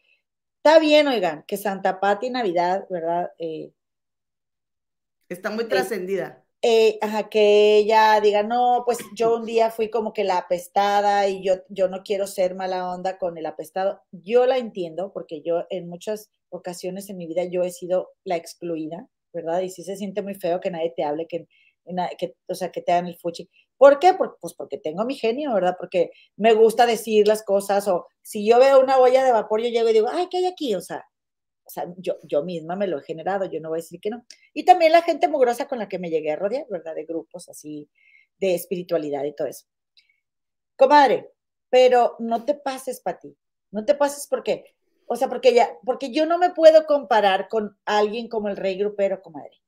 Está 0.56 0.78
bien, 0.78 1.06
oigan, 1.06 1.44
que 1.46 1.56
Santa 1.56 2.00
Pati 2.00 2.30
Navidad, 2.30 2.86
¿verdad? 2.90 3.30
Eh, 3.38 3.72
Está 5.28 5.50
muy 5.50 5.68
trascendida. 5.68 6.44
Eh, 6.60 6.98
que 7.30 7.76
ella 7.76 8.20
diga, 8.20 8.42
no, 8.42 8.82
pues 8.84 8.98
yo 9.14 9.36
un 9.36 9.46
día 9.46 9.70
fui 9.70 9.90
como 9.90 10.12
que 10.12 10.24
la 10.24 10.38
apestada 10.38 11.28
y 11.28 11.42
yo, 11.42 11.54
yo 11.68 11.88
no 11.88 12.02
quiero 12.02 12.26
ser 12.26 12.56
mala 12.56 12.90
onda 12.92 13.18
con 13.18 13.38
el 13.38 13.46
apestado. 13.46 14.02
Yo 14.10 14.46
la 14.46 14.58
entiendo 14.58 15.12
porque 15.12 15.40
yo 15.42 15.66
en 15.70 15.88
muchas 15.88 16.30
ocasiones 16.48 17.08
en 17.10 17.18
mi 17.18 17.26
vida 17.26 17.44
yo 17.44 17.62
he 17.62 17.70
sido 17.70 18.10
la 18.24 18.36
excluida, 18.36 19.08
¿verdad? 19.32 19.60
Y 19.60 19.70
sí 19.70 19.84
se 19.84 19.96
siente 19.96 20.22
muy 20.22 20.34
feo 20.34 20.60
que 20.60 20.70
nadie 20.70 20.92
te 20.96 21.04
hable, 21.04 21.28
que, 21.28 21.46
que 22.18 22.34
o 22.48 22.54
sea, 22.54 22.72
que 22.72 22.82
te 22.82 22.92
hagan 22.92 23.06
el 23.06 23.16
fuchi. 23.16 23.48
¿Por 23.78 24.00
qué? 24.00 24.14
pues 24.14 24.54
porque 24.54 24.76
tengo 24.76 25.04
mi 25.04 25.14
genio, 25.14 25.54
¿verdad? 25.54 25.76
Porque 25.78 26.10
me 26.36 26.52
gusta 26.52 26.84
decir 26.84 27.28
las 27.28 27.44
cosas 27.44 27.86
o 27.88 28.08
si 28.22 28.46
yo 28.46 28.58
veo 28.58 28.80
una 28.80 28.98
olla 28.98 29.24
de 29.24 29.32
vapor, 29.32 29.62
yo 29.62 29.68
llego 29.68 29.88
y 29.88 29.92
digo, 29.92 30.08
ay, 30.10 30.26
¿qué 30.28 30.38
hay 30.38 30.46
aquí? 30.46 30.74
O 30.74 30.80
sea, 30.80 31.06
o 31.64 31.70
sea, 31.70 31.86
yo, 31.98 32.16
yo 32.24 32.42
misma 32.42 32.76
me 32.76 32.86
lo 32.86 32.98
he 32.98 33.02
generado, 33.02 33.44
yo 33.44 33.60
no 33.60 33.68
voy 33.68 33.78
a 33.78 33.82
decir 33.82 34.00
que 34.00 34.10
no. 34.10 34.24
Y 34.52 34.64
también 34.64 34.90
la 34.92 35.02
gente 35.02 35.28
mugrosa 35.28 35.68
con 35.68 35.78
la 35.78 35.88
que 35.88 35.98
me 35.98 36.10
llegué 36.10 36.32
a 36.32 36.36
rodear, 36.36 36.66
¿verdad? 36.68 36.94
De 36.94 37.04
grupos 37.04 37.48
así, 37.48 37.88
de 38.38 38.54
espiritualidad 38.54 39.24
y 39.24 39.34
todo 39.34 39.46
eso. 39.48 39.66
Comadre, 40.76 41.30
pero 41.70 42.16
no 42.18 42.44
te 42.44 42.54
pases 42.54 43.00
para 43.00 43.18
ti, 43.18 43.36
no 43.70 43.84
te 43.84 43.94
pases 43.94 44.26
porque, 44.28 44.64
o 45.06 45.16
sea, 45.16 45.28
porque 45.28 45.52
ya, 45.52 45.70
porque 45.84 46.10
yo 46.10 46.26
no 46.26 46.38
me 46.38 46.50
puedo 46.50 46.86
comparar 46.86 47.48
con 47.48 47.78
alguien 47.84 48.28
como 48.28 48.48
el 48.48 48.56
rey 48.56 48.76
grupero, 48.76 49.20
comadre. 49.22 49.60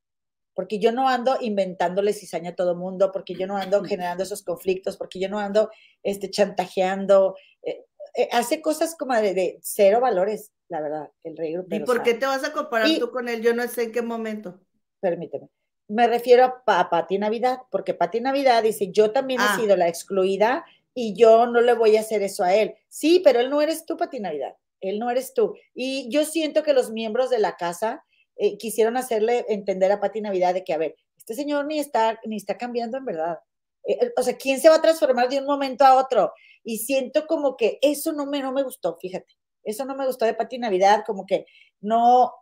Porque 0.55 0.79
yo 0.79 0.93
no 0.93 1.09
ando 1.09 1.37
inventándole 1.41 2.13
cizaña 2.13 2.51
a 2.51 2.57
todo 2.57 2.75
mundo, 2.75 3.11
porque 3.13 3.35
yo 3.35 3.47
no 3.47 3.57
ando 3.57 3.83
generando 3.85 4.23
esos 4.23 4.43
conflictos, 4.43 4.97
porque 4.97 5.21
yo 5.21 5.29
no 5.29 5.39
ando 5.39 5.71
este, 6.03 6.31
chantajeando. 6.31 7.37
Eh, 7.63 7.85
eh, 8.17 8.29
hace 8.33 8.61
cosas 8.61 8.97
como 8.97 9.15
de, 9.15 9.35
de 9.35 9.59
cero 9.63 10.01
valores 10.01 10.53
la 10.71 10.81
verdad, 10.81 11.11
el 11.25 11.37
rey 11.37 11.57
¿Y 11.69 11.81
por 11.81 12.03
qué 12.03 12.15
te 12.15 12.27
vas 12.27 12.45
a 12.45 12.53
comparar 12.53 12.89
tú 12.99 13.11
con 13.11 13.29
él? 13.29 13.43
Yo 13.43 13.53
no 13.53 13.67
sé 13.67 13.85
en 13.85 13.93
qué 13.93 14.03
momento. 14.03 14.61
Permíteme. 15.01 15.49
Me 15.89 16.07
refiero 16.07 16.63
a, 16.65 16.91
Pati 16.91 17.19
Navidad, 17.19 17.59
porque 17.71 17.93
Pati 17.93 18.21
Navidad 18.21 18.63
dice, 18.63 18.93
yo 18.93 19.11
también 19.11 19.41
he 19.41 19.45
ah. 19.45 19.57
sido 19.57 19.77
la 19.77 19.89
excluida 19.89 20.65
y 20.95 21.15
yo 21.17 21.47
no 21.47 21.61
le 21.61 21.75
voy 21.75 21.97
a 21.97 22.01
hacer 22.01 22.23
eso 22.23 22.45
a 22.45 22.55
él. 22.55 22.77
Sí, 22.89 23.21
pero 23.25 23.41
él 23.41 23.51
no 23.51 23.61
eres 23.61 23.85
tú, 23.85 23.97
Pati 23.97 24.21
Navidad. 24.21 24.55
Él 24.81 25.01
no 25.01 25.11
eres 25.11 25.35
tú. 25.35 25.55
Y 25.75 26.09
yo 26.09 26.25
siento 26.25 26.63
que 26.63 26.73
los 26.73 26.93
miembros 26.93 27.31
de 27.31 27.41
la 27.41 27.57
casa 27.57 28.05
eh, 28.43 28.57
quisieron 28.57 28.97
hacerle 28.97 29.45
entender 29.51 29.93
a 29.93 30.01
Pati 30.01 30.23
Navidad 30.23 30.55
de 30.55 30.65
que, 30.65 30.73
a 30.73 30.79
ver, 30.79 30.97
este 31.15 31.35
señor 31.35 31.67
ni 31.67 31.79
está, 31.79 32.19
ni 32.25 32.39
está 32.39 32.57
cambiando 32.57 32.97
en 32.97 33.05
verdad. 33.05 33.39
Eh, 33.85 33.99
eh, 34.01 34.13
o 34.17 34.23
sea, 34.23 34.35
¿quién 34.39 34.59
se 34.59 34.71
va 34.71 34.77
a 34.77 34.81
transformar 34.81 35.29
de 35.29 35.41
un 35.41 35.45
momento 35.45 35.85
a 35.85 35.97
otro? 35.97 36.33
Y 36.65 36.79
siento 36.79 37.27
como 37.27 37.55
que 37.55 37.79
eso 37.83 38.15
no 38.15 38.25
me, 38.25 38.41
no 38.41 38.51
me 38.53 38.63
gustó, 38.63 38.97
fíjate. 38.97 39.35
Eso 39.63 39.85
no 39.85 39.95
me 39.95 40.07
gustó 40.07 40.25
de 40.25 40.33
Pati 40.33 40.57
Navidad, 40.57 41.05
como 41.07 41.27
que 41.27 41.45
no, 41.83 42.33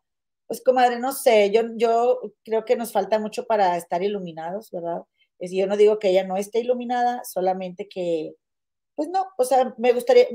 pues 0.46 0.62
comadre, 0.62 1.00
no 1.00 1.10
sé, 1.10 1.50
yo, 1.50 1.62
yo 1.74 2.20
creo 2.44 2.64
que 2.64 2.76
nos 2.76 2.92
falta 2.92 3.18
mucho 3.18 3.44
para 3.46 3.76
estar 3.76 4.00
iluminados, 4.00 4.70
¿verdad? 4.70 5.02
Es, 5.40 5.50
yo 5.50 5.66
no 5.66 5.76
digo 5.76 5.98
que 5.98 6.10
ella 6.10 6.22
no 6.22 6.36
esté 6.36 6.60
iluminada, 6.60 7.24
solamente 7.24 7.88
que, 7.88 8.36
pues 8.94 9.08
no, 9.08 9.26
o 9.36 9.44
sea, 9.44 9.74
me 9.78 9.92
gustaría, 9.92 10.28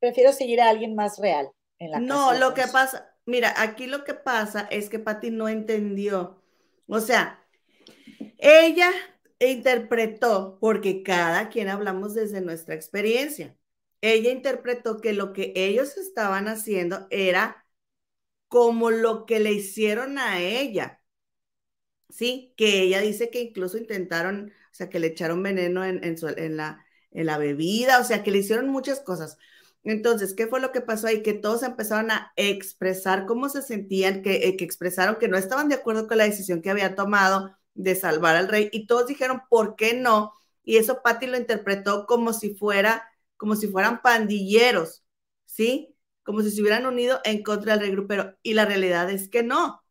prefiero 0.00 0.32
seguir 0.32 0.60
a 0.60 0.68
alguien 0.68 0.96
más 0.96 1.20
real 1.20 1.48
en 1.78 1.92
la 1.92 2.00
No, 2.00 2.34
lo 2.34 2.54
que 2.54 2.66
pasa, 2.72 3.15
mira, 3.26 3.54
aquí 3.62 3.86
lo 3.86 4.04
que 4.04 4.14
pasa 4.14 4.62
es 4.70 4.88
que 4.88 4.98
Patti 4.98 5.30
no 5.30 5.48
entendió. 5.48 6.42
O 6.86 7.00
sea, 7.00 7.44
ella 8.38 8.90
interpretó, 9.40 10.58
porque 10.60 11.02
cada 11.02 11.48
quien 11.50 11.68
hablamos 11.68 12.14
desde 12.14 12.40
nuestra 12.40 12.74
experiencia, 12.74 13.56
ella 14.00 14.30
interpretó 14.32 15.00
que 15.00 15.12
lo 15.14 15.32
que 15.32 15.52
ellos 15.56 15.96
estaban 15.98 16.48
haciendo 16.48 17.06
era 17.10 17.66
como 18.48 18.90
lo 18.90 19.26
que 19.26 19.40
le 19.40 19.52
hicieron 19.54 20.18
a 20.18 20.40
ella. 20.40 21.02
Sí, 22.08 22.54
que 22.56 22.82
ella 22.82 23.00
dice 23.00 23.30
que 23.30 23.40
incluso 23.40 23.78
intentaron, 23.78 24.52
o 24.72 24.74
sea, 24.74 24.88
que 24.88 25.00
le 25.00 25.08
echaron 25.08 25.42
veneno 25.42 25.84
en, 25.84 26.02
en, 26.04 26.56
la, 26.56 26.84
en 27.10 27.26
la 27.26 27.38
bebida, 27.38 28.00
o 28.00 28.04
sea, 28.04 28.22
que 28.22 28.30
le 28.30 28.38
hicieron 28.38 28.68
muchas 28.68 29.00
cosas. 29.00 29.38
Entonces, 29.86 30.34
¿qué 30.34 30.48
fue 30.48 30.60
lo 30.60 30.72
que 30.72 30.80
pasó 30.80 31.06
ahí? 31.06 31.22
Que 31.22 31.32
todos 31.32 31.62
empezaron 31.62 32.10
a 32.10 32.32
expresar 32.36 33.24
cómo 33.26 33.48
se 33.48 33.62
sentían, 33.62 34.20
que, 34.22 34.48
eh, 34.48 34.56
que 34.56 34.64
expresaron 34.64 35.16
que 35.16 35.28
no 35.28 35.36
estaban 35.38 35.68
de 35.68 35.76
acuerdo 35.76 36.08
con 36.08 36.18
la 36.18 36.24
decisión 36.24 36.60
que 36.60 36.70
había 36.70 36.96
tomado 36.96 37.56
de 37.74 37.94
salvar 37.94 38.34
al 38.36 38.48
rey 38.48 38.68
y 38.72 38.86
todos 38.86 39.06
dijeron, 39.06 39.42
¿por 39.48 39.76
qué 39.76 39.94
no? 39.94 40.32
Y 40.64 40.78
eso 40.78 41.02
Patty 41.02 41.26
lo 41.28 41.36
interpretó 41.36 42.06
como 42.06 42.32
si 42.32 42.54
fuera, 42.54 43.04
como 43.36 43.54
si 43.54 43.68
fueran 43.68 44.02
pandilleros, 44.02 45.04
¿sí? 45.44 45.94
Como 46.24 46.42
si 46.42 46.50
se 46.50 46.60
hubieran 46.62 46.86
unido 46.86 47.20
en 47.24 47.42
contra 47.44 47.74
del 47.74 47.82
rey 47.82 47.90
grupero. 47.92 48.36
Y 48.42 48.54
la 48.54 48.64
realidad 48.64 49.08
es 49.10 49.28
que 49.28 49.42
no. 49.44 49.84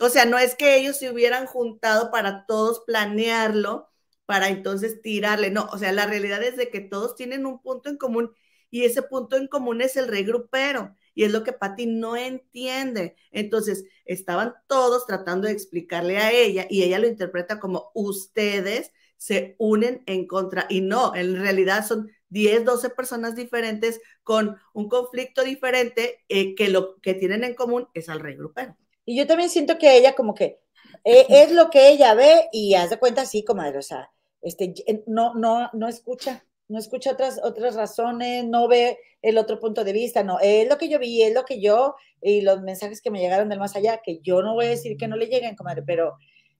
O 0.00 0.08
sea, 0.08 0.24
no 0.24 0.38
es 0.38 0.54
que 0.54 0.76
ellos 0.76 0.96
se 0.98 1.10
hubieran 1.10 1.46
juntado 1.46 2.10
para 2.10 2.46
todos 2.46 2.80
planearlo, 2.86 3.90
para 4.26 4.48
entonces 4.48 5.02
tirarle, 5.02 5.50
no, 5.50 5.66
o 5.72 5.78
sea, 5.78 5.92
la 5.92 6.06
realidad 6.06 6.42
es 6.42 6.56
de 6.56 6.70
que 6.70 6.80
todos 6.80 7.14
tienen 7.16 7.44
un 7.44 7.60
punto 7.60 7.90
en 7.90 7.98
común 7.98 8.32
y 8.72 8.86
ese 8.86 9.02
punto 9.02 9.36
en 9.36 9.48
común 9.48 9.82
es 9.82 9.96
el 9.98 10.08
rey 10.08 10.24
grupero. 10.24 10.96
Y 11.14 11.24
es 11.24 11.30
lo 11.30 11.44
que 11.44 11.52
Patti 11.52 11.84
no 11.84 12.16
entiende. 12.16 13.16
Entonces, 13.30 13.84
estaban 14.06 14.54
todos 14.66 15.06
tratando 15.06 15.46
de 15.46 15.52
explicarle 15.52 16.16
a 16.16 16.32
ella 16.32 16.66
y 16.70 16.82
ella 16.82 16.98
lo 16.98 17.06
interpreta 17.06 17.60
como 17.60 17.90
ustedes 17.94 18.90
se 19.18 19.56
unen 19.58 20.02
en 20.06 20.26
contra. 20.26 20.64
Y 20.70 20.80
no, 20.80 21.14
en 21.14 21.36
realidad 21.36 21.86
son 21.86 22.10
10, 22.30 22.64
12 22.64 22.88
personas 22.88 23.36
diferentes 23.36 24.00
con 24.22 24.56
un 24.72 24.88
conflicto 24.88 25.44
diferente 25.44 26.24
eh, 26.30 26.54
que 26.54 26.70
lo 26.70 26.98
que 27.02 27.12
tienen 27.12 27.44
en 27.44 27.54
común 27.54 27.88
es 27.92 28.08
al 28.08 28.20
rey 28.20 28.36
grupero. 28.36 28.74
Y 29.04 29.18
yo 29.18 29.26
también 29.26 29.50
siento 29.50 29.76
que 29.76 29.98
ella 29.98 30.14
como 30.14 30.34
que 30.34 30.60
eh, 31.04 31.26
es 31.28 31.52
lo 31.52 31.68
que 31.68 31.90
ella 31.90 32.14
ve 32.14 32.48
y 32.52 32.74
hace 32.74 32.98
cuenta 32.98 33.22
así, 33.22 33.44
comadre, 33.44 33.76
o 33.76 33.82
sea, 33.82 34.10
este, 34.40 34.72
no, 35.06 35.34
no, 35.34 35.68
no 35.74 35.88
escucha, 35.88 36.46
no 36.68 36.78
escucha 36.78 37.12
otras, 37.12 37.40
otras 37.42 37.74
razones, 37.74 38.44
no 38.44 38.68
ve 38.68 38.98
el 39.20 39.38
otro 39.38 39.60
punto 39.60 39.84
de 39.84 39.92
vista, 39.92 40.22
no, 40.22 40.38
es 40.40 40.68
lo 40.68 40.78
que 40.78 40.88
yo 40.88 40.98
vi, 40.98 41.22
es 41.22 41.34
lo 41.34 41.44
que 41.44 41.60
yo, 41.60 41.94
y 42.20 42.40
los 42.40 42.62
mensajes 42.62 43.00
que 43.00 43.10
me 43.10 43.20
llegaron 43.20 43.48
del 43.48 43.58
más 43.58 43.76
allá, 43.76 44.00
que 44.02 44.20
yo 44.20 44.42
no 44.42 44.54
voy 44.54 44.66
a 44.66 44.70
decir 44.70 44.96
que 44.96 45.08
no 45.08 45.16
le 45.16 45.26
lleguen, 45.26 45.56
comadre, 45.56 45.82
pero 45.82 46.16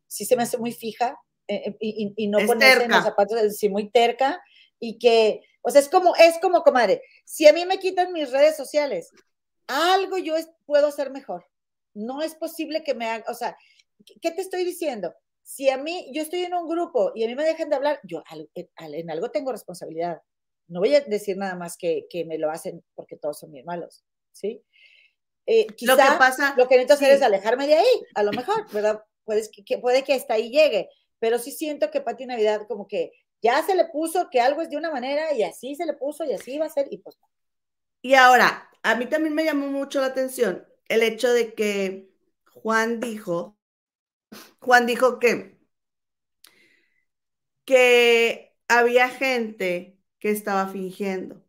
sí 0.07 0.25
se 0.25 0.37
me 0.37 0.43
hace 0.43 0.59
muy 0.59 0.73
fija 0.73 1.19
eh, 1.49 1.77
y, 1.81 2.13
y, 2.17 2.29
no 2.29 2.39
ponerse 2.47 2.85
en 2.85 2.91
los 2.91 3.05
zapatos, 3.05 3.57
sí, 3.57 3.69
muy 3.69 3.91
terca, 3.91 4.43
y 4.79 4.99
que, 4.99 5.41
o 5.63 5.71
sea, 5.71 5.81
es 5.81 5.89
como, 5.89 6.15
es 6.17 6.39
como, 6.41 6.63
comadre, 6.63 7.03
si 7.25 7.49
a 7.49 7.53
mí 7.53 7.65
me 7.67 7.79
quitan 7.79 8.13
mis 8.13 8.31
redes 8.31 8.57
sociales, 8.57 9.11
algo 9.67 10.19
yo 10.19 10.35
puedo 10.67 10.89
hacer 10.89 11.11
mejor. 11.11 11.47
No 11.95 12.23
es 12.23 12.35
posible 12.35 12.83
que 12.83 12.95
me 12.95 13.07
haga, 13.07 13.25
o 13.31 13.35
sea, 13.35 13.57
¿qué 14.21 14.31
te 14.31 14.41
estoy 14.41 14.65
diciendo? 14.65 15.15
Si 15.43 15.69
a 15.69 15.77
mí, 15.77 16.11
yo 16.13 16.23
estoy 16.23 16.45
en 16.45 16.55
un 16.55 16.69
grupo 16.69 17.13
y 17.15 17.25
a 17.25 17.27
mí 17.27 17.35
me 17.35 17.45
dejan 17.45 17.69
de 17.69 17.77
hablar, 17.77 18.01
yo 18.05 18.23
en 18.79 19.11
algo 19.11 19.31
tengo 19.31 19.53
responsabilidad. 19.53 20.23
No 20.69 20.81
voy 20.81 20.95
a 20.95 21.01
decir 21.01 21.37
nada 21.37 21.57
más 21.57 21.77
que, 21.77 22.07
que 22.09 22.25
me 22.25 22.39
lo 22.39 22.51
hacen 22.51 22.83
porque 22.95 23.17
todos 23.17 23.41
son 23.41 23.51
mis 23.51 23.65
malos, 23.65 24.05
¿sí? 24.31 24.65
Eh, 25.47 25.67
lo 25.81 25.97
que 25.97 26.03
pasa, 26.19 26.55
lo 26.57 26.69
que 26.69 26.77
necesito 26.77 26.95
hacer 26.95 27.13
es 27.13 27.23
alejarme 27.23 27.67
de 27.67 27.75
ahí, 27.75 28.03
a 28.15 28.23
lo 28.23 28.31
mejor, 28.33 28.71
¿verdad? 28.73 29.03
Puede 29.25 29.43
que, 29.51 29.79
puede 29.79 30.05
que 30.05 30.15
hasta 30.15 30.35
ahí 30.35 30.51
llegue, 30.51 30.89
pero 31.19 31.39
sí 31.39 31.51
siento 31.51 31.91
que 31.91 32.01
Pati 32.01 32.27
Navidad 32.27 32.67
como 32.69 32.87
que 32.87 33.11
ya 33.43 33.63
se 33.65 33.75
le 33.75 33.87
puso 33.87 34.29
que 34.31 34.41
algo 34.41 34.63
es 34.63 34.71
de 34.71 34.77
una 34.77 34.91
manera 34.91 35.35
y 35.35 35.43
así 35.43 35.75
se 35.75 35.85
le 35.85 35.95
puso 35.95 36.25
y 36.25 36.33
así 36.33 36.59
va 36.59 36.67
a 36.67 36.71
ser 36.71 36.87
y 36.91 36.99
pues. 36.99 37.19
Y 38.01 38.15
ahora, 38.15 38.71
a 38.83 38.95
mí 38.95 39.07
también 39.07 39.35
me 39.35 39.45
llamó 39.45 39.67
mucho 39.67 40.01
la 40.01 40.07
atención 40.07 40.67
el 40.89 41.03
hecho 41.03 41.33
de 41.33 41.55
que 41.55 42.09
Juan 42.51 43.01
dijo 43.01 43.57
Juan 44.61 44.87
dijo 44.87 45.19
que, 45.19 45.59
que 47.65 48.55
había 48.69 49.09
gente 49.09 49.99
que 50.19 50.31
estaba 50.31 50.69
fingiendo, 50.69 51.43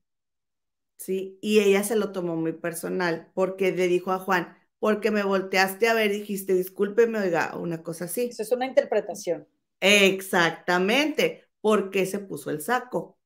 ¿sí? 0.98 1.38
Y 1.42 1.60
ella 1.60 1.84
se 1.84 1.96
lo 1.96 2.12
tomó 2.12 2.36
muy 2.36 2.54
personal 2.54 3.32
porque 3.34 3.72
le 3.72 3.88
dijo 3.88 4.12
a 4.12 4.20
Juan, 4.20 4.58
porque 4.80 5.12
me 5.12 5.24
volteaste 5.24 5.88
a 5.88 5.94
ver 5.94 6.12
y 6.12 6.20
dijiste, 6.20 6.54
discúlpeme, 6.54 7.20
oiga, 7.20 7.56
una 7.58 7.84
cosa 7.84 8.06
así. 8.06 8.30
Eso 8.32 8.44
es 8.44 8.52
una 8.52 8.66
interpretación. 8.66 9.48
Exactamente, 9.80 11.46
porque 11.62 12.06
se 12.06 12.20
puso 12.20 12.50
el 12.52 12.62
saco, 12.62 13.20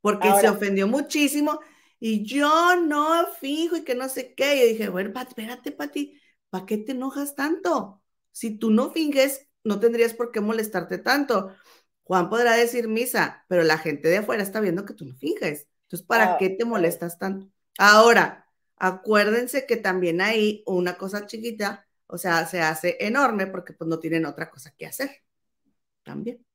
porque 0.00 0.34
se 0.34 0.48
ofendió 0.48 0.88
muchísimo 0.88 1.60
y 2.00 2.24
yo 2.24 2.76
no 2.76 3.26
fijo 3.40 3.76
y 3.76 3.84
que 3.84 3.94
no 3.94 4.08
sé 4.08 4.34
qué. 4.34 4.60
Yo 4.60 4.66
dije, 4.68 4.88
bueno, 4.88 5.12
espérate, 5.20 5.72
Pati, 5.72 6.20
¿para 6.50 6.66
qué 6.66 6.78
te 6.78 6.92
enojas 6.92 7.34
tanto? 7.36 8.02
Si 8.38 8.56
tú 8.56 8.70
no 8.70 8.92
finges, 8.92 9.48
no 9.64 9.80
tendrías 9.80 10.14
por 10.14 10.30
qué 10.30 10.40
molestarte 10.40 10.98
tanto. 10.98 11.52
Juan 12.04 12.30
podrá 12.30 12.52
decir 12.52 12.86
misa, 12.86 13.44
pero 13.48 13.64
la 13.64 13.78
gente 13.78 14.06
de 14.06 14.18
afuera 14.18 14.44
está 14.44 14.60
viendo 14.60 14.84
que 14.84 14.94
tú 14.94 15.06
no 15.06 15.16
finges. 15.16 15.66
Entonces, 15.82 16.06
¿para 16.06 16.34
ah, 16.34 16.36
qué 16.38 16.50
te 16.50 16.64
molestas 16.64 17.18
tanto? 17.18 17.50
Ahora, 17.78 18.46
acuérdense 18.76 19.66
que 19.66 19.76
también 19.76 20.20
hay 20.20 20.62
una 20.66 20.96
cosa 20.96 21.26
chiquita, 21.26 21.88
o 22.06 22.16
sea, 22.16 22.46
se 22.46 22.60
hace 22.60 22.96
enorme 23.00 23.48
porque 23.48 23.72
pues 23.72 23.90
no 23.90 23.98
tienen 23.98 24.24
otra 24.24 24.48
cosa 24.50 24.70
que 24.70 24.86
hacer. 24.86 25.10
También. 26.04 26.46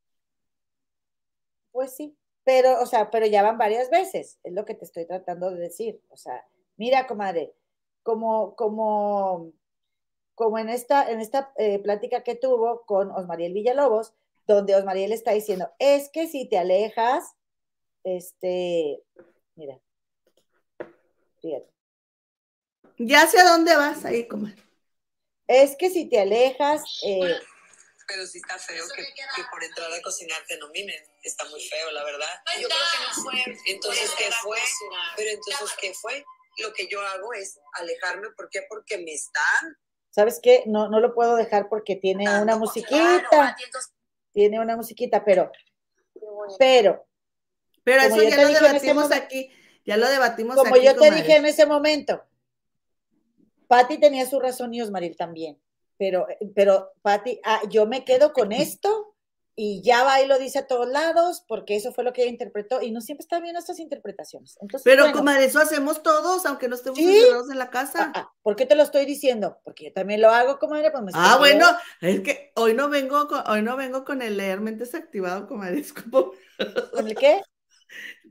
Pues 1.74 1.94
sí, 1.94 2.16
pero, 2.46 2.82
o 2.82 2.86
sea, 2.86 3.12
pero 3.12 3.26
ya 3.26 3.44
van 3.44 3.58
varias 3.58 3.90
veces, 3.90 4.40
es 4.42 4.54
lo 4.54 4.64
que 4.64 4.76
te 4.76 4.86
estoy 4.86 5.06
tratando 5.06 5.52
de 5.52 5.60
decir. 5.60 6.02
O 6.08 6.16
sea, 6.16 6.46
mira, 6.78 7.08
comadre, 7.08 7.54
como, 8.04 8.56
como 8.56 9.52
como 10.36 10.58
en 10.60 10.70
esta, 10.70 11.10
en 11.10 11.22
esta 11.22 11.52
eh, 11.58 11.80
plática 11.80 12.24
que 12.24 12.36
tuvo 12.36 12.86
con 12.86 13.12
Osmariel 13.12 13.54
Villalobos, 13.54 14.14
donde 14.48 14.76
Osmariel 14.76 15.12
está 15.12 15.32
diciendo, 15.32 15.72
es 15.80 16.10
que 16.10 16.28
si 16.28 16.48
te 16.48 16.58
alejas, 16.58 17.34
este, 18.04 19.02
mira, 19.56 19.80
fíjate. 21.42 21.72
Ya 22.98 23.28
sé 23.28 23.40
a 23.40 23.46
dónde 23.46 23.76
vas 23.76 24.06
ahí, 24.06 24.28
como. 24.28 24.48
Es 25.48 25.76
que 25.76 25.90
si 25.90 26.10
te 26.10 26.20
alejas, 26.20 26.84
eh, 27.06 27.38
pero 28.08 28.28
sí 28.28 28.38
está 28.38 28.58
feo 28.58 28.84
que, 28.96 29.44
por 29.52 29.64
entrar 29.64 29.92
a 29.92 30.02
cocinar 30.02 30.44
te 30.48 30.58
nominen. 30.58 31.04
Está 31.24 31.46
muy 31.46 31.62
feo, 31.62 31.92
la 31.92 32.04
verdad. 32.04 32.42
Yo 32.60 32.68
creo 32.68 32.80
que 32.92 33.04
no 33.08 33.24
fue. 33.24 33.58
Entonces, 33.68 34.12
¿qué 34.18 34.30
fue? 34.42 34.60
Pero 35.16 35.30
entonces, 35.32 35.78
¿qué 35.80 35.94
fue? 35.94 36.26
Lo 36.58 36.74
que 36.74 36.88
yo 36.88 37.02
hago 37.02 37.34
es 37.34 37.60
alejarme. 37.74 38.30
¿Por 38.32 38.50
qué? 38.50 38.66
Porque 38.70 38.98
me 38.98 39.14
están 39.14 39.78
¿sabes 40.14 40.40
qué? 40.42 40.64
No, 40.68 40.90
no 40.90 41.00
lo 41.00 41.16
puedo 41.16 41.36
dejar 41.36 41.70
porque 41.70 41.96
tiene 41.96 42.26
una 42.42 42.56
musiquita. 42.56 43.56
Tiene 44.32 44.60
una 44.60 44.76
musiquita, 44.76 45.26
pero, 45.26 45.52
pero. 46.60 47.06
Pero 47.84 48.02
eso 48.02 48.22
ya 48.22 48.42
lo 48.42 48.48
debatimos 48.48 49.12
aquí, 49.12 49.52
ya 49.86 49.98
lo 49.98 50.08
debatimos 50.08 50.56
como 50.56 50.78
yo 50.78 50.96
te 50.96 51.12
dije 51.12 51.36
en 51.36 51.46
ese 51.46 51.66
momento, 51.66 52.24
Patti 53.68 53.98
tenía 53.98 54.26
su 54.26 54.40
razón 54.40 54.74
y 54.74 54.82
Osmaril 54.82 55.18
también, 55.18 55.60
pero, 55.98 56.26
pero 56.56 56.94
Patti, 57.02 57.42
ah, 57.44 57.62
yo 57.70 57.86
me 57.86 58.06
quedo 58.06 58.32
con 58.32 58.52
esto 58.54 59.13
y 59.56 59.82
ya 59.84 60.04
va 60.04 60.22
y 60.22 60.28
lo 60.28 60.40
dice 60.40 60.60
a 60.60 60.68
todos 60.68 60.88
lados, 60.88 61.44
porque 61.48 61.76
eso 61.76 61.94
fue 61.94 62.04
lo 62.04 62.12
que 62.12 62.24
ella 62.24 62.32
interpretó, 62.32 62.82
y 62.82 62.92
no 62.92 63.02
siempre 63.02 63.24
está 63.24 63.40
bien 63.40 63.56
estas 63.56 63.80
interpretaciones. 63.80 64.58
Entonces, 64.62 64.84
Pero 64.84 65.04
como 65.04 65.18
comadre, 65.18 65.46
eso 65.46 65.60
hacemos 65.60 66.02
todos, 66.02 66.46
aunque 66.46 66.68
no 66.68 66.76
estemos 66.76 66.98
encerrados 66.98 67.52
en 67.52 67.60
la 67.60 67.70
casa. 67.70 68.12
Ah, 68.16 68.24
ah, 68.26 68.34
¿Por 68.42 68.56
qué 68.56 68.66
te 68.66 68.76
lo 68.76 68.84
estoy 68.84 69.06
diciendo? 69.06 69.60
Porque 69.64 69.86
yo 69.86 69.94
también 69.94 70.22
lo 70.22 70.32
hago, 70.32 70.58
comadre. 70.58 70.90
Pues 70.92 71.14
ah, 71.16 71.38
bueno, 71.38 71.68
es 72.02 72.22
que 72.22 72.52
hoy 72.56 72.74
no 72.74 72.90
vengo 72.90 73.28
con, 73.28 73.44
hoy 73.48 73.62
no 73.62 73.78
vengo 73.78 74.04
con 74.04 74.22
el 74.22 74.38
leer 74.38 74.60
mentes 74.60 74.96
activado, 74.96 75.48
comadre. 75.48 75.84
¿Con 76.92 77.08
el 77.08 77.16
qué? 77.16 77.42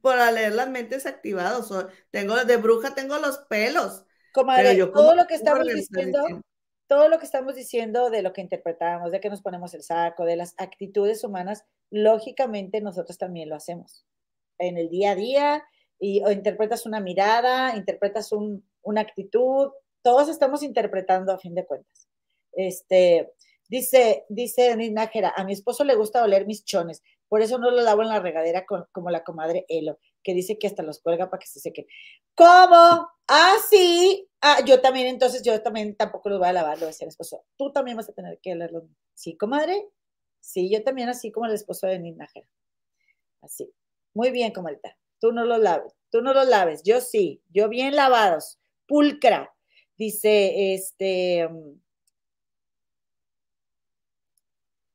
Para 0.00 0.30
leer 0.32 0.54
las 0.54 0.68
mentes 0.68 1.06
activados. 1.06 1.72
tengo, 2.10 2.44
de 2.44 2.56
bruja 2.56 2.94
tengo 2.94 3.18
los 3.18 3.38
pelos. 3.48 4.04
Comadre, 4.32 4.76
todo 4.86 5.14
lo 5.14 5.26
que 5.26 5.34
estamos 5.34 5.66
diciendo 5.66 6.24
todo 6.92 7.08
lo 7.08 7.18
que 7.18 7.24
estamos 7.24 7.54
diciendo 7.54 8.10
de 8.10 8.20
lo 8.20 8.34
que 8.34 8.42
interpretamos, 8.42 9.12
de 9.12 9.20
que 9.20 9.30
nos 9.30 9.40
ponemos 9.40 9.72
el 9.72 9.82
saco, 9.82 10.26
de 10.26 10.36
las 10.36 10.54
actitudes 10.58 11.24
humanas, 11.24 11.64
lógicamente 11.90 12.82
nosotros 12.82 13.16
también 13.16 13.48
lo 13.48 13.56
hacemos 13.56 14.04
en 14.58 14.76
el 14.76 14.90
día 14.90 15.12
a 15.12 15.14
día 15.14 15.64
y 15.98 16.22
o 16.22 16.30
interpretas 16.30 16.84
una 16.84 17.00
mirada, 17.00 17.74
interpretas 17.76 18.28
una 18.82 19.00
actitud, 19.00 19.70
todos 20.02 20.28
estamos 20.28 20.62
interpretando 20.62 21.32
a 21.32 21.38
fin 21.38 21.54
de 21.54 21.64
cuentas. 21.64 22.08
Este, 22.52 23.32
dice, 23.70 24.26
dice 24.28 24.76
Nájera, 24.90 25.32
a 25.34 25.44
mi 25.44 25.54
esposo 25.54 25.84
le 25.84 25.94
gusta 25.94 26.22
oler 26.22 26.46
mis 26.46 26.62
chones, 26.62 27.02
Por 27.26 27.40
eso 27.40 27.56
no 27.56 27.70
lo 27.70 27.80
lavo 27.80 28.02
en 28.02 28.08
la 28.08 28.20
regadera 28.20 28.66
como 28.66 29.08
la 29.08 29.24
comadre 29.24 29.64
Elo, 29.70 29.98
que 30.22 30.34
dice 30.34 30.58
que 30.58 30.66
hasta 30.66 30.82
los 30.82 31.00
cuelga 31.00 31.30
para 31.30 31.40
que 31.40 31.46
se 31.46 31.58
sequen. 31.58 31.86
¿Cómo? 32.34 33.08
Ah, 33.28 33.56
sí. 33.70 34.28
Ah, 34.44 34.58
yo 34.66 34.80
también, 34.80 35.06
entonces 35.06 35.42
yo 35.42 35.62
también 35.62 35.94
tampoco 35.94 36.28
los 36.28 36.40
voy 36.40 36.48
a 36.48 36.52
lavar, 36.52 36.74
lo 36.74 36.80
voy 36.80 36.86
a 36.86 36.88
decir 36.88 37.06
esposo. 37.06 37.44
Tú 37.56 37.70
también 37.72 37.96
vas 37.96 38.08
a 38.08 38.12
tener 38.12 38.40
que 38.42 38.54
leerlo. 38.56 38.88
Sí, 39.14 39.36
comadre. 39.36 39.88
Sí, 40.40 40.68
yo 40.68 40.82
también, 40.82 41.08
así 41.08 41.30
como 41.30 41.46
el 41.46 41.52
esposo 41.54 41.86
de 41.86 42.00
Nina 42.00 42.28
Así. 43.40 43.72
Muy 44.14 44.30
bien, 44.32 44.52
comadita. 44.52 44.96
Tú 45.20 45.32
no 45.32 45.44
los 45.44 45.60
laves. 45.60 45.94
Tú 46.10 46.22
no 46.22 46.34
los 46.34 46.48
laves. 46.48 46.82
Yo 46.84 47.00
sí. 47.00 47.40
Yo 47.50 47.68
bien 47.68 47.94
lavados. 47.94 48.58
Pulcra. 48.86 49.54
Dice, 49.96 50.74
este. 50.74 51.48
Mm, 51.48 51.80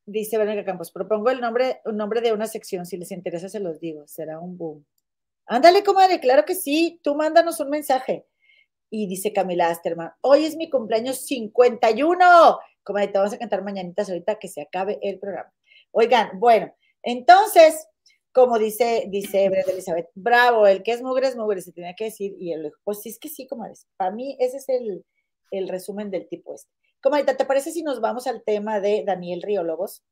dice 0.06 0.38
Verónica 0.38 0.66
Campos, 0.66 0.92
propongo 0.92 1.30
el 1.30 1.42
nombre, 1.42 1.82
un 1.86 1.98
nombre 1.98 2.22
de 2.22 2.32
una 2.34 2.48
sección, 2.48 2.86
si 2.86 2.98
les 2.98 3.12
interesa 3.12 3.50
se 3.50 3.60
los 3.60 3.80
digo, 3.80 4.08
será 4.08 4.40
un 4.40 4.58
boom. 4.58 4.86
Ándale, 5.46 5.84
comadre, 5.84 6.20
claro 6.20 6.46
que 6.46 6.56
sí, 6.56 7.00
tú 7.04 7.16
mándanos 7.16 7.60
un 7.60 7.70
mensaje. 7.70 8.26
Y 8.90 9.08
dice 9.08 9.34
Camila 9.34 9.70
Asterman, 9.70 10.12
hoy 10.22 10.46
es 10.46 10.56
mi 10.56 10.70
cumpleaños 10.70 11.26
51. 11.26 12.60
Comadre, 12.84 13.08
te 13.10 13.18
vamos 13.18 13.34
a 13.34 13.38
cantar 13.38 13.64
mañanitas 13.64 14.10
ahorita 14.10 14.40
que 14.40 14.48
se 14.48 14.62
acabe 14.62 15.00
el 15.02 15.20
programa. 15.20 15.54
Oigan, 15.92 16.40
bueno, 16.40 16.74
entonces, 17.04 17.88
como 18.32 18.58
dice, 18.60 19.06
dice 19.10 19.50
Brenda 19.50 19.72
Elizabeth, 19.72 20.10
bravo, 20.16 20.68
el 20.68 20.84
que 20.84 20.92
es 20.92 21.02
mugre 21.02 21.28
es 21.28 21.36
mugre, 21.36 21.62
se 21.62 21.74
tenía 21.74 21.96
que 21.96 22.06
decir, 22.06 22.36
y 22.40 22.54
él 22.54 22.72
pues 22.84 23.02
sí 23.02 23.10
es 23.10 23.20
que 23.20 23.30
sí, 23.30 23.48
comadre, 23.48 23.74
para 23.98 24.12
mí 24.12 24.38
ese 24.40 24.58
es 24.58 24.70
el, 24.70 25.06
el 25.52 25.68
resumen 25.68 26.12
del 26.12 26.28
tipo 26.28 26.54
este. 26.54 26.72
Comadita, 27.02 27.38
¿te 27.38 27.46
parece 27.46 27.72
si 27.72 27.84
nos 27.84 28.02
vamos 28.02 28.28
al 28.28 28.44
tema 28.44 28.80
de 28.80 29.04
Daniel 29.06 29.42
Río 29.42 29.64
Lobos? 29.64 30.04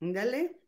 Dale. 0.00 0.61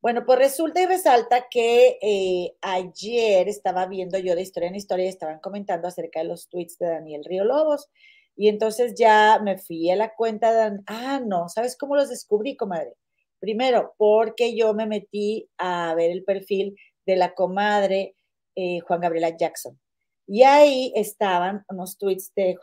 Bueno, 0.00 0.24
pues 0.24 0.38
resulta 0.38 0.80
y 0.80 0.86
resalta 0.86 1.46
que 1.50 1.98
eh, 2.00 2.56
ayer 2.62 3.48
estaba 3.48 3.86
viendo 3.86 4.16
yo 4.18 4.36
de 4.36 4.42
historia 4.42 4.68
en 4.68 4.76
historia 4.76 5.06
y 5.06 5.08
estaban 5.08 5.40
comentando 5.40 5.88
acerca 5.88 6.20
de 6.20 6.26
los 6.26 6.48
tweets 6.48 6.78
de 6.78 6.86
Daniel 6.86 7.24
Río 7.24 7.44
Lobos. 7.44 7.88
Y 8.36 8.48
entonces 8.48 8.94
ya 8.96 9.40
me 9.42 9.58
fui 9.58 9.90
a 9.90 9.96
la 9.96 10.14
cuenta 10.14 10.70
de. 10.70 10.80
Ah, 10.86 11.20
no, 11.24 11.48
¿sabes 11.48 11.76
cómo 11.76 11.96
los 11.96 12.08
descubrí, 12.08 12.56
comadre? 12.56 12.94
Primero, 13.40 13.94
porque 13.98 14.56
yo 14.56 14.72
me 14.74 14.86
metí 14.86 15.48
a 15.58 15.94
ver 15.94 16.12
el 16.12 16.24
perfil 16.24 16.76
de 17.04 17.16
la 17.16 17.34
comadre 17.34 18.14
eh, 18.54 18.80
Juan 18.80 19.00
Gabriela 19.00 19.36
Jackson. 19.36 19.78
Y 20.28 20.42
ahí 20.44 20.92
estaban 20.94 21.64
unos 21.68 21.98
tweets 21.98 22.32
de, 22.34 22.56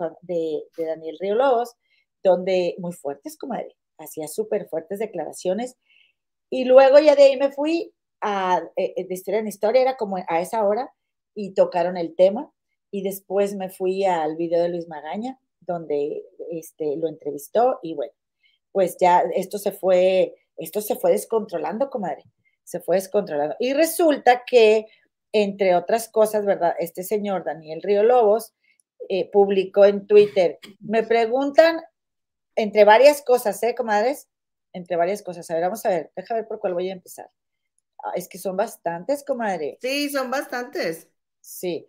Daniel 0.77 1.17
Río 1.19 1.36
Lobos, 1.36 1.75
donde 2.23 2.75
muy 2.79 2.93
fuertes, 2.93 3.38
comadre, 3.38 3.75
hacía 3.97 4.27
súper 4.27 4.67
fuertes 4.69 4.99
declaraciones 4.99 5.75
y 6.56 6.64
luego 6.64 6.99
ya 6.99 7.18
de 7.18 7.24
ahí 7.24 7.36
me 7.36 7.51
fui 7.51 7.93
a, 8.22 8.64
eh, 8.78 8.93
eh, 8.95 9.06
de 9.06 9.14
historia 9.14 9.41
en 9.41 9.47
historia, 9.49 9.82
era 9.82 9.97
como 9.97 10.16
a 10.16 10.39
esa 10.39 10.66
hora, 10.66 10.89
y 11.34 11.53
tocaron 11.53 11.97
el 11.97 12.16
tema. 12.16 12.49
Y 12.91 13.03
después 13.03 13.56
me 13.56 13.70
fui 13.70 14.06
al 14.06 14.38
video 14.38 14.62
de 14.62 14.70
Luis 14.70 14.88
Magaña, 14.88 15.38
donde 15.60 16.24
este, 16.51 16.95
lo 16.95 17.10
entrevistó. 17.10 17.80
Y 17.84 17.93
bueno, 17.93 18.14
pues 18.72 18.95
ya 18.97 19.20
esto 19.36 19.58
se 19.58 19.74
fue, 19.74 20.34
esto 20.56 20.80
se 20.80 20.95
fue 20.95 21.12
descontrolando, 21.12 21.89
comadre. 21.89 22.24
Se 22.64 22.80
fue 22.80 22.95
descontrolando. 22.95 23.58
Y 23.60 23.74
resulta 23.74 24.43
que, 24.49 24.86
entre 25.34 25.76
otras 25.76 26.08
cosas, 26.08 26.45
¿verdad? 26.45 26.74
Este 26.80 27.03
señor, 27.03 27.43
Daniel 27.43 27.82
Río 27.82 28.03
Lobos, 28.03 28.53
eh, 29.10 29.30
publicó 29.30 29.84
en 29.84 30.08
Twitter. 30.08 30.60
Me 30.80 31.03
preguntan, 31.03 31.82
entre 32.56 32.86
varias 32.86 33.22
cosas, 33.24 33.62
¿eh, 33.64 33.76
comadres? 33.76 34.30
Entre 34.76 34.95
varias 34.95 35.23
cosas. 35.23 35.49
A 35.49 35.55
ver, 35.55 35.63
vamos 35.63 35.86
a 35.86 35.89
ver, 35.89 36.11
déjame 36.15 36.41
ver 36.41 36.47
por 36.47 36.59
cuál 36.59 36.73
voy 36.73 36.89
a 36.89 36.93
empezar. 36.93 37.30
Ah, 38.03 38.11
es 38.15 38.28
que 38.28 38.38
son 38.38 38.57
bastantes, 38.57 39.23
comadre. 39.23 39.78
Sí, 39.82 40.09
son 40.09 40.30
bastantes. 40.30 41.07
Sí. 41.39 41.88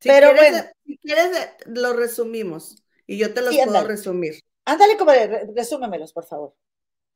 Pero 0.00 0.34
bueno. 0.34 0.58
Si 0.84 0.98
quieres, 0.98 1.36
eh, 1.36 1.50
lo 1.66 1.94
resumimos 1.94 2.84
y 3.06 3.18
yo 3.18 3.34
te 3.34 3.42
los 3.42 3.56
puedo 3.56 3.86
resumir. 3.86 4.34
Ándale, 4.64 4.96
comadre, 4.96 5.46
resúmemelos, 5.54 6.12
por 6.12 6.26
favor. 6.26 6.54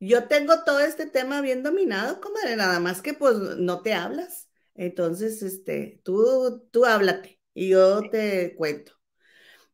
Yo 0.00 0.26
tengo 0.26 0.64
todo 0.64 0.80
este 0.80 1.06
tema 1.06 1.40
bien 1.42 1.62
dominado, 1.62 2.20
comadre, 2.20 2.56
nada 2.56 2.80
más 2.80 3.02
que 3.02 3.14
pues 3.14 3.36
no 3.36 3.82
te 3.82 3.94
hablas. 3.94 4.48
Entonces, 4.74 5.42
este, 5.42 6.00
tú, 6.02 6.66
tú 6.72 6.84
háblate 6.84 7.40
y 7.54 7.68
yo 7.68 8.00
te 8.10 8.56
cuento. 8.56 8.92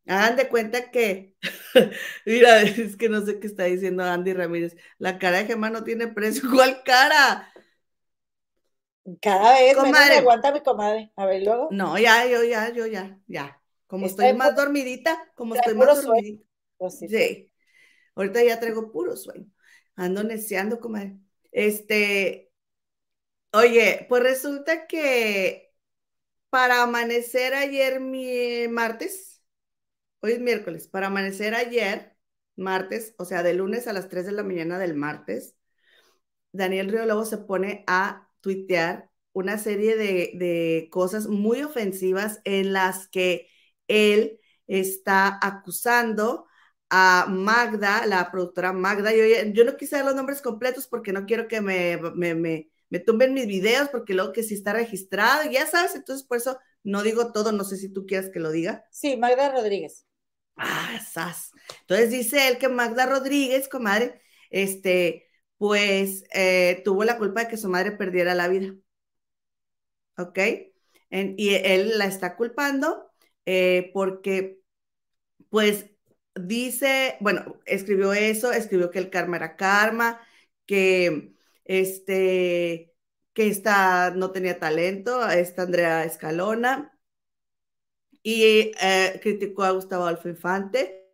Hagan 0.07 0.37
de 0.37 0.49
cuenta 0.49 0.89
que, 0.91 1.35
mira, 2.25 2.61
es 2.61 2.95
que 2.95 3.09
no 3.09 3.25
sé 3.25 3.39
qué 3.39 3.47
está 3.47 3.65
diciendo 3.65 4.03
Andy 4.03 4.33
Ramírez. 4.33 4.75
La 4.97 5.19
cara 5.19 5.39
de 5.39 5.45
Gemma 5.45 5.69
no 5.69 5.83
tiene 5.83 6.07
precio. 6.07 6.49
¿Cuál 6.53 6.83
cara? 6.83 7.51
Cada 9.21 9.59
vez 9.59 9.75
comadre. 9.75 10.17
aguanta 10.17 10.51
mi 10.51 10.61
comadre. 10.61 11.11
A 11.15 11.25
ver, 11.25 11.43
luego. 11.43 11.69
No, 11.71 11.97
ya, 11.97 12.27
yo, 12.27 12.43
ya, 12.43 12.71
yo, 12.71 12.85
ya, 12.85 13.19
ya. 13.27 13.61
Como 13.87 14.05
estoy, 14.05 14.33
más 14.33 14.55
dormidita, 14.55 15.31
como 15.35 15.55
estoy 15.55 15.73
más 15.73 16.03
dormidita. 16.03 16.43
Pues 16.77 16.99
sí. 16.99 17.51
Ahorita 18.15 18.43
ya 18.43 18.59
traigo 18.59 18.91
puro 18.91 19.15
sueño. 19.15 19.47
Ando 19.95 20.23
neceando, 20.23 20.79
comadre. 20.79 21.17
Este, 21.51 22.51
oye, 23.51 24.05
pues 24.07 24.23
resulta 24.23 24.87
que 24.87 25.73
para 26.49 26.83
amanecer 26.83 27.53
ayer 27.53 27.99
mi 27.99 28.67
martes, 28.67 29.38
Hoy 30.21 30.33
es 30.33 30.39
miércoles. 30.39 30.87
Para 30.87 31.07
amanecer 31.07 31.55
ayer, 31.55 32.15
martes, 32.55 33.15
o 33.17 33.25
sea, 33.25 33.43
de 33.43 33.53
lunes 33.53 33.87
a 33.87 33.93
las 33.93 34.09
3 34.09 34.25
de 34.25 34.33
la 34.33 34.43
mañana 34.43 34.77
del 34.77 34.95
martes, 34.95 35.55
Daniel 36.51 36.89
Río 36.89 37.05
Lobo 37.05 37.25
se 37.25 37.37
pone 37.37 37.83
a 37.87 38.29
tuitear 38.41 39.09
una 39.33 39.57
serie 39.57 39.95
de, 39.95 40.87
cosas 40.91 41.27
muy 41.27 41.61
ofensivas 41.63 42.41
en 42.43 42.73
las 42.73 43.07
que 43.07 43.47
él 43.87 44.39
está 44.67 45.39
acusando 45.41 46.47
a 46.89 47.27
Magda, 47.29 48.05
la 48.05 48.29
productora 48.31 48.73
Magda. 48.73 49.13
Yo, 49.13 49.23
yo 49.53 49.63
no 49.65 49.77
quise 49.77 49.97
dar 49.97 50.05
los 50.05 50.15
nombres 50.15 50.41
completos 50.41 50.87
porque 50.87 51.13
no 51.13 51.25
quiero 51.25 51.47
que 51.47 51.61
me, 51.61 51.97
me, 52.15 52.35
me, 52.35 52.69
me, 52.89 52.99
tumben 52.99 53.33
mis 53.33 53.47
videos, 53.47 53.89
porque 53.89 54.13
luego 54.13 54.33
que 54.33 54.43
si 54.43 54.55
está 54.55 54.73
registrado, 54.73 55.49
ya 55.49 55.65
sabes, 55.67 55.95
entonces 55.95 56.25
por 56.27 56.37
eso 56.37 56.59
no 56.83 57.03
digo 57.03 57.31
todo, 57.31 57.51
no 57.51 57.63
sé 57.63 57.77
si 57.77 57.89
tú 57.93 58.05
quieres 58.05 58.29
que 58.31 58.39
lo 58.39 58.51
diga. 58.51 58.83
Sí, 58.91 59.15
Magda 59.15 59.51
Rodríguez. 59.51 60.08
Ah, 60.61 60.99
Entonces 61.81 62.09
dice 62.11 62.47
él 62.49 62.57
que 62.57 62.67
Magda 62.69 63.05
Rodríguez, 63.05 63.69
comadre, 63.69 64.21
este, 64.49 65.27
pues 65.57 66.23
eh, 66.33 66.81
tuvo 66.85 67.03
la 67.05 67.17
culpa 67.17 67.41
de 67.43 67.47
que 67.49 67.57
su 67.57 67.69
madre 67.69 67.91
perdiera 67.93 68.35
la 68.35 68.47
vida. 68.47 68.73
¿Ok? 70.17 70.37
y 71.37 71.55
él 71.55 71.97
la 71.97 72.05
está 72.05 72.35
culpando 72.35 73.11
eh, 73.45 73.89
porque, 73.93 74.61
pues, 75.49 75.87
dice, 76.35 77.17
bueno, 77.21 77.59
escribió 77.65 78.13
eso, 78.13 78.51
escribió 78.53 78.91
que 78.91 78.99
el 78.99 79.09
karma 79.11 79.37
era 79.37 79.55
karma, 79.57 80.21
que 80.67 81.33
este, 81.65 82.95
que 83.33 83.47
esta 83.49 84.11
no 84.11 84.31
tenía 84.31 84.59
talento, 84.59 85.27
esta 85.29 85.63
Andrea 85.63 86.05
Escalona, 86.05 86.98
y 88.23 88.71
eh, 88.81 89.19
criticó 89.21 89.63
a 89.63 89.71
Gustavo 89.71 90.03
Adolfo 90.05 90.29
Infante, 90.29 91.07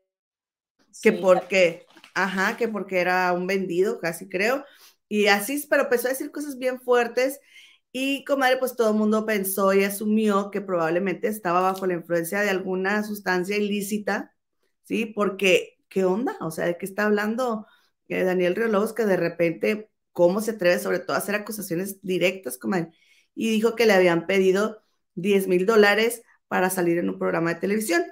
que 1.02 1.12
porque, 1.14 1.86
ajá, 2.14 2.58
que 2.58 2.68
porque 2.68 3.00
era 3.00 3.34
un 3.34 3.48
vendido, 3.48 4.00
casi 4.00 4.30
creo, 4.30 4.64
y 5.08 5.28
así, 5.28 5.66
pero 5.70 5.84
empezó 5.84 6.08
a 6.08 6.12
decir 6.12 6.32
cosas 6.32 6.58
bien 6.58 6.82
fuertes. 6.82 7.40
Y 7.92 8.26
comadre, 8.26 8.58
pues 8.58 8.76
todo 8.76 8.92
el 8.92 8.98
mundo 8.98 9.26
pensó 9.26 9.74
y 9.74 9.84
asumió 9.84 10.52
que 10.52 10.62
probablemente 10.62 11.28
estaba 11.30 11.62
bajo 11.62 11.86
la 11.88 11.94
influencia 11.94 12.42
de 12.42 12.50
alguna 12.50 13.04
sustancia 13.04 13.56
ilícita, 13.58 14.34
¿sí? 14.84 15.06
Porque, 15.06 15.78
¿qué 15.90 16.04
onda? 16.06 16.36
O 16.42 16.52
sea, 16.52 16.66
¿de 16.66 16.78
qué 16.78 16.86
está 16.86 17.06
hablando 17.06 17.66
eh, 18.10 18.24
Daniel 18.24 18.56
Riolobos 18.56 18.94
que 18.94 19.06
de 19.06 19.16
repente, 19.18 19.92
¿cómo 20.12 20.42
se 20.42 20.52
atreve 20.52 20.80
sobre 20.80 21.00
todo 21.00 21.16
a 21.16 21.20
hacer 21.20 21.36
acusaciones 21.36 22.02
directas, 22.02 22.58
comadre? 22.58 22.90
Y 23.34 23.50
dijo 23.52 23.76
que 23.76 23.86
le 23.86 23.94
habían 23.94 24.28
pedido 24.28 24.82
10 25.16 25.48
mil 25.48 25.66
dólares 25.66 26.22
para 26.48 26.70
salir 26.70 26.98
en 26.98 27.10
un 27.10 27.20
programa 27.20 27.54
de 27.54 27.60
televisión. 27.60 28.04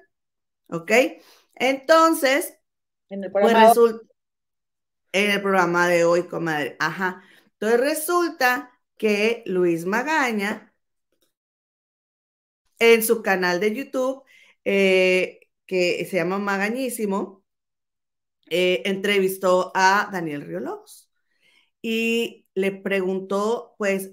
¿Ok? 0.68 0.92
Entonces, 1.56 2.58
en 3.10 3.24
el 3.24 3.32
pues 3.32 3.46
programa, 3.46 3.74
en 5.12 5.32
el 5.32 5.42
programa 5.42 5.88
de 5.88 6.04
hoy, 6.04 6.24
comadre. 6.24 6.76
Ajá. 6.80 7.24
Entonces 7.54 7.80
resulta 7.80 8.72
que 8.98 9.44
Luis 9.46 9.86
Magaña, 9.86 10.74
en 12.80 13.04
su 13.04 13.22
canal 13.22 13.60
de 13.60 13.76
YouTube, 13.76 14.24
eh, 14.66 15.42
que 15.66 16.06
se 16.06 16.18
llama 16.18 16.40
Magañísimo, 16.40 17.44
eh, 18.50 18.82
entrevistó 18.86 19.72
a 19.76 20.10
Daniel 20.12 20.46
Riolobos 20.46 21.10
y 21.82 22.48
le 22.56 22.72
preguntó, 22.72 23.76
pues, 23.78 24.12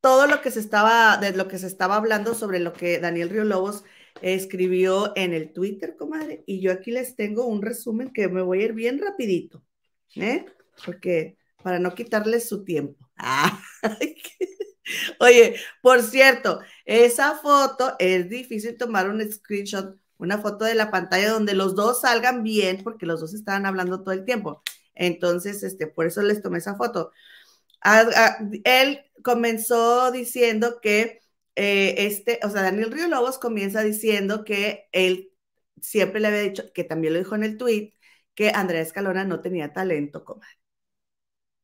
todo 0.00 0.26
lo 0.26 0.40
que 0.40 0.50
se 0.50 0.60
estaba, 0.60 1.16
de 1.18 1.32
lo 1.32 1.48
que 1.48 1.58
se 1.58 1.66
estaba 1.66 1.96
hablando 1.96 2.34
sobre 2.34 2.58
lo 2.58 2.72
que 2.72 2.98
Daniel 2.98 3.30
Río 3.30 3.44
Lobos 3.44 3.84
escribió 4.22 5.12
en 5.16 5.32
el 5.32 5.52
Twitter, 5.52 5.96
comadre. 5.96 6.42
Y 6.46 6.60
yo 6.60 6.72
aquí 6.72 6.90
les 6.90 7.16
tengo 7.16 7.46
un 7.46 7.62
resumen 7.62 8.12
que 8.12 8.28
me 8.28 8.42
voy 8.42 8.62
a 8.62 8.64
ir 8.66 8.72
bien 8.72 8.98
rapidito, 8.98 9.62
¿eh? 10.16 10.46
Porque 10.84 11.36
para 11.62 11.78
no 11.78 11.94
quitarles 11.94 12.48
su 12.48 12.64
tiempo. 12.64 13.08
Oye, 15.20 15.56
por 15.82 16.02
cierto, 16.02 16.60
esa 16.84 17.38
foto 17.38 17.94
es 17.98 18.28
difícil 18.28 18.76
tomar 18.76 19.08
un 19.08 19.20
screenshot, 19.30 19.96
una 20.18 20.38
foto 20.38 20.64
de 20.64 20.74
la 20.74 20.90
pantalla 20.90 21.30
donde 21.30 21.54
los 21.54 21.74
dos 21.74 22.00
salgan 22.00 22.42
bien, 22.42 22.82
porque 22.82 23.06
los 23.06 23.20
dos 23.20 23.34
estaban 23.34 23.66
hablando 23.66 24.02
todo 24.02 24.12
el 24.12 24.24
tiempo. 24.24 24.62
Entonces, 24.94 25.62
este, 25.62 25.86
por 25.86 26.06
eso 26.06 26.22
les 26.22 26.42
tomé 26.42 26.58
esa 26.58 26.74
foto. 26.74 27.12
Él 28.64 29.04
comenzó 29.22 30.10
diciendo 30.12 30.80
que 30.80 31.20
eh, 31.56 32.06
este, 32.06 32.40
o 32.42 32.50
sea, 32.50 32.62
Daniel 32.62 32.90
Río 32.92 33.08
Lobos 33.08 33.38
comienza 33.38 33.82
diciendo 33.82 34.44
que 34.44 34.88
él 34.92 35.32
siempre 35.80 36.20
le 36.20 36.28
había 36.28 36.40
dicho, 36.42 36.72
que 36.72 36.84
también 36.84 37.14
lo 37.14 37.18
dijo 37.18 37.34
en 37.34 37.44
el 37.44 37.56
tweet, 37.58 37.94
que 38.34 38.50
Andrea 38.50 38.80
Escalona 38.82 39.24
no 39.24 39.40
tenía 39.40 39.72
talento, 39.72 40.24
comadre. 40.24 40.56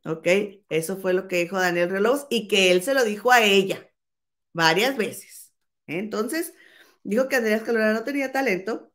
¿Ok? 0.05 0.27
Eso 0.69 0.97
fue 0.99 1.15
lo 1.15 1.27
que 1.29 1.37
dijo 1.43 1.59
Daniel 1.59 1.91
Reloj 1.91 2.27
y 2.31 2.47
que 2.49 2.71
él 2.71 2.83
se 2.83 2.95
lo 2.95 3.05
dijo 3.05 3.33
a 3.33 3.43
ella 3.43 3.91
varias 4.53 4.97
veces. 4.97 5.55
Entonces, 5.87 6.55
dijo 7.05 7.29
que 7.29 7.37
Andrea 7.37 7.57
Escalona 7.57 7.93
no 7.95 8.05
tenía 8.05 8.33
talento 8.33 8.93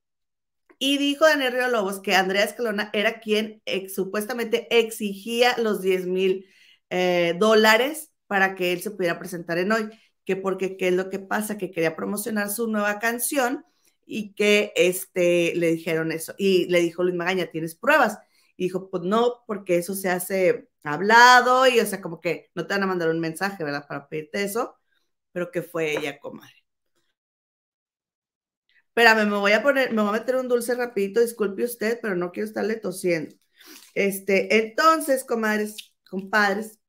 y 0.79 0.97
dijo 0.97 1.25
Daniel 1.25 1.53
Río 1.53 1.69
Lobos 1.69 2.01
que 2.01 2.15
Andrea 2.15 2.43
Escalona 2.43 2.89
era 2.93 3.19
quien 3.21 3.61
supuestamente 3.93 4.67
exigía 4.79 5.57
los 5.57 5.81
10 5.81 6.07
mil 6.07 6.47
eh, 6.91 7.35
dólares 7.39 8.11
para 8.27 8.55
que 8.55 8.73
él 8.73 8.81
se 8.81 8.91
pudiera 8.91 9.19
presentar 9.19 9.57
en 9.57 9.71
hoy, 9.71 9.89
que 10.25 10.35
porque 10.35 10.77
qué 10.77 10.89
es 10.89 10.93
lo 10.93 11.09
que 11.09 11.19
pasa, 11.19 11.57
que 11.57 11.71
quería 11.71 11.95
promocionar 11.95 12.49
su 12.51 12.67
nueva 12.67 12.99
canción 12.99 13.65
y 14.05 14.33
que 14.35 14.73
este, 14.75 15.53
le 15.55 15.71
dijeron 15.71 16.11
eso. 16.11 16.35
Y 16.37 16.67
le 16.69 16.81
dijo 16.81 17.03
Luis 17.03 17.15
Magaña, 17.15 17.47
¿tienes 17.51 17.75
pruebas? 17.75 18.19
Y 18.57 18.65
dijo, 18.65 18.89
pues 18.89 19.03
no, 19.03 19.43
porque 19.47 19.77
eso 19.77 19.95
se 19.95 20.09
hace 20.09 20.69
hablado 20.83 21.67
y, 21.67 21.79
o 21.79 21.85
sea, 21.85 22.01
como 22.01 22.21
que 22.21 22.49
no 22.55 22.67
te 22.67 22.73
van 22.73 22.83
a 22.83 22.87
mandar 22.87 23.09
un 23.09 23.19
mensaje, 23.19 23.63
¿verdad? 23.63 23.87
Para 23.87 24.07
pedirte 24.09 24.43
eso, 24.43 24.77
pero 25.31 25.51
que 25.51 25.61
fue 25.63 25.91
ella, 25.97 26.19
comadre. 26.19 26.55
Espérame, 28.89 29.25
me 29.29 29.37
voy 29.37 29.53
a 29.53 29.63
poner, 29.63 29.93
me 29.93 30.01
voy 30.01 30.09
a 30.09 30.19
meter 30.19 30.35
un 30.35 30.47
dulce 30.49 30.75
rapidito, 30.75 31.21
disculpe 31.21 31.63
usted, 31.63 31.99
pero 32.01 32.15
no 32.15 32.31
quiero 32.31 32.47
estarle 32.47 32.75
tosiendo. 32.75 33.35
Este, 33.95 34.57
entonces, 34.57 35.23
comadres, 35.23 35.93
compadres, 36.09 36.80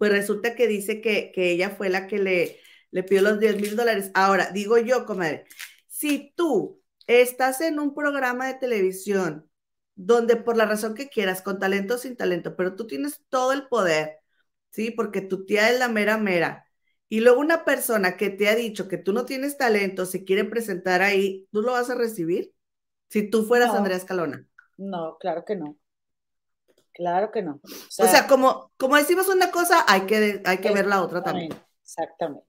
pues 0.00 0.12
resulta 0.12 0.54
que 0.56 0.66
dice 0.66 1.02
que, 1.02 1.30
que 1.30 1.50
ella 1.50 1.68
fue 1.68 1.90
la 1.90 2.06
que 2.06 2.18
le, 2.18 2.58
le 2.90 3.02
pidió 3.02 3.20
los 3.20 3.38
10 3.38 3.60
mil 3.60 3.76
dólares. 3.76 4.10
Ahora, 4.14 4.50
digo 4.50 4.78
yo, 4.78 5.04
comadre, 5.04 5.44
si 5.88 6.32
tú 6.36 6.82
estás 7.06 7.60
en 7.60 7.78
un 7.78 7.94
programa 7.94 8.46
de 8.46 8.54
televisión 8.54 9.46
donde 9.96 10.36
por 10.36 10.56
la 10.56 10.64
razón 10.64 10.94
que 10.94 11.10
quieras, 11.10 11.42
con 11.42 11.58
talento 11.58 11.96
o 11.96 11.98
sin 11.98 12.16
talento, 12.16 12.56
pero 12.56 12.76
tú 12.76 12.86
tienes 12.86 13.22
todo 13.28 13.52
el 13.52 13.68
poder, 13.68 14.20
¿sí? 14.70 14.90
Porque 14.90 15.20
tu 15.20 15.44
tía 15.44 15.70
es 15.70 15.78
la 15.78 15.88
mera 15.90 16.16
mera. 16.16 16.66
Y 17.10 17.20
luego 17.20 17.38
una 17.40 17.66
persona 17.66 18.16
que 18.16 18.30
te 18.30 18.48
ha 18.48 18.54
dicho 18.54 18.88
que 18.88 18.96
tú 18.96 19.12
no 19.12 19.26
tienes 19.26 19.58
talento, 19.58 20.06
se 20.06 20.24
quiere 20.24 20.44
presentar 20.46 21.02
ahí, 21.02 21.46
¿tú 21.52 21.60
lo 21.60 21.72
vas 21.72 21.90
a 21.90 21.94
recibir? 21.94 22.54
Si 23.10 23.28
tú 23.28 23.44
fueras 23.44 23.74
Andrea 23.74 23.98
Escalona. 23.98 24.46
No, 24.78 25.18
claro 25.18 25.44
que 25.44 25.56
no. 25.56 25.76
Claro 27.00 27.30
que 27.30 27.40
no. 27.40 27.62
O 27.64 28.06
sea, 28.06 28.26
como, 28.26 28.72
como 28.76 28.94
decimos 28.96 29.26
una 29.28 29.50
cosa, 29.50 29.86
hay 29.88 30.02
que, 30.02 30.42
hay 30.44 30.58
que 30.58 30.70
ver 30.70 30.84
la 30.84 31.02
otra 31.02 31.22
también. 31.22 31.50
Exactamente. 31.82 32.46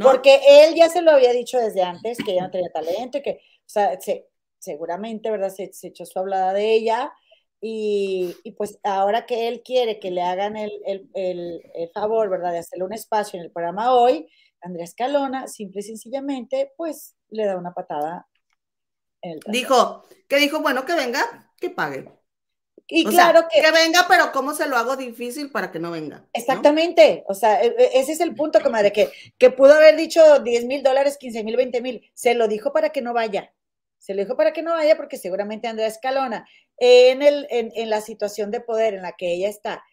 Porque 0.00 0.38
él 0.48 0.76
ya 0.76 0.88
se 0.88 1.02
lo 1.02 1.10
había 1.10 1.32
dicho 1.32 1.58
desde 1.58 1.82
antes, 1.82 2.16
que 2.18 2.30
ella 2.30 2.44
no 2.44 2.50
tenía 2.52 2.70
talento 2.70 3.18
y 3.18 3.22
que, 3.22 3.40
o 3.40 3.68
sea, 3.68 4.00
se, 4.00 4.28
seguramente, 4.60 5.32
¿verdad? 5.32 5.50
Se, 5.50 5.72
echó 5.82 6.06
su 6.06 6.16
hablada 6.16 6.52
de 6.52 6.74
ella 6.74 7.12
y, 7.60 8.36
pues 8.56 8.78
ahora 8.84 9.26
que 9.26 9.48
él 9.48 9.62
quiere 9.64 9.98
que 9.98 10.12
le 10.12 10.22
hagan 10.22 10.54
el, 10.56 11.90
favor, 11.92 12.30
¿verdad? 12.30 12.52
De 12.52 12.58
hacerle 12.58 12.84
un 12.84 12.92
espacio 12.92 13.40
en 13.40 13.46
el 13.46 13.50
programa 13.50 13.96
hoy, 13.96 14.30
Andrés 14.60 14.94
Calona, 14.94 15.48
simple 15.48 15.80
y 15.80 15.82
sencillamente, 15.82 16.72
pues 16.76 17.16
le 17.30 17.46
da 17.46 17.56
una 17.56 17.74
patada 17.74 18.28
en 19.22 19.32
el 19.32 19.40
Dijo, 19.48 20.04
que 20.28 20.36
dijo, 20.36 20.60
bueno, 20.62 20.84
que 20.84 20.94
venga, 20.94 21.52
que 21.56 21.70
pague. 21.70 22.17
Y 22.90 23.04
claro 23.04 23.46
que... 23.52 23.60
Que 23.60 23.70
venga, 23.70 24.06
pero 24.08 24.32
¿cómo 24.32 24.54
se 24.54 24.66
lo 24.66 24.76
hago 24.76 24.96
difícil 24.96 25.50
para 25.50 25.70
que 25.70 25.78
no 25.78 25.90
venga? 25.90 26.26
Exactamente. 26.32 27.22
O 27.28 27.34
sea, 27.34 27.62
e, 27.62 27.66
e, 27.66 28.00
ese 28.00 28.12
es 28.12 28.20
el 28.20 28.34
punto, 28.34 28.62
comadre, 28.62 28.92
que, 28.92 29.10
que 29.36 29.50
pudo 29.50 29.74
haber 29.74 29.94
dicho 29.96 30.40
10 30.40 30.64
mil 30.64 30.82
dólares, 30.82 31.18
15 31.18 31.44
mil, 31.44 31.56
20 31.56 31.82
mil. 31.82 32.10
Se 32.14 32.34
lo 32.34 32.48
dijo 32.48 32.72
para 32.72 32.90
que 32.90 33.02
no 33.02 33.12
vaya. 33.12 33.52
Se 33.98 34.14
lo 34.14 34.22
dijo 34.22 34.36
para 34.36 34.54
que 34.54 34.62
no 34.62 34.72
vaya 34.72 34.96
porque 34.96 35.18
seguramente 35.18 35.68
Andrea 35.68 35.86
Escalona, 35.86 36.48
en, 36.78 37.20
el, 37.20 37.46
en, 37.50 37.90
la 37.90 38.00
situación 38.00 38.50
de 38.50 38.60
poder 38.60 38.94
en 38.94 39.02
la 39.02 39.12
que 39.12 39.34
ella 39.34 39.48
está, 39.48 39.84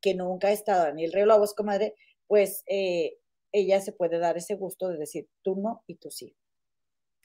que 0.00 0.14
nunca 0.14 0.48
ha 0.48 0.52
estado 0.52 0.84
Daniel 0.84 1.12
Río 1.12 1.26
Lobos, 1.26 1.54
comadre, 1.54 1.94
pues 2.28 2.62
eh, 2.66 3.16
ella 3.50 3.80
se 3.80 3.92
puede 3.92 4.18
dar 4.18 4.36
ese 4.36 4.54
gusto 4.54 4.88
de 4.88 4.98
decir 4.98 5.28
tú 5.42 5.56
no 5.56 5.82
y 5.86 5.96
tú 5.96 6.10
sí. 6.10 6.36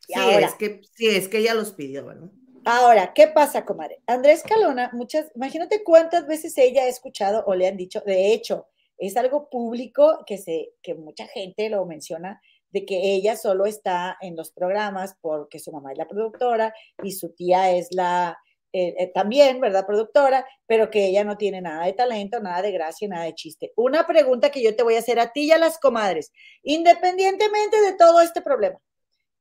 sí, 0.08 0.14
es 0.16 0.56
que, 0.56 0.82
sí, 0.94 1.08
es 1.08 1.28
que 1.28 1.40
ella 1.40 1.54
los 1.54 1.74
pidió, 1.74 2.06
¿verdad? 2.06 2.30
Ahora, 2.66 3.14
¿qué 3.14 3.28
pasa, 3.28 3.66
comadre? 3.66 4.02
Andrés 4.06 4.44
Calona, 4.44 4.90
muchas, 4.94 5.32
imagínate 5.36 5.84
cuántas 5.84 6.28
veces 6.28 6.58
ella 6.58 6.84
ha 6.84 6.88
escuchado 6.88 7.44
o 7.48 7.56
le 7.56 7.68
han 7.68 7.78
dicho, 7.78 8.02
de 8.06 8.34
hecho, 8.34 8.68
es 8.98 9.18
algo 9.18 9.50
público 9.50 10.24
que, 10.26 10.38
se, 10.38 10.74
que 10.82 10.94
mucha 10.94 11.26
gente 11.28 11.70
lo 11.70 11.86
menciona, 11.86 12.42
de 12.72 12.86
que 12.86 13.14
ella 13.16 13.36
solo 13.36 13.66
está 13.66 14.18
en 14.22 14.36
los 14.36 14.52
programas 14.52 15.16
porque 15.22 15.60
su 15.60 15.72
mamá 15.72 15.92
es 15.92 15.98
la 15.98 16.08
productora 16.08 16.74
y 17.02 17.14
su 17.14 17.34
tía 17.34 17.72
es 17.72 17.88
la, 17.92 18.38
eh, 18.72 18.94
eh, 19.00 19.12
también, 19.14 19.60
¿verdad? 19.60 19.88
Productora, 19.88 20.46
pero 20.68 20.92
que 20.92 21.08
ella 21.08 21.24
no 21.24 21.38
tiene 21.38 21.62
nada 21.62 21.86
de 21.86 21.94
talento, 21.94 22.40
nada 22.40 22.62
de 22.62 22.72
gracia, 22.72 23.08
nada 23.08 23.26
de 23.26 23.34
chiste. 23.34 23.74
Una 23.76 24.06
pregunta 24.06 24.52
que 24.52 24.62
yo 24.62 24.76
te 24.76 24.84
voy 24.84 24.96
a 24.96 25.00
hacer 25.00 25.20
a 25.20 25.32
ti 25.32 25.46
y 25.46 25.52
a 25.52 25.58
las 25.58 25.80
comadres, 25.80 26.32
independientemente 26.62 27.82
de 27.82 27.94
todo 27.94 28.22
este 28.22 28.42
problema, 28.42 28.78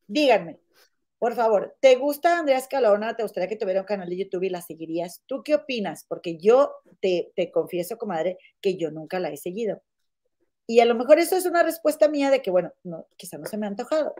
díganme, 0.06 0.58
por 1.18 1.34
favor, 1.34 1.76
¿te 1.80 1.96
gusta 1.96 2.38
Andrea 2.38 2.58
Escalona? 2.58 3.16
¿Te 3.16 3.24
gustaría 3.24 3.48
que 3.48 3.56
tuviera 3.56 3.80
un 3.80 3.86
canal 3.86 4.08
de 4.08 4.16
YouTube 4.16 4.44
y 4.44 4.50
la 4.50 4.62
seguirías? 4.62 5.22
¿Tú 5.26 5.42
qué 5.42 5.56
opinas? 5.56 6.04
Porque 6.06 6.38
yo 6.38 6.74
te, 7.00 7.32
confieso, 7.52 7.98
comadre, 7.98 8.38
que 8.60 8.76
yo 8.76 8.90
nunca 8.92 9.18
la 9.18 9.30
he 9.30 9.36
seguido. 9.36 9.82
Y 10.66 10.80
a 10.80 10.84
lo 10.84 10.94
mejor 10.94 11.18
eso 11.18 11.36
es 11.36 11.46
una 11.46 11.62
respuesta 11.62 12.08
mía 12.08 12.30
de 12.30 12.40
que, 12.40 12.50
bueno, 12.50 12.72
no, 12.84 13.08
quizá 13.16 13.36
no 13.36 13.46
se 13.46 13.56
me 13.56 13.66
ha 13.66 13.70
antojado, 13.70 14.14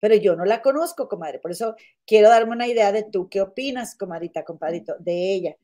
pero 0.00 0.14
yo 0.14 0.34
no 0.36 0.44
la 0.44 0.62
conozco, 0.62 1.08
comadre. 1.08 1.38
Por 1.38 1.50
eso 1.50 1.76
quiero 2.06 2.30
darme 2.30 2.52
una 2.52 2.66
idea 2.66 2.92
de 2.92 3.04
tú 3.04 3.28
qué 3.28 3.42
opinas, 3.42 3.94
comadita, 3.96 4.44
compadrito, 4.44 4.96
de 5.00 5.34
ella. 5.34 5.56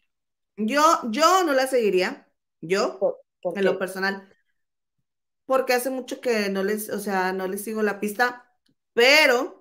Yo, 0.56 0.82
yo 1.10 1.44
no 1.44 1.54
la 1.54 1.66
seguiría, 1.66 2.28
yo, 2.60 3.22
en 3.54 3.64
lo 3.64 3.78
personal, 3.78 4.28
porque 5.46 5.72
hace 5.72 5.88
mucho 5.88 6.20
que 6.20 6.50
no 6.50 6.62
les, 6.62 6.90
o 6.90 6.98
sea, 6.98 7.32
no 7.32 7.48
les 7.48 7.64
sigo 7.64 7.82
la 7.82 8.00
pista, 8.00 8.44
pero 8.92 9.57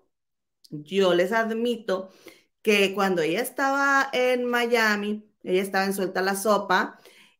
yo 0.69 1.13
les 1.13 1.31
admito 1.31 2.09
que 2.61 2.93
cuando 2.93 3.21
ella 3.21 3.41
estaba 3.41 4.09
en 4.11 4.45
Miami, 4.45 5.31
ella 5.43 5.61
estaba 5.61 5.85
en 5.85 5.93
Suelta 5.93 6.21
la 6.21 6.35
Sopa 6.35 6.99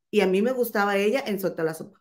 y 0.10 0.22
a 0.22 0.28
mí 0.28 0.42
me 0.42 0.52
gustaba 0.52 0.98
ella 0.98 1.24
en 1.26 1.40
Suelta 1.40 1.64
la 1.64 1.74
Sopa. 1.74 2.00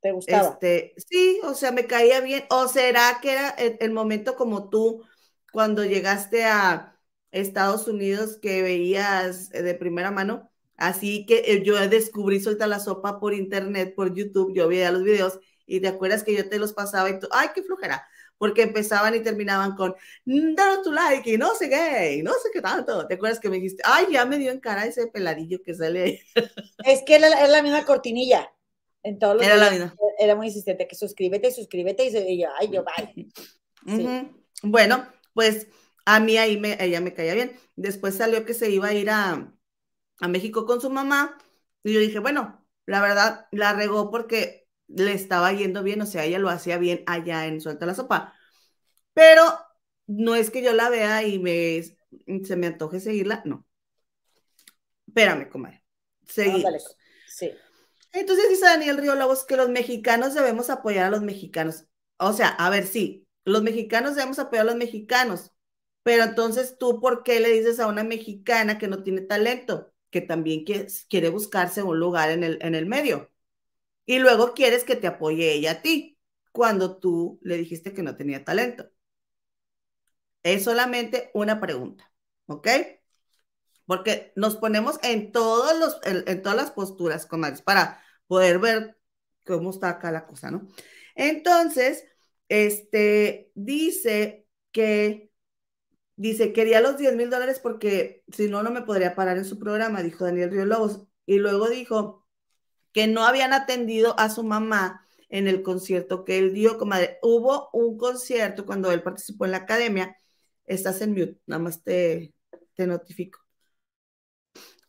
¿Te 0.00 0.12
gustaba? 0.12 0.50
Este, 0.50 0.94
sí, 1.08 1.40
o 1.44 1.54
sea, 1.54 1.72
me 1.72 1.86
caía 1.86 2.20
bien. 2.20 2.44
¿O 2.50 2.68
será 2.68 3.18
que 3.20 3.32
era 3.32 3.50
el, 3.50 3.92
momento 3.92 4.36
como 4.36 4.68
tú 4.68 5.04
cuando 5.52 5.84
llegaste 5.84 6.44
a 6.44 6.96
Estados 7.30 7.88
Unidos 7.88 8.38
que 8.40 8.62
veías 8.62 9.50
de 9.50 9.74
primera 9.74 10.10
mano? 10.10 10.50
Así 10.76 11.26
que 11.26 11.44
eh, 11.46 11.62
yo 11.64 11.74
descubrí 11.88 12.40
Suelta 12.40 12.66
la 12.66 12.80
Sopa 12.80 13.20
por 13.20 13.34
internet, 13.34 13.94
por 13.94 14.14
YouTube, 14.14 14.54
yo 14.54 14.68
veía 14.68 14.90
los 14.92 15.04
videos 15.04 15.38
y 15.66 15.80
te 15.80 15.88
acuerdas 15.88 16.24
que 16.24 16.34
yo 16.36 16.48
te 16.48 16.58
los 16.58 16.72
pasaba 16.72 17.10
y 17.10 17.18
tú, 17.18 17.28
ay, 17.30 17.48
qué 17.54 17.62
flojera 17.62 18.06
porque 18.42 18.62
empezaban 18.62 19.14
y 19.14 19.20
terminaban 19.20 19.76
con, 19.76 19.94
mm, 20.24 20.56
danos 20.56 20.82
tu 20.82 20.90
like 20.90 21.32
y 21.32 21.38
no 21.38 21.54
sé 21.54 21.70
qué, 21.70 22.16
y 22.16 22.24
no 22.24 22.32
sé 22.32 22.48
qué 22.52 22.60
tanto. 22.60 23.06
¿Te 23.06 23.14
acuerdas 23.14 23.38
que 23.38 23.48
me 23.48 23.54
dijiste, 23.54 23.84
ay, 23.86 24.06
ya 24.10 24.26
me 24.26 24.36
dio 24.36 24.50
en 24.50 24.58
cara 24.58 24.84
ese 24.84 25.06
peladillo 25.06 25.62
que 25.62 25.72
sale? 25.74 26.20
Es 26.84 27.02
que 27.06 27.14
era, 27.14 27.46
la 27.46 27.62
misma 27.62 27.84
cortinilla. 27.84 28.52
En 29.04 29.20
todos 29.20 29.36
los 29.36 29.46
era 29.46 29.54
la 29.54 29.70
misma. 29.70 29.94
Era 30.18 30.34
muy 30.34 30.48
insistente, 30.48 30.88
que 30.88 30.96
suscríbete, 30.96 31.52
suscríbete, 31.52 32.06
y 32.06 32.40
yo, 32.40 32.48
ay, 32.58 32.68
yo, 32.72 32.82
bye. 32.82 33.28
Bueno, 34.64 35.06
pues 35.34 35.68
a 36.04 36.18
mí 36.18 36.36
ahí 36.36 36.58
me, 36.58 36.76
ella 36.84 37.00
me 37.00 37.14
caía 37.14 37.34
bien. 37.34 37.56
Después 37.76 38.16
salió 38.16 38.44
que 38.44 38.54
se 38.54 38.68
iba 38.70 38.88
a 38.88 38.92
ir 38.92 39.08
a, 39.08 39.54
a 40.18 40.26
México 40.26 40.66
con 40.66 40.80
su 40.80 40.90
mamá, 40.90 41.38
y 41.84 41.92
yo 41.92 42.00
dije, 42.00 42.18
bueno, 42.18 42.66
la 42.86 43.00
verdad, 43.00 43.46
la 43.52 43.72
regó 43.72 44.10
porque 44.10 44.61
le 44.96 45.12
estaba 45.12 45.52
yendo 45.52 45.82
bien, 45.82 46.00
o 46.02 46.06
sea, 46.06 46.24
ella 46.24 46.38
lo 46.38 46.48
hacía 46.48 46.78
bien 46.78 47.02
allá 47.06 47.46
en 47.46 47.60
Suelta 47.60 47.86
la 47.86 47.94
Sopa. 47.94 48.34
Pero 49.14 49.42
no 50.06 50.34
es 50.34 50.50
que 50.50 50.62
yo 50.62 50.72
la 50.72 50.90
vea 50.90 51.22
y 51.22 51.38
me, 51.38 51.82
se 52.44 52.56
me 52.56 52.66
antoje 52.66 53.00
seguirla, 53.00 53.42
no. 53.44 53.66
Espérame, 55.06 55.48
comadre. 55.48 55.82
Seguimos. 56.26 56.96
sí. 57.26 57.50
Entonces 58.12 58.50
dice 58.50 58.66
Daniel 58.66 58.98
Río 58.98 59.14
Lobos 59.14 59.44
que 59.44 59.56
los 59.56 59.70
mexicanos 59.70 60.34
debemos 60.34 60.68
apoyar 60.68 61.06
a 61.06 61.10
los 61.10 61.22
mexicanos. 61.22 61.86
O 62.18 62.32
sea, 62.34 62.48
a 62.48 62.68
ver, 62.68 62.86
sí, 62.86 63.26
los 63.44 63.62
mexicanos 63.62 64.14
debemos 64.14 64.38
apoyar 64.38 64.66
a 64.66 64.70
los 64.70 64.76
mexicanos, 64.76 65.50
pero 66.02 66.24
entonces 66.24 66.76
tú, 66.78 67.00
¿por 67.00 67.22
qué 67.22 67.40
le 67.40 67.50
dices 67.50 67.80
a 67.80 67.86
una 67.86 68.04
mexicana 68.04 68.78
que 68.78 68.88
no 68.88 69.02
tiene 69.02 69.22
talento, 69.22 69.92
que 70.10 70.20
también 70.20 70.64
quiere 71.08 71.30
buscarse 71.30 71.82
un 71.82 71.98
lugar 71.98 72.30
en 72.30 72.44
el, 72.44 72.58
en 72.60 72.74
el 72.74 72.86
medio? 72.86 73.31
Y 74.04 74.18
luego 74.18 74.54
quieres 74.54 74.84
que 74.84 74.96
te 74.96 75.06
apoye 75.06 75.52
ella 75.52 75.72
a 75.72 75.82
ti, 75.82 76.18
cuando 76.52 76.98
tú 76.98 77.40
le 77.42 77.56
dijiste 77.56 77.92
que 77.92 78.02
no 78.02 78.16
tenía 78.16 78.44
talento. 78.44 78.90
Es 80.42 80.64
solamente 80.64 81.30
una 81.34 81.60
pregunta, 81.60 82.12
¿ok? 82.46 82.68
Porque 83.86 84.32
nos 84.36 84.56
ponemos 84.56 84.98
en, 85.02 85.32
todos 85.32 85.78
los, 85.78 86.00
en, 86.04 86.42
todas 86.42 86.56
las 86.56 86.70
posturas, 86.70 87.26
comadres, 87.26 87.62
para 87.62 88.02
poder 88.26 88.58
ver 88.58 88.98
cómo 89.44 89.70
está 89.70 89.90
acá 89.90 90.10
la 90.10 90.26
cosa, 90.26 90.50
¿no? 90.50 90.68
Entonces, 91.14 92.04
este, 92.48 93.50
dice 93.54 94.46
que, 94.72 95.30
dice, 96.16 96.52
quería 96.52 96.80
los 96.80 96.98
10 96.98 97.16
mil 97.16 97.30
dólares 97.30 97.60
porque 97.60 98.24
si 98.32 98.48
no, 98.48 98.62
no 98.62 98.70
me 98.70 98.82
podría 98.82 99.14
parar 99.14 99.36
en 99.38 99.44
su 99.44 99.58
programa, 99.58 100.02
dijo 100.02 100.24
Daniel 100.24 100.50
Río 100.50 100.66
Lobos. 100.66 101.06
Y 101.26 101.38
luego 101.38 101.68
dijo 101.68 102.21
que 102.92 103.06
no 103.06 103.24
habían 103.24 103.52
atendido 103.52 104.18
a 104.18 104.28
su 104.30 104.44
mamá 104.44 105.06
en 105.28 105.48
el 105.48 105.62
concierto 105.62 106.24
que 106.24 106.38
él 106.38 106.52
dio, 106.52 106.78
comadre. 106.78 107.18
Hubo 107.22 107.70
un 107.72 107.96
concierto 107.96 108.66
cuando 108.66 108.92
él 108.92 109.02
participó 109.02 109.44
en 109.46 109.52
la 109.52 109.58
academia 109.58 110.16
estás 110.66 111.00
en 111.02 111.12
mute, 111.12 111.38
nada 111.46 111.62
más 111.62 111.82
te, 111.82 112.34
te 112.74 112.86
notifico. 112.86 113.40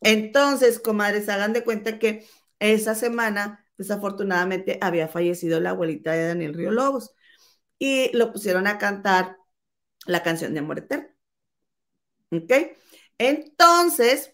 Entonces, 0.01 0.80
comadres, 0.80 1.30
hagan 1.30 1.54
de 1.54 1.64
cuenta 1.64 1.99
que 1.99 2.28
esa 2.60 2.95
semana, 2.95 3.66
desafortunadamente, 3.78 4.78
había 4.82 5.08
fallecido 5.08 5.60
la 5.60 5.72
abuelita 5.72 6.12
de 6.12 6.28
Daniel 6.28 6.54
Río 6.54 6.72
Lobos 6.72 7.14
y 7.80 8.16
lo 8.16 8.32
pusieron 8.34 8.68
a 8.68 8.78
cantar 8.78 9.38
la 10.06 10.24
canción 10.24 10.54
de 10.54 10.60
Amor 10.60 10.80
Eterno. 10.80 11.08
¿Ok? 12.32 12.51
Entonces, 13.18 14.34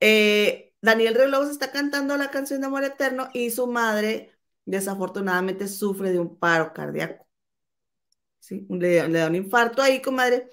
eh, 0.00 0.69
Daniel 0.82 1.30
Lobos 1.30 1.50
está 1.50 1.70
cantando 1.70 2.16
la 2.16 2.30
canción 2.30 2.60
de 2.60 2.66
Amor 2.66 2.84
Eterno 2.84 3.28
y 3.34 3.50
su 3.50 3.66
madre, 3.66 4.32
desafortunadamente, 4.64 5.68
sufre 5.68 6.12
de 6.12 6.20
un 6.20 6.38
paro 6.38 6.72
cardíaco. 6.72 7.26
¿Sí? 8.38 8.66
Le, 8.70 9.08
da 9.08 9.28
un 9.28 9.34
infarto 9.36 9.82
ahí, 9.82 10.00
comadre 10.00 10.48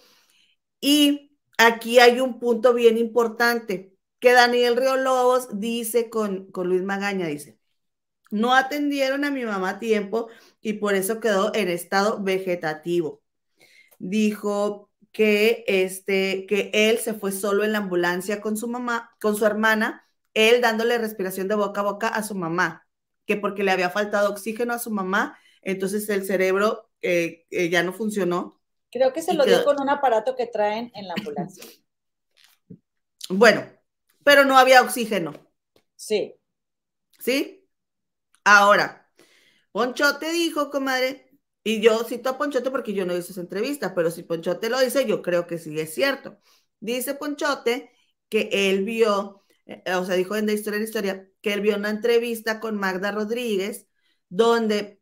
y 0.82 1.38
aquí 1.58 2.00
hay 2.00 2.20
un 2.20 2.40
punto 2.40 2.74
bien 2.74 2.98
importante 2.98 3.94
que 4.20 4.32
Daniel 4.34 4.78
Río 4.78 4.98
Lobos 4.98 5.60
dice 5.60 6.10
con, 6.10 6.52
con 6.52 6.70
Luis 6.70 6.84
Magaña, 6.84 7.28
dice, 7.28 7.60
no 8.32 8.54
atendieron 8.56 9.26
a 9.26 9.32
mi 9.32 9.46
mamá 9.46 9.72
a 9.72 9.80
tiempo 9.80 10.30
y 10.62 10.74
por 10.74 10.96
eso 10.96 11.20
quedó 11.20 11.54
en 11.56 11.70
estado 11.70 12.22
vegetativo. 12.24 13.24
Dijo 14.00 14.92
que, 15.12 15.64
este, 15.68 16.46
que 16.48 16.72
él 16.74 17.00
se 17.00 17.14
fue 17.14 17.32
solo 17.32 17.64
en 17.64 17.74
la 17.74 17.80
ambulancia 17.80 18.42
con 18.42 18.58
su 18.58 18.68
mamá, 18.68 19.16
con 19.22 19.36
su 19.36 19.46
hermana, 19.46 20.07
él 20.38 20.62
dándole 20.62 20.98
respiración 20.98 21.48
de 21.48 21.56
boca 21.56 21.82
a 21.82 21.84
boca 21.84 22.08
a 22.08 22.24
su 22.24 22.36
mamá, 22.36 22.88
que 23.26 23.38
porque 23.38 23.64
le 23.64 23.72
había 23.72 23.90
faltado 23.90 24.30
oxígeno 24.30 24.74
a 24.74 24.80
su 24.80 24.92
mamá, 24.92 25.38
entonces 25.62 26.08
el 26.10 26.26
cerebro 26.26 26.90
eh, 27.02 27.46
eh, 27.50 27.70
ya 27.70 27.84
no 27.84 27.94
funcionó 27.94 28.58
Creo 28.92 29.14
que 29.14 29.22
se 29.22 29.34
lo 29.34 29.46
dio 29.46 29.64
con 29.64 29.82
un 29.82 29.90
aparato 29.90 30.36
que 30.36 30.48
traen 30.48 30.92
en 30.96 31.08
la 31.08 31.14
ambulancia. 31.18 31.64
Bueno, 33.30 33.70
pero 34.24 34.46
no 34.46 34.58
había 34.58 34.82
oxígeno. 34.82 35.34
Sí. 35.96 36.36
¿Sí? 37.20 37.68
Ahora, 38.46 39.12
Ponchote 39.72 40.32
dijo, 40.32 40.72
comadre, 40.72 41.30
y 41.64 41.82
yo 41.82 42.04
cito 42.06 42.30
a 42.30 42.38
Ponchote 42.38 42.72
porque 42.72 42.94
yo 42.94 43.06
no 43.06 43.16
hice 43.16 43.34
esa 43.34 43.42
entrevista, 43.42 43.94
pero 43.94 44.10
si 44.10 44.24
Ponchote 44.24 44.70
lo 44.70 44.80
dice, 44.80 45.06
yo 45.06 45.22
creo 45.22 45.48
que 45.48 45.58
sí 45.58 45.78
es 45.80 45.94
cierto. 45.94 46.40
Dice 46.80 47.14
Ponchote 47.14 47.92
que 48.30 48.50
él 48.52 48.86
vio, 48.86 49.44
o 49.95 50.05
sea, 50.05 50.15
dijo 50.15 50.36
en 50.36 50.45
de 50.45 50.53
historia 50.53 50.78
en 50.78 50.84
historia, 50.84 51.30
que 51.41 51.53
él 51.53 51.61
vio 51.61 51.76
una 51.76 51.89
entrevista 51.89 52.59
con 52.59 52.78
Magda 52.78 53.11
Rodríguez, 53.11 53.88
donde 54.30 55.01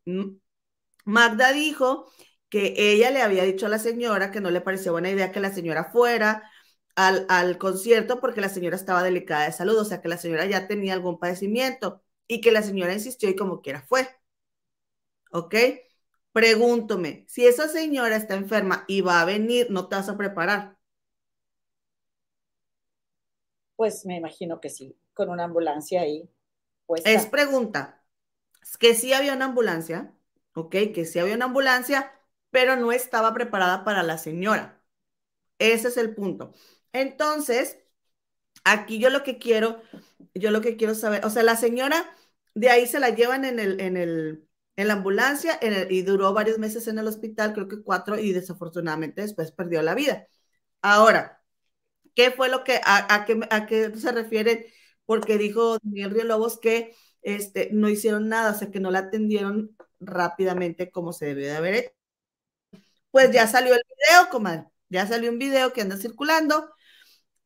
Magda 1.05 1.51
dijo 1.53 2.11
que 2.49 2.74
ella 2.78 3.11
le 3.11 3.22
había 3.22 3.43
dicho 3.43 3.66
a 3.66 3.70
la 3.70 3.80
señora 3.80 4.32
que 4.32 4.41
no 4.41 4.51
le 4.51 4.61
parecía 4.61 4.91
buena 4.91 5.09
idea 5.09 5.32
que 5.32 5.39
la 5.39 5.53
señora 5.53 5.91
fuera 5.91 6.49
al, 6.95 7.57
concierto 7.57 8.20
porque 8.22 8.41
la 8.41 8.49
señora 8.49 8.76
estaba 8.76 9.03
delicada 9.03 9.45
de 9.45 9.51
salud, 9.53 9.78
o 9.78 9.86
sea 9.86 10.01
que 10.01 10.07
la 10.09 10.18
señora 10.18 10.45
ya 10.45 10.68
tenía 10.68 10.93
algún 10.93 11.20
padecimiento 11.20 12.03
y 12.28 12.41
que 12.41 12.51
la 12.51 12.63
señora 12.63 12.93
insistió 12.93 13.30
y 13.30 13.36
como 13.36 13.61
quiera 13.61 13.82
fue. 13.82 14.07
¿Ok? 15.32 15.55
Pregúntome, 16.32 17.26
si 17.28 17.45
esa 17.45 17.68
señora 17.70 18.16
está 18.16 18.36
enferma 18.36 18.86
y 18.88 19.01
va 19.01 19.22
a 19.22 19.26
venir, 19.26 19.68
¿no 19.70 19.88
te 19.88 19.95
vas 19.95 20.09
a 20.09 20.18
preparar? 20.18 20.75
Pues 23.78 24.06
me 24.06 24.18
imagino 24.18 24.60
que 24.60 24.70
sí, 24.70 24.98
con 25.14 25.30
una 25.30 25.46
ambulancia 25.46 26.02
ahí. 26.02 26.30
Es 27.04 27.26
pregunta, 27.28 28.04
que 28.80 28.96
sí 28.96 29.14
había 29.14 29.34
una 29.34 29.46
ambulancia, 29.46 30.14
¿ok? 30.54 30.72
Que 30.94 31.06
sí 31.06 31.20
había 31.20 31.36
una 31.36 31.46
ambulancia, 31.46 32.12
pero 32.52 32.76
no 32.76 32.92
estaba 32.92 33.34
preparada 33.34 33.84
para 33.84 34.04
la 34.04 34.18
señora. 34.18 34.82
Ese 35.60 35.90
es 35.90 35.98
el 35.98 36.16
punto. 36.16 36.54
Entonces, 36.94 37.80
aquí 38.64 39.00
yo 39.00 39.10
lo 39.10 39.24
que 39.24 39.40
quiero, 39.40 39.82
yo 40.36 40.52
lo 40.52 40.62
que 40.62 40.78
quiero 40.78 40.96
saber, 40.96 41.26
o 41.26 41.30
sea, 41.30 41.44
la 41.44 41.56
señora 41.58 42.06
de 42.56 42.70
ahí 42.70 42.88
se 42.88 43.00
la 43.00 43.10
llevan 43.12 43.46
en 43.46 43.60
el, 43.60 43.80
en 43.82 43.98
el, 43.98 44.48
en 44.78 44.88
la 44.88 44.96
ambulancia 44.96 45.60
y 45.90 46.02
duró 46.04 46.34
varios 46.34 46.60
meses 46.60 46.88
en 46.88 47.00
el 47.00 47.08
hospital, 47.08 47.54
creo 47.54 47.68
que 47.68 47.84
cuatro, 47.84 48.20
y 48.20 48.34
desafortunadamente 48.34 49.22
después 49.22 49.52
perdió 49.52 49.82
la 49.84 49.96
vida. 49.96 50.28
Ahora, 50.82 51.45
¿qué 52.16 52.32
fue 52.32 52.49
lo 52.49 52.63
que, 52.63 52.82
a, 52.84 53.26
qué, 53.68 53.91
se 53.97 54.11
refiere? 54.11 54.74
Porque 55.05 55.38
dijo 55.38 55.80
Daniel 55.80 56.11
Río 56.11 56.24
Lobos 56.26 56.59
que 56.59 56.95
este, 57.22 57.70
no 57.72 57.89
hicieron 57.89 58.30
nada, 58.30 58.51
o 58.51 58.55
sea, 58.55 58.72
que 58.72 58.80
no 58.80 58.91
la 58.91 58.99
atendieron 58.99 59.76
rápidamente 59.99 60.91
como 60.91 61.13
se 61.13 61.28
debió 61.28 61.47
de 61.47 61.55
haber 61.55 61.74
hecho. 61.76 61.91
Pues 63.11 63.32
ya 63.32 63.47
salió 63.47 63.74
el 63.74 63.82
video, 63.88 64.30
comadre. 64.30 64.66
Ya 64.89 65.07
salió 65.07 65.32
un 65.32 65.39
video 65.39 65.74
que 65.74 65.82
anda 65.82 65.97
circulando 65.97 66.70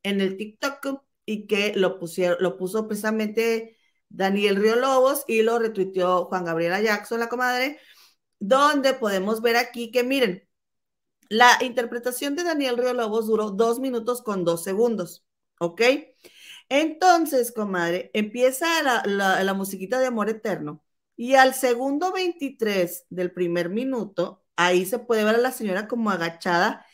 en 0.02 0.20
el 0.20 0.36
TikTok 0.36 1.04
y 1.24 1.46
que 1.46 1.74
lo 1.76 1.98
pusieron, 1.98 2.38
lo 2.40 2.56
puso 2.58 2.88
precisamente 2.88 3.78
Daniel 4.08 4.56
Río 4.56 4.76
Lobos 4.76 5.24
y 5.28 5.42
lo 5.42 5.58
retuiteó 5.58 6.26
Juan 6.26 6.44
Gabriela 6.44 6.80
Jackson, 6.80 7.20
la 7.20 7.28
comadre, 7.28 7.78
donde 8.40 8.94
podemos 8.94 9.42
ver 9.42 9.56
aquí 9.56 9.90
que 9.92 10.02
miren, 10.04 10.48
la 11.30 11.58
interpretación 11.62 12.36
de 12.36 12.44
Daniel 12.44 12.76
Río 12.76 12.92
Lobos 12.92 13.26
duró 13.26 13.50
dos 13.52 13.80
minutos 13.80 14.20
con 14.20 14.44
dos 14.44 14.62
segundos, 14.64 15.24
¿ok? 15.58 15.80
Entonces, 16.68 17.52
comadre, 17.52 18.10
empieza 18.14 18.82
la, 18.82 19.02
la, 19.06 19.42
la 19.42 19.54
musiquita 19.54 19.98
de 19.98 20.06
Amor 20.06 20.28
Eterno 20.28 20.84
y 21.16 21.34
al 21.34 21.54
segundo 21.54 22.12
23 22.12 23.06
del 23.10 23.32
primer 23.32 23.70
minuto 23.70 24.44
ahí 24.56 24.84
se 24.86 24.98
puede 24.98 25.24
ver 25.24 25.36
a 25.36 25.38
la 25.38 25.52
señora 25.52 25.88
como 25.88 26.10
agachada 26.10 26.84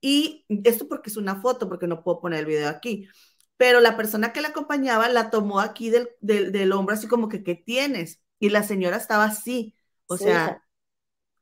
y 0.00 0.46
esto 0.64 0.88
porque 0.88 1.10
es 1.10 1.16
una 1.16 1.40
foto, 1.40 1.68
porque 1.68 1.86
no 1.86 2.02
puedo 2.02 2.20
poner 2.20 2.40
el 2.40 2.46
video 2.46 2.68
aquí, 2.68 3.08
pero 3.56 3.80
la 3.80 3.96
persona 3.96 4.32
que 4.32 4.40
la 4.40 4.48
acompañaba 4.48 5.08
la 5.08 5.30
tomó 5.30 5.60
aquí 5.60 5.90
del, 5.90 6.10
del, 6.20 6.72
hombro 6.72 6.94
así 6.94 7.06
como 7.06 7.28
que, 7.28 7.44
¿qué 7.44 7.54
tienes? 7.54 8.20
Y 8.40 8.50
la 8.50 8.64
señora 8.64 8.96
estaba 8.96 9.24
así, 9.24 9.76
o 10.06 10.16
sea, 10.16 10.64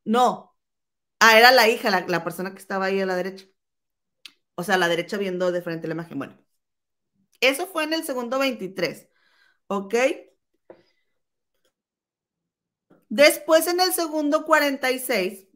no, 0.05 0.50
ah, 1.21 1.39
era 1.39 1.53
la 1.53 1.69
hija, 1.69 1.91
la, 1.91 2.05
la 2.09 2.25
persona 2.25 2.53
que 2.53 2.59
estaba 2.59 2.87
ahí 2.87 3.01
a 3.01 3.07
la 3.07 3.17
derecha, 3.17 3.47
o 4.55 4.63
sea, 4.65 4.75
a 4.77 4.79
la 4.79 4.89
derecha 4.89 5.17
viendo 5.19 5.51
de 5.53 5.63
frente 5.63 5.89
la 5.89 5.95
imagen, 5.95 6.19
bueno. 6.19 6.39
Eso 7.41 7.67
fue 7.67 7.85
en 7.85 7.93
el 7.95 8.05
segundo 8.05 8.39
23, 8.39 9.09
¿ok? 9.69 9.95
Después 13.11 13.67
en 13.67 13.79
el 13.81 13.93
segundo 13.93 14.45
46 14.47 15.47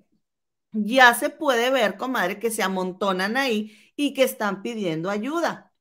ya 0.73 1.15
se 1.15 1.31
puede 1.31 1.71
ver, 1.71 1.97
comadre, 1.99 2.39
que 2.41 2.51
se 2.53 2.63
amontonan 2.65 3.37
ahí 3.39 3.77
y 3.97 4.15
que 4.15 4.25
están 4.25 4.63
pidiendo 4.63 5.11
ayuda. 5.11 5.73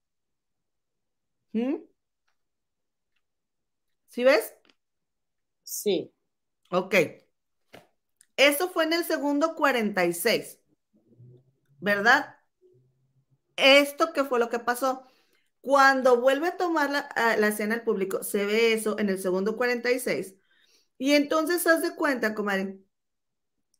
¿Mm? 1.53 1.75
¿Sí 4.07 4.23
ves? 4.23 4.53
Sí. 5.63 6.13
Ok. 6.71 6.95
Eso 8.37 8.69
fue 8.69 8.85
en 8.85 8.93
el 8.93 9.03
segundo 9.05 9.55
46, 9.55 10.59
¿verdad? 11.79 12.37
¿Esto 13.55 14.13
qué 14.13 14.23
fue 14.23 14.39
lo 14.39 14.49
que 14.49 14.59
pasó? 14.59 15.05
Cuando 15.61 16.21
vuelve 16.21 16.49
a 16.49 16.57
tomar 16.57 16.89
la, 16.91 17.09
la 17.37 17.47
escena 17.47 17.75
el 17.75 17.83
público, 17.83 18.23
se 18.23 18.45
ve 18.45 18.73
eso 18.73 18.99
en 18.99 19.09
el 19.09 19.19
segundo 19.19 19.55
46. 19.57 20.35
Y 20.97 21.13
entonces 21.13 21.65
haz 21.67 21.81
de 21.81 21.95
cuenta, 21.95 22.35
comadre, 22.35 22.79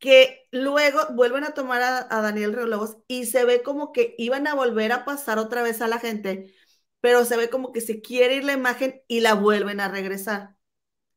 que 0.04 0.47
luego 0.51 0.99
vuelven 1.14 1.45
a 1.45 1.54
tomar 1.54 1.82
a, 1.82 2.22
Daniel 2.22 2.51
Relobos 2.54 2.97
y 3.08 3.26
se 3.26 3.45
ve 3.45 3.64
como 3.64 3.93
que 3.93 4.16
iban 4.18 4.47
a 4.47 4.54
volver 4.54 4.91
a 4.91 5.06
pasar 5.06 5.39
otra 5.39 5.64
vez 5.64 5.82
a 5.82 5.88
la 5.88 5.97
gente, 5.97 6.54
pero 6.99 7.24
se 7.24 7.38
ve 7.38 7.49
como 7.49 7.72
que 7.72 7.80
se 7.80 8.01
quiere 8.01 8.36
ir 8.36 8.43
la 8.43 8.51
imagen 8.51 9.01
y 9.08 9.22
la 9.22 9.34
vuelven 9.36 9.80
a 9.80 9.88
regresar. 9.88 10.58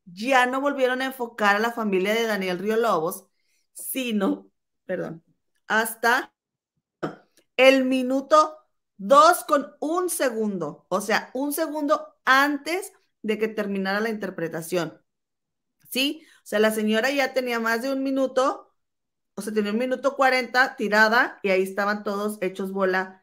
Ya 0.06 0.46
no 0.46 0.60
volvieron 0.60 1.02
a 1.02 1.06
enfocar 1.06 1.56
a 1.56 1.60
la 1.60 1.72
familia 1.72 2.14
de 2.14 2.24
Daniel 2.24 2.58
Río 2.60 2.76
Lobos, 2.76 3.25
sino, 3.76 4.50
perdón, 4.86 5.22
hasta 5.68 6.32
el 7.56 7.84
minuto 7.84 8.56
dos 8.96 9.44
con 9.44 9.74
un 9.80 10.08
segundo, 10.10 10.86
o 10.88 11.00
sea, 11.00 11.30
un 11.34 11.52
segundo 11.52 12.14
antes 12.24 12.92
de 13.22 13.38
que 13.38 13.48
terminara 13.48 14.00
la 14.00 14.08
interpretación. 14.10 15.00
¿sí? 15.90 16.26
O 16.44 16.46
sea, 16.46 16.58
la 16.58 16.70
señora 16.72 17.10
ya 17.10 17.34
tenía 17.34 17.60
más 17.60 17.82
de 17.82 17.92
un 17.92 18.02
minuto, 18.02 18.74
o 19.34 19.42
sea, 19.42 19.52
tenía 19.52 19.72
un 19.72 19.78
minuto 19.78 20.16
cuarenta 20.16 20.76
tirada 20.76 21.40
y 21.42 21.50
ahí 21.50 21.62
estaban 21.62 22.04
todos 22.04 22.38
hechos 22.42 22.72
bola 22.72 23.22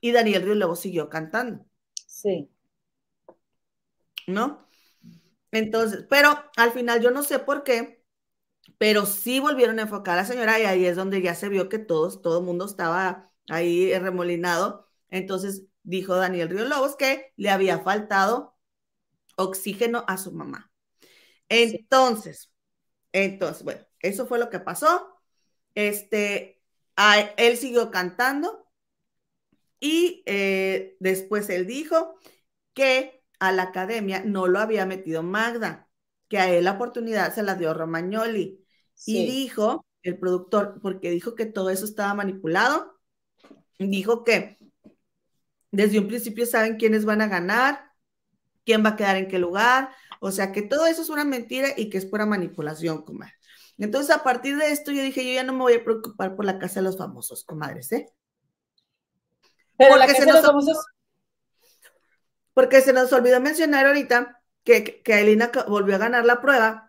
y 0.00 0.12
Daniel 0.12 0.42
Río 0.42 0.54
luego 0.56 0.76
siguió 0.76 1.08
cantando. 1.10 1.66
Sí. 2.06 2.50
¿No? 4.26 4.68
Entonces, 5.52 6.06
pero 6.10 6.30
al 6.56 6.72
final 6.72 7.02
yo 7.02 7.10
no 7.10 7.22
sé 7.22 7.38
por 7.38 7.64
qué, 7.64 7.97
pero 8.78 9.06
sí 9.06 9.40
volvieron 9.40 9.78
a 9.78 9.82
enfocar 9.82 10.14
a 10.18 10.22
la 10.22 10.28
señora 10.28 10.58
y 10.60 10.64
ahí 10.64 10.86
es 10.86 10.96
donde 10.96 11.22
ya 11.22 11.34
se 11.34 11.48
vio 11.48 11.68
que 11.68 11.78
todos, 11.78 12.22
todo 12.22 12.38
el 12.40 12.44
mundo 12.46 12.64
estaba 12.66 13.32
ahí 13.48 13.96
remolinado. 13.98 14.88
Entonces 15.10 15.64
dijo 15.82 16.16
Daniel 16.16 16.48
Río 16.50 16.64
Lobos 16.66 16.96
que 16.96 17.32
le 17.36 17.50
había 17.50 17.80
faltado 17.80 18.56
oxígeno 19.36 20.04
a 20.08 20.18
su 20.18 20.32
mamá. 20.32 20.70
Entonces, 21.48 22.52
entonces, 23.12 23.64
bueno, 23.64 23.82
eso 24.00 24.26
fue 24.26 24.38
lo 24.38 24.50
que 24.50 24.60
pasó. 24.60 25.20
Este, 25.74 26.60
él 27.36 27.56
siguió 27.56 27.90
cantando 27.90 28.66
y 29.80 30.22
eh, 30.26 30.96
después 31.00 31.48
él 31.50 31.66
dijo 31.66 32.18
que 32.74 33.22
a 33.38 33.52
la 33.52 33.64
academia 33.64 34.22
no 34.24 34.48
lo 34.48 34.58
había 34.60 34.86
metido 34.86 35.22
Magda, 35.22 35.88
que 36.28 36.38
a 36.38 36.50
él 36.50 36.64
la 36.64 36.72
oportunidad 36.72 37.34
se 37.34 37.42
la 37.42 37.54
dio 37.54 37.74
Romagnoli. 37.74 38.64
Y 39.06 39.26
dijo, 39.26 39.86
el 40.02 40.18
productor, 40.18 40.78
porque 40.82 41.10
dijo 41.10 41.34
que 41.34 41.46
todo 41.46 41.70
eso 41.70 41.84
estaba 41.84 42.14
manipulado, 42.14 42.98
dijo 43.78 44.24
que 44.24 44.58
desde 45.70 45.98
un 45.98 46.08
principio 46.08 46.46
saben 46.46 46.76
quiénes 46.76 47.04
van 47.04 47.20
a 47.20 47.28
ganar, 47.28 47.92
quién 48.64 48.84
va 48.84 48.90
a 48.90 48.96
quedar 48.96 49.16
en 49.16 49.28
qué 49.28 49.38
lugar, 49.38 49.90
o 50.20 50.30
sea 50.30 50.52
que 50.52 50.62
todo 50.62 50.86
eso 50.86 51.02
es 51.02 51.08
una 51.08 51.24
mentira 51.24 51.68
y 51.76 51.90
que 51.90 51.98
es 51.98 52.06
pura 52.06 52.26
manipulación, 52.26 53.02
comadre. 53.02 53.34
Entonces, 53.78 54.14
a 54.14 54.24
partir 54.24 54.56
de 54.56 54.72
esto, 54.72 54.90
yo 54.90 55.02
dije, 55.02 55.24
yo 55.24 55.32
ya 55.32 55.44
no 55.44 55.52
me 55.52 55.60
voy 55.60 55.74
a 55.74 55.84
preocupar 55.84 56.34
por 56.34 56.44
la 56.44 56.58
casa 56.58 56.80
de 56.80 56.84
los 56.84 56.98
famosos, 56.98 57.44
comadres, 57.44 57.92
¿eh? 57.92 58.12
Pero 59.76 59.90
porque 59.90 60.06
la 60.06 60.12
casa 60.12 60.24
de 60.24 60.32
los 60.32 60.44
famosos... 60.44 60.86
Porque 62.54 62.80
se 62.80 62.92
nos 62.92 63.12
olvidó 63.12 63.40
mencionar 63.40 63.86
ahorita 63.86 64.42
que, 64.64 65.00
que 65.02 65.14
Ailina 65.14 65.52
volvió 65.68 65.94
a 65.94 65.98
ganar 65.98 66.24
la 66.24 66.40
prueba 66.40 66.87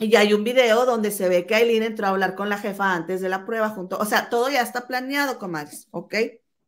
y 0.00 0.16
hay 0.16 0.32
un 0.32 0.44
video 0.44 0.86
donde 0.86 1.10
se 1.10 1.28
ve 1.28 1.46
que 1.46 1.54
Aileen 1.54 1.82
entró 1.82 2.06
a 2.06 2.10
hablar 2.10 2.34
con 2.34 2.48
la 2.48 2.56
jefa 2.56 2.94
antes 2.94 3.20
de 3.20 3.28
la 3.28 3.44
prueba 3.44 3.68
junto, 3.68 3.98
o 3.98 4.06
sea, 4.06 4.30
todo 4.30 4.48
ya 4.48 4.62
está 4.62 4.86
planeado, 4.86 5.38
comadres, 5.38 5.88
¿ok? 5.90 6.14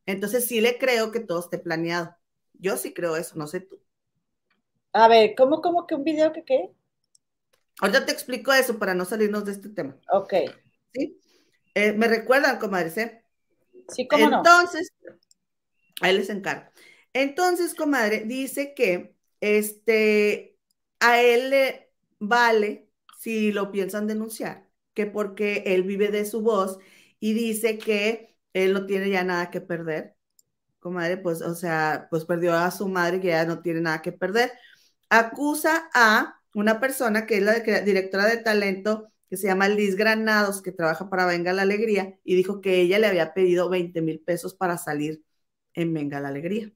Entonces 0.05 0.47
sí 0.47 0.61
le 0.61 0.77
creo 0.77 1.11
que 1.11 1.21
todo 1.21 1.41
esté 1.41 1.59
planeado. 1.59 2.15
Yo 2.53 2.77
sí 2.77 2.93
creo 2.93 3.17
eso, 3.17 3.37
no 3.37 3.47
sé 3.47 3.61
tú. 3.61 3.81
A 4.93 5.09
ver, 5.09 5.35
¿cómo, 5.35 5.63
cómo 5.63 5.87
que 5.87 5.95
un 5.95 6.05
video 6.05 6.33
que 6.33 6.45
qué? 6.45 6.71
Ahorita 7.81 8.05
te 8.05 8.13
explico 8.13 8.53
eso 8.53 8.79
para 8.79 8.95
no 8.95 9.07
salirnos 9.07 9.47
de 9.47 9.53
este 9.53 9.71
tema. 9.71 9.97
Ok. 10.13 10.35
¿Sí? 10.93 11.19
Eh, 11.75 11.93
me 11.93 12.09
recuerdan, 12.09 12.59
comadres, 12.59 12.99
¿eh? 12.99 13.25
Sí, 13.89 14.07
cómo 14.07 14.29
no. 14.29 14.37
Entonces, 14.39 14.93
ahí 16.03 16.15
les 16.15 16.29
encargo. 16.29 16.71
Entonces, 17.15 17.75
comadre, 17.75 18.25
dice 18.27 18.75
que 18.75 19.17
este, 19.41 20.59
a 21.01 21.23
él 21.23 21.49
le 21.49 21.91
vale 22.19 22.92
si 23.23 23.53
lo 23.53 23.71
piensan 23.71 24.09
denunciar, 24.09 24.69
que 24.95 25.07
porque 25.07 25.63
él 25.67 25.85
vive 25.85 26.09
de 26.09 26.25
su 26.25 26.43
voz 26.43 26.79
y 27.21 27.35
dice 27.35 27.79
que 27.79 28.37
él 28.53 28.73
no 28.73 28.85
tiene 28.87 29.11
ya 29.11 29.23
nada 29.23 29.51
que 29.51 29.61
perder. 29.61 30.17
Comadre, 30.81 31.19
pues, 31.19 31.41
o 31.43 31.55
sea, 31.55 32.09
pues 32.11 32.25
perdió 32.25 32.55
a 32.55 32.71
su 32.73 32.89
madre 32.89 33.21
que 33.21 33.29
ya 33.29 33.45
no 33.47 33.63
tiene 33.63 33.81
nada 33.81 34.03
que 34.03 34.11
perder. 34.13 34.53
Acusa 35.09 35.89
a 35.95 36.41
una 36.55 36.81
persona 36.81 37.27
que 37.27 37.39
es 37.39 37.45
la 37.45 37.61
directora 37.61 38.27
de 38.27 38.39
talento, 38.39 39.13
que 39.31 39.37
se 39.37 39.47
llama 39.47 39.69
Liz 39.69 39.97
Granados, 39.97 40.61
que 40.63 40.73
trabaja 40.73 41.09
para 41.09 41.27
Venga 41.27 41.53
la 41.53 41.63
Alegría, 41.63 42.19
y 42.25 42.35
dijo 42.35 42.61
que 42.61 42.81
ella 42.81 42.99
le 42.99 43.07
había 43.07 43.35
pedido 43.35 43.69
20 43.69 44.03
mil 44.03 44.21
pesos 44.21 44.55
para 44.55 44.79
salir 44.79 45.23
en 45.75 45.95
Venga 45.95 46.21
la 46.21 46.29
Alegría. 46.29 46.73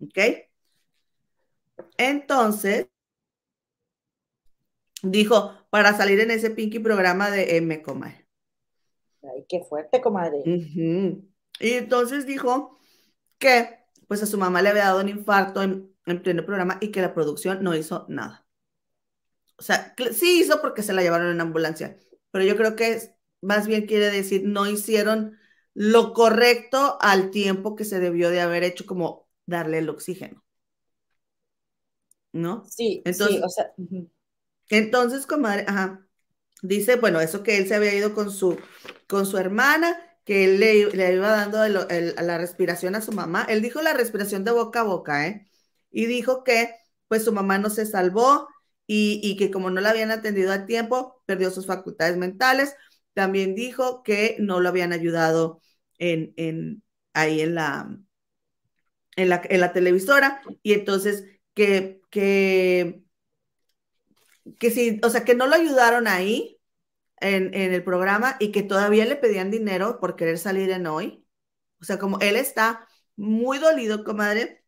¿Ok? 0.00 0.18
Entonces, 1.96 2.88
dijo, 5.02 5.52
para 5.70 5.96
salir 5.96 6.20
en 6.20 6.30
ese 6.30 6.50
pinky 6.50 6.78
programa 6.78 7.30
de 7.30 7.56
M, 7.56 7.82
comadre. 7.82 8.26
Ay, 9.22 9.44
qué 9.48 9.60
fuerte, 9.60 10.00
comadre. 10.00 10.42
Y 10.44 11.72
entonces 11.72 12.26
dijo 12.26 12.78
que 13.38 13.78
pues 14.08 14.22
a 14.22 14.26
su 14.26 14.36
mamá 14.36 14.62
le 14.62 14.68
había 14.68 14.84
dado 14.84 15.00
un 15.00 15.08
infarto 15.08 15.62
en, 15.62 15.94
en 16.06 16.22
pleno 16.22 16.44
programa 16.44 16.78
y 16.80 16.90
que 16.90 17.00
la 17.00 17.14
producción 17.14 17.62
no 17.62 17.74
hizo 17.74 18.04
nada. 18.08 18.46
O 19.56 19.62
sea, 19.62 19.94
sí 20.12 20.40
hizo 20.40 20.60
porque 20.60 20.82
se 20.82 20.92
la 20.92 21.02
llevaron 21.02 21.30
en 21.30 21.40
ambulancia, 21.40 21.96
pero 22.30 22.44
yo 22.44 22.56
creo 22.56 22.74
que 22.74 23.00
más 23.40 23.66
bien 23.66 23.86
quiere 23.86 24.10
decir 24.10 24.42
no 24.44 24.68
hicieron 24.68 25.38
lo 25.74 26.12
correcto 26.12 26.98
al 27.00 27.30
tiempo 27.30 27.76
que 27.76 27.84
se 27.84 28.00
debió 28.00 28.30
de 28.30 28.40
haber 28.40 28.64
hecho, 28.64 28.86
como 28.86 29.28
darle 29.46 29.78
el 29.78 29.88
oxígeno. 29.88 30.42
¿No? 32.32 32.64
Sí, 32.68 33.02
entonces, 33.04 33.36
sí, 33.36 33.42
o 33.44 33.48
sea. 33.48 33.72
Entonces, 34.70 35.26
comadre, 35.26 35.64
ajá, 35.68 36.06
dice, 36.62 36.96
bueno, 36.96 37.20
eso 37.20 37.42
que 37.42 37.58
él 37.58 37.68
se 37.68 37.74
había 37.74 37.94
ido 37.94 38.14
con 38.14 38.30
su, 38.30 38.58
con 39.08 39.26
su 39.26 39.38
hermana, 39.38 39.98
que 40.24 40.44
él 40.44 40.60
le, 40.60 40.78
iba 41.14 41.30
dando 41.30 41.66
la 41.68 42.38
respiración 42.38 42.94
a 42.94 43.02
su 43.02 43.12
mamá. 43.12 43.44
Él 43.48 43.62
dijo 43.62 43.82
la 43.82 43.92
respiración 43.92 44.44
de 44.44 44.52
boca 44.52 44.80
a 44.80 44.84
boca, 44.84 45.26
¿eh? 45.26 45.46
Y 45.90 46.06
dijo 46.06 46.44
que, 46.44 46.74
pues, 47.08 47.24
su 47.24 47.32
mamá 47.32 47.58
no 47.58 47.70
se 47.70 47.86
salvó 47.86 48.48
y, 48.86 49.20
y 49.22 49.36
que 49.36 49.50
como 49.50 49.70
no 49.70 49.80
la 49.80 49.90
habían 49.90 50.10
atendido 50.10 50.52
a 50.52 50.66
tiempo, 50.66 51.22
perdió 51.26 51.50
sus 51.50 51.66
facultades 51.66 52.16
mentales 52.16 52.74
también 53.14 53.54
dijo 53.54 54.02
que 54.02 54.36
no 54.38 54.60
lo 54.60 54.68
habían 54.68 54.92
ayudado 54.92 55.60
en, 55.98 56.82
ahí 57.12 57.40
en 57.40 57.54
la, 57.54 57.98
en 59.16 59.28
la, 59.28 59.72
televisora 59.72 60.42
y 60.62 60.72
entonces 60.72 61.24
que, 61.54 62.00
que, 62.10 63.02
que 64.58 64.70
sí, 64.70 65.00
o 65.02 65.10
sea, 65.10 65.24
que 65.24 65.34
no 65.34 65.46
lo 65.46 65.54
ayudaron 65.56 66.08
ahí 66.08 66.60
en, 67.20 67.54
el 67.54 67.84
programa 67.84 68.36
y 68.40 68.52
que 68.52 68.62
todavía 68.62 69.06
le 69.06 69.16
pedían 69.16 69.50
dinero 69.50 70.00
por 70.00 70.16
querer 70.16 70.38
salir 70.38 70.70
en 70.70 70.86
hoy. 70.86 71.26
O 71.80 71.84
sea, 71.84 71.98
como 71.98 72.18
él 72.20 72.36
está 72.36 72.88
muy 73.16 73.58
dolido, 73.58 74.04
comadre, 74.04 74.64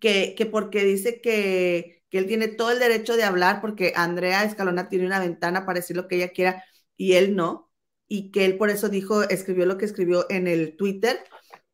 que, 0.00 0.34
que 0.36 0.46
porque 0.46 0.84
dice 0.84 1.20
que, 1.20 2.04
que 2.10 2.18
él 2.18 2.26
tiene 2.26 2.48
todo 2.48 2.70
el 2.70 2.78
derecho 2.78 3.16
de 3.16 3.24
hablar 3.24 3.60
porque 3.60 3.92
Andrea 3.96 4.44
Escalona 4.44 4.88
tiene 4.88 5.06
una 5.06 5.20
ventana 5.20 5.66
para 5.66 5.80
decir 5.80 5.96
lo 5.96 6.08
que 6.08 6.16
ella 6.16 6.30
quiera 6.32 6.64
y 6.96 7.14
él 7.14 7.36
no, 7.36 7.70
y 8.08 8.30
que 8.32 8.44
él 8.44 8.56
por 8.58 8.70
eso 8.70 8.88
dijo, 8.88 9.22
escribió 9.24 9.66
lo 9.66 9.78
que 9.78 9.84
escribió 9.84 10.26
en 10.30 10.48
el 10.48 10.76
Twitter 10.76 11.22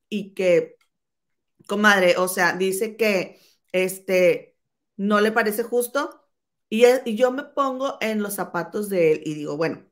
y 0.08 0.34
que, 0.34 0.76
comadre, 1.66 2.16
o 2.18 2.28
sea, 2.28 2.56
dice 2.56 2.96
que 2.96 3.40
este 3.72 4.56
no 4.96 5.20
le 5.20 5.32
parece 5.32 5.62
justo 5.62 6.23
y, 6.68 7.16
yo 7.16 7.30
me 7.30 7.44
pongo 7.44 7.98
en 8.00 8.22
los 8.22 8.34
zapatos 8.34 8.88
de 8.88 9.12
él 9.12 9.22
y 9.24 9.34
digo, 9.34 9.56
bueno, 9.56 9.84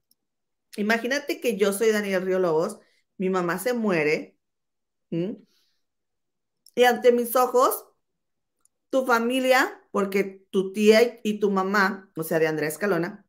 imagínate 0.76 1.40
que 1.40 1.56
yo 1.56 1.72
soy 1.72 1.90
Daniel 1.90 2.22
Río 2.22 2.38
Lobos, 2.38 2.78
mi 3.18 3.30
mamá 3.30 3.58
se 3.58 3.72
muere 3.74 4.36
y 6.74 6.84
ante 6.84 7.12
mis 7.12 7.36
ojos, 7.36 7.86
tu 8.90 9.06
familia, 9.06 9.80
porque 9.90 10.46
tu 10.50 10.72
tía 10.72 11.20
y 11.22 11.38
tu 11.38 11.50
mamá, 11.50 12.10
o 12.16 12.22
sea, 12.22 12.38
de 12.38 12.46
Andrea 12.46 12.68
Escalona, 12.68 13.26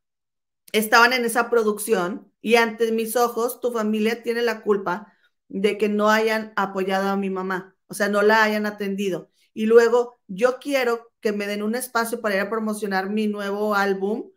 estaban 0.72 1.12
en 1.12 1.24
esa 1.24 1.50
producción 1.50 2.32
y 2.40 2.56
ante 2.56 2.90
mis 2.92 3.16
ojos 3.16 3.60
tu 3.60 3.72
familia 3.72 4.22
tiene 4.22 4.42
la 4.42 4.62
culpa 4.62 5.12
de 5.48 5.78
que 5.78 5.88
no 5.88 6.10
hayan 6.10 6.52
apoyado 6.56 7.08
a 7.08 7.16
mi 7.16 7.30
mamá, 7.30 7.76
o 7.86 7.94
sea, 7.94 8.08
no 8.08 8.22
la 8.22 8.42
hayan 8.42 8.66
atendido. 8.66 9.30
Y 9.52 9.66
luego 9.66 10.20
yo 10.26 10.58
quiero 10.58 11.12
que 11.24 11.32
me 11.32 11.48
den 11.48 11.64
un 11.64 11.74
espacio 11.74 12.20
para 12.20 12.36
ir 12.36 12.42
a 12.42 12.50
promocionar 12.50 13.10
mi 13.10 13.26
nuevo 13.28 13.74
álbum, 13.74 14.30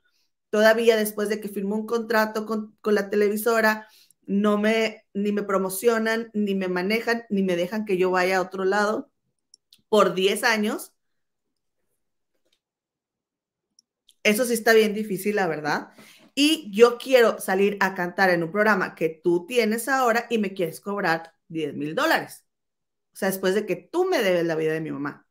todavía 0.52 0.96
después 0.98 1.30
de 1.30 1.42
que 1.42 1.50
firmó 1.50 1.76
un 1.76 1.86
contrato 1.88 2.46
con, 2.46 2.78
con 2.82 2.96
la 2.96 3.10
televisora, 3.10 3.88
no 4.26 4.58
me, 4.58 5.06
ni 5.14 5.34
me 5.34 5.44
promocionan, 5.44 6.32
ni 6.34 6.56
me 6.56 6.70
manejan, 6.70 7.26
ni 7.30 7.44
me 7.44 7.58
dejan 7.58 7.86
que 7.86 7.98
yo 7.98 8.12
vaya 8.12 8.38
a 8.38 8.42
otro 8.42 8.66
lado 8.66 9.12
por 9.90 10.16
10 10.16 10.44
años. 10.46 10.94
Eso 14.24 14.46
sí 14.46 14.54
está 14.54 14.74
bien 14.74 14.94
difícil, 14.94 15.36
la 15.36 15.48
verdad 15.48 15.90
y 16.40 16.70
yo 16.72 17.00
quiero 17.00 17.40
salir 17.40 17.78
a 17.80 17.96
cantar 17.96 18.30
en 18.30 18.44
un 18.44 18.52
programa 18.52 18.94
que 18.94 19.10
tú 19.10 19.48
tienes 19.48 19.88
ahora 19.90 20.28
y 20.30 20.38
me 20.38 20.54
quieres 20.54 20.80
cobrar 20.82 21.34
10 21.48 21.74
mil 21.74 21.96
dólares. 21.96 22.46
O 23.14 23.18
sea, 23.18 23.30
después 23.30 23.56
de 23.56 23.66
que 23.68 23.76
tú 23.76 24.06
me 24.06 24.24
debes 24.24 24.46
la 24.46 24.56
vida 24.56 24.74
de 24.74 24.82
mi 24.82 24.92
mamá. 24.92 25.27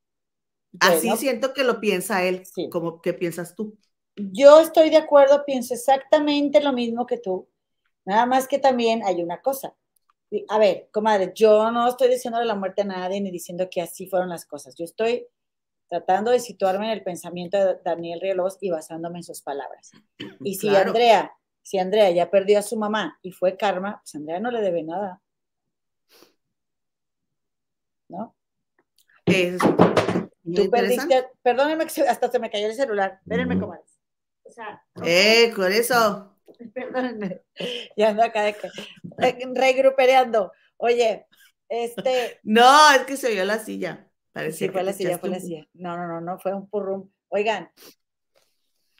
Así 0.80 1.10
siento 1.16 1.52
que 1.52 1.64
lo 1.64 1.80
piensa 1.80 2.24
él, 2.24 2.42
como 2.70 3.00
que 3.00 3.14
piensas 3.14 3.54
tú. 3.54 3.78
Yo 4.16 4.60
estoy 4.60 4.90
de 4.90 4.96
acuerdo, 4.96 5.44
pienso 5.44 5.74
exactamente 5.74 6.62
lo 6.62 6.72
mismo 6.72 7.06
que 7.06 7.18
tú. 7.18 7.48
Nada 8.04 8.24
más 8.24 8.48
que 8.48 8.58
también 8.58 9.02
hay 9.04 9.22
una 9.22 9.40
cosa. 9.40 9.74
A 10.48 10.58
ver, 10.58 10.88
comadre, 10.92 11.32
yo 11.34 11.70
no 11.70 11.88
estoy 11.88 12.08
diciendo 12.08 12.42
la 12.42 12.54
muerte 12.54 12.82
a 12.82 12.84
nadie 12.86 13.20
ni 13.20 13.30
diciendo 13.30 13.68
que 13.70 13.82
así 13.82 14.06
fueron 14.08 14.28
las 14.28 14.46
cosas. 14.46 14.74
Yo 14.76 14.84
estoy 14.84 15.26
tratando 15.88 16.30
de 16.30 16.40
situarme 16.40 16.86
en 16.86 16.92
el 16.92 17.02
pensamiento 17.02 17.58
de 17.58 17.78
Daniel 17.84 18.20
Rielos 18.20 18.58
y 18.60 18.70
basándome 18.70 19.18
en 19.18 19.24
sus 19.24 19.42
palabras. 19.42 19.92
Y 20.44 20.54
si 20.54 20.74
Andrea, 20.74 21.32
si 21.62 21.78
Andrea 21.78 22.10
ya 22.10 22.30
perdió 22.30 22.58
a 22.58 22.62
su 22.62 22.76
mamá 22.76 23.18
y 23.22 23.32
fue 23.32 23.56
karma, 23.56 24.00
pues 24.02 24.14
Andrea 24.14 24.40
no 24.40 24.50
le 24.50 24.60
debe 24.62 24.82
nada. 24.82 25.20
¿No? 28.08 28.34
Tú 30.54 30.70
perdiste, 30.70 31.28
perdónenme 31.42 31.84
hasta 31.84 32.30
se 32.30 32.38
me 32.38 32.50
cayó 32.50 32.66
el 32.68 32.74
celular. 32.74 33.18
Espérenme, 33.22 33.58
comadre. 33.58 33.82
O 34.44 34.50
sea, 34.50 34.82
eh, 35.04 35.52
con 35.54 35.72
eso. 35.72 36.36
Perdónenme. 36.74 37.42
Ya 37.96 38.10
ando 38.10 38.22
acá 38.22 38.42
de 38.42 38.54
que, 38.54 39.48
regrupereando. 39.54 40.52
Oye, 40.76 41.26
este. 41.68 42.40
No, 42.44 42.92
es 42.92 43.02
que 43.02 43.16
se 43.16 43.32
oyó 43.32 43.44
la 43.44 43.58
silla. 43.58 44.08
Parecía 44.32 44.68
sí, 44.68 44.72
fue 44.72 44.82
la 44.82 44.92
silla, 44.92 45.18
fue 45.18 45.30
la 45.30 45.40
silla. 45.40 45.66
No, 45.72 45.96
no, 45.96 46.06
no, 46.06 46.20
no, 46.20 46.38
fue 46.38 46.54
un 46.54 46.68
purrum. 46.68 47.10
Oigan, 47.28 47.70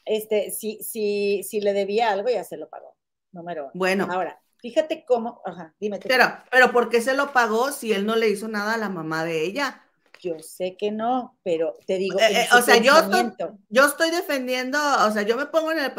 este, 0.05 0.51
si, 0.51 0.83
si, 0.83 1.43
si 1.43 1.61
le 1.61 1.73
debía 1.73 2.11
algo, 2.11 2.29
ya 2.29 2.43
se 2.43 2.57
lo 2.57 2.69
pagó. 2.69 2.97
Número 3.33 3.65
uno. 3.65 3.73
Bueno. 3.75 4.09
Ahora, 4.11 4.41
fíjate 4.57 5.05
cómo, 5.05 5.43
ajá, 5.45 5.75
dime. 5.79 6.01
Pero, 6.01 6.25
pero 6.51 6.73
¿por 6.73 6.89
qué 6.89 7.01
se 7.01 7.15
lo 7.15 7.33
pagó 7.33 7.71
si 7.71 7.93
él 7.93 8.07
no 8.07 8.17
le 8.17 8.31
hizo 8.31 8.49
nada 8.49 8.75
a 8.75 8.79
la 8.79 8.89
mamá 8.89 9.25
de 9.25 9.43
ella? 9.45 9.86
Yo 10.21 10.39
sé 10.41 10.77
que 10.77 10.91
no, 10.91 11.39
pero 11.43 11.75
te 11.87 11.99
digo. 11.99 12.19
Eh, 12.19 12.43
eh, 12.43 12.49
o 12.53 12.63
sea, 12.63 12.77
yo 12.79 12.97
estoy, 12.99 13.33
yo 13.69 13.87
estoy 13.87 14.11
defendiendo, 14.11 14.79
o 15.07 15.11
sea, 15.11 15.23
yo 15.23 15.37
me 15.37 15.47
pongo 15.47 15.73
en, 15.73 15.79
el, 15.79 15.93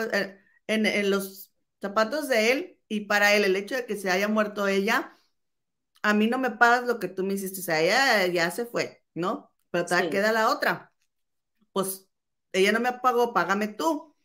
en, 0.67 0.85
en, 0.85 1.09
los 1.09 1.51
zapatos 1.81 2.27
de 2.27 2.51
él 2.51 2.79
y 2.87 3.01
para 3.01 3.33
él 3.33 3.43
el 3.43 3.55
hecho 3.55 3.75
de 3.75 3.85
que 3.85 3.97
se 3.97 4.09
haya 4.09 4.27
muerto 4.27 4.67
ella, 4.67 5.17
a 6.01 6.13
mí 6.13 6.27
no 6.27 6.37
me 6.37 6.51
pagas 6.51 6.85
lo 6.85 6.99
que 6.99 7.07
tú 7.07 7.23
me 7.23 7.33
hiciste, 7.33 7.59
o 7.59 7.63
sea, 7.63 7.81
ella 7.81 8.27
ya 8.27 8.51
se 8.51 8.65
fue, 8.65 9.03
¿no? 9.13 9.51
Pero 9.71 9.85
todavía 9.85 10.09
queda 10.09 10.31
la 10.31 10.49
otra. 10.49 10.93
Pues 11.73 12.07
ella 12.53 12.71
no 12.71 12.79
me 12.79 12.93
pagó, 12.93 13.33
págame 13.33 13.67
tú. 13.67 14.15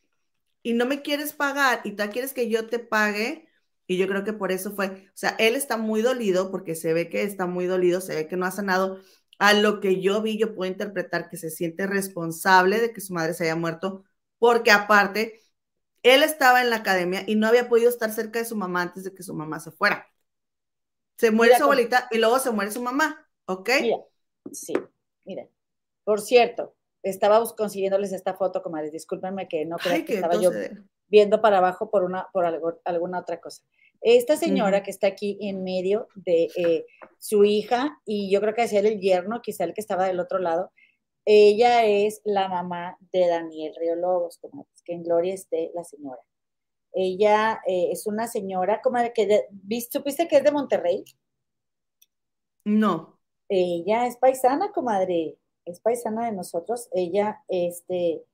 Y 0.63 0.75
no 0.75 0.87
me 0.87 1.03
quieres 1.03 1.33
pagar 1.33 1.81
y 1.85 1.93
tú 1.93 2.05
quieres 2.13 2.33
que 2.33 2.49
yo 2.49 2.69
te 2.69 2.79
pague. 2.79 3.49
Y 3.87 3.99
yo 3.99 4.07
creo 4.09 4.25
que 4.25 4.33
por 4.33 4.53
eso 4.53 4.75
fue, 4.75 4.87
o 5.09 5.17
sea, 5.17 5.31
él 5.39 5.57
está 5.57 5.77
muy 5.77 6.03
dolido 6.03 6.51
porque 6.51 6.75
se 6.77 6.95
ve 6.95 7.11
que 7.11 7.25
está 7.25 7.47
muy 7.47 7.67
dolido, 7.67 8.01
se 8.01 8.15
ve 8.15 8.29
que 8.29 8.37
no 8.37 8.47
ha 8.47 8.51
sanado 8.53 9.01
a 9.43 9.55
lo 9.55 9.81
que 9.81 10.01
yo 10.01 10.23
vi, 10.23 10.39
yo 10.39 10.55
puedo 10.55 10.71
interpretar 10.71 11.29
que 11.29 11.37
se 11.37 11.51
siente 11.51 11.89
responsable 11.89 12.79
de 12.79 12.93
que 12.93 13.01
su 13.01 13.13
madre 13.13 13.35
se 13.35 13.43
haya 13.43 13.57
muerto, 13.57 14.05
porque 14.39 14.71
aparte, 14.71 15.43
él 16.05 16.23
estaba 16.23 16.63
en 16.63 16.71
la 16.71 16.77
academia 16.77 17.25
y 17.27 17.35
no 17.35 17.49
había 17.49 17.69
podido 17.69 17.89
estar 17.89 18.13
cerca 18.13 18.39
de 18.39 18.45
su 18.45 18.55
mamá 18.55 18.83
antes 18.83 19.03
de 19.03 19.13
que 19.13 19.25
su 19.25 19.35
mamá 19.35 19.59
se 19.59 19.73
fuera. 19.73 20.07
Se 21.19 21.33
muere 21.33 21.57
su 21.57 21.65
abuelita 21.65 22.07
y 22.13 22.19
luego 22.19 22.39
se 22.39 22.53
muere 22.53 22.71
su 22.71 22.81
mamá, 22.81 23.29
¿ok? 23.47 23.69
sí, 24.53 24.75
mira. 25.25 25.49
Por 26.05 26.21
cierto, 26.21 26.77
estaba 27.03 27.45
consiguiéndoles 27.57 28.13
esta 28.13 28.35
foto, 28.35 28.63
comadres, 28.63 28.93
discúlpenme 28.93 29.49
que 29.49 29.65
no 29.65 29.77
creo 29.77 30.05
que 30.05 30.15
estaba 30.15 30.37
yo 30.37 30.53
viendo 31.09 31.41
para 31.41 31.59
abajo 31.59 31.91
por, 31.91 32.05
una, 32.05 32.29
por 32.33 32.45
alguna 32.85 33.19
otra 33.19 33.41
cosa. 33.41 33.65
Esta 34.03 34.37
señora 34.37 34.83
que 34.83 34.91
está 34.91 35.07
aquí 35.07 35.39
en 35.41 35.63
medio 35.63 36.09
de 36.17 36.49
eh, 36.57 36.87
su 37.19 37.45
hija, 37.45 38.01
y 38.05 38.33
yo 38.33 38.41
creo 38.41 38.53
que 38.53 38.65
es 38.65 38.73
el 38.73 39.01
yerno, 39.01 39.41
quizá 39.41 39.63
el 39.63 39.75
que 39.75 39.81
estaba 39.81 40.07
del 40.07 40.19
otro 40.19 40.41
lado, 40.41 40.73
ella 41.25 41.85
es 41.85 42.21
la 42.25 42.49
mamá 42.49 42.99
de 43.13 43.29
Daniel 43.29 43.73
Río 43.79 43.95
Lobos, 43.95 44.39
como 44.39 44.67
que 44.85 44.95
en 44.95 45.05
gloria 45.05 45.35
esté 45.35 45.71
la 45.73 45.85
señora. 45.85 46.21
Ella 46.93 47.61
eh, 47.65 47.91
es 47.93 48.09
una 48.09 48.27
señora, 48.27 48.83
como 48.83 48.99
que, 49.15 49.47
¿supiste 49.89 50.27
que 50.27 50.39
es 50.39 50.43
de 50.43 50.51
Monterrey? 50.51 51.05
No. 52.65 53.21
Ella 53.49 54.09
es 54.09 54.17
paisana, 54.17 54.73
comadre, 54.73 55.39
es 55.65 55.79
paisana 55.79 56.27
de 56.27 56.33
nosotros. 56.33 56.89
Ella, 56.91 57.45
este, 57.47 58.25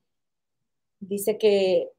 dice 0.99 1.37
que, 1.37 1.91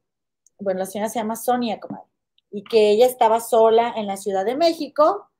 bueno, 0.58 0.80
la 0.80 0.86
señora 0.86 1.08
se 1.08 1.20
llama 1.20 1.36
Sonia, 1.36 1.78
comadre 1.78 2.09
y 2.50 2.64
que 2.64 2.90
ella 2.90 3.06
estaba 3.06 3.40
sola 3.40 3.94
en 3.96 4.06
la 4.06 4.16
Ciudad 4.16 4.44
de 4.44 4.56
México 4.56 5.30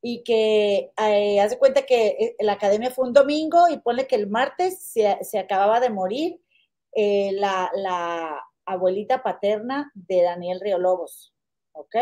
y 0.00 0.22
que 0.22 0.92
eh, 0.98 1.40
hace 1.40 1.58
cuenta 1.58 1.82
que 1.84 2.06
eh, 2.06 2.36
la 2.40 2.52
academia 2.52 2.90
fue 2.90 3.06
un 3.06 3.12
domingo 3.12 3.68
y 3.68 3.78
pone 3.78 4.06
que 4.06 4.16
el 4.16 4.28
martes 4.28 4.78
se, 4.80 5.38
acababa 5.38 5.80
de 5.80 5.90
morir 5.90 6.40
eh, 6.92 7.32
la, 7.32 7.70
la, 7.74 8.42
abuelita 8.68 9.22
paterna 9.22 9.92
de 9.94 10.22
Daniel 10.22 10.60
Río 10.60 10.78
Lobos, 10.78 11.32
¿ok? 11.70 11.94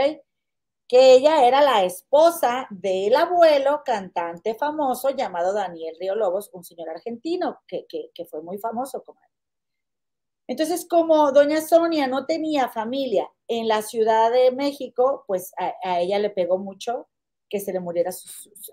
Que 0.89 1.13
ella 1.13 1.47
era 1.47 1.61
la 1.61 1.85
esposa 1.85 2.67
del 2.71 3.15
abuelo 3.17 3.83
cantante 3.85 4.55
famoso 4.55 5.11
llamado 5.11 5.53
Daniel 5.53 5.95
Río 6.01 6.15
Lobos, 6.15 6.49
un 6.55 6.65
señor 6.65 6.89
argentino 6.89 7.61
que, 7.69 7.85
que, 7.87 8.11
que 8.15 8.25
fue 8.25 8.41
muy 8.41 8.57
famoso 8.57 9.03
como. 9.03 9.21
Entonces, 10.47 10.87
como 10.89 11.33
doña 11.33 11.61
Sonia 11.61 12.07
no 12.07 12.25
tenía 12.25 12.69
familia 12.69 13.31
en 13.49 13.69
la 13.69 13.83
Ciudad 13.83 14.33
de 14.33 14.51
México, 14.51 15.25
pues 15.27 15.53
a, 15.59 16.01
ella 16.01 16.19
le 16.19 16.31
pegó 16.31 16.59
mucho 16.59 17.09
que 17.49 17.61
se 17.61 17.73
le 17.73 17.81
muriera 17.81 18.11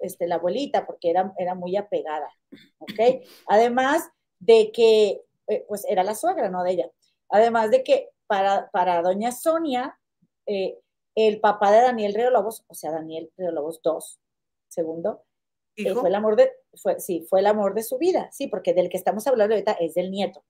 este, 0.01 0.27
la 0.27 0.35
abuelita, 0.35 0.85
porque 0.85 1.09
era, 1.09 1.33
era 1.37 1.55
muy 1.55 1.75
apegada, 1.75 2.29
¿ok? 2.79 2.99
Además 3.47 4.09
de 4.39 4.71
que, 4.71 5.21
eh, 5.47 5.65
pues 5.67 5.85
era 5.87 6.03
la 6.03 6.15
suegra, 6.15 6.49
no 6.49 6.63
de 6.63 6.71
ella. 6.71 6.91
Además 7.29 7.69
de 7.69 7.83
que 7.83 8.09
para, 8.27 8.69
para 8.71 9.01
doña 9.01 9.31
Sonia, 9.31 9.99
eh, 10.45 10.79
el 11.15 11.39
papá 11.39 11.71
de 11.71 11.81
Daniel 11.81 12.13
Río 12.13 12.31
Lobos, 12.31 12.63
o 12.67 12.73
sea, 12.73 12.91
Daniel 12.91 13.29
Río 13.37 13.51
Lobos 13.51 13.81
II, 13.83 13.91
segundo, 14.69 15.23
eh, 15.75 15.93
fue 15.93 16.09
el 16.09 16.15
amor 16.15 16.35
de, 16.35 16.51
fue, 16.73 16.99
sí, 16.99 17.25
fue 17.29 17.39
el 17.39 17.47
amor 17.47 17.73
de 17.73 17.83
su 17.83 17.97
vida, 17.97 18.29
sí, 18.31 18.47
porque 18.47 18.73
del 18.73 18.89
que 18.89 18.97
estamos 18.97 19.27
hablando 19.27 19.55
ahorita 19.55 19.73
es 19.73 19.93
del 19.93 20.11
nieto. 20.11 20.43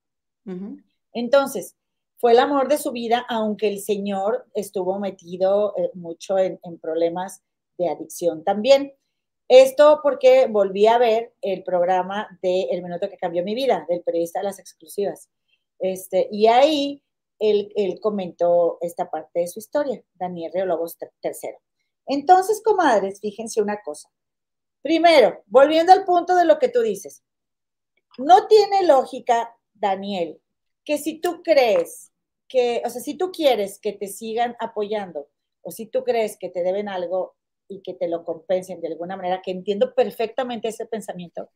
Entonces, 1.14 1.76
fue 2.22 2.34
el 2.34 2.40
amor 2.40 2.68
de 2.68 2.78
su 2.78 2.92
vida, 2.92 3.26
aunque 3.28 3.68
el 3.68 3.80
señor 3.82 4.46
estuvo 4.54 5.00
metido 5.00 5.74
eh, 5.76 5.90
mucho 5.96 6.38
en, 6.38 6.60
problemas 6.80 7.42
de 7.80 7.90
adicción 7.90 8.44
también. 8.44 8.94
Esto 9.48 10.02
porque 10.04 10.46
volví 10.46 10.86
a 10.86 11.00
ver 11.00 11.34
el 11.42 11.64
programa 11.64 12.28
de 12.44 12.68
El 12.70 12.84
Minuto 12.84 13.10
que 13.10 13.18
Cambió 13.18 13.44
Mi 13.44 13.56
Vida, 13.56 13.88
del 13.90 14.04
periodista 14.04 14.40
de 14.40 14.46
las 14.46 14.60
exclusivas. 14.60 15.32
Este, 15.80 16.30
y 16.32 16.46
ahí 16.46 17.04
él, 17.40 18.00
comentó 18.00 18.78
esta 18.82 19.10
parte 19.10 19.40
de 19.40 19.48
su 19.48 19.58
historia, 19.58 20.04
Daniel 20.14 20.52
Reolobos 20.54 20.96
III. 21.02 21.56
Entonces, 22.06 22.62
comadres, 22.64 23.20
fíjense 23.20 23.64
una 23.64 23.82
cosa. 23.82 24.12
Primero, 24.84 25.42
volviendo 25.48 25.92
al 25.92 26.06
punto 26.06 26.36
de 26.36 26.46
lo 26.46 26.60
que 26.60 26.70
tú 26.70 26.82
dices, 26.82 27.24
no 28.20 28.46
tiene 28.46 28.86
lógica, 28.86 29.58
Daniel, 29.74 30.40
que 30.86 31.00
si 31.00 31.20
tú 31.20 31.42
crees 31.42 32.11
que, 32.52 32.82
o 32.86 32.90
sea, 32.90 33.02
si 33.02 33.16
tú 33.16 33.32
quieres 33.32 33.80
que 33.80 33.94
te 33.94 34.08
sigan 34.08 34.56
apoyando 34.60 35.30
o 35.62 35.72
si 35.72 35.86
tú 35.86 36.04
crees 36.04 36.38
que 36.38 36.50
te 36.50 36.64
deben 36.64 36.90
algo 36.90 37.36
y 37.68 37.82
que 37.82 37.94
te 37.94 38.10
lo 38.10 38.26
compensen 38.26 38.82
de 38.82 38.90
alguna 38.90 39.16
manera, 39.16 39.42
que 39.42 39.52
entiendo 39.52 39.94
perfectamente 39.96 40.68
ese 40.68 40.86
pensamiento, 40.86 41.50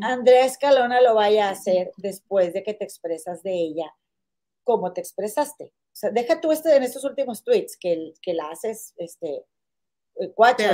Andrea 0.00 0.44
Escalona 0.44 1.00
lo 1.00 1.16
vaya 1.16 1.48
a 1.48 1.50
hacer 1.50 1.90
después 1.96 2.52
de 2.52 2.62
que 2.62 2.72
te 2.72 2.84
expresas 2.84 3.42
de 3.42 3.52
ella 3.52 3.92
como 4.62 4.92
te 4.92 5.00
expresaste. 5.00 5.64
O 5.64 5.96
sea, 5.98 6.10
deja 6.10 6.40
tú 6.40 6.52
este, 6.52 6.76
en 6.76 6.84
estos 6.84 7.02
últimos 7.02 7.42
tweets 7.42 7.76
que, 7.76 8.12
que 8.22 8.32
la 8.32 8.48
haces, 8.50 8.94
este, 8.96 9.44
eh, 10.20 10.32
cuatro. 10.34 10.68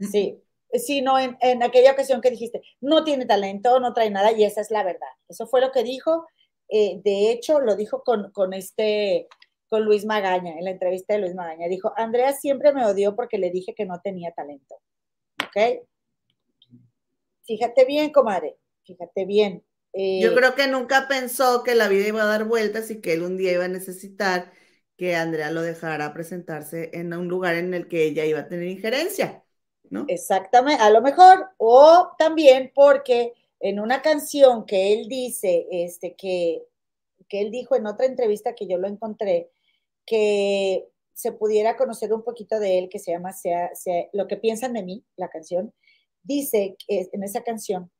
Sí, 0.00 0.42
Sí, 0.72 1.00
no, 1.00 1.18
en, 1.18 1.38
en, 1.40 1.62
aquella 1.62 1.92
ocasión 1.92 2.20
que 2.20 2.30
dijiste, 2.30 2.60
no 2.80 3.02
tiene 3.02 3.24
talento, 3.24 3.80
no 3.80 3.94
trae 3.94 4.10
nada, 4.10 4.32
y 4.32 4.44
esa 4.44 4.60
es 4.60 4.70
la 4.70 4.84
verdad. 4.84 5.08
Eso 5.26 5.46
fue 5.46 5.62
lo 5.62 5.72
que 5.72 5.82
dijo, 5.82 6.26
eh, 6.68 7.00
de 7.04 7.30
hecho, 7.30 7.60
lo 7.60 7.76
dijo 7.76 8.02
con, 8.02 8.30
con, 8.32 8.52
este, 8.52 9.26
con 9.68 9.84
Luis 9.84 10.04
Magaña, 10.04 10.52
en 10.58 10.64
la 10.64 10.70
entrevista 10.70 11.14
de 11.14 11.20
Luis 11.20 11.34
Magaña. 11.34 11.68
Dijo, 11.68 11.92
Andrea 11.96 12.32
siempre 12.32 12.72
me 12.72 12.84
odió 12.84 13.16
porque 13.16 13.38
le 13.38 13.50
dije 13.50 13.74
que 13.74 13.86
no 13.86 14.00
tenía 14.00 14.32
talento. 14.32 14.76
¿Ok? 15.42 15.86
Fíjate 17.46 17.84
bien, 17.86 18.10
comadre, 18.12 18.58
fíjate 18.84 19.24
bien. 19.24 19.64
Eh, 19.94 20.20
Yo 20.22 20.34
creo 20.34 20.54
que 20.54 20.68
nunca 20.68 21.08
pensó 21.08 21.62
que 21.62 21.74
la 21.74 21.88
vida 21.88 22.08
iba 22.08 22.22
a 22.22 22.26
dar 22.26 22.44
vueltas 22.44 22.90
y 22.90 23.00
que 23.00 23.14
él 23.14 23.22
un 23.22 23.36
día 23.38 23.52
iba 23.52 23.64
a 23.64 23.68
necesitar 23.68 24.52
que 24.96 25.16
Andrea 25.16 25.50
lo 25.50 25.62
dejara 25.62 26.12
presentarse 26.12 26.90
en 26.92 27.14
un 27.14 27.28
lugar 27.28 27.54
en 27.54 27.72
el 27.72 27.88
que 27.88 28.04
ella 28.04 28.26
iba 28.26 28.40
a 28.40 28.48
tener 28.48 28.68
injerencia, 28.68 29.44
¿no? 29.90 30.06
Exactamente, 30.06 30.82
a 30.82 30.90
lo 30.90 31.02
mejor, 31.02 31.50
o 31.58 32.10
también 32.18 32.72
porque 32.74 33.32
en 33.60 33.80
una 33.80 34.02
canción 34.02 34.66
que 34.66 34.92
él 34.92 35.08
dice, 35.08 35.66
este, 35.70 36.14
que, 36.14 36.62
que 37.28 37.40
él 37.40 37.50
dijo 37.50 37.76
en 37.76 37.86
otra 37.86 38.06
entrevista 38.06 38.54
que 38.54 38.66
yo 38.66 38.78
lo 38.78 38.88
encontré, 38.88 39.50
que 40.06 40.88
se 41.12 41.32
pudiera 41.32 41.76
conocer 41.76 42.12
un 42.12 42.22
poquito 42.22 42.60
de 42.60 42.78
él, 42.78 42.88
que 42.88 42.98
se 42.98 43.10
llama 43.10 43.32
sea, 43.32 43.70
Lo 44.12 44.26
que 44.28 44.36
piensan 44.36 44.72
de 44.72 44.84
mí, 44.84 45.04
la 45.16 45.28
canción, 45.28 45.74
dice 46.22 46.76
en 46.86 47.22
esa 47.22 47.42
canción 47.42 47.90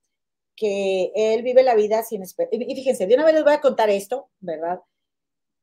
que 0.55 1.13
él 1.15 1.43
vive 1.43 1.63
la 1.63 1.75
vida 1.75 2.03
sin 2.03 2.23
esperar. 2.23 2.51
Y 2.53 2.75
fíjense, 2.75 3.07
de 3.07 3.15
una 3.15 3.25
vez 3.25 3.35
les 3.35 3.45
voy 3.45 3.53
a 3.53 3.61
contar 3.61 3.91
esto, 3.91 4.31
¿verdad? 4.41 4.81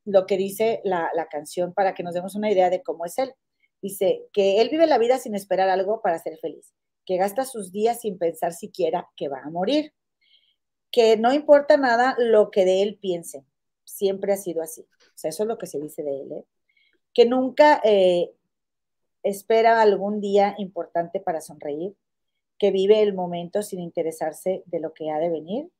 Lo 0.04 0.26
que 0.26 0.36
dice 0.36 0.80
la, 0.84 1.10
la 1.14 1.28
canción 1.28 1.74
para 1.74 1.94
que 1.94 2.02
nos 2.02 2.14
demos 2.14 2.34
una 2.34 2.50
idea 2.50 2.70
de 2.70 2.82
cómo 2.82 3.04
es 3.04 3.18
él. 3.18 3.34
Dice 3.82 4.26
que 4.32 4.60
él 4.60 4.68
vive 4.70 4.86
la 4.86 4.98
vida 4.98 5.18
sin 5.18 5.34
esperar 5.34 5.68
algo 5.68 6.00
para 6.00 6.18
ser 6.18 6.38
feliz 6.38 6.72
que 7.06 7.16
gasta 7.16 7.44
sus 7.44 7.72
días 7.72 8.00
sin 8.00 8.18
pensar 8.18 8.52
siquiera 8.52 9.08
que 9.16 9.28
va 9.28 9.40
a 9.42 9.50
morir, 9.50 9.94
que 10.90 11.16
no 11.16 11.32
importa 11.32 11.76
nada 11.76 12.16
lo 12.18 12.50
que 12.50 12.64
de 12.64 12.82
él 12.82 12.98
piense. 13.00 13.44
Siempre 13.84 14.32
ha 14.32 14.36
sido 14.36 14.62
así. 14.62 14.82
O 14.82 15.18
sea, 15.18 15.30
eso 15.30 15.44
es 15.44 15.48
lo 15.48 15.58
que 15.58 15.66
se 15.66 15.80
dice 15.80 16.02
de 16.02 16.20
él. 16.22 16.32
¿eh? 16.32 16.44
Que 17.14 17.24
nunca 17.24 17.80
eh, 17.84 18.32
espera 19.22 19.80
algún 19.80 20.20
día 20.20 20.54
importante 20.58 21.20
para 21.20 21.40
sonreír, 21.40 21.96
que 22.58 22.70
vive 22.70 23.02
el 23.02 23.14
momento 23.14 23.62
sin 23.62 23.80
interesarse 23.80 24.62
de 24.66 24.80
lo 24.80 24.92
que 24.94 25.10
ha 25.10 25.18
de 25.18 25.30
venir, 25.30 25.70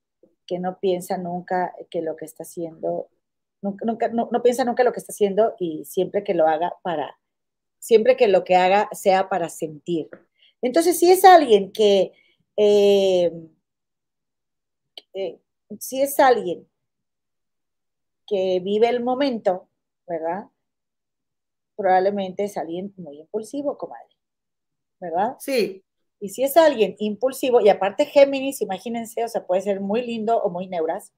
que 0.47 0.59
no 0.59 0.79
piensa 0.79 1.19
nunca 1.19 1.75
que 1.91 2.03
lo 2.03 2.17
que 2.17 2.25
está 2.25 2.43
haciendo, 2.43 3.09
nunca, 3.63 4.09
no, 4.09 4.29
piensa 4.43 4.65
nunca 4.65 4.85
lo 4.85 4.93
que 4.93 5.01
está 5.01 5.13
haciendo 5.13 5.55
y 5.59 5.85
siempre 5.85 6.23
que 6.23 6.35
lo 6.35 6.47
haga 6.47 6.75
para, 6.83 7.19
siempre 7.79 8.17
que 8.17 8.29
lo 8.29 8.45
que 8.45 8.57
haga 8.57 8.89
sea 8.93 9.29
para 9.29 9.49
sentir. 9.49 10.09
Entonces, 10.63 10.99
si 10.99 11.11
es 11.11 11.25
alguien 11.25 11.73
que, 11.73 12.13
eh, 12.57 13.33
eh, 15.15 15.39
si 15.79 16.01
es 16.01 16.19
alguien 16.21 16.67
que 18.27 18.61
vive 18.61 18.89
el 18.89 19.03
momento, 19.03 19.69
¿verdad? 20.07 20.47
Probablemente 21.77 22.45
es 22.45 22.57
alguien 22.57 22.93
muy 22.97 23.21
impulsivo, 23.21 23.79
comadre, 23.79 24.17
¿verdad? 25.01 25.37
Sí. 25.39 25.85
Y 26.19 26.31
si 26.31 26.43
es 26.43 26.57
alguien 26.57 26.97
impulsivo, 26.99 27.61
y 27.61 27.69
aparte 27.69 28.07
Géminis, 28.07 28.63
imagínense, 28.63 29.25
o 29.25 29.29
sea, 29.29 29.47
puede 29.47 29.61
ser 29.61 29.81
muy 29.81 30.03
lindo 30.03 30.39
o 30.43 30.51
muy 30.51 30.67
neuras, 30.67 31.13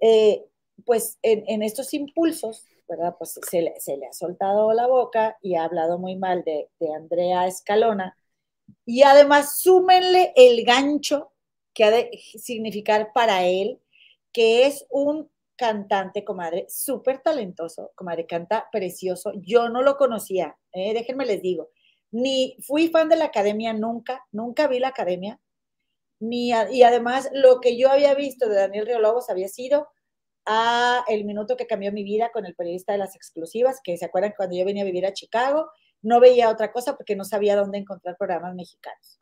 eh, 0.00 0.46
pues 0.84 1.18
en, 1.22 1.62
estos 1.62 1.92
impulsos, 1.94 2.66
¿verdad? 2.88 3.16
Pues 3.18 3.38
se 3.48 3.62
le, 3.62 3.74
ha 4.06 4.12
soltado 4.12 4.72
la 4.72 4.86
boca 4.86 5.36
y 5.42 5.54
ha 5.54 5.64
hablado 5.64 5.98
muy 5.98 6.16
mal 6.16 6.44
de, 6.44 6.68
Andrea 6.94 7.46
Escalona. 7.46 8.16
Y 8.84 9.02
además 9.02 9.60
súmenle 9.60 10.32
el 10.36 10.64
gancho 10.64 11.32
que 11.74 11.84
ha 11.84 11.90
de 11.90 12.10
significar 12.38 13.12
para 13.12 13.44
él, 13.44 13.80
que 14.32 14.66
es 14.66 14.86
un 14.90 15.30
cantante, 15.56 16.24
comadre, 16.24 16.66
súper 16.68 17.22
talentoso, 17.22 17.92
comadre, 17.94 18.26
canta 18.26 18.68
precioso. 18.70 19.32
Yo 19.36 19.68
no 19.68 19.82
lo 19.82 19.96
conocía, 19.96 20.56
¿eh? 20.72 20.92
déjenme 20.94 21.26
les 21.26 21.42
digo, 21.42 21.70
ni 22.10 22.56
fui 22.60 22.88
fan 22.88 23.08
de 23.08 23.16
la 23.16 23.26
academia 23.26 23.72
nunca, 23.72 24.24
nunca 24.32 24.68
vi 24.68 24.78
la 24.78 24.88
academia, 24.88 25.40
ni 26.18 26.48
y 26.48 26.82
además 26.82 27.28
lo 27.32 27.60
que 27.60 27.76
yo 27.76 27.90
había 27.90 28.14
visto 28.14 28.48
de 28.48 28.56
Daniel 28.56 28.86
Río 28.86 29.00
Lobos 29.00 29.28
había 29.30 29.48
sido 29.48 29.88
a 30.46 31.04
el 31.08 31.24
minuto 31.24 31.56
que 31.56 31.66
cambió 31.66 31.92
mi 31.92 32.04
vida 32.04 32.30
con 32.32 32.46
el 32.46 32.54
periodista 32.54 32.92
de 32.92 32.98
las 32.98 33.16
exclusivas, 33.16 33.80
que 33.82 33.96
se 33.96 34.04
acuerdan 34.04 34.34
cuando 34.36 34.56
yo 34.56 34.64
venía 34.64 34.82
a 34.82 34.86
vivir 34.86 35.04
a 35.04 35.12
Chicago, 35.12 35.68
no 36.02 36.20
veía 36.20 36.50
otra 36.50 36.72
cosa 36.72 36.96
porque 36.96 37.16
no 37.16 37.24
sabía 37.24 37.56
dónde 37.56 37.78
encontrar 37.78 38.16
programas 38.16 38.54
mexicanos, 38.54 39.20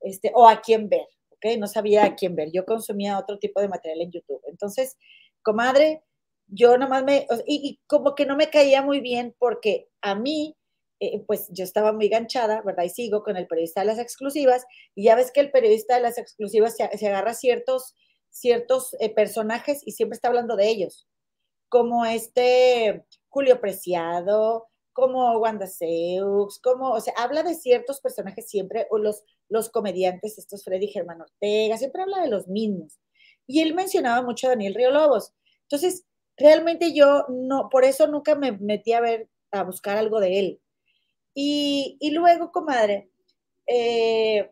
este, 0.00 0.32
o 0.34 0.48
a 0.48 0.60
quién 0.60 0.88
ver, 0.88 1.06
¿ok? 1.30 1.58
No 1.58 1.68
sabía 1.68 2.04
a 2.04 2.14
quién 2.16 2.34
ver, 2.34 2.50
yo 2.52 2.64
consumía 2.64 3.18
otro 3.18 3.38
tipo 3.38 3.60
de 3.60 3.68
material 3.68 4.00
en 4.00 4.10
YouTube. 4.10 4.42
Entonces, 4.48 4.96
comadre, 5.42 6.02
yo 6.48 6.76
nomás 6.76 7.04
me, 7.04 7.26
y, 7.46 7.80
como 7.86 8.14
que 8.16 8.26
no 8.26 8.36
me 8.36 8.50
caía 8.50 8.82
muy 8.82 9.00
bien 9.00 9.34
porque 9.38 9.88
a 10.02 10.16
mí, 10.16 10.56
eh, 10.98 11.22
pues 11.26 11.48
yo 11.50 11.62
estaba 11.62 11.92
muy 11.92 12.08
ganchada, 12.08 12.62
¿verdad? 12.62 12.84
Y 12.84 12.90
sigo 12.90 13.22
con 13.22 13.36
el 13.36 13.46
periodista 13.46 13.82
de 13.82 13.86
las 13.86 13.98
exclusivas, 14.00 14.64
y 14.96 15.04
ya 15.04 15.14
ves 15.14 15.30
que 15.30 15.40
el 15.40 15.52
periodista 15.52 15.94
de 15.94 16.02
las 16.02 16.18
exclusivas 16.18 16.76
se, 16.76 16.98
se 16.98 17.06
agarra 17.06 17.34
ciertos 17.34 17.94
ciertos 18.34 18.96
eh, 18.98 19.14
personajes 19.14 19.82
y 19.86 19.92
siempre 19.92 20.16
está 20.16 20.28
hablando 20.28 20.56
de 20.56 20.68
ellos, 20.68 21.06
como 21.68 22.04
este 22.04 23.06
Julio 23.28 23.60
Preciado, 23.60 24.68
como 24.92 25.38
Wanda 25.38 25.66
Seux, 25.66 26.60
como, 26.60 26.90
o 26.90 27.00
sea, 27.00 27.14
habla 27.16 27.42
de 27.42 27.54
ciertos 27.54 28.00
personajes 28.00 28.48
siempre, 28.48 28.86
o 28.90 28.98
los, 28.98 29.22
los 29.48 29.70
comediantes, 29.70 30.38
estos 30.38 30.64
Freddy 30.64 30.88
Germán 30.88 31.20
Ortega, 31.20 31.78
siempre 31.78 32.02
habla 32.02 32.20
de 32.22 32.28
los 32.28 32.48
mismos. 32.48 33.00
Y 33.46 33.60
él 33.60 33.74
mencionaba 33.74 34.22
mucho 34.22 34.46
a 34.46 34.50
Daniel 34.50 34.74
Río 34.74 34.90
Lobos. 34.90 35.32
Entonces, 35.62 36.04
realmente 36.36 36.92
yo 36.92 37.26
no, 37.28 37.68
por 37.70 37.84
eso 37.84 38.06
nunca 38.08 38.34
me 38.34 38.52
metí 38.52 38.92
a 38.92 39.00
ver, 39.00 39.28
a 39.52 39.62
buscar 39.62 39.96
algo 39.96 40.20
de 40.20 40.38
él. 40.38 40.60
Y, 41.34 41.98
luego, 42.12 42.52
comadre, 42.52 43.10
eh, 43.66 44.50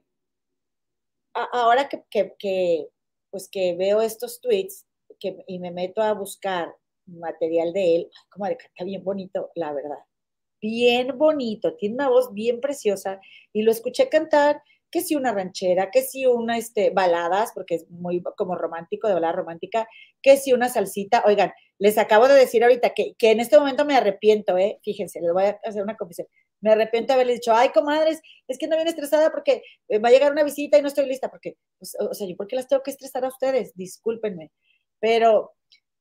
ahora 1.33 1.89
que, 1.89 2.05
que, 2.39 2.89
pues 3.33 3.49
que 3.51 3.75
veo 3.75 4.01
estos 4.01 4.41
tweets 4.41 4.87
que, 5.19 5.43
y 5.49 5.59
me 5.59 5.73
meto 5.73 6.03
a 6.03 6.13
buscar 6.13 6.73
material 7.07 7.73
de 7.73 7.97
él, 7.97 8.11
como 8.31 8.47
de 8.47 8.57
canta 8.57 8.85
bien 8.85 9.03
bonito, 9.03 9.51
la 9.57 9.73
verdad. 9.73 9.99
Bien 10.61 11.19
bonito, 11.19 11.75
tiene 11.75 11.97
una 11.97 12.09
voz 12.09 12.33
bien 12.33 12.61
preciosa 12.61 13.21
y 13.53 13.63
lo 13.63 13.73
escuché 13.73 14.09
cantar 14.09 14.63
que 14.93 15.01
si 15.01 15.17
una 15.17 15.33
ranchera, 15.33 15.91
que 15.91 16.03
si 16.03 16.27
una 16.27 16.59
este, 16.59 16.91
baladas, 16.91 17.51
porque 17.55 17.77
es 17.77 17.91
muy 17.91 18.23
como 18.37 18.55
romántico, 18.55 19.09
de 19.09 19.15
balada 19.15 19.33
romántica, 19.33 19.89
que 20.21 20.37
si 20.37 20.53
una 20.53 20.69
salsita. 20.69 21.25
Oigan, 21.27 21.51
les 21.79 21.97
acabo 21.97 22.29
de 22.29 22.35
decir 22.35 22.63
ahorita 22.63 22.91
que, 22.91 23.15
que 23.15 23.31
en 23.31 23.41
este 23.41 23.59
momento 23.59 23.87
me 23.87 23.97
arrepiento, 23.97 24.59
¿eh? 24.59 24.79
Fíjense, 24.85 25.21
les 25.23 25.33
voy 25.33 25.45
a 25.45 25.59
hacer 25.65 25.83
una 25.83 25.97
confesión 25.97 26.29
me 26.63 26.71
arrepiento 26.71 27.09
de 27.09 27.15
haberle 27.15 27.35
dicho, 27.35 27.53
ay, 27.53 27.69
comadres, 27.71 28.23
es 28.49 28.57
que 28.57 28.69
no 28.69 28.77
viene 28.77 28.91
estresada 28.91 29.31
porque 29.31 29.63
eh, 29.89 29.99
va 29.99 30.09
a 30.09 30.13
llegar 30.13 30.33
una 30.33 30.45
visita 30.45 30.79
y 30.79 30.83
no 30.83 30.89
estoy 30.89 31.07
lista, 31.07 31.31
porque, 31.31 31.57
pues, 31.79 31.95
o 32.01 32.15
sea, 32.15 32.27
¿yo 32.27 32.37
por 32.37 32.47
qué 32.47 32.57
las 32.57 32.69
tengo 32.69 32.83
que 32.83 32.93
estresar 32.93 33.25
a 33.25 33.29
ustedes? 33.29 33.75
Discúlpenme, 33.75 34.51
pero 35.01 35.53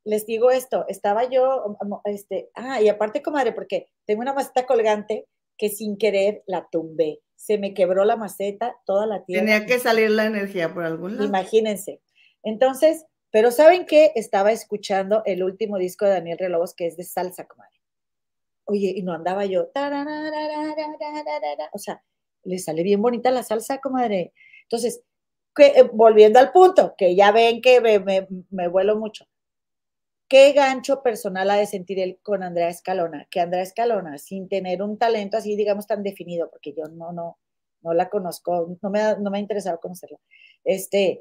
les 0.03 0.25
digo 0.25 0.51
esto, 0.51 0.85
estaba 0.87 1.29
yo, 1.29 1.77
este, 2.05 2.49
ah, 2.55 2.81
y 2.81 2.87
aparte, 2.87 3.21
comadre, 3.21 3.51
porque 3.51 3.87
tengo 4.05 4.21
una 4.21 4.33
maceta 4.33 4.65
colgante 4.65 5.27
que 5.57 5.69
sin 5.69 5.97
querer 5.97 6.43
la 6.47 6.67
tumbé, 6.71 7.19
se 7.35 7.57
me 7.57 7.73
quebró 7.73 8.05
la 8.05 8.15
maceta, 8.15 8.75
toda 8.85 9.05
la 9.07 9.25
tierra. 9.25 9.45
Tenía 9.45 9.65
que 9.65 9.79
salir 9.79 10.11
la 10.11 10.25
energía 10.25 10.73
por 10.73 10.85
algún 10.85 11.15
lado. 11.15 11.27
Imagínense. 11.27 12.01
Entonces, 12.43 13.05
pero 13.31 13.51
¿saben 13.51 13.85
qué? 13.85 14.11
Estaba 14.15 14.51
escuchando 14.51 15.23
el 15.25 15.43
último 15.43 15.77
disco 15.77 16.05
de 16.05 16.11
Daniel 16.11 16.37
Relobos, 16.37 16.75
que 16.75 16.87
es 16.87 16.97
de 16.97 17.03
salsa, 17.03 17.47
comadre. 17.47 17.70
Oye, 18.71 18.93
y 18.95 19.03
no 19.03 19.11
andaba 19.11 19.45
yo, 19.45 19.69
o 21.73 21.77
sea, 21.77 22.01
le 22.43 22.57
sale 22.57 22.83
bien 22.83 23.01
bonita 23.01 23.29
la 23.29 23.43
salsa, 23.43 23.81
comadre. 23.81 24.31
Entonces, 24.63 25.03
eh, 25.59 25.83
volviendo 25.91 26.39
al 26.39 26.53
punto, 26.53 26.95
que 26.97 27.13
ya 27.13 27.33
ven 27.33 27.61
que 27.61 27.81
me, 27.81 28.67
vuelo 28.69 28.95
mucho. 28.95 29.25
¿Qué 30.29 30.53
gancho 30.53 31.03
personal 31.03 31.49
ha 31.49 31.55
de 31.55 31.65
sentir 31.65 31.99
él 31.99 32.17
con 32.23 32.43
Andrea 32.43 32.69
Escalona? 32.69 33.27
Que 33.29 33.41
Andrea 33.41 33.61
Escalona, 33.61 34.17
sin 34.17 34.47
tener 34.47 34.81
un 34.81 34.97
talento 34.97 35.35
así, 35.35 35.57
digamos, 35.57 35.85
tan 35.85 36.01
definido, 36.01 36.49
porque 36.49 36.73
yo 36.73 36.85
no, 36.85 37.11
no, 37.11 37.39
no 37.81 37.93
la 37.93 38.07
conozco, 38.07 38.77
no 38.81 38.89
me, 38.89 39.01
no 39.19 39.29
me 39.31 39.39
ha 39.39 39.41
interesado 39.41 39.81
conocerla, 39.81 40.17
este, 40.63 41.19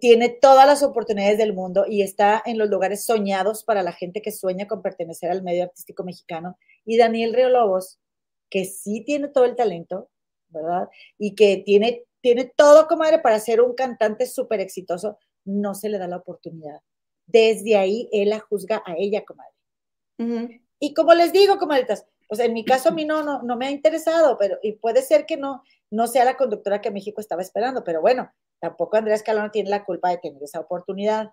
tiene 0.00 0.30
todas 0.30 0.66
las 0.66 0.82
oportunidades 0.82 1.36
del 1.36 1.52
mundo 1.52 1.84
y 1.86 2.00
está 2.00 2.42
en 2.46 2.56
los 2.56 2.70
lugares 2.70 3.04
soñados 3.04 3.64
para 3.64 3.82
la 3.82 3.92
gente 3.92 4.22
que 4.22 4.32
sueña 4.32 4.66
con 4.66 4.80
pertenecer 4.80 5.30
al 5.30 5.42
medio 5.42 5.64
artístico 5.64 6.04
mexicano. 6.04 6.56
Y 6.86 6.96
Daniel 6.96 7.34
Río 7.34 7.50
Lobos, 7.50 8.00
que 8.48 8.64
sí 8.64 9.02
tiene 9.04 9.28
todo 9.28 9.44
el 9.44 9.56
talento, 9.56 10.08
¿verdad? 10.48 10.88
Y 11.18 11.34
que 11.34 11.58
tiene, 11.58 12.04
tiene 12.22 12.44
todo, 12.44 12.88
comadre, 12.88 13.18
para 13.18 13.38
ser 13.40 13.60
un 13.60 13.74
cantante 13.74 14.26
súper 14.26 14.60
exitoso, 14.60 15.18
no 15.44 15.74
se 15.74 15.90
le 15.90 15.98
da 15.98 16.08
la 16.08 16.16
oportunidad. 16.16 16.80
Desde 17.26 17.76
ahí 17.76 18.08
él 18.10 18.30
la 18.30 18.40
juzga 18.40 18.82
a 18.86 18.94
ella, 18.96 19.24
comadre. 19.24 20.62
Y 20.78 20.94
como 20.94 21.12
les 21.12 21.32
digo, 21.32 21.58
comadritas, 21.58 22.06
pues 22.28 22.40
en 22.40 22.54
mi 22.54 22.64
caso 22.64 22.88
a 22.88 22.92
mí 22.92 23.04
no, 23.04 23.22
no, 23.22 23.42
no 23.42 23.56
me 23.56 23.66
ha 23.66 23.70
interesado, 23.70 24.38
pero 24.38 24.58
y 24.62 24.72
puede 24.72 25.02
ser 25.02 25.26
que 25.26 25.36
no, 25.36 25.62
no 25.90 26.06
sea 26.06 26.24
la 26.24 26.36
conductora 26.36 26.80
que 26.80 26.90
México 26.90 27.20
estaba 27.20 27.42
esperando, 27.42 27.84
pero 27.84 28.00
bueno, 28.00 28.32
tampoco 28.60 28.96
Andrea 28.96 29.16
Escalona 29.16 29.50
tiene 29.50 29.70
la 29.70 29.84
culpa 29.84 30.10
de 30.10 30.18
tener 30.18 30.42
esa 30.42 30.60
oportunidad. 30.60 31.32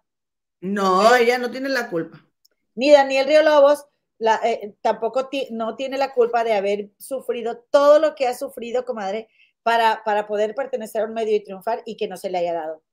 No, 0.59 1.15
ella 1.15 1.37
no 1.37 1.49
tiene 1.49 1.69
la 1.69 1.89
culpa. 1.89 2.23
Ni 2.75 2.91
Daniel 2.91 3.27
Río 3.27 3.43
Lobos 3.43 3.85
eh, 4.43 4.75
tampoco 4.81 5.29
no 5.49 5.75
tiene 5.75 5.97
la 5.97 6.13
culpa 6.13 6.43
de 6.43 6.53
haber 6.53 6.91
sufrido 6.99 7.65
todo 7.71 7.99
lo 7.99 8.13
que 8.13 8.27
ha 8.27 8.35
sufrido, 8.35 8.85
comadre, 8.85 9.29
para, 9.63 10.03
para 10.03 10.27
poder 10.27 10.53
pertenecer 10.53 11.01
a 11.01 11.05
un 11.05 11.13
medio 11.13 11.35
y 11.35 11.43
triunfar 11.43 11.81
y 11.85 11.97
que 11.97 12.07
no 12.07 12.17
se 12.17 12.29
le 12.29 12.37
haya 12.37 12.53
dado. 12.53 12.83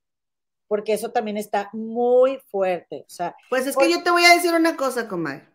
Porque 0.67 0.93
eso 0.93 1.11
también 1.11 1.37
está 1.37 1.69
muy 1.73 2.39
fuerte. 2.49 3.05
O 3.07 3.09
sea, 3.09 3.35
pues 3.49 3.67
es 3.67 3.75
que 3.75 3.91
yo 3.91 4.03
te 4.03 4.11
voy 4.11 4.25
a 4.25 4.33
decir 4.33 4.53
una 4.53 4.75
cosa, 4.75 5.07
comadre. 5.07 5.47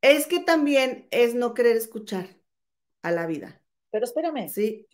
Es 0.00 0.26
que 0.26 0.40
también 0.40 1.08
es 1.10 1.34
no 1.34 1.54
querer 1.54 1.76
escuchar 1.76 2.26
a 3.02 3.10
la 3.10 3.26
vida. 3.26 3.57
Pero 3.90 4.04
espérame. 4.04 4.48
Sí. 4.48 4.86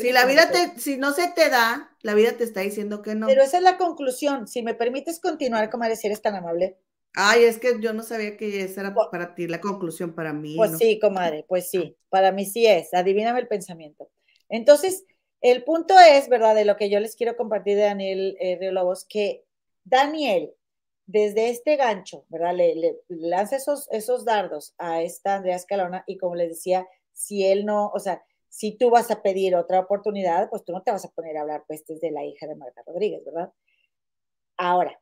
si 0.00 0.12
la 0.12 0.26
vida 0.26 0.50
te, 0.50 0.78
si 0.78 0.96
no 0.96 1.12
se 1.12 1.28
te 1.28 1.48
da, 1.50 1.96
la 2.02 2.14
vida 2.14 2.32
te 2.32 2.44
está 2.44 2.60
diciendo 2.60 3.02
que 3.02 3.14
no. 3.14 3.26
Pero 3.26 3.42
esa 3.42 3.58
es 3.58 3.62
la 3.62 3.78
conclusión. 3.78 4.48
Si 4.48 4.62
me 4.62 4.74
permites 4.74 5.20
continuar, 5.20 5.70
comadre, 5.70 5.96
si 5.96 6.08
eres 6.08 6.20
tan 6.20 6.34
amable. 6.34 6.78
Ay, 7.14 7.44
es 7.44 7.58
que 7.58 7.80
yo 7.80 7.92
no 7.92 8.02
sabía 8.02 8.36
que 8.36 8.62
esa 8.62 8.82
era 8.82 8.94
para 8.94 9.34
ti 9.34 9.48
la 9.48 9.60
conclusión 9.60 10.14
para 10.14 10.32
mí. 10.32 10.56
Pues 10.56 10.78
sí, 10.78 10.98
comadre, 11.00 11.44
pues 11.48 11.68
sí, 11.68 11.96
para 12.08 12.30
mí 12.30 12.44
sí 12.46 12.66
es. 12.66 12.94
Adivíname 12.94 13.40
el 13.40 13.48
pensamiento. 13.48 14.10
Entonces, 14.48 15.04
el 15.40 15.64
punto 15.64 15.94
es, 15.98 16.28
¿verdad? 16.28 16.54
De 16.54 16.64
lo 16.64 16.76
que 16.76 16.90
yo 16.90 17.00
les 17.00 17.16
quiero 17.16 17.36
compartir 17.36 17.76
de 17.76 17.82
Daniel 17.82 18.36
eh, 18.40 18.70
Lobos, 18.70 19.06
que 19.08 19.44
Daniel, 19.84 20.52
desde 21.06 21.48
este 21.48 21.76
gancho, 21.76 22.24
¿verdad? 22.28 22.54
Le, 22.54 22.98
lanza 23.08 23.56
esos, 23.56 23.88
esos 23.90 24.24
dardos 24.24 24.74
a 24.78 25.02
esta 25.02 25.36
Andrea 25.36 25.56
Escalona 25.56 26.04
y 26.06 26.18
como 26.18 26.36
les 26.36 26.50
decía, 26.50 26.86
si 27.12 27.44
él 27.44 27.64
no, 27.64 27.88
o 27.88 27.98
sea, 27.98 28.22
si 28.50 28.72
tú 28.72 28.90
vas 28.90 29.10
a 29.10 29.22
pedir 29.22 29.54
otra 29.54 29.80
oportunidad, 29.80 30.50
pues 30.50 30.64
tú 30.64 30.72
no 30.72 30.82
te 30.82 30.90
vas 30.90 31.04
a 31.04 31.10
poner 31.10 31.38
a 31.38 31.42
hablar 31.42 31.64
pues 31.66 31.84
de 31.86 32.10
la 32.10 32.24
hija 32.24 32.46
de 32.46 32.56
Marta 32.56 32.82
Rodríguez, 32.84 33.24
¿verdad? 33.24 33.52
Ahora, 34.56 35.00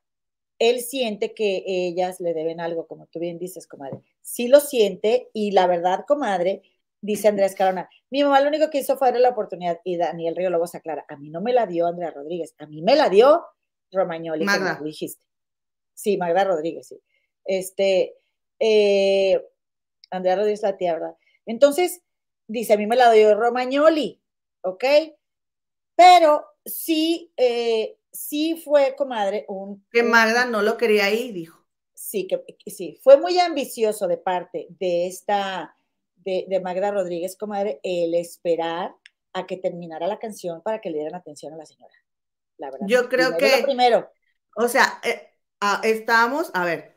él 0.58 0.80
siente 0.80 1.34
que 1.34 1.64
ellas 1.66 2.20
le 2.20 2.34
deben 2.34 2.60
algo, 2.60 2.86
como 2.86 3.06
tú 3.06 3.18
bien 3.20 3.38
dices, 3.38 3.66
comadre. 3.66 4.00
Sí 4.20 4.48
lo 4.48 4.60
siente 4.60 5.30
y 5.32 5.52
la 5.52 5.66
verdad, 5.66 6.04
comadre, 6.06 6.62
dice 7.00 7.28
Andrea 7.28 7.46
Escalona, 7.46 7.88
mi 8.10 8.22
mamá 8.22 8.40
lo 8.40 8.48
único 8.48 8.68
que 8.68 8.78
hizo 8.78 8.98
fue 8.98 9.08
darle 9.08 9.22
la 9.22 9.30
oportunidad 9.30 9.80
y 9.82 9.96
Daniel 9.96 10.36
Río 10.36 10.50
Lobos 10.50 10.74
aclara, 10.74 11.06
a 11.08 11.16
mí 11.16 11.30
no 11.30 11.40
me 11.40 11.54
la 11.54 11.66
dio 11.66 11.86
Andrea 11.86 12.10
Rodríguez, 12.10 12.54
a 12.58 12.66
mí 12.66 12.82
me 12.82 12.96
la 12.96 13.08
dio 13.08 13.44
Romagnoli, 13.90 14.44
Magda. 14.44 14.74
como 14.74 14.86
dijiste. 14.86 15.22
Sí, 15.94 16.18
Magda 16.18 16.44
Rodríguez, 16.44 16.88
sí. 16.88 17.00
Este, 17.44 18.14
eh, 18.58 19.42
Andrea 20.10 20.36
Rodríguez 20.36 20.62
la 20.62 20.76
tía, 20.76 20.92
¿verdad? 20.92 21.16
Entonces, 21.46 22.02
dice, 22.48 22.72
a 22.72 22.76
mí 22.76 22.86
me 22.86 22.96
la 22.96 23.12
dio 23.12 23.34
Romagnoli, 23.34 24.20
¿ok? 24.62 24.84
Pero 25.94 26.46
sí, 26.64 27.32
eh, 27.36 27.98
sí 28.10 28.60
fue, 28.64 28.96
comadre, 28.96 29.44
un... 29.48 29.86
Que 29.92 30.02
Magda 30.02 30.46
no 30.46 30.62
lo 30.62 30.76
quería 30.76 31.04
ahí, 31.04 31.30
dijo. 31.30 31.64
Sí, 31.94 32.26
que 32.26 32.42
sí, 32.70 32.98
fue 33.02 33.18
muy 33.18 33.38
ambicioso 33.38 34.08
de 34.08 34.16
parte 34.16 34.66
de 34.70 35.06
esta, 35.06 35.76
de, 36.16 36.60
Magda 36.62 36.90
Rodríguez, 36.90 37.36
comadre, 37.36 37.80
el 37.82 38.14
esperar 38.14 38.94
a 39.32 39.46
que 39.46 39.56
terminara 39.56 40.06
la 40.06 40.18
canción 40.18 40.62
para 40.62 40.80
que 40.80 40.90
le 40.90 40.98
dieran 40.98 41.14
atención 41.14 41.52
a 41.52 41.56
la 41.56 41.66
señora. 41.66 41.94
La 42.56 42.70
verdad. 42.70 42.86
Yo 42.88 43.08
creo 43.08 43.36
que... 43.36 43.62
primero. 43.62 44.10
O 44.56 44.68
sea, 44.68 45.00
eh, 45.04 45.34
ah, 45.60 45.80
estamos, 45.84 46.50
a 46.54 46.64
ver. 46.64 46.96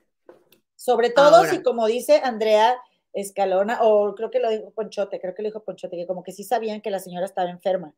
Sobre 0.76 1.10
todo 1.10 1.46
si, 1.46 1.62
como 1.62 1.86
dice 1.88 2.22
Andrea 2.24 2.82
Escalona, 3.14 3.80
o 3.82 4.16
creo 4.16 4.32
que 4.32 4.40
lo 4.40 4.50
dijo 4.50 4.72
Ponchote, 4.72 5.20
creo 5.20 5.36
que 5.36 5.42
lo 5.44 5.50
dijo 5.50 5.64
Ponchote, 5.64 5.98
que 5.98 6.08
como 6.08 6.24
que 6.24 6.32
sí 6.32 6.44
sabían 6.44 6.82
que 6.82 6.92
la 6.92 7.00
señora 7.00 7.26
estaba 7.26 7.50
enferma. 7.50 7.94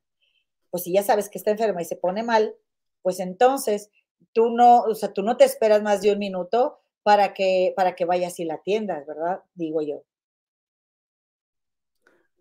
Pues 0.72 0.84
si 0.84 0.94
ya 0.94 1.04
sabes 1.04 1.30
que 1.30 1.38
está 1.38 1.52
enferma 1.52 1.82
y 1.82 1.86
se 1.86 1.96
pone 1.96 2.24
mal, 2.24 2.56
pues 3.02 3.20
entonces 3.20 3.92
tú 4.34 4.50
no, 4.52 4.82
o 4.82 4.96
sea, 4.96 5.14
tú 5.14 5.24
no 5.24 5.38
te 5.38 5.46
esperas 5.46 5.84
más 5.84 6.02
de 6.02 6.14
un 6.14 6.20
minuto 6.20 6.82
para 7.04 7.34
que, 7.34 7.74
para 7.76 7.96
que 7.96 8.06
vayas 8.06 8.40
y 8.40 8.46
la 8.46 8.56
atiendas, 8.56 9.06
¿verdad? 9.08 9.42
Digo 9.56 9.82
yo. 9.82 10.04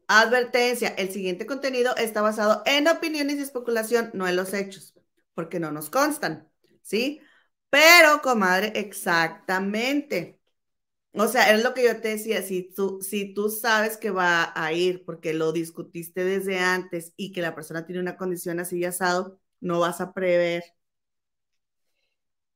Advertencia, 0.08 0.88
el 0.98 1.10
siguiente 1.10 1.46
contenido 1.46 1.96
está 1.96 2.20
basado 2.22 2.62
en 2.66 2.88
opiniones 2.88 3.36
y 3.36 3.42
especulación, 3.42 4.10
no 4.14 4.28
en 4.28 4.36
los 4.36 4.52
hechos, 4.52 4.94
porque 5.34 5.58
no 5.60 5.72
nos 5.72 5.90
constan, 5.90 6.50
¿sí? 6.82 7.20
Pero, 7.70 8.20
comadre, 8.22 8.72
exactamente. 8.76 10.41
O 11.14 11.28
sea, 11.28 11.52
es 11.52 11.62
lo 11.62 11.74
que 11.74 11.84
yo 11.84 12.00
te 12.00 12.08
decía, 12.08 12.40
si 12.40 12.62
tú, 12.62 13.00
si 13.02 13.34
tú 13.34 13.50
sabes 13.50 13.98
que 13.98 14.10
va 14.10 14.50
a 14.54 14.72
ir 14.72 15.04
porque 15.04 15.34
lo 15.34 15.52
discutiste 15.52 16.24
desde 16.24 16.58
antes 16.58 17.12
y 17.16 17.32
que 17.32 17.42
la 17.42 17.54
persona 17.54 17.84
tiene 17.84 18.00
una 18.00 18.16
condición 18.16 18.60
así 18.60 18.82
asado, 18.84 19.38
no 19.60 19.80
vas 19.80 20.00
a 20.00 20.14
prever. 20.14 20.64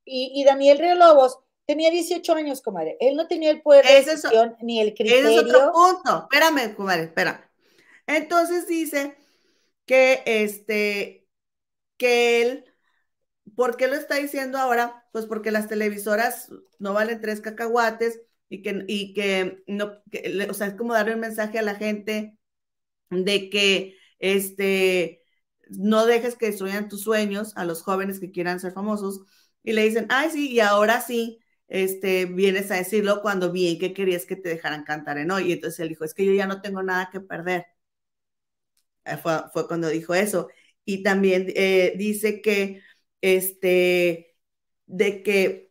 Y, 0.06 0.42
Daniel 0.44 0.78
Río 0.78 0.94
Lobos 0.94 1.38
tenía 1.66 1.90
18 1.90 2.32
años, 2.34 2.62
comadre. 2.62 2.96
Él 3.00 3.16
no 3.16 3.26
tenía 3.26 3.50
el 3.50 3.60
poder 3.60 3.84
de 3.84 4.04
decisión 4.04 4.56
ni 4.62 4.80
el 4.80 4.94
criterio. 4.94 5.28
Ese 5.28 5.34
es 5.34 5.54
otro 5.54 5.72
punto. 5.72 6.28
Espérame, 6.30 6.74
comadre, 6.74 7.02
espera. 7.02 7.50
Entonces 8.06 8.66
dice 8.68 9.16
que 9.84 10.22
este, 10.24 11.26
que 11.98 12.40
él, 12.42 12.64
¿por 13.54 13.76
qué 13.76 13.88
lo 13.88 13.96
está 13.96 14.14
diciendo 14.14 14.58
ahora? 14.58 15.06
Pues 15.12 15.26
porque 15.26 15.50
las 15.50 15.68
televisoras 15.68 16.50
no 16.78 16.94
valen 16.94 17.20
tres 17.20 17.40
cacahuates 17.40 18.22
y 18.48 18.62
que, 18.62 18.84
y 18.88 19.14
que 19.14 19.62
no, 19.66 19.92
o 20.50 20.54
sea, 20.54 20.68
es 20.68 20.74
como 20.74 20.94
darle 20.94 21.14
un 21.14 21.20
mensaje 21.20 21.58
a 21.58 21.62
la 21.62 21.74
gente 21.76 22.38
de 23.10 23.50
que, 23.50 23.96
este, 24.18 25.22
no 25.68 26.06
dejes 26.06 26.36
que 26.36 26.46
destruyan 26.46 26.88
tus 26.88 27.02
sueños 27.02 27.52
a 27.56 27.64
los 27.64 27.82
jóvenes 27.82 28.20
que 28.20 28.30
quieran 28.30 28.60
ser 28.60 28.72
famosos 28.72 29.20
y 29.62 29.72
le 29.72 29.84
dicen, 29.84 30.06
ay, 30.10 30.30
sí, 30.30 30.50
y 30.52 30.60
ahora 30.60 31.00
sí, 31.00 31.40
este, 31.68 32.26
vienes 32.26 32.70
a 32.70 32.76
decirlo 32.76 33.20
cuando 33.22 33.50
bien 33.52 33.78
que 33.78 33.92
querías 33.94 34.26
que 34.26 34.36
te 34.36 34.48
dejaran 34.50 34.84
cantar 34.84 35.18
en 35.18 35.30
hoy. 35.32 35.48
Y 35.50 35.52
entonces 35.52 35.80
él 35.80 35.88
dijo, 35.90 36.04
es 36.04 36.14
que 36.14 36.24
yo 36.24 36.32
ya 36.32 36.46
no 36.46 36.60
tengo 36.62 36.82
nada 36.82 37.10
que 37.12 37.20
perder. 37.20 37.66
Eh, 39.04 39.16
fue, 39.16 39.32
fue 39.52 39.66
cuando 39.68 39.88
dijo 39.88 40.14
eso. 40.14 40.48
Y 40.84 41.02
también 41.02 41.46
eh, 41.56 41.94
dice 41.96 42.40
que, 42.42 42.82
este, 43.20 44.36
de 44.86 45.22
que 45.22 45.65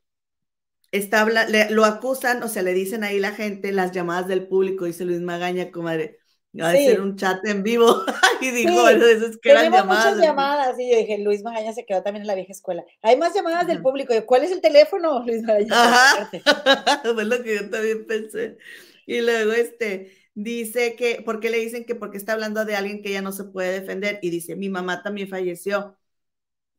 está, 0.98 1.26
lo 1.70 1.86
acusan, 1.86 2.44
o 2.44 2.48
sea, 2.48 2.64
le 2.64 2.74
dicen 2.74 3.04
ahí 3.04 3.20
la 3.20 3.32
gente, 3.32 3.72
las 3.72 3.92
llamadas 3.92 4.28
del 4.28 4.48
público, 4.48 4.86
dice 4.86 5.06
Luis 5.06 5.22
Magaña, 5.22 5.72
comadre, 5.72 6.20
Va 6.62 6.70
a 6.70 6.74
ser 6.74 7.02
un 7.02 7.16
chat 7.18 7.46
en 7.46 7.64
vivo. 7.64 8.04
y 8.42 8.52
dijo, 8.52 8.88
sí. 8.88 8.96
eso 8.96 9.26
es 9.28 9.38
que 9.38 9.52
eran 9.52 9.72
llamadas. 9.72 10.14
muchas 10.14 10.26
llamadas. 10.26 10.80
Y 10.80 10.90
yo 10.90 10.98
dije, 10.98 11.18
Luis 11.18 11.44
Magaña 11.44 11.74
se 11.74 11.86
quedó 11.86 12.02
también 12.02 12.22
en 12.22 12.28
la 12.28 12.36
vieja 12.36 12.52
escuela. 12.52 12.84
Hay 13.02 13.18
más 13.18 13.34
llamadas 13.34 13.68
del 13.68 13.82
público. 13.82 14.14
¿Cuál 14.26 14.44
es 14.44 14.52
el 14.52 14.62
teléfono, 14.62 15.24
Luis 15.26 15.44
Magaña? 15.44 15.68
Ajá. 15.72 16.32
Fue 17.14 17.26
lo 17.26 17.44
que 17.44 17.56
yo 17.56 17.70
también 17.70 18.06
pensé. 18.08 18.58
Y 19.06 19.22
luego, 19.22 19.52
este, 19.52 20.12
dice 20.34 20.96
que, 20.96 21.22
¿por 21.22 21.40
qué 21.40 21.50
le 21.50 21.60
dicen 21.60 21.86
que 21.86 21.96
porque 21.96 22.18
está 22.18 22.34
hablando 22.34 22.64
de 22.66 22.76
alguien 22.76 23.02
que 23.02 23.12
ya 23.12 23.22
no 23.22 23.32
se 23.32 23.44
puede 23.44 23.82
defender? 23.82 24.20
Y 24.22 24.30
dice, 24.30 24.56
mi 24.56 24.70
mamá 24.70 25.04
también 25.04 25.28
falleció. 25.28 25.98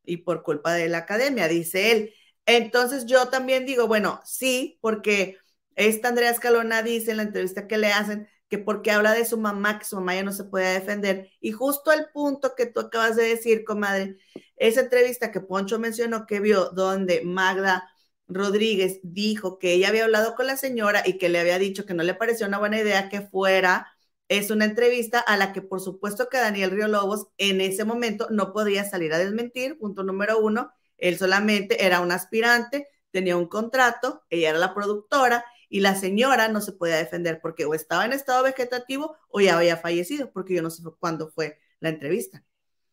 Y 0.05 0.19
por 0.19 0.43
culpa 0.43 0.73
de 0.73 0.89
la 0.89 0.99
academia, 0.99 1.49
dice 1.49 1.93
él. 1.93 2.15
Entonces 2.47 3.07
yo 3.07 3.29
también 3.29 3.67
digo, 3.67 3.87
bueno, 3.89 4.21
sí, 4.25 4.79
porque 4.81 5.39
esta 5.75 6.09
Andrea 6.09 6.31
Escalona 6.31 6.83
dice 6.83 7.11
en 7.11 7.19
la 7.19 7.25
entrevista 7.25 7.67
que 7.67 7.79
le 7.79 7.89
hacen 7.93 8.29
que 8.49 8.59
porque 8.59 8.93
habla 8.93 9.13
de 9.13 9.25
su 9.25 9.39
mamá, 9.39 9.79
que 9.79 9.85
su 9.85 9.97
mamá 9.97 10.15
ya 10.15 10.23
no 10.23 10.33
se 10.33 10.45
puede 10.45 10.75
defender. 10.75 11.31
Y 11.41 11.53
justo 11.53 11.93
el 11.93 12.07
punto 12.13 12.55
que 12.57 12.67
tú 12.67 12.81
acabas 12.81 13.17
de 13.17 13.25
decir, 13.25 13.65
comadre, 13.65 14.19
esa 14.57 14.81
entrevista 14.83 15.33
que 15.33 15.41
Poncho 15.41 15.79
mencionó 15.79 16.27
que 16.27 16.41
vio, 16.41 16.71
donde 16.71 17.23
Magda 17.25 17.91
Rodríguez 18.29 19.01
dijo 19.03 19.59
que 19.59 19.73
ella 19.75 19.89
había 19.89 20.05
hablado 20.05 20.35
con 20.35 20.47
la 20.47 20.57
señora 20.57 21.03
y 21.07 21.19
que 21.19 21.29
le 21.29 21.41
había 21.41 21.59
dicho 21.59 21.87
que 21.87 21.95
no 21.95 22.03
le 22.05 22.15
pareció 22.15 22.47
una 22.47 22.59
buena 22.59 22.79
idea 22.81 23.09
que 23.09 23.21
fuera, 23.23 23.89
es 24.29 24.51
una 24.51 24.65
entrevista 24.65 25.21
a 25.21 25.37
la 25.37 25.53
que 25.53 25.63
por 25.63 25.81
supuesto 25.81 26.29
que 26.29 26.39
Daniel 26.39 26.71
Río 26.73 26.89
Lobos 26.89 27.29
en 27.39 27.61
ese 27.61 27.85
momento 27.85 28.27
no 28.31 28.53
podía 28.53 28.85
salir 28.85 29.13
a 29.13 29.19
desmentir, 29.19 29.79
punto 29.79 30.03
número 30.03 30.39
uno, 30.41 30.73
él 30.99 31.19
solamente 31.19 31.85
era 31.85 32.01
un 32.01 32.13
aspirante, 32.13 32.89
tenía 33.11 33.37
un 33.37 33.47
contrato, 33.47 34.25
ella 34.31 34.51
era 34.51 34.59
la 34.59 34.75
productora 34.75 35.45
y 35.69 35.81
la 35.81 35.95
señora 35.95 36.49
no 36.49 36.61
se 36.61 36.73
podía 36.73 36.97
defender 36.97 37.41
porque 37.41 37.65
o 37.65 37.75
estaba 37.75 38.05
en 38.05 38.13
estado 38.13 38.43
vegetativo 38.43 39.17
o 39.29 39.41
ya 39.41 39.57
había 39.57 39.77
fallecido, 39.77 40.31
porque 40.33 40.55
yo 40.55 40.63
no 40.63 40.71
sé 40.71 40.83
cuándo 40.99 41.29
fue 41.29 41.59
la 41.81 41.89
entrevista. 41.89 42.45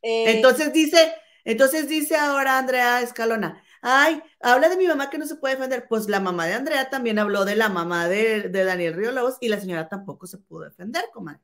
Eh, 0.01 0.35
entonces 0.35 0.73
dice, 0.73 1.13
entonces 1.45 1.87
dice 1.87 2.15
ahora 2.15 2.57
Andrea 2.57 3.01
Escalona, 3.01 3.63
ay, 3.81 4.21
habla 4.39 4.69
de 4.69 4.77
mi 4.77 4.87
mamá 4.87 5.09
que 5.09 5.17
no 5.17 5.25
se 5.25 5.35
puede 5.35 5.55
defender. 5.55 5.87
Pues 5.87 6.07
la 6.07 6.19
mamá 6.19 6.47
de 6.47 6.53
Andrea 6.53 6.89
también 6.89 7.19
habló 7.19 7.45
de 7.45 7.55
la 7.55 7.69
mamá 7.69 8.07
de, 8.07 8.49
Daniel 8.49 8.95
Río 8.95 9.11
Lobos 9.11 9.37
y 9.41 9.49
la 9.49 9.59
señora 9.59 9.89
tampoco 9.89 10.25
se 10.25 10.37
pudo 10.37 10.63
defender, 10.63 11.05
comadre. 11.13 11.41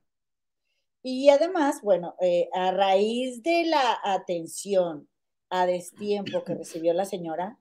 Y 1.02 1.30
además, 1.30 1.82
bueno, 1.82 2.16
eh, 2.22 2.50
a 2.54 2.72
raíz 2.72 3.42
de 3.44 3.66
la 3.66 4.00
atención 4.04 5.08
a 5.50 5.66
destiempo 5.66 6.44
que 6.44 6.56
recibió 6.56 6.94
la 6.94 7.06
señora, 7.06 7.60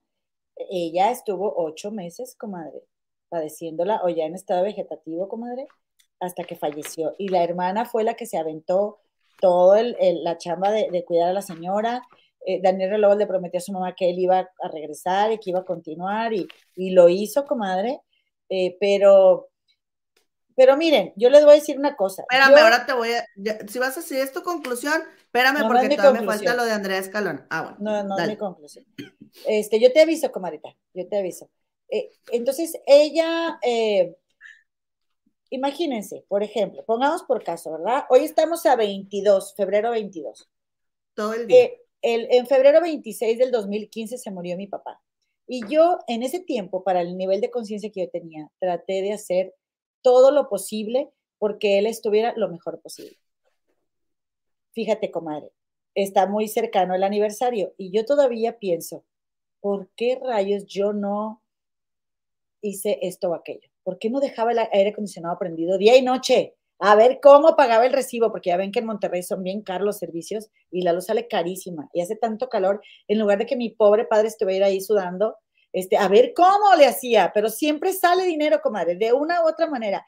ella 0.70 1.10
estuvo 1.10 1.54
ocho 1.56 1.90
meses, 1.90 2.34
comadre, 2.36 2.82
padeciéndola 3.28 4.00
o 4.02 4.08
ya 4.08 4.24
en 4.24 4.34
estado 4.34 4.62
vegetativo, 4.62 5.28
comadre, 5.28 5.66
hasta 6.20 6.44
que 6.44 6.56
falleció. 6.56 7.14
Y 7.18 7.28
la 7.28 7.44
hermana 7.44 7.84
fue 7.84 8.04
la 8.04 8.14
que 8.14 8.26
se 8.26 8.38
aventó 8.38 8.98
todo 9.40 9.76
el, 9.76 9.96
la 10.24 10.36
chamba 10.38 10.70
de, 10.70 11.04
cuidar 11.04 11.28
a 11.28 11.32
la 11.32 11.42
señora. 11.42 12.02
Eh, 12.46 12.60
Daniel 12.62 12.90
Reloj 12.90 13.16
le 13.16 13.26
prometió 13.26 13.58
a 13.58 13.62
su 13.62 13.72
mamá 13.72 13.94
que 13.94 14.10
él 14.10 14.18
iba 14.18 14.38
a 14.38 14.68
regresar 14.68 15.32
y 15.32 15.38
que 15.38 15.50
iba 15.50 15.60
a 15.60 15.64
continuar 15.64 16.32
y, 16.32 16.48
lo 16.76 17.08
hizo, 17.08 17.44
comadre. 17.46 18.00
Eh, 18.48 18.76
pero, 18.80 19.48
pero 20.56 20.76
miren, 20.76 21.12
yo 21.16 21.30
les 21.30 21.44
voy 21.44 21.52
a 21.52 21.56
decir 21.56 21.78
una 21.78 21.94
cosa. 21.94 22.22
Espérame, 22.22 22.58
ahora 22.58 22.86
te 22.86 22.92
voy 22.94 23.10
a, 23.12 23.24
si 23.68 23.78
vas 23.78 23.96
a 23.96 24.00
decir 24.00 24.18
es 24.18 24.32
tu 24.32 24.42
conclusión, 24.42 25.02
espérame 25.28 25.66
porque 25.66 25.96
todavía 25.96 26.20
me 26.20 26.26
falta 26.26 26.54
lo 26.54 26.64
de 26.64 26.72
Andrea 26.72 26.98
Escalón. 26.98 27.46
Ah, 27.50 27.62
bueno. 27.62 27.76
No, 27.80 28.16
no 28.16 28.18
es 28.18 28.28
mi 28.28 28.36
conclusión. 28.36 28.84
Este, 29.46 29.78
yo 29.78 29.92
te 29.92 30.00
aviso, 30.00 30.32
comadrita, 30.32 30.74
yo 30.94 31.06
te 31.06 31.18
aviso. 31.18 31.50
Eh, 31.90 32.10
entonces, 32.32 32.78
ella, 32.86 33.58
eh, 33.62 34.16
imagínense, 35.50 36.24
por 36.28 36.42
ejemplo, 36.42 36.84
pongamos 36.84 37.22
por 37.22 37.42
caso, 37.44 37.72
¿verdad? 37.72 38.04
Hoy 38.10 38.24
estamos 38.24 38.64
a 38.66 38.76
22, 38.76 39.54
febrero 39.54 39.90
22. 39.90 40.48
Todo 41.14 41.34
el 41.34 41.46
día. 41.46 41.64
Eh, 41.64 41.82
el, 42.00 42.28
en 42.30 42.46
febrero 42.46 42.80
26 42.80 43.38
del 43.38 43.50
2015 43.50 44.18
se 44.18 44.30
murió 44.30 44.56
mi 44.56 44.66
papá. 44.66 45.00
Y 45.46 45.66
yo 45.66 45.98
en 46.06 46.22
ese 46.22 46.40
tiempo, 46.40 46.84
para 46.84 47.00
el 47.00 47.16
nivel 47.16 47.40
de 47.40 47.50
conciencia 47.50 47.90
que 47.90 48.04
yo 48.04 48.10
tenía, 48.10 48.50
traté 48.58 49.02
de 49.02 49.12
hacer 49.12 49.54
todo 50.02 50.30
lo 50.30 50.48
posible 50.48 51.10
porque 51.38 51.78
él 51.78 51.86
estuviera 51.86 52.34
lo 52.36 52.48
mejor 52.48 52.80
posible. 52.80 53.16
Fíjate, 54.72 55.10
comadre, 55.10 55.50
está 55.94 56.26
muy 56.26 56.48
cercano 56.48 56.94
el 56.94 57.02
aniversario 57.02 57.74
y 57.76 57.90
yo 57.90 58.04
todavía 58.04 58.58
pienso, 58.58 59.04
¿por 59.60 59.88
qué 59.96 60.18
rayos 60.22 60.66
yo 60.66 60.92
no 60.92 61.42
hice 62.60 62.98
esto 63.02 63.30
o 63.30 63.34
aquello? 63.34 63.68
¿Por 63.82 63.98
qué 63.98 64.10
no 64.10 64.20
dejaba 64.20 64.52
el 64.52 64.58
aire 64.58 64.90
acondicionado 64.90 65.38
prendido 65.38 65.78
día 65.78 65.96
y 65.96 66.02
noche? 66.02 66.54
a 66.80 66.94
ver 66.94 67.18
cómo 67.20 67.56
pagaba 67.56 67.86
el 67.86 67.92
recibo, 67.92 68.30
porque 68.30 68.50
ya 68.50 68.56
ven 68.56 68.70
que 68.70 68.78
en 68.78 68.86
Monterrey 68.86 69.22
son 69.22 69.42
bien 69.42 69.62
caros 69.62 69.86
los 69.86 69.98
servicios 69.98 70.48
y 70.70 70.82
la 70.82 70.92
luz 70.92 71.06
sale 71.06 71.26
carísima 71.26 71.88
y 71.92 72.00
hace 72.00 72.16
tanto 72.16 72.48
calor, 72.48 72.80
en 73.08 73.18
lugar 73.18 73.38
de 73.38 73.46
que 73.46 73.56
mi 73.56 73.70
pobre 73.70 74.04
padre 74.04 74.28
estuviera 74.28 74.66
ahí 74.66 74.80
sudando, 74.80 75.36
este, 75.72 75.96
a 75.96 76.08
ver 76.08 76.32
cómo 76.34 76.74
le 76.76 76.86
hacía, 76.86 77.32
pero 77.34 77.48
siempre 77.50 77.92
sale 77.92 78.24
dinero, 78.24 78.60
comadre, 78.62 78.96
de 78.96 79.12
una 79.12 79.42
u 79.42 79.48
otra 79.48 79.68
manera. 79.68 80.04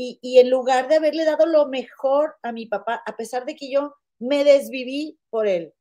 Y, 0.00 0.20
y 0.22 0.38
en 0.38 0.48
lugar 0.48 0.86
de 0.86 0.94
haberle 0.94 1.24
dado 1.24 1.44
lo 1.44 1.66
mejor 1.66 2.36
a 2.42 2.52
mi 2.52 2.66
papá, 2.66 3.02
a 3.04 3.16
pesar 3.16 3.44
de 3.44 3.56
que 3.56 3.68
yo 3.68 3.96
me 4.20 4.44
desviví 4.44 5.18
por 5.28 5.48
él, 5.48 5.74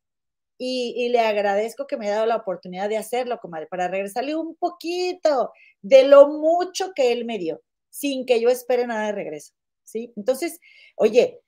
y, 0.58 0.96
y, 0.98 1.10
le 1.10 1.20
agradezco 1.20 1.86
que 1.86 1.98
me 1.98 2.08
haya 2.08 2.16
dado 2.16 2.26
la 2.26 2.38
oportunidad 2.38 2.90
de 2.90 2.98
hacerlo, 2.98 3.38
comadre, 3.40 3.68
para 3.68 3.88
regresarle 3.88 4.36
un 4.36 4.56
poquito 4.56 5.52
de 5.84 6.08
lo 6.08 6.30
mucho 6.30 6.94
que 6.96 7.12
él 7.12 7.26
me 7.26 7.38
dio, 7.38 7.62
sin 7.92 8.26
que 8.26 8.42
yo 8.42 8.50
espere 8.50 8.88
nada 8.88 9.06
de 9.06 9.12
regreso. 9.12 9.54
¿sí? 9.84 10.12
Entonces, 10.16 10.60
oye, 10.96 11.40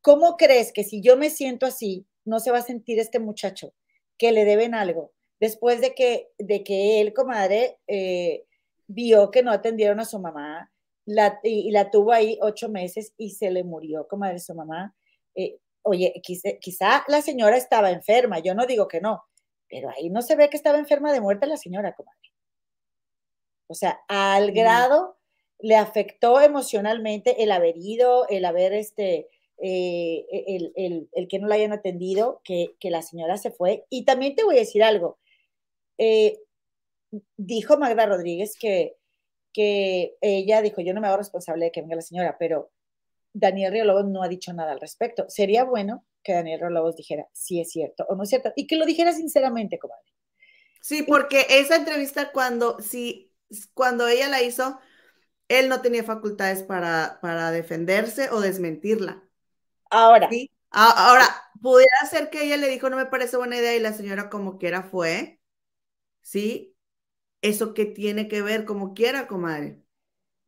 ¿cómo 0.00 0.38
crees 0.38 0.72
que 0.72 0.84
si 0.84 1.02
yo 1.02 1.18
me 1.18 1.28
siento 1.28 1.66
así, 1.66 2.06
no 2.24 2.40
se 2.40 2.50
va 2.50 2.58
a 2.58 2.62
sentir 2.62 2.98
este 2.98 3.18
muchacho 3.18 3.74
que 4.16 4.32
le 4.32 4.46
deben 4.46 4.74
algo? 4.74 5.12
Después 5.38 5.82
de 5.82 5.94
que, 5.94 6.30
de 6.38 6.64
que 6.64 7.02
él, 7.02 7.12
comadre, 7.12 7.78
eh, 7.88 8.46
vio 8.86 9.30
que 9.30 9.42
no 9.42 9.52
atendieron 9.52 10.00
a 10.00 10.06
su 10.06 10.18
mamá 10.18 10.70
la, 11.10 11.40
y, 11.42 11.70
la 11.70 11.90
tuvo 11.90 12.12
ahí 12.12 12.38
ocho 12.40 12.68
meses 12.68 13.12
y 13.16 13.30
se 13.30 13.50
le 13.50 13.64
murió, 13.64 14.06
comadre, 14.08 14.38
su 14.38 14.54
mamá. 14.54 14.94
Eh, 15.34 15.58
oye, 15.82 16.20
quizá, 16.22 16.50
quizá, 16.60 17.04
la 17.08 17.22
señora 17.22 17.56
estaba 17.56 17.90
enferma, 17.90 18.38
yo 18.38 18.54
no 18.54 18.66
digo 18.66 18.88
que 18.88 19.00
no, 19.00 19.24
pero 19.68 19.90
ahí 19.90 20.10
no 20.10 20.22
se 20.22 20.36
ve 20.36 20.48
que 20.50 20.56
estaba 20.56 20.78
enferma 20.78 21.12
de 21.12 21.20
muerte 21.20 21.46
la 21.46 21.56
señora, 21.56 21.94
comadre. 21.94 22.18
O 23.66 23.74
sea, 23.74 24.00
al 24.08 24.52
grado 24.52 25.18
le 25.58 25.76
afectó 25.76 26.40
emocionalmente 26.40 27.42
el 27.42 27.52
haber 27.52 27.76
ido, 27.76 28.26
el 28.28 28.44
haber 28.44 28.72
este, 28.72 29.28
eh, 29.58 30.26
el, 30.46 30.72
el, 30.76 31.08
el, 31.12 31.28
que 31.28 31.38
no 31.38 31.48
la 31.48 31.56
hayan 31.56 31.72
atendido, 31.72 32.40
que, 32.44 32.76
que, 32.80 32.90
la 32.90 33.02
señora 33.02 33.36
se 33.36 33.50
fue. 33.50 33.86
Y 33.90 34.04
también 34.04 34.34
te 34.34 34.44
voy 34.44 34.56
a 34.56 34.60
decir 34.60 34.82
algo. 34.82 35.18
Eh, 35.98 36.40
dijo 37.36 37.76
Magda 37.76 38.06
Rodríguez 38.06 38.56
que, 38.58 38.96
que 39.52 40.16
ella 40.20 40.62
dijo, 40.62 40.80
yo 40.80 40.94
no 40.94 41.00
me 41.00 41.08
hago 41.08 41.16
responsable 41.18 41.66
de 41.66 41.72
que 41.72 41.82
venga 41.82 41.96
la 41.96 42.02
señora, 42.02 42.36
pero 42.38 42.70
Daniel 43.32 43.72
Río 43.72 43.84
Lobos 43.84 44.06
no 44.06 44.22
ha 44.22 44.28
dicho 44.28 44.52
nada 44.52 44.72
al 44.72 44.80
respecto. 44.80 45.24
Sería 45.28 45.64
bueno 45.64 46.04
que 46.22 46.32
Daniel 46.32 46.60
Río 46.60 46.70
Lobos 46.70 46.96
dijera 46.96 47.26
si 47.32 47.60
es 47.60 47.70
cierto 47.70 48.04
o 48.08 48.14
no 48.14 48.24
es 48.24 48.28
cierto 48.28 48.52
y 48.56 48.66
que 48.66 48.76
lo 48.76 48.86
dijera 48.86 49.12
sinceramente, 49.12 49.78
comadre. 49.78 50.04
Sí, 50.80 51.02
porque 51.02 51.46
esa 51.50 51.76
entrevista 51.76 52.32
cuando, 52.32 52.78
sí, 52.80 53.32
cuando 53.74 54.08
ella 54.08 54.28
la 54.28 54.42
hizo, 54.42 54.78
él 55.48 55.68
no 55.68 55.82
tenía 55.82 56.04
facultades 56.04 56.62
para, 56.62 57.18
para 57.20 57.50
defenderse 57.50 58.30
o 58.30 58.40
desmentirla. 58.40 59.22
Ahora. 59.90 60.28
¿Sí? 60.30 60.50
Ahora, 60.70 61.26
pudiera 61.60 62.06
ser 62.08 62.30
que 62.30 62.44
ella 62.44 62.56
le 62.56 62.68
dijo, 62.68 62.88
no 62.88 62.96
me 62.96 63.06
parece 63.06 63.36
buena 63.36 63.56
idea 63.56 63.74
y 63.74 63.80
la 63.80 63.92
señora 63.92 64.30
como 64.30 64.58
quiera 64.58 64.84
fue. 64.84 65.40
¿Sí? 66.22 66.69
¿Eso 67.42 67.74
qué 67.74 67.86
tiene 67.86 68.28
que 68.28 68.42
ver 68.42 68.64
como 68.64 68.94
quiera, 68.94 69.26
comadre? 69.26 69.82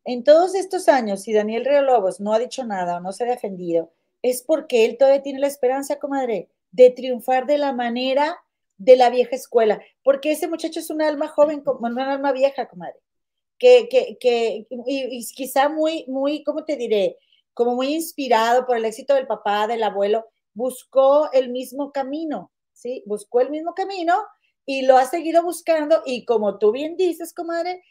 En 0.04 0.24
todos 0.24 0.54
estos 0.54 0.88
años, 0.88 1.22
si 1.22 1.32
Daniel 1.32 1.64
Río 1.64 1.82
Lobos 1.82 2.20
no 2.20 2.32
ha 2.32 2.38
dicho 2.38 2.64
nada 2.64 2.96
o 2.96 3.00
no 3.00 3.12
se 3.12 3.24
ha 3.24 3.28
defendido, 3.28 3.92
es 4.20 4.42
porque 4.42 4.84
él 4.84 4.96
todavía 4.98 5.22
tiene 5.22 5.40
la 5.40 5.46
esperanza, 5.46 5.98
comadre, 5.98 6.48
de 6.70 6.90
triunfar 6.90 7.46
de 7.46 7.58
la 7.58 7.72
manera 7.72 8.38
de 8.78 8.96
la 8.96 9.10
vieja 9.10 9.36
escuela, 9.36 9.80
porque 10.02 10.32
ese 10.32 10.48
muchacho 10.48 10.80
es 10.80 10.90
un 10.90 11.02
alma 11.02 11.28
joven, 11.28 11.62
un 11.64 12.00
alma 12.00 12.32
vieja, 12.32 12.68
comadre 12.68 12.98
que, 13.62 13.88
que, 13.88 14.18
que 14.18 14.66
y, 14.86 15.24
quizá 15.34 15.68
muy, 15.68 16.04
muy, 16.08 16.42
¿cómo 16.42 16.64
te 16.64 16.76
diré? 16.76 17.16
Como 17.54 17.76
muy 17.76 17.94
inspirado 17.94 18.66
por 18.66 18.76
el 18.76 18.84
éxito 18.84 19.14
del 19.14 19.28
papá, 19.28 19.68
del 19.68 19.84
abuelo, 19.84 20.26
buscó 20.52 21.30
el 21.30 21.50
mismo 21.50 21.92
camino, 21.92 22.50
¿sí? 22.72 23.04
Buscó 23.06 23.40
el 23.40 23.50
mismo 23.50 23.72
camino 23.72 24.14
y 24.66 24.82
lo 24.82 24.96
ha 24.96 25.06
seguido 25.06 25.42
buscando 25.42 26.02
y 26.04 26.24
como 26.24 26.58
tú 26.58 26.72
bien 26.72 26.96
dices, 26.96 27.34
comadre, 27.34 27.82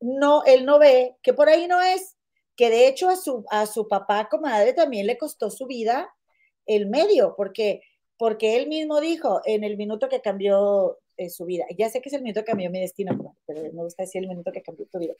no, 0.00 0.44
él 0.44 0.64
no 0.66 0.78
ve 0.78 1.16
que 1.22 1.32
por 1.32 1.48
ahí 1.48 1.66
no 1.66 1.80
es, 1.80 2.16
que 2.56 2.70
de 2.70 2.88
hecho 2.88 3.08
a 3.08 3.16
su, 3.16 3.44
a 3.50 3.66
su 3.66 3.88
papá, 3.88 4.28
comadre, 4.28 4.72
también 4.72 5.06
le 5.06 5.18
costó 5.18 5.50
su 5.50 5.66
vida 5.66 6.14
el 6.66 6.86
medio, 6.86 7.34
porque, 7.36 7.82
porque 8.16 8.56
él 8.56 8.68
mismo 8.68 9.00
dijo 9.00 9.40
en 9.44 9.64
el 9.64 9.76
minuto 9.76 10.08
que 10.08 10.20
cambió 10.20 10.98
su 11.30 11.44
vida. 11.44 11.64
Ya 11.76 11.88
sé 11.88 12.00
que 12.00 12.08
es 12.08 12.14
el 12.14 12.22
minuto 12.22 12.40
que 12.40 12.46
cambió 12.46 12.70
mi 12.70 12.80
destino, 12.80 13.36
pero 13.46 13.62
me 13.72 13.82
gusta 13.82 14.02
decir 14.02 14.22
el 14.22 14.28
minuto 14.28 14.52
que 14.52 14.62
cambió 14.62 14.86
tu 14.86 14.98
vida. 14.98 15.14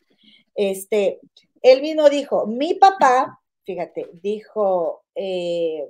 Este, 0.55 1.21
él 1.63 1.83
mismo 1.83 2.09
dijo, 2.09 2.47
mi 2.47 2.75
papá, 2.75 3.41
fíjate, 3.65 4.09
dijo, 4.15 5.05
eh, 5.15 5.89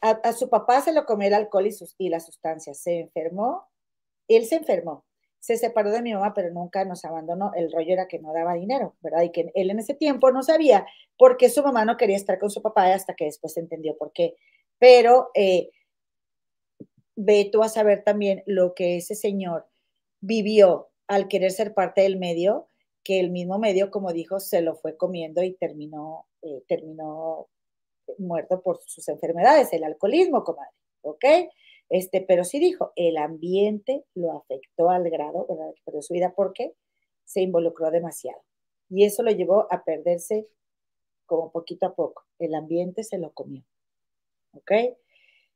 a, 0.00 0.32
su 0.32 0.48
papá 0.48 0.80
se 0.80 0.92
lo 0.92 1.04
comió 1.04 1.28
el 1.28 1.34
alcohol 1.34 1.66
y, 1.66 1.72
sus, 1.72 1.94
y 1.98 2.08
las 2.08 2.26
sustancias, 2.26 2.78
se 2.78 3.00
enfermó, 3.00 3.68
él 4.36 4.46
se 4.46 4.56
enfermó, 4.56 5.04
se 5.40 5.56
separó 5.56 5.90
de 5.90 6.02
mi 6.02 6.12
mamá, 6.12 6.34
pero 6.34 6.50
nunca 6.52 6.84
nos 6.84 7.04
abandonó. 7.04 7.52
El 7.54 7.72
rollo 7.72 7.92
era 7.92 8.08
que 8.08 8.18
no 8.18 8.32
daba 8.32 8.54
dinero, 8.54 8.94
¿verdad? 9.00 9.22
Y 9.22 9.30
que 9.30 9.50
él 9.54 9.70
en 9.70 9.78
ese 9.78 9.94
tiempo 9.94 10.30
no 10.30 10.42
sabía 10.42 10.86
por 11.16 11.36
qué 11.36 11.48
su 11.48 11.62
mamá 11.62 11.84
no 11.84 11.96
quería 11.96 12.16
estar 12.16 12.38
con 12.38 12.50
su 12.50 12.60
papá 12.62 12.92
hasta 12.92 13.14
que 13.14 13.24
después 13.24 13.56
entendió 13.56 13.96
por 13.96 14.12
qué. 14.12 14.36
Pero 14.78 15.30
eh, 15.34 15.70
ve 17.16 17.48
tú 17.50 17.62
a 17.62 17.68
saber 17.68 18.04
también 18.04 18.42
lo 18.46 18.74
que 18.74 18.98
ese 18.98 19.14
señor 19.14 19.66
vivió 20.20 20.90
al 21.06 21.28
querer 21.28 21.50
ser 21.50 21.74
parte 21.74 22.02
del 22.02 22.18
medio, 22.18 22.68
que 23.02 23.18
el 23.18 23.30
mismo 23.30 23.58
medio, 23.58 23.90
como 23.90 24.12
dijo, 24.12 24.40
se 24.40 24.60
lo 24.60 24.74
fue 24.76 24.96
comiendo 24.96 25.42
y 25.42 25.54
terminó, 25.54 26.26
eh, 26.42 26.62
terminó 26.68 27.48
muerto 28.18 28.62
por 28.62 28.80
sus 28.86 29.08
enfermedades, 29.08 29.72
el 29.72 29.84
alcoholismo, 29.84 30.44
comadre, 30.44 30.72
¿ok? 31.02 31.24
Este, 31.90 32.20
pero 32.20 32.44
sí 32.44 32.60
dijo, 32.60 32.92
el 32.94 33.16
ambiente 33.16 34.04
lo 34.14 34.38
afectó 34.38 34.90
al 34.90 35.10
grado, 35.10 35.44
¿verdad? 35.48 35.74
Perdió 35.84 36.02
su 36.02 36.14
vida 36.14 36.32
porque 36.34 36.72
se 37.24 37.42
involucró 37.42 37.90
demasiado. 37.90 38.40
Y 38.88 39.04
eso 39.04 39.24
lo 39.24 39.32
llevó 39.32 39.66
a 39.70 39.84
perderse 39.84 40.46
como 41.26 41.50
poquito 41.50 41.86
a 41.86 41.94
poco. 41.94 42.24
El 42.38 42.54
ambiente 42.54 43.02
se 43.02 43.18
lo 43.18 43.32
comió. 43.32 43.64
¿Ok? 44.52 44.70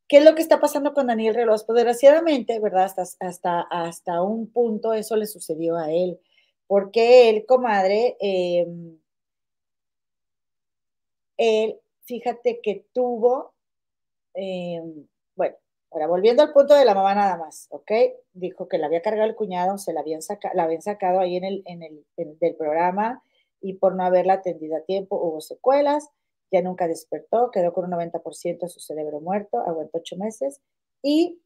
¿Qué 0.08 0.18
es 0.18 0.24
lo 0.24 0.34
que 0.34 0.42
está 0.42 0.60
pasando 0.60 0.92
con 0.92 1.06
Daniel 1.06 1.34
Reloj? 1.34 1.62
Pues 1.66 1.76
desgraciadamente, 1.76 2.58
¿verdad? 2.60 2.84
Hasta, 2.84 3.02
hasta, 3.20 3.60
hasta 3.62 4.22
un 4.22 4.50
punto 4.52 4.92
eso 4.92 5.16
le 5.16 5.26
sucedió 5.26 5.76
a 5.76 5.92
él, 5.92 6.20
porque 6.66 7.30
él, 7.30 7.46
comadre, 7.46 8.16
eh, 8.20 8.66
él, 11.38 11.80
fíjate 12.02 12.60
que 12.60 12.86
tuvo, 12.92 13.54
bueno, 14.34 15.08
ahora 15.94 16.06
volviendo 16.06 16.42
al 16.42 16.52
punto 16.52 16.74
de 16.74 16.84
la 16.84 16.94
mamá 16.94 17.14
nada 17.14 17.36
más, 17.36 17.68
¿ok? 17.70 17.90
Dijo 18.32 18.68
que 18.68 18.78
la 18.78 18.86
había 18.86 19.02
cargado 19.02 19.28
el 19.28 19.36
cuñado, 19.36 19.78
se 19.78 19.92
la 19.92 20.00
habían, 20.00 20.20
la 20.54 20.64
habían 20.64 20.82
sacado 20.82 21.20
ahí 21.20 21.36
en 21.36 21.44
el, 21.44 21.62
en 21.66 21.82
el 21.82 22.04
del 22.38 22.56
programa 22.56 23.22
y 23.60 23.74
por 23.74 23.94
no 23.94 24.04
haberla 24.04 24.34
atendido 24.34 24.76
a 24.76 24.82
tiempo 24.82 25.16
hubo 25.16 25.40
secuelas 25.40 26.10
ya 26.54 26.62
nunca 26.62 26.86
despertó, 26.86 27.50
quedó 27.50 27.72
con 27.72 27.84
un 27.84 27.90
90% 27.90 28.60
de 28.60 28.68
su 28.68 28.80
cerebro 28.80 29.20
muerto, 29.20 29.58
aguantó 29.58 29.98
ocho 29.98 30.16
meses 30.16 30.60
y 31.02 31.40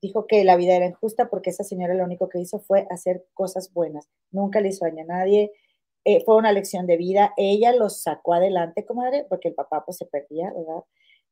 dijo 0.00 0.26
que 0.26 0.44
la 0.44 0.56
vida 0.56 0.76
era 0.76 0.86
injusta 0.86 1.28
porque 1.28 1.50
esa 1.50 1.64
señora 1.64 1.94
lo 1.94 2.04
único 2.04 2.28
que 2.28 2.38
hizo 2.38 2.60
fue 2.60 2.86
hacer 2.90 3.24
cosas 3.34 3.72
buenas, 3.72 4.08
nunca 4.30 4.60
le 4.60 4.68
hizo 4.68 4.84
daño 4.84 5.02
a 5.02 5.06
nadie, 5.06 5.50
eh, 6.04 6.22
fue 6.24 6.36
una 6.36 6.52
lección 6.52 6.86
de 6.86 6.96
vida, 6.96 7.32
ella 7.36 7.72
los 7.72 8.02
sacó 8.02 8.34
adelante, 8.34 8.84
comadre, 8.84 9.26
porque 9.28 9.48
el 9.48 9.54
papá 9.54 9.84
pues 9.84 9.96
se 9.96 10.06
perdía, 10.06 10.52
¿verdad? 10.52 10.84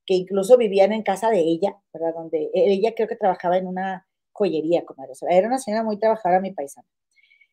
Que 0.06 0.14
incluso 0.14 0.56
vivían 0.56 0.92
en 0.92 1.02
casa 1.02 1.30
de 1.30 1.40
ella, 1.40 1.76
¿verdad? 1.92 2.14
Donde 2.14 2.50
ella 2.54 2.94
creo 2.94 3.08
que 3.08 3.16
trabajaba 3.16 3.56
en 3.56 3.66
una 3.66 4.06
joyería, 4.32 4.84
comadre, 4.84 5.12
o 5.12 5.14
sea, 5.14 5.28
era 5.36 5.46
una 5.46 5.58
señora 5.58 5.82
muy 5.84 5.98
trabajadora, 5.98 6.40
mi 6.40 6.52
paisana. 6.52 6.88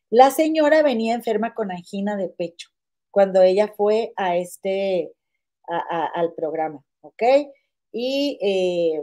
La 0.08 0.30
señora 0.30 0.82
venía 0.82 1.14
enferma 1.14 1.54
con 1.54 1.70
angina 1.70 2.16
de 2.16 2.28
pecho 2.28 2.70
cuando 3.10 3.42
ella 3.42 3.68
fue 3.76 4.12
a 4.16 4.36
este, 4.36 5.12
al 5.66 6.32
programa, 6.34 6.82
¿ok? 7.02 7.22
Y, 7.92 8.38
eh, 8.40 9.02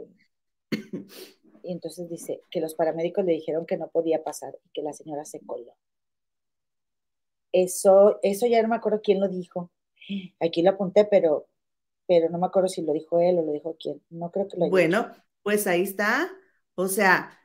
y 1.63 1.71
entonces 1.71 2.09
dice 2.09 2.41
que 2.49 2.61
los 2.61 2.75
paramédicos 2.75 3.25
le 3.25 3.33
dijeron 3.33 3.65
que 3.65 3.77
no 3.77 3.89
podía 3.89 4.23
pasar 4.23 4.57
y 4.65 4.69
que 4.73 4.81
la 4.81 4.93
señora 4.93 5.25
se 5.25 5.39
coló. 5.41 5.75
Eso, 7.51 8.19
eso 8.21 8.45
ya 8.47 8.61
no 8.61 8.67
me 8.67 8.75
acuerdo 8.75 9.01
quién 9.01 9.19
lo 9.19 9.27
dijo. 9.27 9.71
Aquí 10.39 10.61
lo 10.61 10.71
apunté, 10.71 11.05
pero, 11.05 11.47
pero 12.07 12.29
no 12.29 12.37
me 12.37 12.47
acuerdo 12.47 12.69
si 12.69 12.81
lo 12.81 12.93
dijo 12.93 13.19
él 13.19 13.37
o 13.37 13.43
lo 13.43 13.51
dijo 13.51 13.77
quién. 13.79 14.01
No 14.09 14.31
creo 14.31 14.47
que 14.47 14.57
lo 14.57 14.69
Bueno, 14.69 15.11
pues 15.43 15.67
ahí 15.67 15.83
está. 15.83 16.31
O 16.75 16.87
sea, 16.87 17.37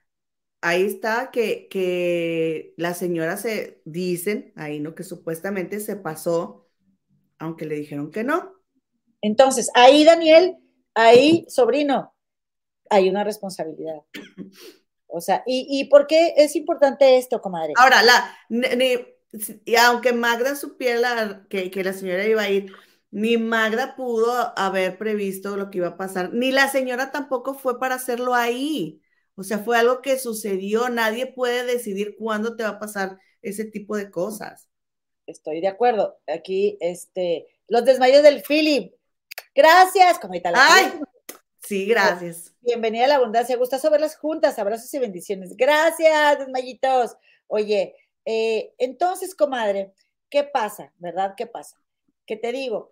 ahí 0.60 0.84
está 0.84 1.30
que, 1.30 1.68
que 1.68 2.74
la 2.76 2.94
señora 2.94 3.36
se 3.36 3.82
dicen, 3.84 4.52
ahí 4.56 4.80
no, 4.80 4.94
que 4.94 5.02
supuestamente 5.02 5.80
se 5.80 5.97
pasó, 5.97 6.68
aunque 7.39 7.66
le 7.66 7.74
dijeron 7.74 8.10
que 8.10 8.24
no. 8.24 8.55
Entonces, 9.20 9.70
ahí, 9.74 10.05
Daniel, 10.05 10.56
ahí, 10.94 11.44
sobrino, 11.48 12.14
hay 12.89 13.09
una 13.09 13.24
responsabilidad. 13.24 14.02
O 15.14 15.20
sea, 15.20 15.43
¿y, 15.44 15.84
por 15.90 16.06
qué 16.06 16.32
es 16.39 16.56
importante 16.56 17.18
esto, 17.18 17.43
comadre? 17.43 17.74
Ahora, 17.76 18.02
la, 18.02 18.34
y 19.66 19.76
aunque 19.76 20.14
Magda 20.14 20.56
supiera 20.56 21.44
que, 21.51 21.70
que, 21.70 21.84
la 21.84 21.93
señora 21.93 22.26
iba 22.26 22.40
a 22.40 22.48
ir, 22.48 22.72
Ni 23.12 23.36
Magda 23.36 23.94
pudo 23.94 24.59
haber 24.59 24.98
previsto 24.98 25.56
lo 25.56 25.70
que 25.70 25.78
iba 25.78 25.89
a 25.89 25.97
pasar, 25.98 26.32
ni 26.32 26.51
la 26.51 26.68
señora 26.68 27.12
tampoco 27.12 27.55
fue 27.55 27.78
para 27.78 27.94
hacerlo 27.97 28.34
ahí. 28.34 29.02
O 29.34 29.43
sea, 29.43 29.59
fue 29.59 29.78
algo 29.78 30.02
que 30.02 30.18
sucedió. 30.18 30.89
Nadie 30.89 31.26
puede 31.26 31.64
decidir 31.64 32.16
cuándo 32.18 32.56
te 32.56 32.64
va 32.64 32.70
a 32.70 32.78
pasar 32.78 33.18
ese 33.43 33.64
tipo 33.64 33.97
de 33.97 34.10
cosas. 34.10 34.68
Estoy 35.26 35.60
de 35.60 35.68
acuerdo. 35.68 36.18
Aquí, 36.26 36.78
este, 36.80 37.47
los 37.68 37.84
desmayos 37.84 38.22
del 38.22 38.43
Philip. 38.43 38.94
Gracias, 39.55 40.18
tal? 40.20 40.55
Ay, 40.56 41.01
sí, 41.60 41.86
gracias. 41.86 42.55
Bienvenida 42.60 43.05
a 43.05 43.09
la 43.09 43.14
abundancia. 43.16 43.56
Gustazo 43.56 43.90
verlas 43.90 44.16
juntas. 44.16 44.59
Abrazos 44.59 44.93
y 44.94 44.98
bendiciones. 44.98 45.55
Gracias, 45.56 46.39
desmayitos. 46.39 47.16
Oye, 47.47 47.94
eh, 48.24 48.72
entonces, 48.78 49.34
comadre, 49.34 49.93
¿qué 50.30 50.44
pasa? 50.44 50.93
¿Verdad? 50.97 51.34
¿Qué 51.36 51.47
pasa? 51.47 51.76
Que 52.26 52.36
te 52.36 52.52
digo, 52.52 52.91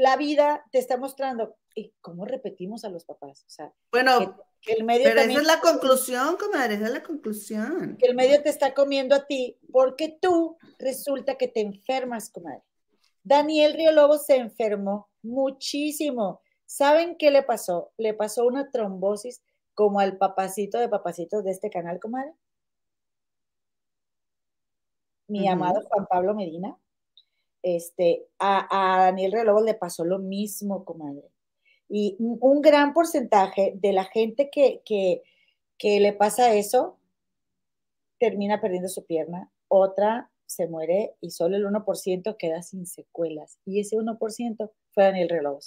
la 0.00 0.16
vida 0.16 0.64
te 0.72 0.78
está 0.78 0.96
mostrando, 0.96 1.56
¿y 1.74 1.92
cómo 2.00 2.24
repetimos 2.24 2.84
a 2.84 2.88
los 2.88 3.04
papás? 3.04 3.44
O 3.46 3.50
sea, 3.50 3.70
bueno, 3.92 4.34
que, 4.62 4.72
el 4.72 4.84
medio 4.84 5.04
pero 5.04 5.20
esa 5.20 5.40
es 5.40 5.46
la 5.46 5.60
conclusión, 5.60 6.38
comadre, 6.38 6.76
esa 6.76 6.86
es 6.86 6.92
la 6.92 7.02
conclusión. 7.02 7.98
Que 7.98 8.06
el 8.06 8.14
medio 8.14 8.42
te 8.42 8.48
está 8.48 8.72
comiendo 8.72 9.14
a 9.14 9.26
ti 9.26 9.58
porque 9.70 10.18
tú 10.20 10.56
resulta 10.78 11.36
que 11.36 11.48
te 11.48 11.60
enfermas, 11.60 12.30
comadre. 12.30 12.62
Daniel 13.22 13.74
Río 13.74 13.92
Lobo 13.92 14.16
se 14.16 14.36
enfermó 14.36 15.10
muchísimo. 15.20 16.40
¿Saben 16.64 17.16
qué 17.18 17.30
le 17.30 17.42
pasó? 17.42 17.92
Le 17.98 18.14
pasó 18.14 18.46
una 18.46 18.70
trombosis 18.70 19.42
como 19.74 20.00
al 20.00 20.16
papacito 20.16 20.78
de 20.78 20.88
papacitos 20.88 21.44
de 21.44 21.50
este 21.50 21.68
canal, 21.68 22.00
comadre. 22.00 22.32
Mi 25.26 25.46
amado 25.46 25.82
Juan 25.82 26.06
Pablo 26.06 26.34
Medina 26.34 26.78
este, 27.62 28.26
a, 28.38 29.04
Daniel 29.06 29.32
Reloj 29.32 29.62
le 29.64 29.74
pasó 29.74 30.04
lo 30.04 30.18
mismo, 30.18 30.84
comadre. 30.84 31.30
Y 31.88 32.16
un 32.18 32.60
gran 32.60 32.94
porcentaje 32.94 33.72
de 33.76 33.92
la 33.92 34.04
gente 34.04 34.48
que, 34.50 34.82
que, 34.84 36.00
le 36.00 36.12
pasa 36.12 36.54
eso 36.54 36.98
termina 38.18 38.60
perdiendo 38.60 38.88
su 38.88 39.04
pierna, 39.06 39.50
otra 39.66 40.30
se 40.46 40.68
muere 40.68 41.14
y 41.20 41.30
solo 41.30 41.56
el 41.56 41.64
1% 41.64 42.36
queda 42.36 42.62
sin 42.62 42.86
secuelas. 42.86 43.58
Y 43.64 43.80
ese 43.80 43.96
1% 43.96 44.70
fue 44.92 45.04
Daniel 45.04 45.28
Reloj. 45.28 45.60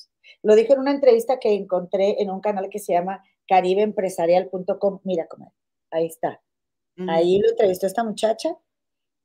Lo 0.43 0.55
dijo 0.55 0.73
en 0.73 0.79
una 0.79 0.91
entrevista 0.91 1.39
que 1.39 1.53
encontré 1.53 2.21
en 2.21 2.29
un 2.29 2.41
canal 2.41 2.69
que 2.69 2.79
se 2.79 2.93
llama 2.93 3.23
caribeempresarial.com. 3.47 4.99
Mira, 5.03 5.27
comadre, 5.27 5.53
ahí 5.91 6.05
está. 6.05 6.41
Ahí 7.07 7.39
lo 7.39 7.49
entrevistó 7.49 7.87
esta 7.87 8.03
muchacha 8.03 8.55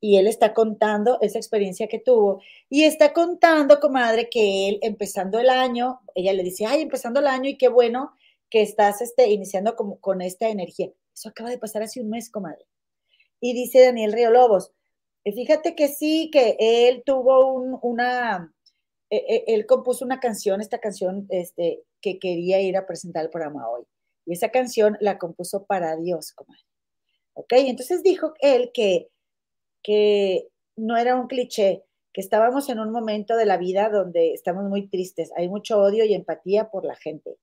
y 0.01 0.17
él 0.17 0.27
está 0.27 0.55
contando 0.55 1.19
esa 1.21 1.39
experiencia 1.39 1.89
que 1.89 1.99
tuvo 1.99 2.41
y 2.69 2.85
está 2.85 3.13
contando, 3.13 3.81
comadre, 3.81 4.29
que 4.29 4.69
él 4.69 4.79
empezando 4.83 5.39
el 5.41 5.51
año, 5.51 6.01
ella 6.15 6.33
le 6.33 6.45
dice, 6.45 6.67
ay, 6.67 6.83
empezando 6.83 7.21
el 7.21 7.27
año 7.27 7.49
y 7.51 7.59
qué 7.59 7.69
bueno 7.69 8.13
que 8.51 8.63
estás 8.63 9.01
este, 9.03 9.29
iniciando 9.31 9.77
como, 9.77 9.99
con 10.01 10.23
esta 10.23 10.49
energía. 10.49 10.91
Eso 11.15 11.29
acaba 11.29 11.51
de 11.51 11.59
pasar 11.59 11.83
hace 11.83 12.01
un 12.01 12.11
mes, 12.11 12.31
comadre. 12.31 12.65
Y 13.41 13.55
dice 13.55 13.85
Daniel 13.85 14.13
Río 14.13 14.31
Lobos, 14.31 14.73
eh, 15.25 15.33
fíjate 15.33 15.75
que 15.75 15.89
sí, 15.89 16.31
que 16.33 16.57
él 16.59 17.03
tuvo 17.05 17.53
un, 17.53 17.79
una, 17.83 18.53
e, 19.11 19.17
e, 19.17 19.45
él 19.55 19.67
compuso 19.67 20.05
una 20.05 20.21
canción, 20.21 20.61
esta 20.61 20.79
canción 20.79 21.27
este, 21.29 21.83
que 22.01 22.19
quería 22.19 22.61
ir 22.61 22.77
a 22.77 22.87
presentar 22.87 23.25
el 23.25 23.31
programa 23.31 23.69
hoy. 23.69 23.85
Y 24.27 24.35
esa 24.35 24.51
canción 24.51 24.97
la 25.01 25.19
compuso 25.19 25.65
para 25.65 25.97
Dios, 25.97 26.33
comadre. 26.33 26.63
¿Ok? 27.35 27.53
Entonces 27.53 28.03
dijo 28.03 28.35
él 28.41 28.71
que 28.73 29.09
que 29.83 30.49
no 30.77 30.97
era 30.97 31.17
un 31.17 31.27
cliché, 31.27 31.85
que 32.13 32.21
estábamos 32.21 32.69
en 32.69 32.81
un 32.81 32.91
momento 32.91 33.37
de 33.37 33.47
la 33.47 33.57
vida 33.57 33.91
donde 33.91 34.33
estamos 34.33 34.65
muy 34.65 34.89
tristes, 34.89 35.33
hay 35.37 35.49
mucho 35.49 35.79
odio 35.79 36.05
y 36.05 36.15
empatía 36.15 36.71
por 36.71 36.85
la 36.85 36.97
gente. 36.97 37.37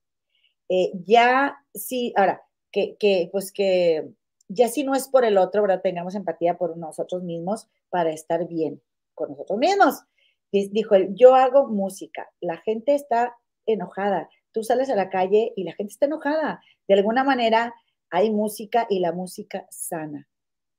Eh, 0.69 0.91
ya 1.05 1.57
sí, 1.73 2.13
ahora, 2.15 2.43
que, 2.71 2.95
que, 2.97 3.29
pues 3.31 3.51
que 3.51 4.09
ya 4.47 4.67
si 4.67 4.83
no 4.83 4.95
es 4.95 5.07
por 5.07 5.25
el 5.25 5.37
otro, 5.37 5.61
¿verdad? 5.61 5.81
Tengamos 5.81 6.15
empatía 6.15 6.57
por 6.57 6.77
nosotros 6.77 7.23
mismos 7.23 7.69
para 7.89 8.11
estar 8.11 8.47
bien 8.47 8.81
con 9.13 9.29
nosotros 9.29 9.59
mismos. 9.59 10.03
Dijo 10.51 10.95
él, 10.95 11.13
yo 11.15 11.35
hago 11.35 11.67
música, 11.67 12.31
la 12.39 12.57
gente 12.57 12.95
está 12.95 13.35
enojada, 13.65 14.29
tú 14.51 14.63
sales 14.63 14.89
a 14.89 14.95
la 14.95 15.09
calle 15.09 15.51
y 15.55 15.63
la 15.63 15.73
gente 15.73 15.91
está 15.91 16.05
enojada. 16.05 16.61
De 16.87 16.93
alguna 16.93 17.23
manera 17.23 17.73
hay 18.09 18.31
música 18.31 18.87
y 18.89 18.99
la 18.99 19.11
música 19.11 19.65
sana 19.69 20.27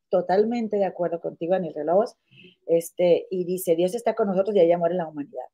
totalmente 0.09 0.77
de 0.77 0.85
acuerdo 0.85 1.20
contigo, 1.20 1.53
Daniel 1.53 1.74
Reloj, 1.74 2.11
este, 2.66 3.27
y 3.31 3.45
dice, 3.45 3.77
Dios 3.77 3.95
está 3.95 4.15
con 4.15 4.28
nosotros 4.28 4.55
y 4.57 4.61
allá 4.61 4.78
muere 4.78 4.95
la 4.95 5.09
humanidad. 5.09 5.45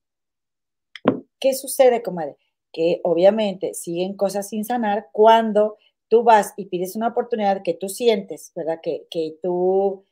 ¿Qué 1.39 1.55
sucede, 1.55 2.03
comadre? 2.03 2.37
Que 2.73 3.01
obviamente 3.03 3.75
siguen 3.75 4.17
cosas 4.17 4.49
sin 4.49 4.65
sanar 4.65 5.09
cuando 5.13 5.77
tú 6.09 6.23
vas 6.23 6.55
y 6.57 6.67
pides 6.67 6.95
una 6.95 7.09
oportunidad 7.09 7.63
que 7.63 7.75
tú 7.75 7.89
sientes, 7.89 8.53
¿verdad? 8.55 8.81
Que, 8.83 9.07
que 9.11 9.37
tú 9.43 10.05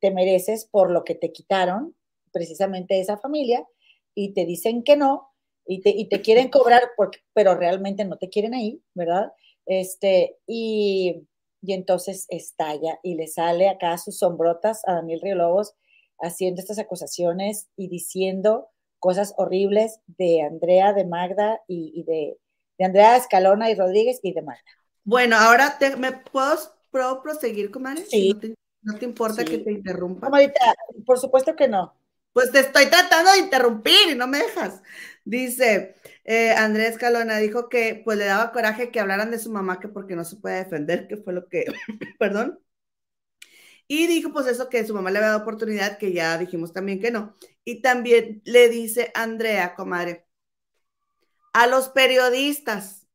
te 0.00 0.10
mereces 0.10 0.66
por 0.66 0.90
lo 0.90 1.04
que 1.04 1.14
te 1.14 1.32
quitaron 1.32 1.94
precisamente 2.32 3.00
esa 3.00 3.18
familia 3.18 3.66
y 4.14 4.32
te 4.32 4.44
dicen 4.44 4.82
que 4.82 4.96
no 4.96 5.28
y 5.66 5.80
te, 5.80 5.90
y 5.90 6.08
te 6.08 6.22
quieren 6.22 6.48
cobrar, 6.48 6.82
porque, 6.96 7.18
pero 7.34 7.54
realmente 7.54 8.04
no 8.04 8.16
te 8.16 8.30
quieren 8.30 8.54
ahí, 8.54 8.80
¿verdad? 8.94 9.32
Este, 9.66 10.38
y 10.46 11.26
y 11.62 11.72
entonces 11.72 12.26
estalla 12.28 12.98
y 13.02 13.14
le 13.14 13.26
sale 13.26 13.68
acá 13.68 13.96
sus 13.98 14.18
sombrotas 14.18 14.82
a 14.86 14.94
Daniel 14.94 15.20
Río 15.22 15.34
Lobos 15.36 15.74
haciendo 16.20 16.60
estas 16.60 16.78
acusaciones 16.78 17.68
y 17.76 17.88
diciendo 17.88 18.68
cosas 18.98 19.34
horribles 19.36 20.00
de 20.06 20.42
Andrea, 20.42 20.92
de 20.92 21.04
Magda 21.04 21.60
y, 21.68 22.02
de, 22.04 22.38
Andrea 22.84 23.16
Escalona 23.16 23.70
y 23.70 23.74
Rodríguez 23.74 24.18
y 24.22 24.32
de 24.32 24.42
Magda. 24.42 24.62
Bueno, 25.04 25.36
ahora 25.36 25.78
me 25.96 26.12
puedo, 26.12 26.56
proseguir, 27.22 27.70
comadre. 27.70 28.04
Sí. 28.06 28.34
¿No 28.82 28.96
te, 28.96 29.04
importa 29.04 29.44
que 29.44 29.58
te 29.58 29.72
interrumpa? 29.72 30.30
por 31.04 31.18
supuesto 31.18 31.54
que 31.56 31.68
no. 31.68 31.94
Pues 32.32 32.52
te 32.52 32.60
estoy 32.60 32.86
tratando 32.86 33.32
de 33.32 33.38
interrumpir 33.38 34.10
y 34.10 34.14
no 34.14 34.26
me 34.26 34.38
dejas. 34.38 34.82
Dice, 35.28 35.94
eh, 36.24 36.52
Andrés 36.52 36.96
Calona 36.96 37.36
dijo 37.36 37.68
que 37.68 38.00
pues 38.02 38.16
le 38.16 38.24
daba 38.24 38.50
coraje 38.50 38.90
que 38.90 38.98
hablaran 38.98 39.30
de 39.30 39.38
su 39.38 39.50
mamá 39.52 39.78
que 39.78 39.88
porque 39.88 40.16
no 40.16 40.24
se 40.24 40.36
puede 40.36 40.64
defender, 40.64 41.06
que 41.06 41.18
fue 41.18 41.34
lo 41.34 41.48
que, 41.48 41.66
perdón. 42.18 42.58
Y 43.86 44.06
dijo 44.06 44.32
pues 44.32 44.46
eso 44.46 44.68
que 44.68 44.86
su 44.86 44.94
mamá 44.94 45.10
le 45.10 45.18
había 45.18 45.28
dado 45.30 45.42
oportunidad, 45.42 45.98
que 45.98 46.12
ya 46.12 46.36
dijimos 46.38 46.72
también 46.72 47.00
que 47.00 47.10
no. 47.10 47.34
Y 47.64 47.80
también 47.82 48.42
le 48.44 48.68
dice 48.68 49.10
Andrea, 49.14 49.74
comadre, 49.74 50.26
a 51.52 51.66
los 51.66 51.88
periodistas, 51.90 53.06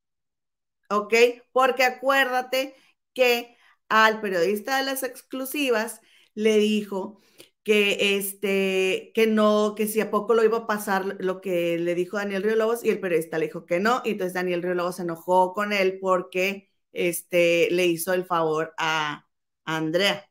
¿ok? 0.90 1.14
Porque 1.52 1.84
acuérdate 1.84 2.76
que 3.14 3.57
al 3.90 4.22
periodista 4.22 4.77
de 4.77 4.85
las 4.85 5.03
exclusivas 5.03 6.02
le 6.35 6.57
dijo 6.57 7.22
que 7.64 8.18
este, 8.18 9.11
que 9.15 9.27
no, 9.27 9.73
que 9.76 9.88
si 9.88 10.02
a 10.02 10.11
poco 10.11 10.34
lo 10.34 10.44
iba 10.44 10.60
a 10.60 10.68
pasar 10.68 11.15
lo 11.19 11.41
que 11.41 11.77
le 11.80 11.95
dijo 11.95 12.18
Daniel 12.18 12.44
Río 12.44 12.56
Lobos 12.56 12.84
y 12.84 12.90
el 12.90 12.99
periodista 12.99 13.38
le 13.38 13.48
dijo 13.48 13.65
que 13.65 13.80
no, 13.80 14.02
y 14.06 14.11
entonces 14.11 14.34
Daniel 14.34 14.61
Río 14.64 14.73
Lobos 14.76 14.98
se 14.98 15.03
enojó 15.03 15.53
con 15.53 15.73
él 15.73 15.99
porque 16.02 16.69
este, 16.91 17.69
le 17.72 17.85
hizo 17.88 18.14
el 18.14 18.26
favor 18.26 18.73
a, 18.77 19.27
Andrea 19.65 20.30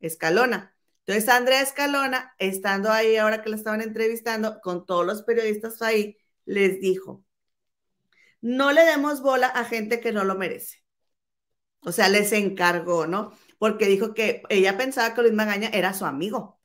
Escalona. 0.00 0.74
Entonces 1.06 1.28
Andrea 1.28 1.60
Escalona, 1.60 2.34
estando 2.38 2.90
ahí 2.90 3.16
ahora 3.16 3.42
que 3.42 3.50
la 3.50 3.56
estaban 3.56 3.82
entrevistando 3.82 4.60
con 4.62 4.86
todos 4.86 5.06
los 5.06 5.22
periodistas 5.22 5.82
ahí, 5.82 6.16
les 6.46 6.80
dijo, 6.80 7.24
no 8.40 8.72
le 8.72 8.84
demos 8.84 9.22
bola 9.22 9.48
a 9.48 9.64
gente 9.64 10.00
que 10.00 10.12
no 10.12 10.24
lo 10.24 10.34
merece. 10.36 10.82
O 11.80 11.92
sea, 11.92 12.08
les 12.08 12.32
encargó, 12.32 13.06
¿no? 13.06 13.32
Porque 13.64 13.86
dijo 13.86 14.12
que 14.12 14.42
ella 14.50 14.76
pensaba 14.76 15.14
que 15.14 15.22
Luis 15.22 15.32
Magaña 15.32 15.70
era 15.72 15.94
su 15.94 16.04
amigo. 16.04 16.60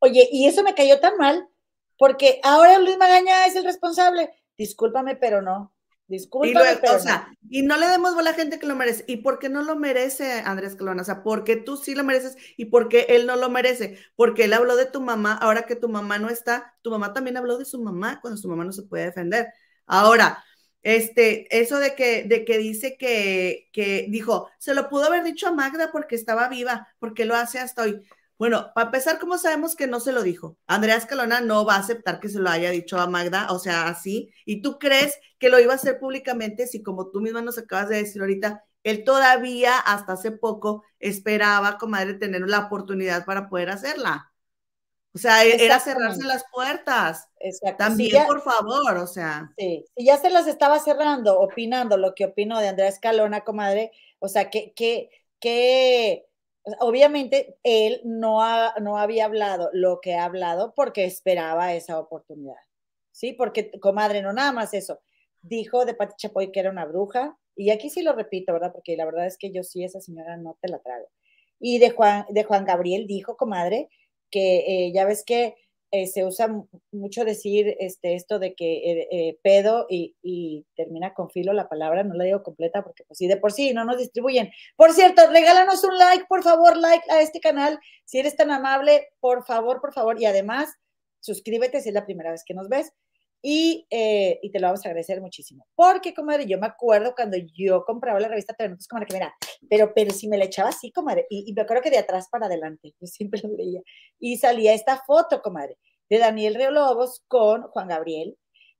Oye, 0.00 0.28
y 0.32 0.48
eso 0.48 0.64
me 0.64 0.74
cayó 0.74 0.98
tan 0.98 1.16
mal, 1.16 1.48
porque 1.96 2.40
ahora 2.42 2.80
Luis 2.80 2.98
Magaña 2.98 3.46
es 3.46 3.54
el 3.54 3.62
responsable. 3.62 4.32
Discúlpame, 4.58 5.14
pero 5.14 5.42
no. 5.42 5.72
Discúlpame, 6.08 6.78
pero 6.80 6.96
o 6.96 6.98
sea, 6.98 7.28
no. 7.28 7.48
y 7.48 7.62
no 7.62 7.76
le 7.76 7.86
demos 7.86 8.18
a 8.18 8.22
la 8.22 8.32
gente 8.32 8.58
que 8.58 8.66
lo 8.66 8.74
merece. 8.74 9.04
¿Y 9.06 9.18
por 9.18 9.38
qué 9.38 9.48
no 9.48 9.62
lo 9.62 9.76
merece 9.76 10.42
Andrés 10.44 10.74
Colona? 10.74 11.02
O 11.02 11.04
sea, 11.04 11.22
porque 11.22 11.54
tú 11.54 11.76
sí 11.76 11.94
lo 11.94 12.02
mereces 12.02 12.36
y 12.56 12.64
porque 12.64 13.06
él 13.10 13.28
no 13.28 13.36
lo 13.36 13.48
merece. 13.48 14.00
Porque 14.16 14.46
él 14.46 14.52
habló 14.52 14.74
de 14.74 14.86
tu 14.86 15.00
mamá, 15.00 15.34
ahora 15.34 15.66
que 15.66 15.76
tu 15.76 15.88
mamá 15.88 16.18
no 16.18 16.30
está, 16.30 16.74
tu 16.82 16.90
mamá 16.90 17.12
también 17.12 17.36
habló 17.36 17.58
de 17.58 17.64
su 17.64 17.80
mamá 17.80 18.20
cuando 18.20 18.36
su 18.36 18.48
mamá 18.48 18.64
no 18.64 18.72
se 18.72 18.82
puede 18.82 19.04
defender. 19.04 19.52
Ahora, 19.86 20.42
este, 20.82 21.46
eso 21.60 21.78
de 21.78 21.94
que, 21.94 22.24
de 22.24 22.44
que 22.44 22.58
dice 22.58 22.96
que, 22.98 23.68
que 23.72 24.06
dijo, 24.08 24.48
se 24.58 24.74
lo 24.74 24.88
pudo 24.88 25.04
haber 25.06 25.24
dicho 25.24 25.48
a 25.48 25.52
Magda 25.52 25.90
porque 25.92 26.14
estaba 26.14 26.48
viva, 26.48 26.88
porque 26.98 27.24
lo 27.24 27.34
hace 27.36 27.58
hasta 27.58 27.82
hoy. 27.82 28.00
Bueno, 28.38 28.70
para 28.74 28.86
empezar, 28.86 29.18
¿cómo 29.18 29.36
sabemos 29.36 29.76
que 29.76 29.86
no 29.86 30.00
se 30.00 30.12
lo 30.12 30.22
dijo? 30.22 30.56
Andrea 30.66 30.96
Escalona 30.96 31.42
no 31.42 31.66
va 31.66 31.74
a 31.74 31.80
aceptar 31.80 32.20
que 32.20 32.30
se 32.30 32.38
lo 32.38 32.48
haya 32.48 32.70
dicho 32.70 32.98
a 32.98 33.06
Magda, 33.06 33.48
o 33.50 33.58
sea, 33.58 33.86
así. 33.88 34.32
¿Y 34.46 34.62
tú 34.62 34.78
crees 34.78 35.14
que 35.38 35.50
lo 35.50 35.60
iba 35.60 35.72
a 35.72 35.76
hacer 35.76 35.98
públicamente 35.98 36.66
si, 36.66 36.82
como 36.82 37.10
tú 37.10 37.20
misma 37.20 37.42
nos 37.42 37.58
acabas 37.58 37.90
de 37.90 37.96
decir 37.96 38.22
ahorita, 38.22 38.64
él 38.82 39.04
todavía 39.04 39.78
hasta 39.78 40.14
hace 40.14 40.30
poco 40.30 40.84
esperaba, 40.98 41.76
comadre, 41.76 42.14
tener 42.14 42.40
la 42.48 42.60
oportunidad 42.60 43.26
para 43.26 43.48
poder 43.50 43.68
hacerla? 43.68 44.29
O 45.14 45.18
sea, 45.18 45.44
e, 45.44 45.64
era 45.64 45.80
cerrarse 45.80 46.24
las 46.24 46.44
puertas. 46.52 47.28
Exacto. 47.40 47.84
También, 47.84 48.26
por 48.26 48.42
favor, 48.42 48.96
o 48.96 49.06
sea. 49.06 49.52
Sí, 49.58 49.84
si 49.96 50.04
ya 50.04 50.16
se 50.18 50.30
las 50.30 50.46
estaba 50.46 50.78
cerrando, 50.78 51.40
opinando 51.40 51.96
lo 51.96 52.14
que 52.14 52.26
opino 52.26 52.60
de 52.60 52.68
Andrea 52.68 52.88
Escalona, 52.88 53.42
comadre, 53.42 53.92
o 54.20 54.28
sea, 54.28 54.50
que, 54.50 54.72
que, 54.74 55.10
que 55.40 56.26
obviamente 56.78 57.58
él 57.62 58.00
no, 58.04 58.40
no 58.80 58.98
había 58.98 59.24
hablado 59.24 59.70
lo 59.72 60.00
que 60.00 60.14
ha 60.14 60.24
hablado 60.24 60.74
porque 60.74 61.04
esperaba 61.04 61.74
esa 61.74 61.98
oportunidad. 61.98 62.56
Sí, 63.12 63.32
porque, 63.32 63.72
comadre, 63.80 64.22
no 64.22 64.32
nada 64.32 64.52
más 64.52 64.74
eso. 64.74 65.00
Dijo 65.42 65.84
de 65.84 65.94
Pati 65.94 66.14
Chapoy 66.16 66.52
que 66.52 66.60
era 66.60 66.70
una 66.70 66.84
bruja, 66.84 67.36
y 67.56 67.70
aquí 67.70 67.90
sí 67.90 68.02
lo 68.02 68.14
repito, 68.14 68.52
¿verdad? 68.52 68.72
Porque 68.72 68.96
la 68.96 69.04
verdad 69.04 69.26
es 69.26 69.36
que 69.36 69.50
yo 69.52 69.62
sí, 69.62 69.84
esa 69.84 70.00
señora 70.00 70.36
no 70.36 70.56
te 70.60 70.68
la 70.68 70.78
trago. 70.78 71.08
Y 71.58 71.78
de 71.78 71.90
Juan, 71.90 72.24
de 72.30 72.44
Juan 72.44 72.64
Gabriel 72.64 73.06
dijo, 73.06 73.36
comadre, 73.36 73.90
que 74.30 74.86
eh, 74.86 74.92
ya 74.92 75.04
ves 75.04 75.24
que 75.24 75.54
eh, 75.92 76.06
se 76.06 76.24
usa 76.24 76.48
mucho 76.92 77.24
decir 77.24 77.76
este, 77.80 78.14
esto 78.14 78.38
de 78.38 78.54
que 78.54 79.08
eh, 79.10 79.38
pedo 79.42 79.86
y, 79.90 80.64
termina 80.76 81.14
con 81.14 81.30
filo 81.30 81.52
la 81.52 81.68
palabra, 81.68 82.04
no 82.04 82.14
la 82.14 82.24
digo 82.24 82.42
completa 82.44 82.84
porque 82.84 83.04
pues 83.04 83.18
sí, 83.18 83.26
de 83.26 83.36
por 83.36 83.52
sí 83.52 83.74
no 83.74 83.84
nos 83.84 83.98
distribuyen. 83.98 84.50
Por 84.76 84.92
cierto, 84.92 85.22
regálanos 85.30 85.82
un 85.82 85.98
like, 85.98 86.26
por 86.28 86.42
favor, 86.42 86.76
like 86.76 87.04
a 87.10 87.20
este 87.22 87.40
canal, 87.40 87.78
si 88.04 88.18
eres 88.18 88.36
tan 88.36 88.50
amable, 88.50 89.08
por 89.18 89.44
favor, 89.44 89.80
por 89.80 89.92
favor, 89.92 90.20
y 90.20 90.26
además 90.26 90.70
suscríbete 91.20 91.80
si 91.80 91.88
es 91.88 91.94
la 91.94 92.06
primera 92.06 92.30
vez 92.30 92.44
que 92.44 92.54
nos 92.54 92.68
ves. 92.68 92.92
Y, 93.42 93.86
eh, 93.90 94.38
y, 94.42 94.50
te 94.50 94.60
lo 94.60 94.66
vamos 94.66 94.84
a 94.84 94.88
agradecer 94.90 95.20
muchísimo. 95.20 95.66
Porque, 95.74 96.12
comadre, 96.12 96.46
yo 96.46 96.58
me 96.58 96.66
acuerdo 96.66 97.14
cuando 97.14 97.38
yo 97.54 97.84
compraba 97.84 98.20
la 98.20 98.28
revista 98.28 98.54
TV 98.54 98.76
comadre, 98.88 99.06
que 99.06 99.14
mira, 99.14 99.34
pero, 99.68 99.92
pero 99.94 100.12
si 100.12 100.28
me 100.28 100.36
la 100.36 100.44
echaba 100.44 100.68
así, 100.68 100.92
comadre, 100.92 101.26
y, 101.30 101.44
y 101.48 101.54
me 101.54 101.62
acuerdo 101.62 101.82
que 101.82 101.90
de 101.90 101.98
atrás 101.98 102.28
para 102.30 102.46
adelante, 102.46 102.92
yo 103.00 103.06
siempre 103.06 103.40
lo 103.42 103.56
veía, 103.56 103.80
y 104.18 104.36
salía 104.36 104.74
esta 104.74 105.02
foto, 105.06 105.40
comadre, 105.40 105.78
de 106.10 106.18
Daniel 106.18 106.54
Río 106.54 106.70
Lobos 106.70 107.22
con 107.28 107.62
Juan 107.62 107.88
Gabriel, 107.88 108.36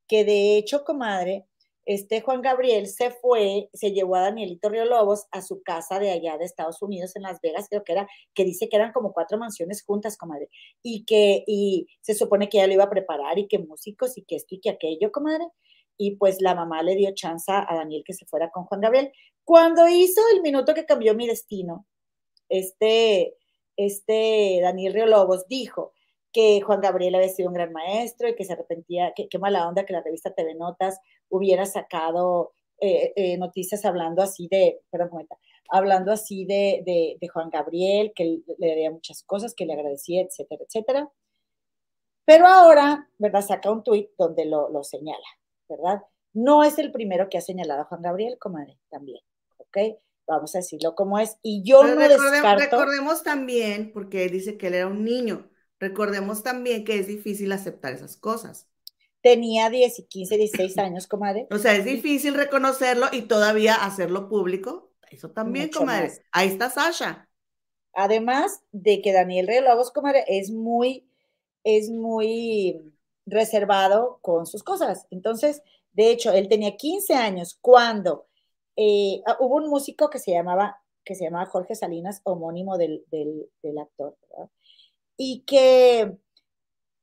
que 0.07 0.24
de 0.24 0.59
hecho, 0.59 0.85
comadre, 0.85 1.47
este 1.93 2.21
Juan 2.21 2.41
Gabriel 2.41 2.87
se 2.87 3.11
fue, 3.11 3.69
se 3.73 3.91
llevó 3.91 4.15
a 4.15 4.21
Danielito 4.21 4.69
Río 4.69 4.85
Lobos 4.85 5.27
a 5.33 5.43
su 5.43 5.61
casa 5.65 5.99
de 5.99 6.12
allá 6.12 6.39
de 6.39 6.45
Estados 6.45 6.81
Unidos, 6.83 7.17
en 7.17 7.23
Las 7.23 7.41
Vegas, 7.41 7.67
creo 7.69 7.83
que 7.83 7.91
era, 7.91 8.09
que 8.33 8.45
dice 8.45 8.69
que 8.69 8.77
eran 8.77 8.93
como 8.93 9.12
cuatro 9.12 9.39
mansiones 9.39 9.83
juntas, 9.83 10.17
comadre, 10.17 10.49
y 10.85 11.05
que, 11.05 11.43
y 11.49 11.89
se 12.01 12.15
supone 12.15 12.49
que 12.49 12.59
ella 12.59 12.69
lo 12.69 12.75
iba 12.75 12.85
a 12.85 12.91
preparar, 12.91 13.41
y 13.41 13.49
que 13.49 13.59
músicos, 13.59 14.17
y 14.17 14.23
que 14.23 14.37
esto 14.37 14.55
y 14.55 14.61
que 14.61 14.71
aquello, 14.71 15.11
comadre, 15.11 15.49
y 15.99 16.12
pues 16.12 16.41
la 16.41 16.55
mamá 16.55 16.85
le 16.85 16.95
dio 16.95 17.12
chance 17.12 17.51
a 17.51 17.67
Daniel 17.69 18.05
que 18.07 18.15
se 18.15 18.25
fuera 18.25 18.53
con 18.53 18.67
Juan 18.67 18.81
Gabriel. 18.81 19.11
Cuando 19.45 19.89
hizo 19.89 20.21
el 20.33 20.43
minuto 20.43 20.75
que 20.75 20.87
cambió 20.87 21.17
mi 21.17 21.27
destino, 21.27 21.87
este, 22.49 23.37
este 23.77 24.61
Daniel 24.62 24.95
Río 24.95 25.07
Lobos 25.07 25.49
dijo, 25.49 25.93
que 26.32 26.61
Juan 26.61 26.81
Gabriel 26.81 27.15
había 27.15 27.28
sido 27.28 27.48
un 27.48 27.55
gran 27.55 27.73
maestro 27.73 28.28
y 28.28 28.36
que 28.36 28.44
se 28.44 28.52
arrepentía, 28.52 29.12
qué 29.15 29.39
mala 29.39 29.69
onda 29.69 29.85
que 29.85 29.93
la 29.93 30.02
revista 30.02 30.32
TV 30.32 30.55
Notas 30.55 31.01
hubiera 31.28 31.66
sacado 31.66 32.52
eh, 32.82 33.12
eh, 33.15 33.36
noticias 33.36 33.85
hablando 33.85 34.23
así 34.23 34.48
de, 34.51 34.81
perdón, 34.90 35.11
comenta, 35.11 35.36
hablando 35.69 36.12
así 36.12 36.47
de, 36.47 36.82
de, 37.20 37.28
Juan 37.28 37.51
Gabriel, 37.51 38.12
que 38.15 38.40
le 38.59 38.69
daría 38.69 38.90
muchas 38.90 39.23
cosas, 39.23 39.55
que 39.55 39.66
le 39.66 39.74
agradecía, 39.74 40.23
etcétera, 40.23 40.65
etcétera. 40.66 41.11
Pero 42.24 42.47
ahora, 42.47 43.07
¿verdad? 43.19 43.43
Saca 43.43 43.70
un 43.70 43.82
tuit 43.82 44.09
donde 44.16 44.47
lo, 44.47 44.70
lo 44.70 44.82
señala, 44.82 45.27
¿verdad? 45.69 46.01
No 46.32 46.65
es 46.65 46.78
el 46.78 46.90
primero 46.90 47.28
que 47.28 47.36
ha 47.36 47.43
señalado 47.43 47.82
a 47.82 47.85
Juan 47.85 48.01
Gabriel, 48.01 48.39
comadre, 48.39 48.78
también, 48.89 49.20
¿ok? 49.59 49.98
Vamos 50.27 50.55
a 50.55 50.59
decirlo 50.59 50.94
como 50.94 51.19
es. 51.19 51.36
Y 51.43 51.62
yo 51.62 51.82
no 51.82 51.97
descarto... 51.97 52.62
Recordemos 52.62 53.23
también, 53.23 53.93
porque 53.93 54.28
dice 54.28 54.57
que 54.57 54.69
él 54.69 54.74
era 54.74 54.86
un 54.86 55.05
niño, 55.05 55.51
Recordemos 55.81 56.43
también 56.43 56.85
que 56.85 56.98
es 56.98 57.07
difícil 57.07 57.51
aceptar 57.52 57.94
esas 57.94 58.16
cosas. 58.16 58.69
Tenía 59.23 59.70
10, 59.70 60.05
15, 60.09 60.36
16 60.36 60.78
años, 60.78 61.07
comadre. 61.07 61.47
O 61.51 61.59
sea, 61.59 61.74
es 61.74 61.85
difícil 61.85 62.35
reconocerlo 62.35 63.07
y 63.12 63.23
todavía 63.23 63.74
hacerlo 63.74 64.28
público. 64.28 64.93
Eso 65.11 65.31
también, 65.31 65.70
comadre. 65.70 66.12
Ahí 66.32 66.48
está 66.48 66.70
Sasha. 66.70 67.28
Además 67.94 68.62
de 68.73 69.02
que 69.02 69.12
Daniel 69.12 69.47
Relogos, 69.47 69.90
comadre, 69.90 70.24
es 70.28 70.51
muy, 70.51 71.09
es 71.65 71.90
muy 71.90 72.94
reservado 73.27 74.19
con 74.23 74.47
sus 74.47 74.62
cosas. 74.62 75.07
Entonces, 75.11 75.62
de 75.93 76.11
hecho, 76.11 76.32
él 76.32 76.48
tenía 76.48 76.77
15 76.77 77.15
años 77.15 77.59
cuando 77.61 78.27
eh, 78.77 79.23
ah, 79.27 79.36
hubo 79.40 79.57
un 79.57 79.69
músico 79.69 80.09
que 80.11 80.19
se 80.19 80.31
llamaba, 80.31 80.78
que 81.05 81.15
se 81.15 81.24
llamaba 81.24 81.47
Jorge 81.47 81.74
Salinas, 81.74 82.20
homónimo 82.24 82.78
del, 82.78 83.05
del, 83.11 83.51
del 83.62 83.78
actor, 83.78 84.16
¿verdad? 84.31 84.51
Y 85.23 85.41
que, 85.41 86.17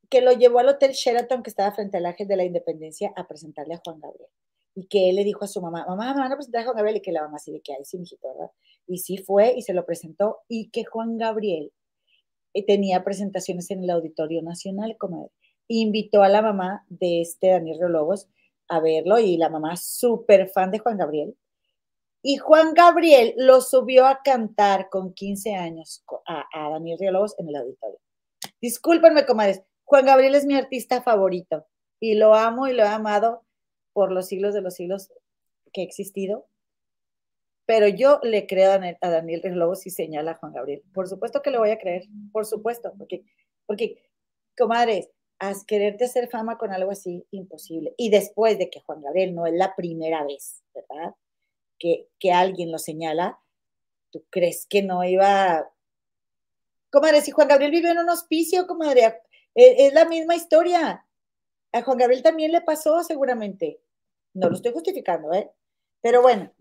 que 0.09 0.21
lo 0.21 0.31
llevó 0.31 0.57
al 0.57 0.69
Hotel 0.69 0.93
Sheraton 0.93 1.43
que 1.43 1.51
estaba 1.51 1.71
frente 1.71 1.97
al 1.97 2.05
Ángel 2.07 2.27
de 2.27 2.35
la 2.35 2.45
Independencia 2.45 3.13
a 3.15 3.27
presentarle 3.27 3.75
a 3.75 3.81
Juan 3.85 3.99
Gabriel. 3.99 4.31
Y 4.73 4.87
que 4.87 5.11
él 5.11 5.17
le 5.17 5.23
dijo 5.23 5.45
a 5.45 5.47
su 5.47 5.61
mamá, 5.61 5.85
mamá, 5.87 6.15
me 6.15 6.21
van 6.21 6.31
a 6.31 6.35
presentar 6.35 6.61
a 6.61 6.63
Juan 6.63 6.77
Gabriel, 6.77 6.97
y 6.97 7.01
que 7.01 7.11
la 7.11 7.21
mamá 7.21 7.35
así 7.35 7.51
de 7.51 7.61
que, 7.61 7.73
hay 7.73 7.85
sí, 7.85 7.99
mijito, 7.99 8.27
¿verdad? 8.27 8.49
Y 8.87 8.97
sí 8.97 9.19
fue 9.19 9.53
y 9.55 9.61
se 9.61 9.75
lo 9.75 9.85
presentó, 9.85 10.39
y 10.47 10.71
que 10.71 10.83
Juan 10.83 11.19
Gabriel 11.19 11.71
eh, 12.55 12.65
tenía 12.65 13.03
presentaciones 13.03 13.69
en 13.69 13.83
el 13.83 13.91
Auditorio 13.91 14.41
Nacional, 14.41 14.97
como 14.97 15.29
invitó 15.67 16.23
a 16.23 16.29
la 16.29 16.41
mamá 16.41 16.87
de 16.89 17.21
este 17.21 17.49
Daniel 17.49 17.77
Rolobos 17.79 18.27
a 18.67 18.79
verlo, 18.79 19.19
y 19.19 19.37
la 19.37 19.49
mamá 19.49 19.77
súper 19.77 20.49
fan 20.49 20.71
de 20.71 20.79
Juan 20.79 20.97
Gabriel, 20.97 21.37
y 22.23 22.37
Juan 22.37 22.73
Gabriel 22.73 23.35
lo 23.37 23.61
subió 23.61 24.07
a 24.07 24.23
cantar 24.23 24.89
con 24.89 25.13
15 25.13 25.53
años 25.53 26.03
a, 26.25 26.45
a 26.51 26.71
Daniel 26.71 27.13
Lobos 27.13 27.35
en 27.37 27.49
el 27.49 27.57
auditorio. 27.57 27.99
Discúlpenme, 28.61 29.25
comadres. 29.25 29.63
Juan 29.83 30.05
Gabriel 30.05 30.35
es 30.35 30.45
mi 30.45 30.55
artista 30.55 31.01
favorito 31.01 31.65
y 31.99 32.15
lo 32.15 32.35
amo 32.35 32.67
y 32.67 32.73
lo 32.73 32.83
he 32.83 32.87
amado 32.87 33.45
por 33.93 34.11
los 34.11 34.27
siglos 34.27 34.53
de 34.53 34.61
los 34.61 34.75
siglos 34.75 35.09
que 35.71 35.81
he 35.81 35.83
existido. 35.83 36.47
Pero 37.65 37.87
yo 37.87 38.19
le 38.23 38.47
creo 38.47 38.71
a 38.71 39.09
Daniel 39.09 39.41
Lobos 39.55 39.85
y 39.87 39.89
señala 39.89 40.31
a 40.31 40.35
Juan 40.35 40.53
Gabriel. 40.53 40.83
Por 40.93 41.07
supuesto 41.07 41.41
que 41.41 41.51
le 41.51 41.57
voy 41.57 41.71
a 41.71 41.79
creer, 41.79 42.03
por 42.31 42.45
supuesto, 42.45 42.93
porque, 42.97 43.25
porque 43.65 44.09
comadres, 44.57 45.09
haz 45.39 45.65
quererte 45.65 46.05
hacer 46.05 46.29
fama 46.29 46.57
con 46.57 46.71
algo 46.71 46.91
así, 46.91 47.25
imposible. 47.31 47.93
Y 47.97 48.09
después 48.09 48.57
de 48.57 48.69
que 48.69 48.79
Juan 48.81 49.01
Gabriel 49.01 49.35
no 49.35 49.45
es 49.45 49.53
la 49.53 49.75
primera 49.75 50.23
vez, 50.23 50.63
¿verdad? 50.73 51.15
Que, 51.77 52.07
que 52.19 52.31
alguien 52.31 52.71
lo 52.71 52.79
señala, 52.79 53.39
¿tú 54.11 54.25
crees 54.29 54.65
que 54.65 54.81
no 54.81 55.03
iba 55.03 55.69
Comadre, 56.89 57.21
si 57.21 57.31
Juan 57.31 57.47
Gabriel 57.47 57.71
vivió 57.71 57.91
en 57.91 57.99
un 57.99 58.09
hospicio, 58.09 58.67
comadre, 58.67 59.21
e, 59.55 59.87
es 59.87 59.93
la 59.93 60.05
misma 60.05 60.35
historia. 60.35 61.05
A 61.73 61.81
Juan 61.81 61.97
Gabriel 61.97 62.23
también 62.23 62.51
le 62.51 62.61
pasó 62.61 63.03
seguramente. 63.03 63.81
No 64.33 64.49
lo 64.49 64.55
estoy 64.55 64.71
justificando, 64.71 65.33
¿eh? 65.33 65.51
Pero 66.01 66.21
bueno, 66.21 66.53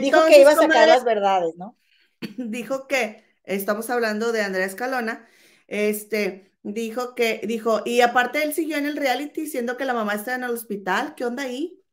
dijo 0.00 0.26
que 0.26 0.40
iba 0.40 0.52
a 0.52 0.56
sacar 0.56 0.88
las 0.88 1.04
verdades, 1.04 1.54
¿no? 1.56 1.78
Dijo 2.38 2.86
que, 2.86 3.24
estamos 3.44 3.90
hablando 3.90 4.32
de 4.32 4.42
Andrea 4.42 4.66
Escalona, 4.66 5.28
este, 5.66 6.52
dijo 6.62 7.14
que, 7.14 7.40
dijo, 7.46 7.82
y 7.84 8.00
aparte 8.00 8.42
él 8.42 8.54
siguió 8.54 8.78
en 8.78 8.86
el 8.86 8.96
reality 8.96 9.42
diciendo 9.42 9.76
que 9.76 9.84
la 9.84 9.94
mamá 9.94 10.14
está 10.14 10.34
en 10.34 10.44
el 10.44 10.50
hospital, 10.50 11.14
¿qué 11.14 11.24
onda 11.24 11.44
ahí? 11.44 11.83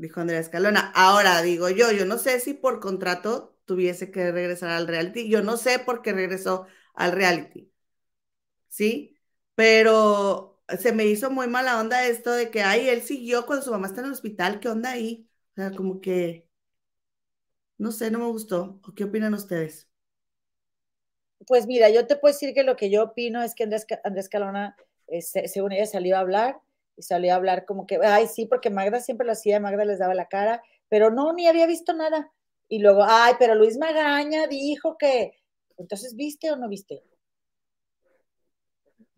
Dijo 0.00 0.20
Andrea 0.20 0.40
Escalona. 0.40 0.92
Ahora 0.94 1.42
digo 1.42 1.68
yo, 1.68 1.92
yo 1.92 2.06
no 2.06 2.16
sé 2.18 2.40
si 2.40 2.54
por 2.54 2.80
contrato 2.80 3.56
tuviese 3.66 4.10
que 4.10 4.32
regresar 4.32 4.70
al 4.70 4.86
reality. 4.88 5.28
Yo 5.28 5.42
no 5.42 5.56
sé 5.58 5.78
por 5.78 6.00
qué 6.02 6.12
regresó 6.12 6.66
al 6.94 7.12
reality, 7.12 7.70
¿sí? 8.68 9.16
Pero 9.54 10.62
se 10.80 10.92
me 10.92 11.06
hizo 11.06 11.30
muy 11.30 11.48
mala 11.48 11.80
onda 11.80 12.06
esto 12.06 12.32
de 12.32 12.50
que, 12.50 12.62
ay, 12.62 12.88
él 12.88 13.02
siguió 13.02 13.46
cuando 13.46 13.64
su 13.64 13.70
mamá 13.72 13.88
está 13.88 14.00
en 14.00 14.06
el 14.06 14.12
hospital, 14.12 14.60
¿qué 14.60 14.68
onda 14.68 14.92
ahí? 14.92 15.28
O 15.52 15.54
sea, 15.56 15.72
como 15.72 16.00
que, 16.00 16.48
no 17.78 17.90
sé, 17.92 18.10
no 18.12 18.20
me 18.20 18.26
gustó. 18.26 18.80
¿O 18.86 18.94
qué 18.94 19.04
opinan 19.04 19.34
ustedes? 19.34 19.88
Pues 21.46 21.66
mira, 21.66 21.90
yo 21.90 22.06
te 22.06 22.16
puedo 22.16 22.32
decir 22.32 22.54
que 22.54 22.62
lo 22.64 22.76
que 22.76 22.90
yo 22.90 23.02
opino 23.04 23.42
es 23.42 23.54
que 23.54 23.64
Andrés, 23.64 23.86
Andrés 24.04 24.28
Calona, 24.28 24.76
este, 25.06 25.48
según 25.48 25.72
ella, 25.72 25.86
salió 25.86 26.16
a 26.16 26.20
hablar 26.20 26.60
y 27.00 27.02
salió 27.02 27.32
a 27.32 27.36
hablar 27.36 27.64
como 27.64 27.86
que, 27.86 27.98
ay, 28.04 28.26
sí, 28.26 28.44
porque 28.44 28.68
Magda 28.68 29.00
siempre 29.00 29.26
lo 29.26 29.32
hacía, 29.32 29.58
Magda 29.58 29.86
les 29.86 29.98
daba 29.98 30.14
la 30.14 30.28
cara, 30.28 30.62
pero 30.90 31.10
no, 31.10 31.32
ni 31.32 31.46
había 31.46 31.66
visto 31.66 31.94
nada. 31.94 32.30
Y 32.68 32.80
luego, 32.80 33.04
ay, 33.08 33.34
pero 33.38 33.54
Luis 33.54 33.78
Magaña 33.78 34.46
dijo 34.46 34.98
que, 34.98 35.32
entonces, 35.78 36.14
¿viste 36.14 36.52
o 36.52 36.56
no 36.56 36.68
viste? 36.68 37.02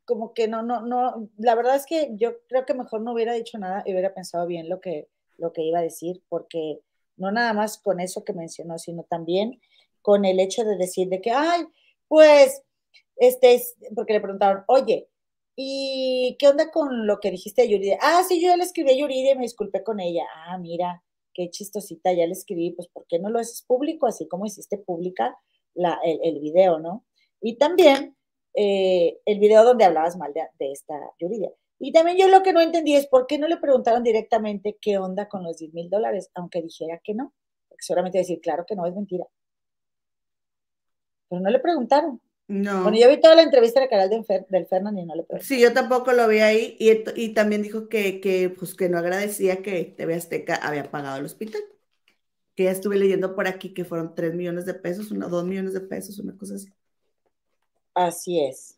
Como 0.04 0.32
que 0.32 0.46
no, 0.46 0.62
no, 0.62 0.80
no, 0.82 1.28
la 1.38 1.56
verdad 1.56 1.74
es 1.74 1.86
que 1.86 2.10
yo 2.12 2.38
creo 2.48 2.64
que 2.64 2.74
mejor 2.74 3.00
no 3.00 3.12
hubiera 3.12 3.32
dicho 3.32 3.58
nada 3.58 3.82
y 3.84 3.92
hubiera 3.92 4.14
pensado 4.14 4.46
bien 4.46 4.68
lo 4.68 4.80
que, 4.80 5.08
lo 5.38 5.52
que 5.52 5.62
iba 5.62 5.80
a 5.80 5.82
decir, 5.82 6.22
porque 6.28 6.78
no 7.16 7.32
nada 7.32 7.52
más 7.52 7.78
con 7.78 7.98
eso 7.98 8.22
que 8.22 8.32
mencionó, 8.32 8.78
sino 8.78 9.02
también 9.02 9.60
con 10.02 10.24
el 10.24 10.38
hecho 10.38 10.62
de 10.62 10.76
decir 10.76 11.08
de 11.08 11.20
que, 11.20 11.32
ay, 11.32 11.66
pues, 12.06 12.62
este, 13.16 13.54
es, 13.54 13.74
porque 13.96 14.12
le 14.12 14.20
preguntaron, 14.20 14.62
oye, 14.68 15.08
¿y 15.64 16.36
qué 16.38 16.48
onda 16.48 16.70
con 16.70 17.06
lo 17.06 17.20
que 17.20 17.30
dijiste 17.30 17.62
a 17.62 17.64
Yuridia? 17.64 17.98
Ah, 18.00 18.22
sí, 18.26 18.40
yo 18.40 18.48
ya 18.48 18.56
le 18.56 18.64
escribí 18.64 18.90
a 18.90 18.96
Yuridia 18.96 19.32
y 19.32 19.36
me 19.36 19.42
disculpé 19.42 19.82
con 19.82 20.00
ella. 20.00 20.24
Ah, 20.46 20.58
mira, 20.58 21.02
qué 21.34 21.50
chistosita, 21.50 22.12
ya 22.12 22.26
le 22.26 22.32
escribí, 22.32 22.72
pues, 22.72 22.88
¿por 22.88 23.06
qué 23.06 23.18
no 23.18 23.30
lo 23.30 23.38
haces 23.38 23.62
público? 23.62 24.06
Así 24.06 24.26
como 24.28 24.46
hiciste 24.46 24.78
pública 24.78 25.38
el, 25.74 26.40
video, 26.40 26.78
¿no? 26.78 27.04
Y 27.40 27.56
también 27.56 28.16
eh, 28.54 29.18
el 29.24 29.38
video 29.38 29.64
donde 29.64 29.84
hablabas 29.84 30.16
mal 30.16 30.32
de, 30.32 30.72
esta 30.72 30.94
Yuridia. 31.18 31.50
Y 31.78 31.92
también 31.92 32.16
yo 32.18 32.28
lo 32.28 32.42
que 32.42 32.52
no 32.52 32.60
entendí 32.60 32.94
es 32.94 33.06
por 33.06 33.26
qué 33.26 33.38
no 33.38 33.48
le 33.48 33.56
preguntaron 33.56 34.02
directamente 34.02 34.78
qué 34.80 34.98
onda 34.98 35.28
con 35.28 35.42
los 35.44 35.58
10 35.58 35.74
mil 35.74 35.90
dólares, 35.90 36.30
aunque 36.34 36.62
dijera 36.62 37.00
que 37.02 37.14
no. 37.14 37.32
Porque 37.68 37.82
seguramente 37.82 38.18
decir, 38.18 38.40
claro 38.40 38.64
que 38.66 38.76
no, 38.76 38.86
es 38.86 38.94
mentira. 38.94 39.26
Pero 41.28 41.40
no 41.40 41.50
le 41.50 41.58
preguntaron. 41.58 42.20
No. 42.52 42.82
Bueno, 42.82 42.98
yo 42.98 43.08
vi 43.08 43.18
toda 43.18 43.34
la 43.34 43.42
entrevista 43.42 43.80
del 43.80 43.88
canal 43.88 44.10
del 44.10 44.66
Fernando 44.66 45.00
y 45.00 45.06
no 45.06 45.14
le 45.14 45.22
pregunté. 45.22 45.46
Sí, 45.46 45.58
yo 45.58 45.72
tampoco 45.72 46.12
lo 46.12 46.28
vi 46.28 46.40
ahí 46.40 46.76
y, 46.78 46.90
y 47.16 47.30
también 47.30 47.62
dijo 47.62 47.88
que, 47.88 48.20
que, 48.20 48.50
pues, 48.50 48.74
que 48.74 48.90
no 48.90 48.98
agradecía 48.98 49.62
que 49.62 49.84
TV 49.84 50.14
Azteca 50.14 50.56
había 50.56 50.90
pagado 50.90 51.16
el 51.16 51.24
hospital. 51.24 51.62
Que 52.54 52.64
ya 52.64 52.70
estuve 52.70 52.96
leyendo 52.96 53.34
por 53.34 53.48
aquí 53.48 53.72
que 53.72 53.86
fueron 53.86 54.14
3 54.14 54.34
millones 54.34 54.66
de 54.66 54.74
pesos, 54.74 55.10
una, 55.12 55.28
2 55.28 55.46
millones 55.46 55.72
de 55.72 55.80
pesos, 55.80 56.18
una 56.18 56.36
cosa 56.36 56.56
así. 56.56 56.68
Así 57.94 58.44
es. 58.44 58.76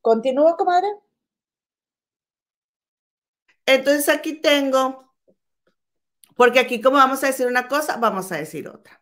¿Continúo, 0.00 0.56
comadre? 0.56 0.88
Entonces 3.64 4.08
aquí 4.08 4.34
tengo, 4.34 5.14
porque 6.34 6.58
aquí 6.58 6.80
como 6.80 6.96
vamos 6.96 7.22
a 7.22 7.28
decir 7.28 7.46
una 7.46 7.68
cosa, 7.68 7.96
vamos 7.98 8.32
a 8.32 8.38
decir 8.38 8.66
otra. 8.66 9.00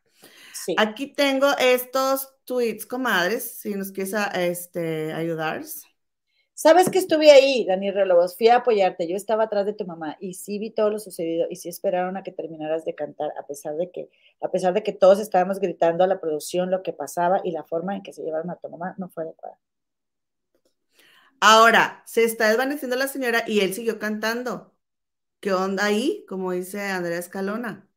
Sí. 0.52 0.74
Aquí 0.76 1.14
tengo 1.14 1.48
estos 1.58 2.34
tweets, 2.50 2.84
comadres, 2.84 3.60
si 3.60 3.76
nos 3.76 3.92
quieres 3.92 4.12
este, 4.34 5.12
ayudar. 5.12 5.62
Sabes 6.52 6.90
que 6.90 6.98
estuve 6.98 7.30
ahí, 7.30 7.64
Daniel 7.64 7.94
Relobos, 7.94 8.36
fui 8.36 8.48
a 8.48 8.56
apoyarte, 8.56 9.08
yo 9.08 9.14
estaba 9.14 9.44
atrás 9.44 9.66
de 9.66 9.72
tu 9.72 9.86
mamá 9.86 10.16
y 10.18 10.34
sí 10.34 10.58
vi 10.58 10.72
todo 10.72 10.90
lo 10.90 10.98
sucedido 10.98 11.46
y 11.48 11.54
sí 11.54 11.68
esperaron 11.68 12.16
a 12.16 12.24
que 12.24 12.32
terminaras 12.32 12.84
de 12.84 12.96
cantar, 12.96 13.30
a 13.40 13.46
pesar 13.46 13.76
de 13.76 13.92
que, 13.92 14.10
a 14.40 14.50
pesar 14.50 14.74
de 14.74 14.82
que 14.82 14.92
todos 14.92 15.20
estábamos 15.20 15.60
gritando 15.60 16.02
a 16.02 16.08
la 16.08 16.20
producción 16.20 16.72
lo 16.72 16.82
que 16.82 16.92
pasaba 16.92 17.40
y 17.44 17.52
la 17.52 17.62
forma 17.62 17.94
en 17.94 18.02
que 18.02 18.12
se 18.12 18.24
llevaron 18.24 18.50
a 18.50 18.56
tu 18.56 18.68
mamá 18.68 18.96
no 18.98 19.08
fue 19.08 19.22
adecuada. 19.22 19.56
Ahora, 21.40 22.02
se 22.04 22.24
está 22.24 22.48
desvaneciendo 22.48 22.96
la 22.96 23.06
señora 23.06 23.44
y 23.46 23.60
él 23.60 23.72
siguió 23.74 24.00
cantando. 24.00 24.74
¿Qué 25.38 25.52
onda 25.52 25.84
ahí? 25.84 26.26
Como 26.28 26.50
dice 26.50 26.82
Andrea 26.82 27.18
Escalona. 27.18 27.88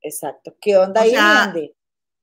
Exacto. 0.00 0.56
¿Qué 0.60 0.78
onda 0.78 1.02
ahí, 1.02 1.14
Andy? 1.14 1.74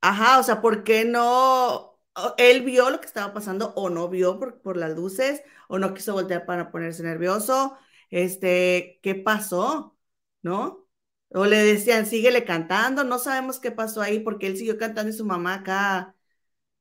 Ajá, 0.01 0.39
o 0.39 0.43
sea, 0.43 0.61
¿por 0.61 0.83
qué 0.83 1.05
no? 1.05 1.99
Él 2.37 2.63
vio 2.63 2.89
lo 2.89 2.99
que 2.99 3.05
estaba 3.07 3.33
pasando 3.33 3.73
o 3.75 3.89
no 3.89 4.09
vio 4.09 4.39
por, 4.39 4.61
por 4.61 4.77
las 4.77 4.95
luces 4.95 5.41
o 5.67 5.77
no 5.79 5.93
quiso 5.93 6.13
voltear 6.13 6.45
para 6.45 6.71
ponerse 6.71 7.03
nervioso. 7.03 7.77
Este, 8.09 8.99
¿qué 9.03 9.15
pasó? 9.15 9.97
¿No? 10.41 10.87
O 11.29 11.45
le 11.45 11.57
decían, 11.63 12.05
síguele 12.05 12.43
cantando, 12.43 13.03
no 13.03 13.19
sabemos 13.19 13.59
qué 13.59 13.71
pasó 13.71 14.01
ahí 14.01 14.19
porque 14.19 14.47
él 14.47 14.57
siguió 14.57 14.77
cantando 14.77 15.11
y 15.11 15.13
su 15.13 15.25
mamá 15.25 15.55
acá 15.55 16.15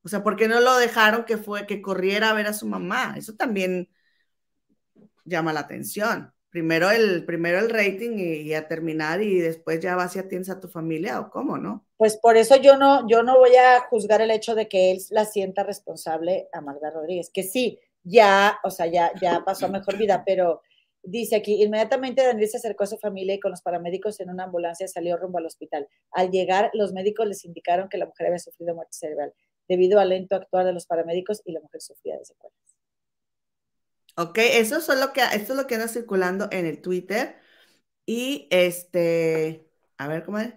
o 0.03 0.09
sea, 0.09 0.23
¿por 0.23 0.35
qué 0.37 0.47
no 0.47 0.61
lo 0.61 0.77
dejaron 0.77 1.25
que 1.25 1.37
fue 1.37 1.67
que 1.67 1.81
corriera 1.81 2.29
a 2.31 2.33
ver 2.33 2.47
a 2.47 2.53
su 2.53 2.67
mamá? 2.67 3.15
Eso 3.17 3.35
también 3.35 3.89
llama 5.25 5.53
la 5.53 5.61
atención. 5.61 6.33
Primero 6.51 6.91
el, 6.91 7.25
primero 7.25 7.59
el 7.59 7.69
rating 7.69 8.17
y, 8.17 8.53
a 8.53 8.67
terminar 8.67 9.21
y 9.21 9.39
después 9.39 9.79
ya 9.79 9.95
vas 9.95 10.15
y 10.15 10.19
atiendes 10.19 10.49
a 10.49 10.59
tu 10.59 10.67
familia 10.67 11.19
o 11.21 11.29
cómo, 11.31 11.57
¿no? 11.57 11.85
Pues 11.95 12.17
por 12.17 12.35
eso 12.35 12.57
yo 12.57 12.77
no, 12.77 13.07
yo 13.07 13.23
no 13.23 13.39
voy 13.39 13.55
a 13.55 13.79
juzgar 13.89 14.21
el 14.21 14.31
hecho 14.31 14.53
de 14.53 14.67
que 14.67 14.91
él 14.91 14.99
la 15.11 15.23
sienta 15.23 15.63
responsable 15.63 16.49
a 16.51 16.61
Rodríguez, 16.91 17.31
que 17.33 17.43
sí, 17.43 17.79
ya, 18.03 18.59
o 18.63 18.69
sea, 18.69 18.87
ya, 18.87 19.11
ya 19.21 19.43
pasó 19.45 19.67
a 19.67 19.69
mejor 19.69 19.97
vida, 19.97 20.23
pero 20.25 20.61
dice 21.03 21.37
aquí, 21.37 21.63
inmediatamente 21.63 22.25
Daniel 22.25 22.49
se 22.49 22.57
acercó 22.57 22.83
a 22.83 22.87
su 22.87 22.97
familia 22.97 23.35
y 23.35 23.39
con 23.39 23.51
los 23.51 23.61
paramédicos 23.61 24.19
en 24.19 24.29
una 24.29 24.43
ambulancia 24.43 24.87
salió 24.87 25.17
rumbo 25.17 25.37
al 25.37 25.45
hospital. 25.45 25.87
Al 26.11 26.31
llegar, 26.31 26.69
los 26.73 26.93
médicos 26.93 27.27
les 27.27 27.45
indicaron 27.45 27.89
que 27.89 27.97
la 27.97 28.05
mujer 28.05 28.27
había 28.27 28.39
sufrido 28.39 28.75
muerte 28.75 28.93
cerebral 28.93 29.33
debido 29.67 29.99
al 29.99 30.09
lento 30.09 30.35
actuar 30.35 30.65
de 30.65 30.73
los 30.73 30.85
paramédicos 30.85 31.41
y 31.45 31.53
la 31.53 31.61
mujer 31.61 31.81
sufría 31.81 32.17
de 32.17 32.25
secuelas. 32.25 32.70
Ok, 34.15 34.37
eso 34.39 34.77
es 34.77 34.87
lo 34.99 35.13
que, 35.13 35.21
esto 35.21 35.53
es 35.53 35.57
lo 35.59 35.67
que 35.67 35.75
anda 35.75 35.87
circulando 35.87 36.47
en 36.51 36.65
el 36.65 36.81
Twitter. 36.81 37.39
Y 38.05 38.47
este, 38.51 39.69
a 39.97 40.07
ver 40.07 40.25
cómo 40.25 40.39
es. 40.39 40.53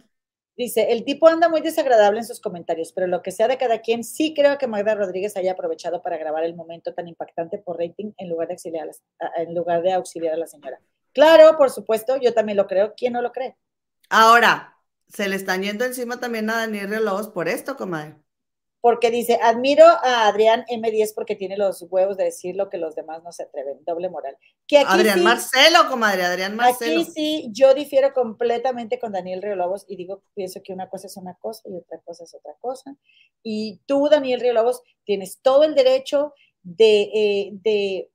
Dice, 0.57 0.93
el 0.93 1.05
tipo 1.05 1.27
anda 1.29 1.49
muy 1.49 1.61
desagradable 1.63 2.21
en 2.21 2.27
sus 2.27 2.41
comentarios, 2.41 2.93
pero 2.93 3.09
lo 3.09 3.23
que 3.23 3.33
sea 3.33 3.49
de 3.49 3.59
cada 3.59 3.81
quien, 3.81 4.05
sí 4.05 4.35
creo 4.35 4.57
que 4.57 4.69
Magda 4.69 4.95
Rodríguez 4.95 5.37
haya 5.37 5.53
aprovechado 5.53 6.01
para 6.01 6.17
grabar 6.17 6.45
el 6.45 6.55
momento 6.55 6.95
tan 6.95 7.09
impactante 7.09 7.59
por 7.59 7.79
rating 7.79 8.13
en 8.19 8.29
lugar 8.29 8.47
de 8.49 8.55
auxiliar 8.55 8.89
a 9.21 9.43
en 9.43 9.55
lugar 9.55 9.83
de 9.83 9.93
auxiliar 9.93 10.35
a 10.35 10.37
la 10.37 10.47
señora. 10.47 10.81
Claro, 11.13 11.57
por 11.57 11.71
supuesto, 11.71 12.17
yo 12.21 12.35
también 12.35 12.57
lo 12.57 12.67
creo. 12.69 12.95
¿Quién 12.97 13.15
no 13.15 13.23
lo 13.23 13.33
cree? 13.33 13.57
Ahora, 14.09 14.79
se 15.09 15.29
le 15.29 15.37
están 15.37 15.63
yendo 15.63 15.85
encima 15.85 16.19
también 16.21 16.49
a 16.51 16.57
Daniel 16.57 16.89
Relojos 16.91 17.29
por 17.29 17.49
esto, 17.49 17.77
comadre 17.77 18.24
porque 18.85 19.11
dice, 19.11 19.39
admiro 19.43 19.87
a 19.87 20.27
Adrián 20.27 20.67
M10 20.69 21.15
porque 21.15 21.37
tiene 21.37 21.57
los 21.57 21.87
huevos 21.89 22.19
de 22.19 22.25
decir 22.25 22.55
lo 22.55 22.69
que 22.69 22.77
los 22.77 22.95
demás 22.95 23.23
no 23.25 23.33
se 23.33 23.45
atreven, 23.45 23.83
doble 23.87 24.11
moral. 24.11 24.37
Adrián 24.87 25.23
Marcelo, 25.23 25.89
comadre, 25.89 26.23
Adrián 26.23 26.55
Marcelo. 26.55 27.01
Aquí 27.01 27.11
sí, 27.11 27.49
yo 27.51 27.73
difiero 27.73 28.13
completamente 28.13 28.99
con 28.99 29.13
Daniel 29.13 29.41
Río 29.41 29.57
Lobos 29.57 29.87
y 29.89 29.97
digo, 29.97 30.23
pienso 30.35 30.61
que 30.63 30.75
una 30.75 30.91
cosa 30.91 31.07
es 31.07 31.17
una 31.17 31.33
cosa 31.37 31.63
y 31.67 31.75
otra 31.79 31.99
cosa 32.05 32.25
es 32.25 32.35
otra 32.35 32.53
cosa. 32.61 32.95
Y 33.43 33.81
tú, 33.87 34.11
Daniel 34.11 34.41
Río 34.41 34.53
Lobos, 34.53 34.83
tienes 35.05 35.41
todo 35.41 35.63
el 35.63 35.75
derecho 35.75 36.35
de, 36.63 37.03
eh, 37.15 37.51
de, 37.53 38.11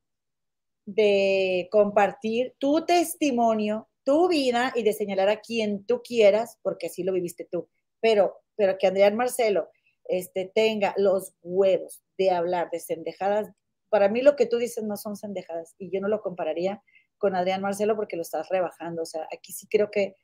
de 0.85 1.67
compartir 1.71 2.53
tu 2.59 2.85
testimonio, 2.85 3.89
tu 4.03 4.27
vida 4.27 4.71
y 4.75 4.83
de 4.83 4.93
señalar 4.93 5.29
a 5.29 5.41
quien 5.41 5.83
tú 5.87 6.03
quieras, 6.03 6.59
porque 6.61 6.85
así 6.85 7.01
lo 7.01 7.11
viviste 7.11 7.47
tú. 7.51 7.67
Pero, 7.99 8.43
pero 8.55 8.77
que 8.77 8.85
Adrián 8.85 9.15
Marcelo 9.15 9.71
este, 10.09 10.51
tenga 10.53 10.93
los 10.97 11.33
huevos 11.41 12.01
de 12.17 12.31
hablar 12.31 12.69
de 12.71 12.79
sendejadas, 12.79 13.49
para 13.89 14.09
mí 14.09 14.21
lo 14.21 14.35
que 14.35 14.45
tú 14.45 14.57
dices 14.57 14.83
no 14.83 14.97
son 14.97 15.15
sendejadas 15.15 15.75
y 15.77 15.89
yo 15.91 16.01
no 16.01 16.07
lo 16.07 16.21
compararía 16.21 16.83
con 17.17 17.35
Adrián 17.35 17.61
Marcelo 17.61 17.95
porque 17.95 18.15
lo 18.15 18.21
estás 18.21 18.49
rebajando. 18.49 19.03
O 19.03 19.05
sea, 19.05 19.27
aquí 19.33 19.53
sí 19.53 19.67
creo 19.67 19.89
que 19.91 20.15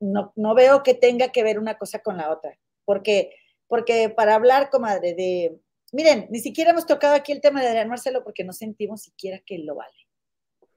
no, 0.00 0.32
no 0.36 0.54
veo 0.54 0.82
que 0.82 0.94
tenga 0.94 1.28
que 1.28 1.42
ver 1.42 1.58
una 1.58 1.78
cosa 1.78 2.00
con 2.00 2.16
la 2.16 2.30
otra, 2.30 2.58
porque, 2.84 3.34
porque 3.68 4.10
para 4.10 4.34
hablar, 4.34 4.70
comadre, 4.70 5.14
de, 5.14 5.60
miren, 5.92 6.26
ni 6.30 6.40
siquiera 6.40 6.72
hemos 6.72 6.86
tocado 6.86 7.14
aquí 7.14 7.32
el 7.32 7.40
tema 7.40 7.60
de 7.60 7.68
Adrián 7.68 7.88
Marcelo 7.88 8.24
porque 8.24 8.44
no 8.44 8.52
sentimos 8.52 9.02
siquiera 9.02 9.40
que 9.46 9.58
lo 9.58 9.76
vale, 9.76 10.08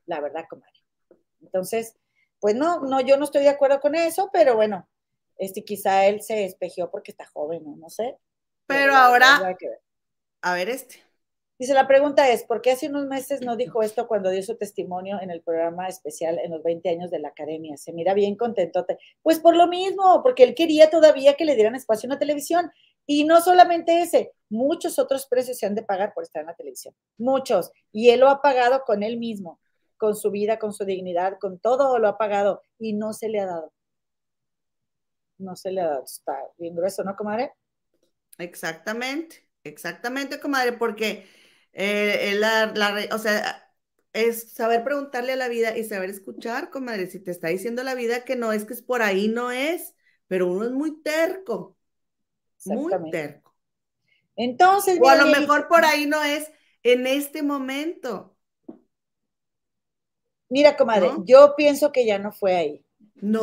la 0.05 0.21
verdad, 0.21 0.45
comadre. 0.47 0.71
Entonces, 1.41 1.97
pues 2.39 2.55
no, 2.55 2.81
no, 2.81 3.01
yo 3.01 3.17
no 3.17 3.23
estoy 3.23 3.43
de 3.43 3.49
acuerdo 3.49 3.79
con 3.79 3.95
eso, 3.95 4.29
pero 4.31 4.55
bueno, 4.55 4.87
este, 5.37 5.63
quizá 5.63 6.05
él 6.05 6.21
se 6.21 6.45
espejeó 6.45 6.91
porque 6.91 7.11
está 7.11 7.25
joven, 7.25 7.63
¿no? 7.65 7.75
No 7.75 7.89
sé. 7.89 8.17
Pero 8.67 8.95
ahora, 8.95 9.55
a 10.41 10.53
ver 10.53 10.69
este. 10.69 11.05
Dice, 11.57 11.73
la 11.73 11.87
pregunta 11.87 12.29
es, 12.29 12.43
¿por 12.43 12.61
qué 12.61 12.71
hace 12.71 12.89
unos 12.89 13.05
meses 13.05 13.41
no 13.41 13.55
dijo 13.55 13.81
esto 13.81 14.09
cuando 14.09 14.29
dio 14.29 14.43
su 14.43 14.57
testimonio 14.57 15.21
en 15.21 15.31
el 15.31 15.41
programa 15.41 15.87
especial 15.87 16.37
en 16.39 16.51
los 16.51 16.61
20 16.63 16.89
años 16.89 17.09
de 17.09 17.19
la 17.19 17.29
academia? 17.29 17.77
Se 17.77 17.93
mira 17.93 18.13
bien 18.13 18.35
contentote. 18.35 18.97
Pues 19.21 19.39
por 19.39 19.55
lo 19.55 19.65
mismo, 19.67 20.21
porque 20.21 20.43
él 20.43 20.53
quería 20.53 20.89
todavía 20.89 21.35
que 21.35 21.45
le 21.45 21.55
dieran 21.55 21.75
espacio 21.75 22.07
en 22.07 22.11
la 22.11 22.19
televisión. 22.19 22.69
Y 23.05 23.23
no 23.23 23.39
solamente 23.39 24.01
ese, 24.01 24.33
muchos 24.49 24.99
otros 24.99 25.27
precios 25.27 25.57
se 25.57 25.65
han 25.65 25.75
de 25.75 25.83
pagar 25.83 26.13
por 26.13 26.23
estar 26.23 26.41
en 26.41 26.47
la 26.47 26.55
televisión. 26.55 26.93
Muchos. 27.17 27.71
Y 27.93 28.09
él 28.09 28.19
lo 28.19 28.27
ha 28.27 28.41
pagado 28.41 28.81
con 28.85 29.01
él 29.01 29.17
mismo, 29.17 29.61
con 29.95 30.17
su 30.17 30.31
vida, 30.31 30.59
con 30.59 30.73
su 30.73 30.83
dignidad, 30.83 31.37
con 31.39 31.57
todo 31.59 31.99
lo 31.99 32.09
ha 32.09 32.17
pagado 32.17 32.63
y 32.77 32.91
no 32.91 33.13
se 33.13 33.29
le 33.29 33.39
ha 33.39 33.45
dado. 33.45 33.71
No 35.37 35.55
se 35.55 35.71
le 35.71 35.79
ha 35.79 35.87
dado. 35.87 36.03
Está 36.03 36.37
bien 36.57 36.75
grueso, 36.75 37.01
¿no, 37.05 37.15
comadre? 37.15 37.53
Exactamente, 38.37 39.47
exactamente, 39.63 40.39
comadre, 40.39 40.73
porque 40.73 41.27
eh, 41.73 42.35
la, 42.37 42.73
o 43.13 43.17
sea, 43.17 43.71
es 44.13 44.51
saber 44.53 44.83
preguntarle 44.83 45.33
a 45.33 45.37
la 45.37 45.47
vida 45.47 45.77
y 45.77 45.83
saber 45.83 46.09
escuchar, 46.09 46.69
comadre. 46.69 47.07
Si 47.07 47.19
te 47.19 47.31
está 47.31 47.47
diciendo 47.49 47.83
la 47.83 47.95
vida 47.95 48.23
que 48.25 48.35
no 48.35 48.51
es 48.51 48.65
que 48.65 48.73
es 48.73 48.81
por 48.81 49.01
ahí, 49.01 49.27
no 49.27 49.51
es, 49.51 49.93
pero 50.27 50.47
uno 50.47 50.65
es 50.65 50.71
muy 50.71 51.01
terco, 51.01 51.77
muy 52.65 52.93
terco. 53.09 53.55
Entonces, 54.35 54.99
o 55.01 55.09
a 55.09 55.15
lo 55.15 55.27
mejor 55.27 55.67
por 55.67 55.85
ahí 55.85 56.05
no 56.05 56.23
es 56.23 56.51
en 56.83 57.07
este 57.07 57.41
momento. 57.41 58.35
Mira, 60.49 60.77
comadre, 60.77 61.11
yo 61.25 61.55
pienso 61.55 61.91
que 61.91 62.05
ya 62.05 62.19
no 62.19 62.31
fue 62.31 62.55
ahí. 62.55 62.85
No, 63.15 63.41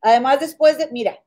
además, 0.00 0.40
después 0.40 0.78
de, 0.78 0.88
mira, 0.92 1.18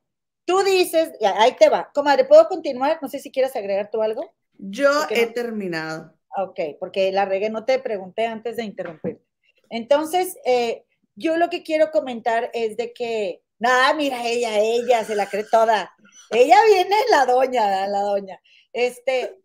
Tú 0.46 0.64
dices, 0.64 1.12
ahí 1.38 1.56
te 1.56 1.70
va. 1.70 1.92
Comadre, 1.94 2.26
¿puedo 2.26 2.48
continuar? 2.48 3.00
No 3.02 3.10
sé 3.10 3.20
si 3.20 3.32
quieres 3.32 3.56
agregar 3.56 3.90
tú 3.92 4.02
algo. 4.02 4.34
Yo 4.58 4.90
he 5.10 5.28
terminado. 5.28 6.14
Ok, 6.38 6.60
porque 6.80 7.12
la 7.12 7.26
regué, 7.26 7.50
no 7.50 7.66
te 7.66 7.80
pregunté 7.80 8.26
antes 8.26 8.58
de 8.58 8.64
interrumpir. 8.64 9.22
Entonces, 9.70 10.38
eh, 10.46 10.86
yo 11.16 11.38
lo 11.38 11.50
que 11.50 11.64
quiero 11.64 11.92
comentar 11.92 12.52
es 12.54 12.78
de 12.78 12.94
que, 12.94 13.42
nada, 13.58 13.94
mira, 13.94 14.26
ella, 14.28 14.60
ella 14.60 15.04
se 15.04 15.16
la 15.16 15.28
cree 15.28 15.46
toda. 15.50 15.96
Ella 16.30 16.58
viene 16.68 16.96
la 17.10 17.26
doña, 17.26 17.88
la 17.88 18.02
doña. 18.02 18.40
Este, 18.74 19.40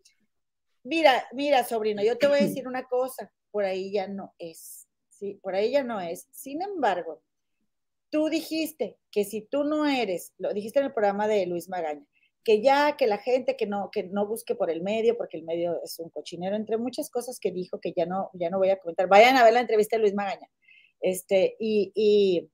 mira, 0.83 1.27
mira, 1.31 1.63
sobrino, 1.63 2.03
yo 2.03 2.17
te 2.17 2.27
voy 2.27 2.39
a 2.39 2.43
decir 2.43 2.67
una 2.67 2.83
cosa, 2.83 3.31
por 3.51 3.63
ahí 3.63 3.91
ya 3.91 4.07
no 4.07 4.33
es, 4.37 4.87
sí, 5.09 5.39
por 5.41 5.55
ahí 5.55 5.71
ya 5.71 5.83
no 5.83 5.99
es. 6.01 6.27
Sin 6.31 6.61
embargo, 6.61 7.23
tú 8.11 8.29
dijiste 8.29 8.97
que 9.09 9.23
si 9.23 9.41
tú 9.41 9.63
no 9.63 9.87
eres, 9.87 10.33
lo 10.37 10.53
dijiste 10.53 10.79
en 10.79 10.85
el 10.85 10.93
programa 10.93 11.27
de 11.27 11.47
Luis 11.47 11.69
Magaña, 11.69 12.05
que 12.43 12.61
ya, 12.61 12.97
que 12.97 13.07
la 13.07 13.17
gente 13.17 13.55
que 13.55 13.67
no, 13.67 13.89
que 13.91 14.03
no 14.03 14.27
busque 14.27 14.55
por 14.55 14.69
el 14.69 14.81
medio, 14.81 15.17
porque 15.17 15.37
el 15.37 15.43
medio 15.43 15.81
es 15.83 15.97
un 15.99 16.09
cochinero, 16.09 16.55
entre 16.55 16.77
muchas 16.77 17.09
cosas 17.09 17.39
que 17.39 17.51
dijo 17.51 17.79
que 17.79 17.93
ya 17.95 18.05
no, 18.05 18.29
ya 18.33 18.49
no 18.49 18.57
voy 18.57 18.69
a 18.69 18.79
comentar. 18.79 19.07
Vayan 19.07 19.37
a 19.37 19.43
ver 19.43 19.53
la 19.53 19.61
entrevista 19.61 19.95
de 19.95 20.01
Luis 20.01 20.13
Magaña. 20.13 20.49
Este, 20.99 21.55
y, 21.59 21.91
y, 21.95 22.49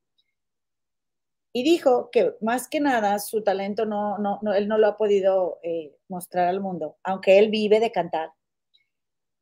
dijo 1.64 2.10
que 2.12 2.36
más 2.40 2.68
que 2.68 2.80
nada 2.80 3.18
su 3.18 3.44
talento 3.44 3.86
no, 3.88 4.20
no, 4.20 4.38
no 4.44 4.54
él 4.54 4.68
no 4.68 4.78
lo 4.78 4.88
ha 4.88 4.96
podido 4.96 5.60
eh, 5.64 5.96
mostrar 6.08 6.48
al 6.48 6.62
mundo, 6.62 6.98
aunque 7.04 7.40
él 7.40 7.50
vive 7.50 7.80
de 7.80 7.92
cantar, 7.92 8.30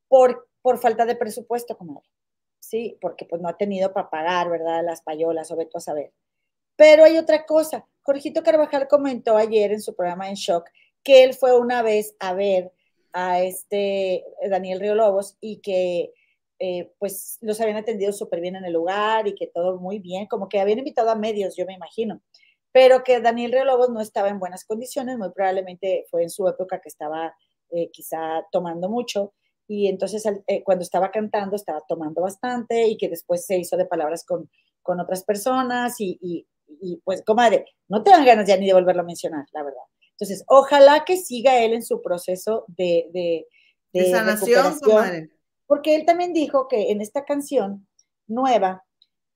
por, 0.08 0.48
por 0.62 0.80
falta 0.80 1.06
de 1.06 1.18
presupuesto, 1.18 1.78
como 1.78 2.04
Sí, 2.68 2.98
porque 3.00 3.26
pues 3.26 3.42
no 3.42 3.48
ha 3.48 3.58
tenido 3.58 3.94
para 3.94 4.10
pagar, 4.10 4.50
¿verdad? 4.50 4.84
Las 4.84 5.04
payolas 5.04 5.52
o 5.52 5.56
veto 5.56 5.78
a 5.78 5.82
saber. 5.82 6.12
Pero 6.76 7.04
hay 7.04 7.18
otra 7.18 7.46
cosa. 7.46 7.88
Jorgito 8.02 8.42
Carvajal 8.42 8.88
comentó 8.88 9.38
ayer 9.38 9.72
en 9.72 9.82
su 9.82 9.96
programa 9.96 10.30
en 10.30 10.36
Shock 10.36 10.70
que 11.04 11.24
él 11.24 11.36
fue 11.36 11.58
una 11.58 11.84
vez 11.84 12.16
a 12.20 12.34
ver 12.34 12.72
a 13.14 13.42
este 13.42 14.26
Daniel 14.50 14.80
Río 14.80 14.96
Lobos 14.96 15.38
y 15.40 15.58
que 15.58 16.12
eh, 16.58 16.92
pues 16.98 17.38
los 17.42 17.62
habían 17.62 17.78
atendido 17.78 18.12
súper 18.12 18.42
bien 18.42 18.56
en 18.56 18.66
el 18.66 18.74
lugar 18.74 19.28
y 19.28 19.36
que 19.36 19.46
todo 19.46 19.78
muy 19.80 20.00
bien, 20.00 20.26
como 20.26 20.50
que 20.50 20.60
habían 20.60 20.80
invitado 20.80 21.12
a 21.12 21.16
medios, 21.16 21.56
yo 21.56 21.66
me 21.66 21.74
imagino, 21.74 22.22
pero 22.72 23.04
que 23.04 23.20
Daniel 23.20 23.52
Río 23.52 23.66
Lobos 23.66 23.90
no 23.90 24.02
estaba 24.02 24.30
en 24.30 24.40
buenas 24.40 24.66
condiciones, 24.66 25.18
muy 25.18 25.32
probablemente 25.32 26.06
fue 26.10 26.24
en 26.24 26.30
su 26.30 26.48
época 26.48 26.82
que 26.82 26.90
estaba 26.90 27.36
eh, 27.72 27.90
quizá 27.92 28.44
tomando 28.52 28.90
mucho 28.90 29.34
y 29.68 29.88
entonces 29.88 30.24
eh, 30.48 30.64
cuando 30.64 30.84
estaba 30.84 31.12
cantando 31.12 31.56
estaba 31.56 31.82
tomando 31.88 32.22
bastante 32.22 32.88
y 32.88 32.98
que 32.98 33.10
después 33.10 33.46
se 33.46 33.58
hizo 33.58 33.78
de 33.78 33.86
palabras 33.86 34.26
con, 34.26 34.50
con 34.82 35.00
otras 35.00 35.24
personas 35.24 36.00
y, 36.00 36.20
y 36.82 36.98
pues, 37.04 37.24
comadre, 37.24 37.66
no 37.88 38.04
te 38.04 38.12
dan 38.12 38.26
ganas 38.26 38.48
ya 38.48 38.58
ni 38.58 38.68
de 38.68 38.74
volverlo 38.74 39.02
a 39.02 39.06
mencionar, 39.06 39.46
la 39.54 39.64
verdad. 39.64 39.84
Entonces, 40.12 40.44
ojalá 40.48 41.04
que 41.06 41.18
siga 41.18 41.60
él 41.60 41.74
en 41.74 41.84
su 41.84 42.02
proceso 42.02 42.66
de, 42.68 43.10
de, 43.14 43.48
de, 43.92 44.12
sanación, 44.12 44.80
comadre. 44.80 45.30
Porque 45.68 45.96
él 45.96 46.06
también 46.06 46.32
dijo 46.32 46.68
que 46.68 46.92
en 46.92 47.02
esta 47.02 47.26
canción 47.26 47.88
nueva 48.28 48.86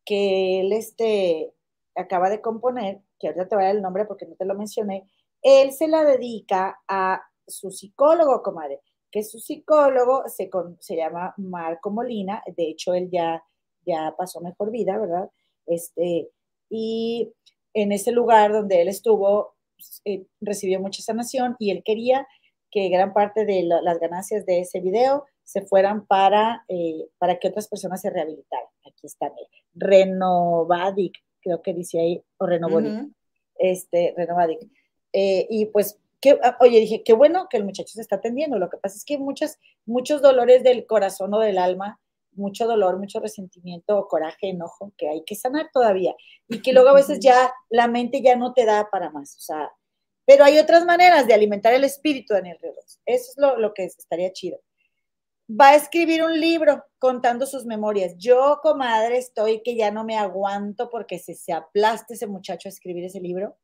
que 0.06 0.61
él 0.61 0.72
este, 0.73 1.53
acaba 1.95 2.30
de 2.30 2.41
componer, 2.41 3.01
que 3.19 3.27
ahorita 3.27 3.47
te 3.47 3.56
voy 3.56 3.64
a 3.64 3.68
dar 3.68 3.76
el 3.76 3.81
nombre 3.81 4.06
porque 4.06 4.26
no 4.26 4.35
te 4.35 4.45
lo 4.45 4.56
mencioné, 4.56 5.10
él 5.41 5.72
se 5.73 5.88
la 5.88 6.03
dedica 6.03 6.80
a 6.88 7.22
su 7.47 7.72
psicólogo, 7.72 8.41
comadre, 8.41 8.80
que 9.11 9.23
su 9.23 9.40
psicólogo 9.40 10.23
se, 10.27 10.49
se 10.80 10.95
llama 10.95 11.34
Marco 11.38 11.90
Molina, 11.91 12.44
de 12.56 12.69
hecho 12.69 12.94
él 12.94 13.10
ya, 13.11 13.44
ya 13.86 14.14
pasó 14.18 14.41
mejor 14.41 14.72
vida, 14.72 14.98
¿verdad? 14.98 15.30
Este, 15.65 16.30
y 16.69 17.31
en 17.73 17.91
ese 17.91 18.11
lugar 18.11 18.52
donde 18.52 18.81
él 18.81 18.88
estuvo, 18.88 19.56
pues, 19.76 20.02
eh, 20.06 20.26
recibió 20.41 20.80
mucha 20.80 21.02
sanación 21.02 21.56
y 21.60 21.72
él 21.72 21.84
quería 21.84 22.27
que 22.72 22.90
gran 22.90 23.14
parte 23.14 23.45
de 23.45 23.64
las 23.64 23.99
ganancias 23.99 24.45
de 24.45 24.60
ese 24.60 24.80
video 24.80 25.26
se 25.44 25.61
fueran 25.64 26.06
para, 26.06 26.64
eh, 26.68 27.07
para 27.18 27.40
que 27.40 27.48
otras 27.48 27.68
personas 27.68 28.02
se 28.02 28.11
rehabilitaran. 28.11 28.68
Aquí 28.86 29.07
está, 29.07 29.34
Renovadic, 29.73 31.18
creo 31.41 31.61
que 31.64 31.73
dice 31.73 31.99
ahí, 31.99 32.23
o 32.38 32.45
Renovodic, 32.45 33.10
este, 33.57 34.14
Renovadic. 34.15 34.60
Eh, 35.11 35.48
y 35.49 35.65
pues, 35.65 35.98
que, 36.21 36.39
ah, 36.43 36.57
oye, 36.59 36.79
dije, 36.79 37.03
qué 37.03 37.13
bueno 37.13 37.47
que 37.49 37.57
el 37.57 37.65
muchacho 37.65 37.93
se 37.93 38.01
está 38.01 38.17
atendiendo. 38.17 38.57
Lo 38.57 38.69
que 38.69 38.77
pasa 38.77 38.97
es 38.97 39.05
que 39.05 39.17
muchas, 39.17 39.59
muchos 39.85 40.21
dolores 40.21 40.63
del 40.63 40.85
corazón 40.85 41.33
o 41.33 41.39
del 41.39 41.57
alma 41.57 41.99
mucho 42.33 42.65
dolor, 42.65 42.97
mucho 42.97 43.19
resentimiento 43.19 43.97
o 43.97 44.07
coraje, 44.07 44.49
enojo, 44.49 44.93
que 44.97 45.09
hay 45.09 45.23
que 45.25 45.35
sanar 45.35 45.69
todavía. 45.71 46.15
Y 46.47 46.61
que 46.61 46.73
luego 46.73 46.89
a 46.89 46.93
veces 46.93 47.19
ya 47.19 47.53
la 47.69 47.87
mente 47.87 48.21
ya 48.21 48.35
no 48.35 48.53
te 48.53 48.65
da 48.65 48.89
para 48.91 49.11
más. 49.11 49.35
O 49.37 49.41
sea, 49.41 49.71
pero 50.25 50.43
hay 50.43 50.57
otras 50.57 50.85
maneras 50.85 51.27
de 51.27 51.33
alimentar 51.33 51.73
el 51.73 51.83
espíritu, 51.83 52.33
Daniel 52.33 52.57
Ríos. 52.61 52.99
Eso 53.05 53.31
es 53.31 53.37
lo, 53.37 53.57
lo 53.59 53.73
que 53.73 53.85
estaría 53.85 54.31
chido. 54.31 54.59
Va 55.49 55.69
a 55.69 55.75
escribir 55.75 56.23
un 56.23 56.39
libro 56.39 56.83
contando 56.99 57.45
sus 57.45 57.65
memorias. 57.65 58.15
Yo, 58.17 58.59
comadre, 58.61 59.17
estoy 59.17 59.61
que 59.63 59.75
ya 59.75 59.91
no 59.91 60.03
me 60.03 60.17
aguanto 60.17 60.89
porque 60.89 61.17
se, 61.17 61.33
se 61.33 61.53
aplaste 61.53 62.13
ese 62.13 62.27
muchacho 62.27 62.67
a 62.67 62.71
escribir 62.71 63.05
ese 63.05 63.19
libro 63.19 63.57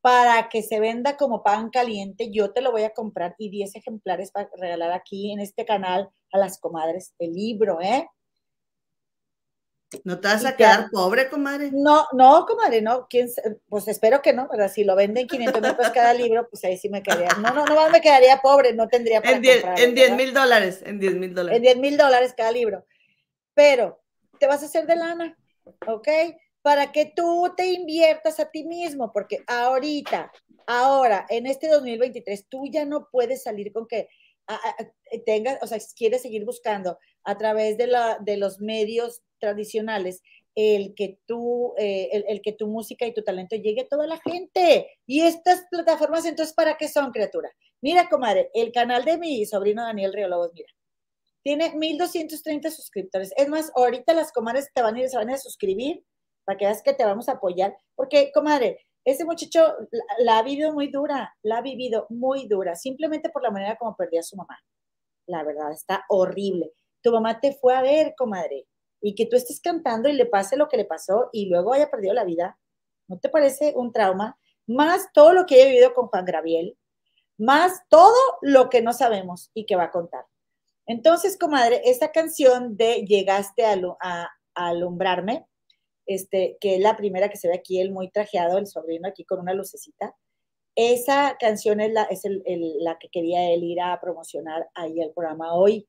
para 0.00 0.48
que 0.48 0.62
se 0.62 0.80
venda 0.80 1.16
como 1.16 1.42
pan 1.42 1.70
caliente. 1.70 2.30
Yo 2.30 2.52
te 2.52 2.62
lo 2.62 2.72
voy 2.72 2.84
a 2.84 2.94
comprar 2.94 3.34
y 3.38 3.50
10 3.50 3.76
ejemplares 3.76 4.30
para 4.30 4.48
regalar 4.56 4.92
aquí 4.92 5.32
en 5.32 5.40
este 5.40 5.64
canal 5.64 6.10
a 6.32 6.38
las 6.38 6.58
comadres 6.58 7.14
el 7.18 7.32
libro, 7.32 7.80
¿eh? 7.80 8.08
¿No 10.04 10.20
te 10.20 10.28
vas 10.28 10.44
a 10.44 10.54
quedar 10.54 10.88
pobre, 10.90 11.28
comadre? 11.28 11.70
No, 11.72 12.06
no, 12.12 12.46
comadre, 12.46 12.80
no. 12.80 13.08
¿Quién, 13.08 13.28
pues 13.68 13.88
espero 13.88 14.22
que 14.22 14.32
no, 14.32 14.48
¿verdad? 14.48 14.70
Si 14.70 14.84
lo 14.84 14.94
venden 14.94 15.26
500 15.26 15.60
mil 15.60 15.74
pesos 15.74 15.92
cada 15.92 16.14
libro, 16.14 16.48
pues 16.48 16.64
ahí 16.64 16.78
sí 16.78 16.88
me 16.88 17.02
quedaría. 17.02 17.30
No, 17.40 17.52
no, 17.52 17.64
no 17.64 17.90
me 17.90 18.00
quedaría 18.00 18.36
pobre, 18.40 18.72
no 18.72 18.86
tendría 18.86 19.20
para 19.20 19.36
En 19.36 19.42
10 19.42 19.64
en 19.78 19.94
10 19.96 20.12
mil 20.12 20.32
dólares, 20.32 20.82
en 20.86 21.00
10 21.00 21.14
mil 21.16 21.34
dólares. 21.34 21.56
En 21.56 21.62
10 21.62 21.76
mil 21.78 21.96
dólares 21.96 22.34
cada 22.36 22.52
libro. 22.52 22.86
Pero 23.52 24.00
te 24.38 24.46
vas 24.46 24.62
a 24.62 24.66
hacer 24.66 24.86
de 24.86 24.94
lana, 24.94 25.36
¿ok? 25.88 26.08
Para 26.62 26.92
que 26.92 27.06
tú 27.06 27.52
te 27.56 27.66
inviertas 27.66 28.38
a 28.40 28.50
ti 28.50 28.64
mismo, 28.64 29.12
porque 29.12 29.42
ahorita, 29.46 30.30
ahora, 30.66 31.26
en 31.28 31.46
este 31.46 31.68
2023, 31.68 32.48
tú 32.48 32.64
ya 32.70 32.84
no 32.84 33.08
puedes 33.10 33.42
salir 33.42 33.72
con 33.72 33.86
que 33.86 34.08
tengas, 35.24 35.58
o 35.62 35.66
sea, 35.66 35.78
quieres 35.96 36.22
seguir 36.22 36.44
buscando 36.44 36.98
a 37.24 37.38
través 37.38 37.78
de, 37.78 37.86
la, 37.86 38.18
de 38.20 38.36
los 38.36 38.60
medios 38.60 39.22
tradicionales 39.38 40.22
el 40.54 40.94
que, 40.94 41.18
tú, 41.26 41.74
eh, 41.78 42.24
el, 42.28 42.42
que 42.42 42.52
tu 42.52 42.66
música 42.66 43.06
y 43.06 43.14
tu 43.14 43.22
talento 43.22 43.56
llegue 43.56 43.82
a 43.82 43.88
toda 43.88 44.06
la 44.06 44.18
gente. 44.18 44.88
Y 45.06 45.22
estas 45.22 45.64
plataformas, 45.70 46.24
entonces, 46.24 46.54
¿para 46.54 46.76
qué 46.76 46.88
son, 46.88 47.12
criatura? 47.12 47.50
Mira, 47.80 48.08
comadre, 48.08 48.50
el 48.54 48.72
canal 48.72 49.04
de 49.04 49.16
mi 49.16 49.46
sobrino 49.46 49.82
Daniel 49.82 50.12
Riolobos, 50.12 50.52
mira, 50.52 50.68
tiene 51.42 51.74
1230 51.74 52.70
suscriptores. 52.70 53.32
Es 53.36 53.48
más, 53.48 53.70
ahorita 53.74 54.12
las 54.12 54.32
comadres 54.32 54.68
te 54.74 54.82
van 54.82 54.96
a 54.96 55.00
ir, 55.00 55.08
se 55.08 55.16
van 55.16 55.30
a 55.30 55.38
suscribir 55.38 56.04
para 56.50 56.58
que 56.58 56.64
veas 56.64 56.82
que 56.82 56.94
te 56.94 57.04
vamos 57.04 57.28
a 57.28 57.34
apoyar. 57.34 57.76
Porque, 57.94 58.32
comadre, 58.34 58.84
ese 59.04 59.24
muchacho 59.24 59.72
la, 60.18 60.38
ha 60.38 60.42
vivido 60.42 60.72
muy 60.72 60.88
dura, 60.88 61.32
la 61.42 61.58
ha 61.58 61.60
vivido 61.60 62.06
muy 62.10 62.48
dura, 62.48 62.74
simplemente 62.74 63.30
por 63.30 63.44
la 63.44 63.52
manera 63.52 63.76
como 63.76 63.94
perdió 63.94 64.18
a 64.18 64.24
su 64.24 64.34
mamá. 64.34 64.58
La 65.26 65.44
verdad, 65.44 65.70
está 65.70 66.04
horrible. 66.08 66.72
Tu 67.02 67.12
mamá 67.12 67.38
te 67.38 67.52
fue 67.52 67.76
a 67.76 67.82
ver, 67.82 68.14
comadre, 68.18 68.66
y 69.00 69.14
que 69.14 69.26
tú 69.26 69.36
estés 69.36 69.60
cantando 69.60 70.08
y 70.08 70.14
le 70.14 70.26
pase 70.26 70.56
lo 70.56 70.66
que 70.66 70.76
le 70.76 70.84
pasó 70.84 71.28
y 71.32 71.48
luego 71.48 71.72
haya 71.72 71.88
perdido 71.88 72.14
la 72.14 72.24
vida. 72.24 72.58
¿No 73.06 73.20
te 73.20 73.28
parece 73.28 73.72
un 73.76 73.92
trauma? 73.92 74.36
Más 74.66 75.12
todo 75.12 75.32
lo 75.32 75.46
que 75.46 75.62
he 75.62 75.68
vivido 75.68 75.94
con 75.94 76.08
Juan 76.08 76.24
Graviel, 76.24 76.76
más 77.38 77.80
todo 77.88 78.18
lo 78.42 78.68
que 78.70 78.82
no 78.82 78.92
sabemos 78.92 79.52
y 79.54 79.66
que 79.66 79.76
va 79.76 79.84
a 79.84 79.92
contar. 79.92 80.24
Entonces, 80.86 81.38
comadre, 81.38 81.82
esta 81.84 82.10
canción 82.10 82.76
de 82.76 83.04
Llegaste 83.06 83.64
a, 83.64 83.76
a 84.00 84.28
alumbrarme, 84.56 85.46
este, 86.10 86.58
que 86.60 86.74
es 86.74 86.80
la 86.80 86.96
primera 86.96 87.28
que 87.28 87.36
se 87.36 87.46
ve 87.46 87.54
aquí, 87.54 87.80
el 87.80 87.92
muy 87.92 88.10
trajeado, 88.10 88.58
el 88.58 88.66
sobrino 88.66 89.06
aquí 89.06 89.24
con 89.24 89.38
una 89.38 89.54
lucecita. 89.54 90.16
Esa 90.74 91.36
canción 91.38 91.80
es 91.80 91.92
la, 91.92 92.02
es 92.02 92.22
la 92.24 92.98
que 92.98 93.08
quería 93.10 93.48
él 93.52 93.62
ir 93.62 93.80
a 93.80 94.00
promocionar 94.00 94.68
ahí 94.74 95.00
al 95.00 95.12
programa 95.12 95.54
hoy. 95.54 95.88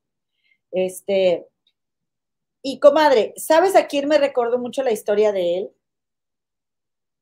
Este, 0.70 1.48
y 2.62 2.80
comadre, 2.80 3.34
¿sabes 3.36 3.76
a 3.76 3.88
quién 3.88 4.08
me 4.08 4.20
recordó 4.20 4.60
mucho 4.60 4.84
la 4.84 4.92
historia 4.92 5.32
de 5.32 5.58
él? 5.58 5.72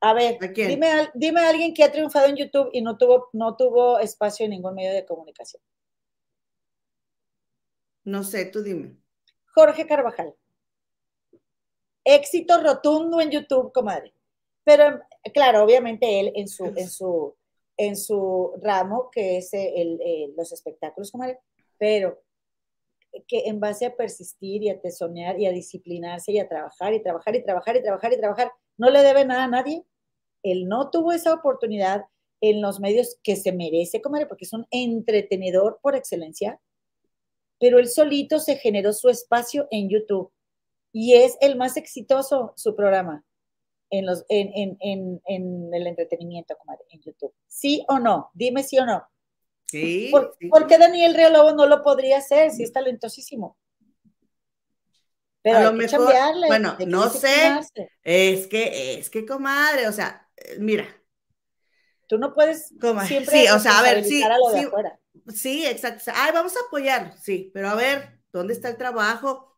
A 0.02 0.14
ver, 0.14 0.38
dime, 0.54 1.10
dime 1.14 1.40
a 1.40 1.50
alguien 1.50 1.74
que 1.74 1.86
ha 1.86 1.92
triunfado 1.94 2.28
en 2.28 2.36
YouTube 2.36 2.70
y 2.74 2.82
no 2.82 2.98
tuvo, 2.98 3.30
no 3.32 3.56
tuvo 3.56 4.00
espacio 4.00 4.44
en 4.44 4.52
ningún 4.52 4.76
medio 4.76 4.94
de 4.94 5.06
comunicación. 5.06 5.64
No 8.04 8.26
sé, 8.26 8.46
tú 8.46 8.62
dime. 8.62 8.98
Jorge 9.54 9.88
Carvajal 9.88 10.36
éxito 12.04 12.62
rotundo 12.62 13.22
en 13.22 13.32
YouTube, 13.32 13.72
comadre. 13.72 14.14
Pero 14.64 15.02
claro, 15.34 15.64
obviamente 15.64 16.20
él 16.20 16.32
en 16.36 16.48
su, 16.48 16.66
en 16.66 16.90
su, 16.90 17.36
en 17.78 17.96
su 17.96 18.54
ramo, 18.62 19.10
que 19.12 19.38
es 19.38 19.50
el, 19.54 20.34
los 20.38 20.52
espectáculos, 20.52 21.12
comadre, 21.12 21.40
pero 21.78 22.22
que 23.28 23.46
en 23.48 23.60
base 23.60 23.86
a 23.86 23.96
persistir 23.96 24.64
y 24.64 24.70
a 24.70 24.80
tesonear 24.80 25.40
y 25.40 25.48
a 25.48 25.52
disciplinarse 25.52 26.32
y 26.32 26.40
a 26.40 26.48
trabajar 26.48 26.94
y 26.94 27.02
trabajar 27.02 27.36
y 27.36 27.44
trabajar 27.44 27.76
y 27.76 27.82
trabajar 27.82 28.14
y 28.14 28.18
trabajar, 28.18 28.52
no 28.78 28.90
le 28.90 29.02
debe 29.02 29.26
nada 29.26 29.46
a 29.46 29.48
nadie. 29.48 29.84
Él 30.44 30.68
no 30.68 30.90
tuvo 30.90 31.12
esa 31.12 31.34
oportunidad 31.34 32.06
en 32.42 32.62
los 32.62 32.80
medios 32.80 33.18
que 33.24 33.36
se 33.36 33.52
merece, 33.52 34.02
comadre, 34.02 34.28
porque 34.28 34.46
es 34.46 34.54
un 34.54 34.68
entretenedor 34.72 35.80
por 35.82 35.96
excelencia, 35.96 36.62
pero 37.60 37.80
él 37.80 37.90
solito 37.90 38.40
se 38.40 38.56
generó 38.56 38.94
su 38.94 39.10
espacio 39.10 39.68
en 39.72 39.90
YouTube 39.90 40.32
y 40.92 41.16
es 41.16 41.38
el 41.42 41.56
más 41.56 41.78
exitoso 41.78 42.54
su 42.56 42.76
programa 42.76 43.24
en, 43.90 44.06
los, 44.06 44.26
en, 44.30 44.78
en, 44.80 45.22
en, 45.26 45.74
el 45.74 45.88
entretenimiento, 45.88 46.56
comadre, 46.58 46.84
en 46.90 47.02
YouTube. 47.02 47.34
¿Sí 47.48 47.86
o 47.88 48.00
no? 48.00 48.32
Dime 48.34 48.64
sí 48.64 48.78
o 48.80 48.86
no. 48.86 49.04
Sí. 49.68 50.12
¿Por, 50.12 50.68
qué 50.68 50.78
Daniel 50.78 51.14
Río 51.14 51.30
Lobo 51.30 51.54
no 51.54 51.68
lo 51.68 51.84
podría 51.84 52.18
hacer 52.18 52.52
si 52.52 52.64
es 52.64 52.74
talentosísimo? 52.74 53.58
Pero 55.42 55.58
a 55.58 55.64
lo 55.64 55.74
mejor, 55.74 56.14
bueno, 56.48 56.76
no 56.86 57.10
sé, 57.10 57.60
es 58.04 58.48
que, 58.48 59.00
es 59.00 59.10
que, 59.10 59.26
comadre, 59.26 59.88
o 59.88 59.92
sea, 59.94 60.28
mira, 60.58 60.86
Tú 62.10 62.18
no 62.18 62.34
puedes 62.34 62.74
siempre 63.06 63.44
sí, 63.44 63.48
o 63.50 63.60
sea, 63.60 63.78
a 63.78 63.84
ver, 63.84 64.04
sí, 64.04 64.24
sí, 65.28 65.64
exacto. 65.68 66.12
Ay, 66.16 66.32
vamos 66.34 66.58
a 66.58 66.66
apoyar, 66.66 67.16
sí, 67.20 67.52
pero 67.54 67.70
a 67.70 67.76
ver, 67.76 68.20
¿dónde 68.34 68.54
está 68.54 68.68
el 68.68 68.78
trabajo? 68.78 69.49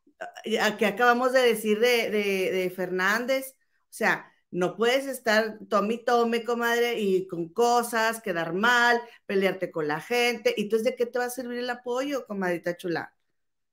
Que 0.43 0.85
acabamos 0.85 1.33
de 1.33 1.41
decir 1.41 1.79
de, 1.79 2.09
de 2.09 2.69
Fernández, 2.69 3.55
o 3.55 3.93
sea, 3.93 4.31
no 4.51 4.75
puedes 4.75 5.07
estar 5.07 5.59
tome 5.69 5.95
y 5.95 6.03
tome, 6.03 6.43
comadre, 6.43 6.99
y 6.99 7.25
con 7.27 7.47
cosas, 7.49 8.21
quedar 8.21 8.53
mal, 8.53 9.01
pelearte 9.25 9.71
con 9.71 9.87
la 9.87 10.01
gente. 10.01 10.53
¿Y 10.57 10.63
entonces 10.63 10.85
de 10.85 10.95
qué 10.95 11.05
te 11.05 11.19
va 11.19 11.25
a 11.25 11.29
servir 11.29 11.59
el 11.59 11.69
apoyo, 11.69 12.27
comadrita 12.27 12.75
chula? 12.75 13.15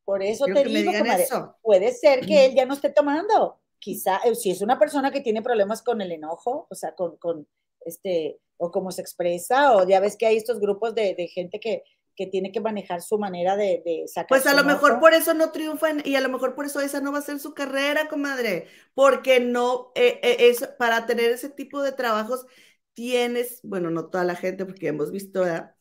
Por 0.04 0.22
eso 0.22 0.46
te 0.46 0.64
digo, 0.64 0.92
comadre, 0.92 1.26
puede 1.62 1.92
ser 1.92 2.24
que 2.24 2.46
él 2.46 2.54
ya 2.54 2.64
no 2.64 2.74
esté 2.74 2.90
tomando. 2.90 3.60
Quizá, 3.80 4.18
eh, 4.24 4.34
si 4.34 4.50
es 4.50 4.62
una 4.62 4.78
persona 4.78 5.10
que 5.10 5.20
tiene 5.20 5.42
problemas 5.42 5.82
con 5.82 6.00
el 6.00 6.12
enojo, 6.12 6.66
o 6.70 6.74
sea, 6.74 6.94
con, 6.94 7.16
con 7.16 7.46
este, 7.84 8.40
o 8.56 8.70
cómo 8.70 8.92
se 8.92 9.02
expresa, 9.02 9.76
o 9.76 9.86
ya 9.86 10.00
ves 10.00 10.16
que 10.16 10.26
hay 10.26 10.36
estos 10.36 10.60
grupos 10.60 10.94
de, 10.94 11.14
de 11.14 11.26
gente 11.26 11.60
que, 11.60 11.82
que 12.18 12.26
tiene 12.26 12.50
que 12.50 12.60
manejar 12.60 13.00
su 13.00 13.16
manera 13.16 13.56
de, 13.56 13.80
de 13.84 14.02
sacar. 14.08 14.26
Pues 14.26 14.46
a 14.48 14.54
lo 14.54 14.64
mejor 14.64 14.98
por 14.98 15.14
eso 15.14 15.34
no 15.34 15.52
triunfan 15.52 16.02
y 16.04 16.16
a 16.16 16.20
lo 16.20 16.28
mejor 16.28 16.56
por 16.56 16.66
eso 16.66 16.80
esa 16.80 17.00
no 17.00 17.12
va 17.12 17.18
a 17.18 17.22
ser 17.22 17.38
su 17.38 17.54
carrera, 17.54 18.08
comadre, 18.08 18.66
porque 18.92 19.38
no, 19.38 19.92
eh, 19.94 20.18
eh, 20.24 20.36
es, 20.50 20.66
para 20.78 21.06
tener 21.06 21.30
ese 21.30 21.48
tipo 21.48 21.80
de 21.80 21.92
trabajos 21.92 22.44
tienes, 22.92 23.60
bueno, 23.62 23.88
no 23.90 24.10
toda 24.10 24.24
la 24.24 24.34
gente, 24.34 24.66
porque 24.66 24.88
hemos 24.88 25.12
visto, 25.12 25.42
¿verdad? 25.42 25.76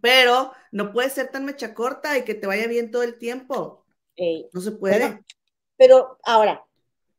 pero 0.00 0.52
no 0.72 0.92
puede 0.92 1.10
ser 1.10 1.30
tan 1.30 1.44
mecha 1.44 1.74
corta 1.74 2.16
y 2.16 2.24
que 2.24 2.34
te 2.34 2.46
vaya 2.46 2.66
bien 2.66 2.90
todo 2.90 3.02
el 3.02 3.18
tiempo. 3.18 3.84
no 4.52 4.60
se 4.60 4.72
puede. 4.72 5.22
pero 5.76 6.18
ahora, 6.22 6.64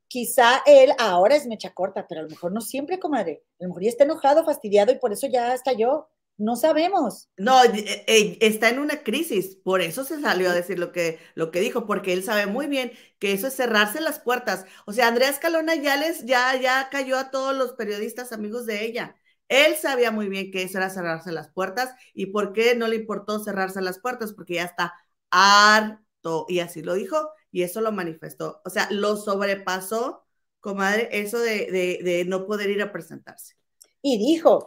quizá 0.08 0.64
él 0.66 0.92
ahora 0.98 1.36
es 1.36 1.46
mecha 1.46 1.74
corta, 1.74 2.08
pero 2.08 2.22
a 2.22 2.24
lo 2.24 2.30
mejor 2.30 2.52
no 2.52 2.62
siempre, 2.62 3.00
comadre. 3.00 3.44
A 3.60 3.64
lo 3.64 3.70
mejor 3.70 3.84
ya 3.84 3.90
está 3.90 4.04
enojado, 4.06 4.44
fastidiado 4.44 4.92
y 4.92 4.98
por 4.98 5.14
eso 5.14 5.28
ya 5.28 5.54
está 5.54 5.74
yo. 5.74 6.10
No 6.40 6.56
sabemos. 6.56 7.30
No, 7.38 7.64
eh, 7.64 8.04
eh, 8.08 8.38
está 8.42 8.70
en 8.70 8.80
una 8.80 9.04
crisis, 9.04 9.56
por 9.64 9.82
eso 9.82 10.04
se 10.04 10.20
salió 10.20 10.50
a 10.50 10.56
decir 10.56 10.80
lo 10.80 10.92
que, 10.92 11.20
lo 11.36 11.52
que 11.52 11.60
dijo, 11.60 11.86
porque 11.86 12.14
él 12.14 12.24
sabe 12.24 12.48
muy 12.48 12.66
bien 12.66 12.92
que 13.20 13.32
eso 13.34 13.48
es 13.48 13.54
cerrarse 13.56 14.02
las 14.02 14.20
puertas. 14.20 14.66
O 14.88 14.94
sea, 14.94 15.08
Andrea 15.08 15.30
Escalona 15.30 15.76
ya 15.76 15.98
les, 15.98 16.26
ya, 16.26 16.56
ya 16.60 16.90
cayó 16.90 17.18
a 17.20 17.30
todos 17.30 17.56
los 17.56 17.74
periodistas 17.74 18.32
amigos 18.32 18.66
de 18.66 18.86
ella. 18.86 19.16
Él 19.50 19.76
sabía 19.76 20.10
muy 20.12 20.30
bien 20.30 20.50
que 20.52 20.64
eso 20.64 20.80
era 20.80 20.90
cerrarse 20.90 21.32
las 21.32 21.50
puertas 21.50 21.94
y 22.16 22.28
por 22.28 22.54
qué 22.54 22.76
no 22.76 22.88
le 22.88 22.96
importó 22.96 23.38
cerrarse 23.40 23.82
las 23.82 24.00
puertas, 24.00 24.34
porque 24.34 24.56
ya 24.56 24.64
está 24.64 24.96
harto 25.30 26.46
y 26.50 26.60
así 26.60 26.82
lo 26.82 26.96
dijo 26.96 27.30
y 27.52 27.62
eso 27.64 27.82
lo 27.82 27.92
manifestó. 27.92 28.62
O 28.66 28.70
sea, 28.72 28.88
lo 28.92 29.16
sobrepasó, 29.16 30.26
comadre, 30.60 31.08
eso 31.12 31.38
de, 31.40 31.68
de, 31.72 32.00
de 32.04 32.26
no 32.26 32.48
poder 32.48 32.70
ir 32.72 32.82
a 32.82 32.92
presentarse. 32.92 33.54
Y 34.02 34.18
dijo, 34.18 34.66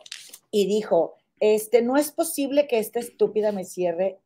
y 0.50 0.66
dijo, 0.68 1.19
este, 1.40 1.82
no 1.82 1.96
es 1.96 2.12
posible 2.12 2.68
que 2.68 2.78
esta 2.78 3.00
estúpida 3.00 3.50
me 3.50 3.64
cierre, 3.64 4.20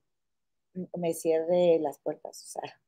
me 0.97 1.15
cierre 1.15 1.79
las 1.81 1.99
puertas, 1.99 2.43
o 2.43 2.47
sea. 2.47 2.81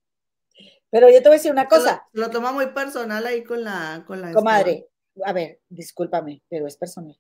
Pero 0.90 1.08
yo 1.08 1.22
te 1.22 1.28
voy 1.28 1.36
a 1.36 1.38
decir 1.38 1.52
una 1.52 1.68
cosa. 1.68 2.06
Lo, 2.12 2.30
toma 2.30 2.52
muy 2.52 2.66
personal 2.66 3.26
ahí 3.26 3.44
con 3.44 3.64
la, 3.64 4.04
con 4.06 4.20
la. 4.20 4.32
Comadre, 4.32 4.88
a 5.24 5.32
ver, 5.32 5.60
discúlpame, 5.68 6.42
pero 6.48 6.66
es 6.66 6.76
personal. 6.76 7.16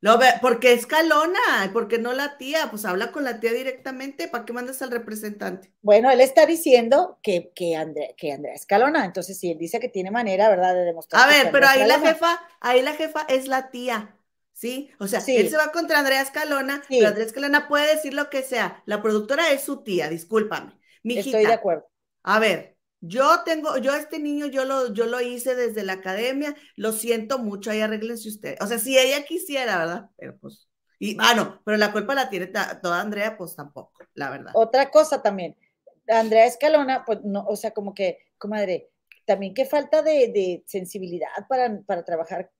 Lo 0.00 0.20
porque 0.40 0.74
es 0.74 0.86
Calona, 0.86 1.70
porque 1.72 1.98
no 1.98 2.12
la 2.12 2.38
tía, 2.38 2.68
pues 2.70 2.84
habla 2.84 3.10
con 3.10 3.24
la 3.24 3.40
tía 3.40 3.52
directamente, 3.52 4.28
¿para 4.28 4.44
qué 4.44 4.52
mandas 4.52 4.80
al 4.80 4.92
representante? 4.92 5.72
Bueno, 5.82 6.08
él 6.10 6.20
está 6.20 6.46
diciendo 6.46 7.18
que, 7.20 7.50
que, 7.52 7.74
Andrea, 7.74 8.10
que 8.16 8.32
Andrea 8.32 8.54
es 8.54 8.64
Calona, 8.64 9.04
entonces 9.04 9.40
si 9.40 9.50
él 9.50 9.58
dice 9.58 9.80
que 9.80 9.88
tiene 9.88 10.12
manera, 10.12 10.48
¿verdad?, 10.50 10.74
de 10.74 10.84
demostrar. 10.84 11.24
A 11.24 11.26
ver, 11.26 11.50
pero 11.50 11.66
ahí 11.66 11.84
la 11.84 11.98
jefa, 11.98 12.40
ahí 12.60 12.82
la 12.82 12.92
jefa 12.92 13.26
es 13.28 13.48
la 13.48 13.70
tía. 13.70 14.14
¿Sí? 14.58 14.90
O 14.98 15.06
sea, 15.06 15.22
él 15.24 15.48
se 15.48 15.56
va 15.56 15.70
contra 15.70 16.00
Andrea 16.00 16.20
Escalona, 16.20 16.82
pero 16.88 17.06
Andrea 17.06 17.24
Escalona 17.24 17.68
puede 17.68 17.94
decir 17.94 18.12
lo 18.12 18.28
que 18.28 18.42
sea. 18.42 18.82
La 18.86 19.00
productora 19.00 19.52
es 19.52 19.62
su 19.62 19.84
tía, 19.84 20.08
discúlpame. 20.08 20.76
Estoy 21.04 21.46
de 21.46 21.52
acuerdo. 21.52 21.88
A 22.24 22.40
ver, 22.40 22.76
yo 23.00 23.44
tengo, 23.44 23.78
yo 23.78 23.92
a 23.92 23.98
este 23.98 24.18
niño, 24.18 24.46
yo 24.46 24.64
lo, 24.64 24.92
yo 24.92 25.06
lo 25.06 25.20
hice 25.20 25.54
desde 25.54 25.84
la 25.84 25.92
academia, 25.94 26.56
lo 26.74 26.90
siento 26.90 27.38
mucho, 27.38 27.70
ahí 27.70 27.82
arreglense 27.82 28.28
ustedes. 28.28 28.60
O 28.60 28.66
sea, 28.66 28.80
si 28.80 28.98
ella 28.98 29.24
quisiera, 29.24 29.78
¿verdad? 29.78 30.10
Pero 30.16 30.36
pues, 30.38 30.68
y, 30.98 31.16
ah, 31.20 31.34
no, 31.36 31.62
pero 31.64 31.76
la 31.76 31.92
culpa 31.92 32.16
la 32.16 32.28
tiene 32.28 32.48
toda 32.48 33.00
Andrea, 33.00 33.36
pues 33.36 33.54
tampoco, 33.54 33.92
la 34.14 34.30
verdad. 34.30 34.50
Otra 34.56 34.90
cosa 34.90 35.22
también, 35.22 35.56
Andrea 36.08 36.46
Escalona, 36.46 37.04
pues 37.06 37.20
no, 37.22 37.44
o 37.46 37.54
sea, 37.54 37.70
como 37.70 37.94
que, 37.94 38.18
comadre, 38.38 38.90
también 39.24 39.54
qué 39.54 39.66
falta 39.66 40.02
de, 40.02 40.32
de 40.34 40.64
sensibilidad 40.66 41.28
para, 41.48 41.80
para 41.86 42.04
trabajar 42.04 42.50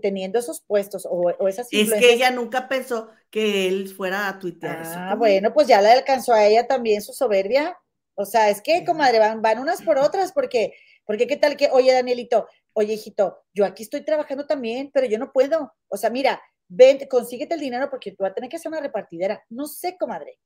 teniendo 0.00 0.38
esos 0.38 0.60
puestos 0.60 1.06
o, 1.06 1.32
o 1.38 1.48
esas 1.48 1.68
Es 1.70 1.92
que 1.92 2.12
ella 2.12 2.30
nunca 2.30 2.68
pensó 2.68 3.10
que 3.30 3.68
él 3.68 3.88
fuera 3.88 4.28
a 4.28 4.38
tuitear 4.38 4.82
ah, 4.84 5.14
bueno, 5.16 5.52
pues 5.52 5.66
ya 5.66 5.80
le 5.80 5.90
alcanzó 5.90 6.32
a 6.32 6.44
ella 6.46 6.66
también 6.66 7.02
su 7.02 7.12
soberbia. 7.12 7.76
O 8.14 8.24
sea, 8.24 8.50
es 8.50 8.60
que, 8.60 8.84
comadre, 8.84 9.18
van, 9.18 9.40
van 9.40 9.58
unas 9.58 9.82
por 9.82 9.98
otras, 9.98 10.32
porque, 10.32 10.74
porque 11.06 11.26
qué 11.26 11.36
tal 11.36 11.56
que, 11.56 11.70
oye, 11.72 11.92
Danielito, 11.92 12.46
oye, 12.74 12.94
hijito, 12.94 13.42
yo 13.54 13.64
aquí 13.64 13.84
estoy 13.84 14.04
trabajando 14.04 14.46
también, 14.46 14.90
pero 14.92 15.06
yo 15.06 15.18
no 15.18 15.32
puedo. 15.32 15.72
O 15.88 15.96
sea, 15.96 16.10
mira, 16.10 16.40
ven, 16.68 16.98
consíguete 17.08 17.54
el 17.54 17.60
dinero 17.60 17.88
porque 17.88 18.12
tú 18.12 18.22
vas 18.22 18.32
a 18.32 18.34
tener 18.34 18.50
que 18.50 18.56
hacer 18.56 18.70
una 18.70 18.80
repartidera. 18.80 19.42
No 19.48 19.66
sé, 19.66 19.96
comadre. 19.98 20.38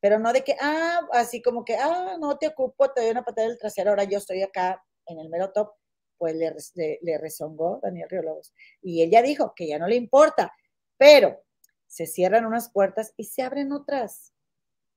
Pero 0.00 0.18
no 0.18 0.32
de 0.32 0.44
que, 0.44 0.54
ah, 0.60 1.00
así 1.12 1.42
como 1.42 1.64
que, 1.64 1.76
ah, 1.76 2.16
no 2.20 2.38
te 2.38 2.48
ocupo, 2.48 2.90
te 2.92 3.02
doy 3.02 3.10
una 3.10 3.24
patada 3.24 3.48
del 3.48 3.58
trasero, 3.58 3.90
ahora 3.90 4.04
yo 4.04 4.18
estoy 4.18 4.42
acá 4.42 4.82
en 5.06 5.18
el 5.18 5.28
mero 5.28 5.50
top 5.50 5.72
pues 6.18 6.34
le, 6.36 6.98
le, 7.02 7.18
rezongó 7.18 7.80
Daniel 7.82 8.08
Riolobos. 8.08 8.54
Y 8.82 9.02
ella 9.02 9.22
dijo 9.22 9.54
que 9.54 9.66
ya 9.66 9.78
no 9.78 9.86
le 9.86 9.96
importa, 9.96 10.52
pero 10.96 11.42
se 11.86 12.06
cierran 12.06 12.46
unas 12.46 12.70
puertas 12.70 13.12
y 13.16 13.24
se 13.24 13.42
abren 13.42 13.72
otras. 13.72 14.32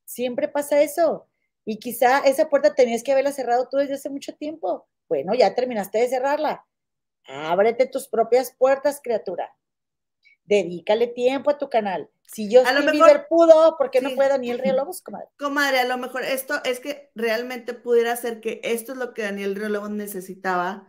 Siempre 0.06 0.48
pasa 0.48 0.82
eso. 0.82 1.28
Y 1.66 1.80
quizá 1.80 2.20
esa 2.20 2.50
puerta 2.50 2.74
tenías 2.74 3.04
que 3.04 3.12
haberla 3.12 3.32
cerrado 3.32 3.68
tú 3.70 3.78
desde 3.78 3.96
hace 3.96 4.10
mucho 4.10 4.36
tiempo. 4.36 4.88
Bueno, 5.10 5.34
ya 5.34 5.54
terminaste 5.54 6.00
de 6.00 6.08
cerrarla. 6.08 6.66
Ábrete 7.26 7.88
tus 7.88 8.08
propias 8.08 8.56
puertas, 8.58 9.02
criatura. 9.04 9.54
Dedícale 10.46 11.08
tiempo 11.08 11.50
a 11.50 11.58
tu 11.58 11.70
canal. 11.70 12.10
Si 12.24 12.50
yo 12.50 12.66
a 12.66 12.74
lo 12.74 12.84
mejor, 12.84 13.28
pudo, 13.30 13.78
¿por 13.78 13.90
qué 13.90 14.02
no 14.02 14.14
puede 14.16 14.30
Daniel 14.30 14.60
Riolobos, 14.60 15.02
comadre? 15.02 15.28
Comadre, 15.38 15.80
a 15.80 15.86
lo 15.86 15.98
mejor 15.98 16.24
esto 16.24 16.62
es 16.64 16.80
que 16.80 17.10
realmente 17.16 17.74
pudiera 17.74 18.16
ser 18.16 18.42
que 18.42 18.60
esto 18.64 18.94
es 18.94 18.98
lo 18.98 19.14
que 19.14 19.24
Daniel 19.24 19.56
Riolobos 19.56 19.92
necesitaba 19.92 20.88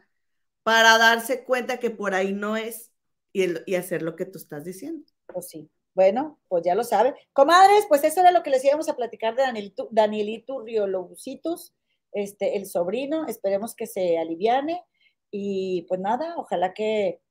para 0.69 0.99
darse 0.99 1.45
cuenta 1.45 1.81
que 1.81 1.89
por 1.89 2.15
ahí 2.15 2.35
no 2.35 2.59
es 2.59 2.93
y, 3.33 3.75
hacer 3.75 4.03
lo 4.03 4.17
que 4.17 4.27
tú 4.27 4.37
estás 4.37 4.67
diciendo. 4.67 5.03
Pues 5.25 5.49
sí. 5.49 5.71
Bueno, 5.95 6.39
pues 6.47 6.63
ya 6.63 6.75
lo 6.75 6.85
saben. 6.85 7.15
Comadres, 7.33 7.87
pues 7.89 8.05
eso 8.05 8.21
era 8.21 8.33
lo 8.33 8.43
que 8.43 8.51
les 8.51 8.63
íbamos 8.67 8.87
a 8.91 8.95
platicar 8.95 9.35
de 9.35 9.45
Danielito, 9.91 10.61
Riolobucitus, 10.61 11.73
este, 12.13 12.59
el 12.59 12.67
sobrino. 12.67 13.27
Esperemos 13.27 13.75
que 13.75 13.87
se 13.87 14.19
aliviane. 14.19 14.85
Y 15.31 15.87
pues 15.89 16.01
nada, 16.01 16.35
ojalá 16.37 16.75
que, 16.75 17.23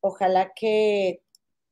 ojalá 0.00 0.52
que 0.52 1.22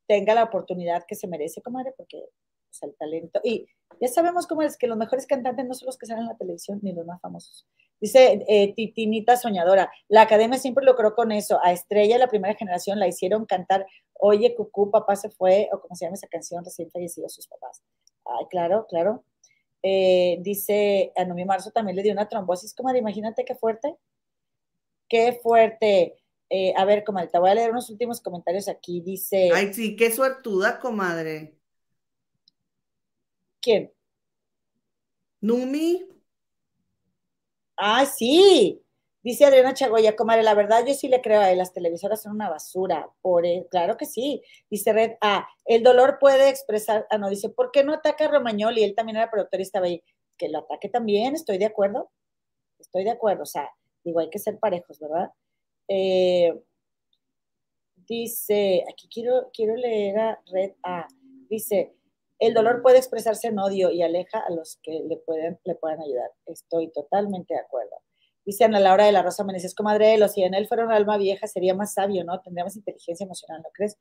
tenga 0.06 0.36
la 0.36 0.44
oportunidad 0.44 1.02
que 1.08 1.16
se 1.16 1.26
merece, 1.26 1.62
comadre, 1.62 1.94
porque 1.96 2.28
pues, 2.68 2.80
el 2.82 2.94
talento. 2.96 3.40
Y 3.42 3.66
ya 4.00 4.06
sabemos 4.06 4.46
cómo 4.46 4.62
es 4.62 4.76
que 4.78 4.86
los 4.86 4.96
mejores 4.96 5.26
cantantes 5.26 5.66
no 5.66 5.74
son 5.74 5.86
los 5.86 5.98
que 5.98 6.06
salen 6.06 6.22
en 6.22 6.28
la 6.28 6.36
televisión 6.36 6.78
ni 6.80 6.92
los 6.92 7.04
más 7.04 7.20
famosos. 7.20 7.66
Dice 8.02 8.44
eh, 8.48 8.74
Titinita 8.74 9.36
Soñadora, 9.36 9.88
la 10.08 10.22
academia 10.22 10.58
siempre 10.58 10.84
logró 10.84 11.14
con 11.14 11.30
eso. 11.30 11.60
A 11.62 11.70
Estrella, 11.70 12.18
la 12.18 12.26
primera 12.26 12.56
generación, 12.56 12.98
la 12.98 13.06
hicieron 13.06 13.46
cantar 13.46 13.86
Oye, 14.14 14.56
Cucú, 14.56 14.90
papá 14.90 15.14
se 15.14 15.30
fue, 15.30 15.68
o 15.72 15.80
como 15.80 15.94
se 15.94 16.04
llama 16.04 16.16
esa 16.16 16.26
canción, 16.26 16.64
recién 16.64 16.90
fallecido 16.90 17.28
sus 17.28 17.46
papás. 17.46 17.80
Ay, 18.24 18.46
claro, 18.50 18.86
claro. 18.88 19.24
Eh, 19.84 20.38
dice, 20.40 21.12
a 21.14 21.24
Nomi 21.24 21.44
Marzo 21.44 21.70
también 21.70 21.94
le 21.94 22.02
dio 22.02 22.12
una 22.12 22.28
trombosis, 22.28 22.74
comadre, 22.74 22.98
imagínate 22.98 23.44
qué 23.44 23.54
fuerte. 23.54 23.96
Qué 25.08 25.38
fuerte. 25.40 26.16
Eh, 26.50 26.74
a 26.76 26.84
ver, 26.84 27.04
comadre, 27.04 27.28
te 27.28 27.38
voy 27.38 27.50
a 27.50 27.54
leer 27.54 27.70
unos 27.70 27.88
últimos 27.88 28.20
comentarios 28.20 28.66
aquí. 28.66 29.00
Dice. 29.00 29.50
Ay, 29.54 29.72
sí, 29.72 29.94
qué 29.94 30.10
suertuda, 30.10 30.80
comadre. 30.80 31.56
¿Quién? 33.60 33.92
Numi. 35.40 36.08
Ah, 37.84 38.06
sí. 38.06 38.80
Dice 39.24 39.44
Adriana 39.44 39.74
Chagoya, 39.74 40.14
comadre, 40.14 40.44
la 40.44 40.54
verdad 40.54 40.84
yo 40.86 40.94
sí 40.94 41.08
le 41.08 41.20
creo 41.20 41.40
a 41.40 41.50
él, 41.50 41.58
las 41.58 41.72
televisoras 41.72 42.22
son 42.22 42.32
una 42.32 42.48
basura. 42.48 43.10
Por 43.22 43.44
claro 43.70 43.96
que 43.96 44.06
sí. 44.06 44.40
Dice 44.70 44.92
Red 44.92 45.16
Ah, 45.20 45.48
el 45.64 45.82
dolor 45.82 46.18
puede 46.20 46.48
expresar, 46.48 47.06
ah, 47.10 47.18
no, 47.18 47.28
dice, 47.28 47.48
¿por 47.48 47.72
qué 47.72 47.82
no 47.82 47.92
ataca 47.92 48.26
a 48.26 48.28
Romagnoli? 48.28 48.84
Él 48.84 48.94
también 48.94 49.16
era 49.16 49.30
productor 49.32 49.58
y 49.58 49.64
estaba 49.64 49.86
ahí. 49.86 50.00
Que 50.38 50.48
lo 50.48 50.60
ataque 50.60 50.88
también, 50.88 51.34
estoy 51.34 51.58
de 51.58 51.66
acuerdo. 51.66 52.08
Estoy 52.78 53.02
de 53.04 53.10
acuerdo, 53.10 53.42
o 53.44 53.46
sea, 53.46 53.68
digo, 54.04 54.20
hay 54.20 54.30
que 54.30 54.38
ser 54.38 54.58
parejos, 54.60 55.00
¿verdad? 55.00 55.30
Eh, 55.88 56.54
dice, 57.96 58.84
aquí 58.88 59.08
quiero, 59.12 59.50
quiero 59.52 59.74
leer 59.76 60.18
a 60.20 60.40
Red 60.52 60.72
A. 60.84 61.08
Dice, 61.50 61.94
el 62.42 62.54
dolor 62.54 62.82
puede 62.82 62.98
expresarse 62.98 63.46
en 63.46 63.58
odio 63.60 63.92
y 63.92 64.02
aleja 64.02 64.40
a 64.40 64.50
los 64.50 64.80
que 64.82 65.00
le 65.08 65.16
pueden, 65.18 65.60
le 65.62 65.76
puedan 65.76 66.00
ayudar. 66.00 66.28
Estoy 66.46 66.90
totalmente 66.90 67.54
de 67.54 67.60
acuerdo. 67.60 68.02
Dice 68.44 68.64
Ana 68.64 68.80
Laura 68.80 69.06
de 69.06 69.12
la 69.12 69.22
Rosa 69.22 69.44
Meneses, 69.44 69.76
comadre, 69.76 70.16
si 70.28 70.42
en 70.42 70.54
él 70.54 70.66
fuera 70.66 70.84
un 70.84 70.90
alma 70.90 71.18
vieja 71.18 71.46
sería 71.46 71.72
más 71.76 71.94
sabio, 71.94 72.24
¿no? 72.24 72.40
Tendría 72.40 72.64
más 72.64 72.74
inteligencia 72.74 73.22
emocional, 73.22 73.62
¿no 73.62 73.68
crees? 73.72 73.96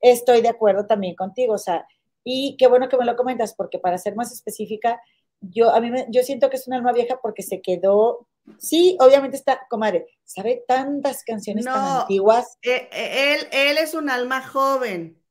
Estoy 0.00 0.42
de 0.42 0.48
acuerdo 0.48 0.86
también 0.86 1.14
contigo, 1.14 1.54
o 1.54 1.58
sea, 1.58 1.86
y 2.24 2.56
qué 2.56 2.66
bueno 2.66 2.88
que 2.88 2.96
me 2.96 3.04
lo 3.04 3.14
comentas, 3.14 3.54
porque 3.54 3.78
para 3.78 3.98
ser 3.98 4.16
más 4.16 4.32
específica, 4.32 5.00
yo, 5.40 5.70
a 5.70 5.80
mí 5.80 5.92
me, 5.92 6.06
yo 6.10 6.24
siento 6.24 6.50
que 6.50 6.56
es 6.56 6.66
un 6.66 6.74
alma 6.74 6.92
vieja 6.92 7.20
porque 7.22 7.44
se 7.44 7.62
quedó, 7.62 8.26
sí, 8.58 8.96
obviamente 8.98 9.36
está, 9.36 9.64
comadre, 9.70 10.08
sabe 10.24 10.64
tantas 10.66 11.22
canciones 11.22 11.66
tan 11.66 12.00
antiguas. 12.00 12.58
Eh, 12.62 12.88
eh, 12.90 13.34
él, 13.34 13.46
él 13.52 13.78
es 13.78 13.94
un 13.94 14.10
alma 14.10 14.42
joven, 14.44 15.22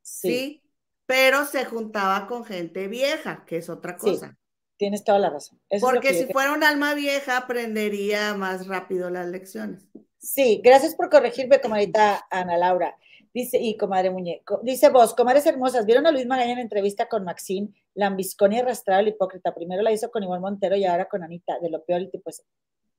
sí. 0.00 0.62
Pero 1.06 1.44
se 1.46 1.64
juntaba 1.64 2.26
con 2.26 2.44
gente 2.44 2.88
vieja, 2.88 3.44
que 3.46 3.58
es 3.58 3.68
otra 3.68 3.96
cosa. 3.96 4.36
tienes 4.76 5.04
toda 5.04 5.18
la 5.18 5.30
razón. 5.30 5.60
porque 5.80 6.12
si 6.12 6.30
fuera 6.32 6.52
un 6.52 6.62
alma 6.62 6.94
vieja, 6.94 7.38
aprendería 7.38 8.34
más 8.34 8.66
rápido 8.66 9.08
las 9.08 9.26
lecciones. 9.26 9.86
Sí, 10.18 10.60
gracias 10.62 10.94
por 10.94 11.08
corregirme, 11.08 11.60
comadita 11.60 12.26
Ana 12.30 12.58
Laura. 12.58 12.96
Dice, 13.32 13.58
y 13.58 13.76
comadre 13.76 14.08
muñeco, 14.10 14.60
dice 14.62 14.88
vos, 14.88 15.14
comadres 15.14 15.44
hermosas, 15.44 15.84
¿vieron 15.84 16.06
a 16.06 16.10
Luis 16.10 16.26
Magaña 16.26 16.52
en 16.52 16.58
entrevista 16.58 17.06
con 17.06 17.22
Maxine? 17.22 17.68
Lambiscón 17.94 18.54
y 18.54 18.58
arrastrado 18.58 19.02
el 19.02 19.08
hipócrita. 19.08 19.54
Primero 19.54 19.82
la 19.82 19.92
hizo 19.92 20.10
con 20.10 20.22
Iván 20.22 20.40
Montero 20.40 20.74
y 20.74 20.86
ahora 20.86 21.06
con 21.06 21.22
Anita, 21.22 21.58
de 21.60 21.68
lo 21.68 21.84
peor 21.84 22.00
y 22.00 22.10
tipo 22.10 22.30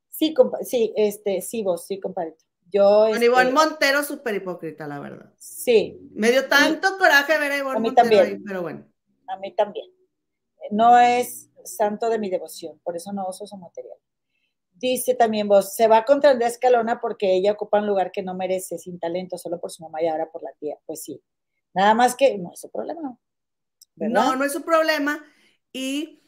Sí, 0.09 0.35
sí, 0.61 0.93
este, 0.95 1.41
sí, 1.41 1.63
vos, 1.63 1.87
sí, 1.87 1.99
compadre. 1.99 2.35
Yo, 2.71 3.05
con 3.05 3.13
este, 3.13 3.25
Iván 3.25 3.53
Montero, 3.53 4.03
súper 4.03 4.35
hipócrita, 4.35 4.87
la 4.87 4.99
verdad. 4.99 5.33
Sí. 5.37 5.99
Me 6.13 6.31
dio 6.31 6.47
tanto 6.47 6.97
coraje 6.97 7.37
ver 7.37 7.51
a 7.51 7.57
Iván 7.57 7.81
Montero 7.81 7.95
también. 7.95 8.25
ahí, 8.25 8.39
pero 8.39 8.61
bueno. 8.61 8.85
A 9.27 9.37
mí 9.37 9.55
también. 9.55 9.87
No 10.71 10.97
es 10.99 11.49
santo 11.63 12.09
de 12.09 12.19
mi 12.19 12.29
devoción, 12.29 12.79
por 12.83 12.95
eso 12.95 13.13
no 13.13 13.27
uso 13.27 13.45
su 13.45 13.57
material. 13.57 13.97
Dice 14.73 15.15
también 15.15 15.47
vos, 15.47 15.75
se 15.75 15.87
va 15.87 16.05
contra 16.05 16.31
Andrea 16.31 16.49
Escalona 16.49 16.99
porque 17.01 17.35
ella 17.35 17.53
ocupa 17.53 17.79
un 17.79 17.87
lugar 17.87 18.11
que 18.11 18.21
no 18.21 18.35
merece, 18.35 18.77
sin 18.77 18.99
talento, 18.99 19.37
solo 19.37 19.59
por 19.59 19.71
su 19.71 19.83
mamá 19.83 20.01
y 20.01 20.07
ahora 20.07 20.29
por 20.29 20.43
la 20.43 20.51
tía. 20.59 20.77
Pues 20.85 21.03
sí. 21.03 21.23
Nada 21.73 21.93
más 21.93 22.15
que 22.15 22.37
no 22.37 22.51
es 22.53 22.59
su 22.59 22.69
problema. 22.69 23.17
No, 23.95 24.35
no 24.35 24.45
es 24.45 24.53
su 24.53 24.63
problema. 24.63 25.23
Y 25.71 26.23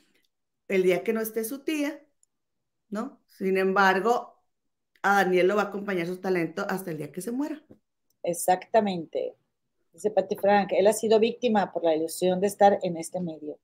el 0.68 0.84
día 0.84 1.04
que 1.04 1.14
no 1.14 1.22
esté 1.22 1.44
su 1.44 1.64
tía, 1.64 2.02
¿no? 2.90 3.22
Sin 3.28 3.58
embargo, 3.58 4.39
a 5.02 5.24
Daniel 5.24 5.48
lo 5.48 5.56
va 5.56 5.64
a 5.64 5.66
acompañar 5.66 6.08
su 6.08 6.18
talento 6.18 6.66
hasta 6.68 6.92
el 6.92 6.98
día 6.98 7.12
que 7.12 7.22
se 7.22 7.32
muera. 7.32 7.62
Exactamente. 8.24 9.36
Dice 9.94 10.12
Patti 10.12 10.36
Frank, 10.36 10.72
él 10.72 10.88
ha 10.88 10.94
sido 10.94 11.20
víctima 11.20 11.72
por 11.72 11.84
la 11.84 11.96
ilusión 11.96 12.40
de 12.40 12.48
estar 12.48 12.80
en 12.84 12.98
este 12.98 13.20
medio. 13.20 13.58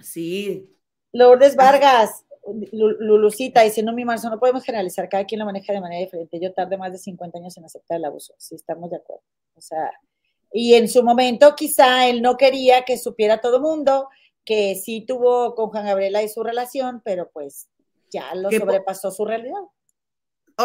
Sí. 0.00 0.76
Lourdes 1.12 1.56
Vargas, 1.56 2.24
Lulucita 2.72 3.62
diciendo 3.62 3.92
mi 3.92 4.04
marzo, 4.04 4.30
no 4.30 4.38
podemos 4.38 4.64
generalizar, 4.64 5.08
cada 5.08 5.24
quien 5.24 5.40
lo 5.40 5.44
maneja 5.44 5.72
de 5.72 5.80
manera 5.80 6.00
diferente. 6.00 6.40
Yo 6.40 6.52
tardé 6.52 6.76
más 6.76 6.92
de 6.92 6.98
50 6.98 7.38
años 7.38 7.56
en 7.56 7.64
aceptar 7.64 7.98
el 7.98 8.04
abuso, 8.04 8.34
si 8.38 8.54
estamos 8.54 8.90
de 8.90 8.96
acuerdo. 8.96 9.24
O 9.54 9.60
sea, 9.60 9.90
y 10.52 10.74
en 10.74 10.88
su 10.88 11.02
momento 11.02 11.54
quizá 11.54 12.08
él 12.08 12.22
no 12.22 12.36
quería 12.36 12.84
que 12.84 12.96
supiera 12.96 13.40
todo 13.40 13.56
el 13.56 13.62
mundo 13.62 14.08
que 14.44 14.74
sí 14.74 15.02
tuvo 15.02 15.54
con 15.54 15.70
Juan 15.70 15.84
Gabriela 15.84 16.22
y 16.22 16.28
su 16.28 16.42
relación, 16.42 17.02
pero 17.04 17.30
pues 17.30 17.68
ya 18.10 18.34
lo 18.34 18.50
sobrepasó 18.50 19.10
su 19.10 19.24
realidad. 19.24 19.60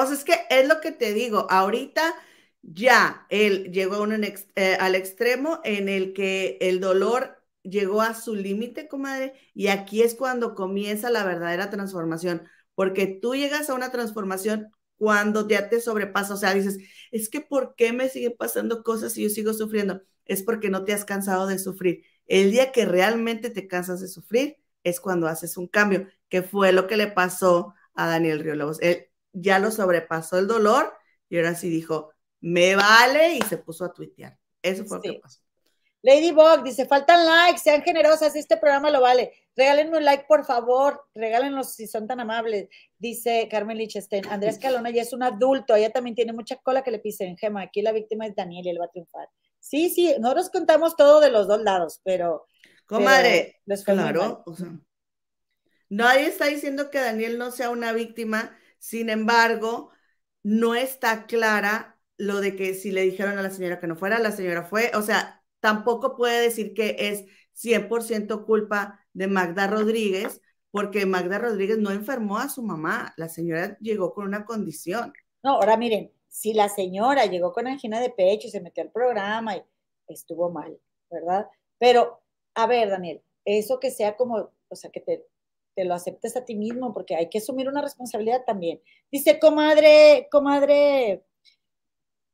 O 0.01 0.05
sea, 0.05 0.15
es 0.15 0.23
que 0.23 0.33
es 0.49 0.67
lo 0.67 0.81
que 0.81 0.91
te 0.91 1.13
digo, 1.13 1.47
ahorita 1.49 2.13
ya 2.61 3.25
él 3.29 3.71
llegó 3.71 4.01
un, 4.01 4.23
eh, 4.23 4.77
al 4.79 4.95
extremo 4.95 5.59
en 5.63 5.89
el 5.89 6.13
que 6.13 6.57
el 6.61 6.79
dolor 6.79 7.41
llegó 7.63 8.01
a 8.01 8.13
su 8.13 8.35
límite, 8.35 8.87
comadre, 8.87 9.33
y 9.53 9.67
aquí 9.67 10.01
es 10.01 10.15
cuando 10.15 10.55
comienza 10.55 11.09
la 11.09 11.23
verdadera 11.23 11.69
transformación, 11.69 12.47
porque 12.75 13.07
tú 13.07 13.35
llegas 13.35 13.69
a 13.69 13.73
una 13.75 13.91
transformación 13.91 14.71
cuando 14.97 15.47
ya 15.47 15.69
te 15.69 15.79
sobrepasa, 15.81 16.33
o 16.33 16.37
sea, 16.37 16.53
dices, 16.53 16.77
es 17.11 17.29
que 17.29 17.41
¿por 17.41 17.75
qué 17.75 17.93
me 17.93 18.09
siguen 18.09 18.35
pasando 18.37 18.83
cosas 18.83 19.17
y 19.17 19.23
yo 19.23 19.29
sigo 19.29 19.53
sufriendo? 19.53 20.01
Es 20.25 20.43
porque 20.43 20.69
no 20.69 20.83
te 20.85 20.93
has 20.93 21.05
cansado 21.05 21.47
de 21.47 21.59
sufrir. 21.59 22.03
El 22.27 22.51
día 22.51 22.71
que 22.71 22.85
realmente 22.85 23.49
te 23.49 23.67
cansas 23.67 24.01
de 24.01 24.07
sufrir 24.07 24.57
es 24.83 24.99
cuando 24.99 25.27
haces 25.27 25.57
un 25.57 25.67
cambio, 25.67 26.07
que 26.29 26.41
fue 26.43 26.71
lo 26.71 26.87
que 26.87 26.97
le 26.97 27.07
pasó 27.07 27.73
a 27.93 28.07
Daniel 28.07 28.39
Riolobos. 28.39 28.79
Él 28.81 29.07
ya 29.35 29.59
lo 29.59 29.71
sobrepasó 29.71 30.39
el 30.39 30.47
dolor 30.47 30.93
y 31.29 31.37
ahora 31.37 31.55
sí 31.55 31.69
dijo, 31.69 32.11
me 32.39 32.75
vale 32.75 33.35
y 33.35 33.41
se 33.41 33.57
puso 33.57 33.85
a 33.85 33.93
tuitear. 33.93 34.37
Eso 34.61 34.85
fue 34.85 34.97
lo 34.97 35.03
que 35.03 35.19
pasó. 35.21 35.39
Ladybug 36.01 36.63
dice, 36.63 36.85
faltan 36.85 37.25
likes, 37.25 37.61
sean 37.61 37.81
generosas, 37.81 38.35
este 38.35 38.57
programa 38.57 38.91
lo 38.91 39.01
vale. 39.01 39.33
Regálenme 39.55 39.97
un 39.97 40.05
like, 40.05 40.25
por 40.27 40.45
favor, 40.45 41.03
regálenlos 41.15 41.73
si 41.73 41.87
son 41.87 42.07
tan 42.07 42.19
amables. 42.19 42.69
Dice 42.99 43.47
Carmen 43.49 43.77
Lichtenstein, 43.77 44.27
Andrés 44.27 44.59
Calona 44.59 44.91
ya 44.91 45.01
es 45.01 45.13
un 45.13 45.23
adulto, 45.23 45.75
ella 45.75 45.89
también 45.89 46.15
tiene 46.15 46.31
mucha 46.31 46.57
cola 46.57 46.83
que 46.83 46.91
le 46.91 46.99
pisen, 46.99 47.35
Gema, 47.37 47.63
aquí 47.63 47.81
la 47.81 47.91
víctima 47.91 48.27
es 48.27 48.35
Daniel 48.35 48.67
y 48.67 48.69
él 48.69 48.77
va 48.79 48.85
a 48.85 48.89
triunfar. 48.89 49.27
Sí, 49.59 49.89
sí, 49.89 50.13
nosotros 50.19 50.51
contamos 50.51 50.95
todo 50.95 51.19
de 51.19 51.31
los 51.31 51.47
dos 51.47 51.63
lados, 51.63 52.01
pero... 52.03 52.45
Comadre, 52.85 53.59
claro, 53.83 54.43
o 54.45 54.55
sea, 54.55 54.79
nadie 55.89 56.27
está 56.27 56.45
diciendo 56.45 56.91
que 56.91 56.99
Daniel 56.99 57.39
no 57.39 57.49
sea 57.49 57.71
una 57.71 57.93
víctima, 57.93 58.55
sin 58.79 59.09
embargo, 59.09 59.91
no 60.43 60.75
está 60.75 61.25
clara 61.25 61.99
lo 62.17 62.39
de 62.39 62.55
que 62.55 62.73
si 62.73 62.91
le 62.91 63.01
dijeron 63.01 63.37
a 63.37 63.41
la 63.41 63.49
señora 63.49 63.79
que 63.79 63.87
no 63.87 63.95
fuera, 63.95 64.19
la 64.19 64.31
señora 64.31 64.63
fue, 64.63 64.91
o 64.95 65.01
sea, 65.01 65.43
tampoco 65.59 66.15
puede 66.15 66.41
decir 66.41 66.73
que 66.73 66.95
es 66.99 67.25
100% 67.53 68.45
culpa 68.45 69.05
de 69.13 69.27
Magda 69.27 69.67
Rodríguez, 69.67 70.41
porque 70.71 71.05
Magda 71.05 71.39
Rodríguez 71.39 71.77
no 71.77 71.91
enfermó 71.91 72.37
a 72.37 72.49
su 72.49 72.61
mamá, 72.61 73.13
la 73.17 73.29
señora 73.29 73.77
llegó 73.79 74.13
con 74.13 74.25
una 74.25 74.45
condición. 74.45 75.13
No, 75.41 75.53
ahora 75.53 75.77
miren, 75.77 76.11
si 76.27 76.53
la 76.53 76.69
señora 76.69 77.25
llegó 77.25 77.53
con 77.53 77.67
angina 77.67 77.99
de 77.99 78.09
pecho 78.09 78.47
y 78.47 78.51
se 78.51 78.61
metió 78.61 78.83
al 78.83 78.91
programa 78.91 79.55
y 79.55 79.63
estuvo 80.07 80.51
mal, 80.51 80.77
¿verdad? 81.09 81.47
Pero, 81.77 82.21
a 82.55 82.67
ver, 82.67 82.89
Daniel, 82.89 83.21
eso 83.45 83.79
que 83.79 83.89
sea 83.89 84.17
como, 84.17 84.51
o 84.67 84.75
sea, 84.75 84.91
que 84.91 84.99
te, 84.99 85.25
te 85.75 85.85
lo 85.85 85.93
aceptes 85.93 86.35
a 86.37 86.45
ti 86.45 86.55
mismo, 86.55 86.93
porque 86.93 87.15
hay 87.15 87.29
que 87.29 87.39
asumir 87.39 87.67
una 87.67 87.81
responsabilidad 87.81 88.43
también. 88.45 88.81
Dice, 89.11 89.39
comadre, 89.39 90.27
comadre, 90.31 91.23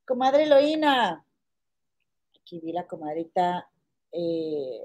comadre 0.06 0.44
Eloína, 0.44 1.26
aquí 2.40 2.60
vi 2.60 2.72
la 2.72 2.86
comadrita 2.86 3.68
eh, 4.12 4.80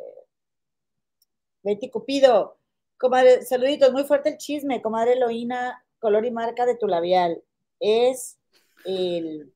Betty 1.63 1.89
Cupido. 1.89 2.57
Comadre, 2.97 3.45
saluditos, 3.45 3.93
muy 3.93 4.05
fuerte 4.05 4.29
el 4.29 4.37
chisme, 4.37 4.81
comadre 4.81 5.13
Eloína, 5.13 5.85
color 5.99 6.25
y 6.25 6.31
marca 6.31 6.65
de 6.65 6.75
tu 6.75 6.87
labial. 6.87 7.43
Es 7.79 8.39
el 8.85 9.53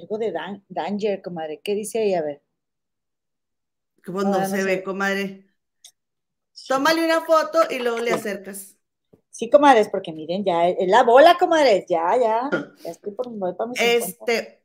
algo 0.00 0.18
de 0.18 0.32
danger, 0.68 1.22
comadre. 1.22 1.60
¿Qué 1.62 1.74
dice 1.74 1.98
ahí? 1.98 2.14
A 2.14 2.22
ver. 2.22 2.42
¿Cómo 4.04 4.22
no, 4.22 4.46
se 4.46 4.62
ve, 4.62 4.82
comadre? 4.82 5.45
Tómale 6.68 7.04
una 7.04 7.20
foto 7.22 7.58
y 7.70 7.78
luego 7.78 7.98
le 7.98 8.12
acercas. 8.12 8.76
Sí, 9.30 9.50
comadres, 9.50 9.88
porque 9.90 10.12
miren, 10.12 10.44
ya 10.44 10.68
es 10.68 10.88
la 10.88 11.02
bola, 11.02 11.36
comadres, 11.38 11.84
ya, 11.88 12.16
ya. 12.18 12.48
Ya 12.82 12.90
estoy 12.90 13.12
por, 13.12 13.28
voy 13.28 13.54
para 13.54 13.70
Este, 13.74 14.62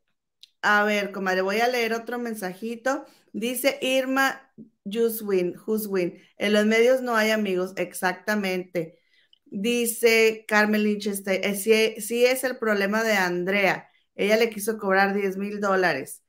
a 0.62 0.84
ver, 0.84 1.12
comadre, 1.12 1.42
voy 1.42 1.60
a 1.60 1.68
leer 1.68 1.92
otro 1.92 2.18
mensajito. 2.18 3.04
Dice 3.32 3.78
Irma 3.82 4.50
Juswin, 4.90 5.54
Juswin, 5.54 6.18
en 6.38 6.52
los 6.52 6.64
medios 6.66 7.02
no 7.02 7.16
hay 7.16 7.30
amigos, 7.30 7.72
exactamente. 7.76 8.98
Dice 9.44 10.46
Carmen 10.48 10.82
Lynch, 10.82 11.08
este, 11.08 11.46
eh, 11.46 11.54
sí, 12.00 12.24
es 12.24 12.42
el 12.44 12.56
problema 12.56 13.04
de 13.04 13.12
Andrea. 13.12 13.90
Ella 14.14 14.36
le 14.38 14.48
quiso 14.48 14.78
cobrar 14.78 15.14
10 15.14 15.36
mil 15.36 15.60
dólares. 15.60 16.22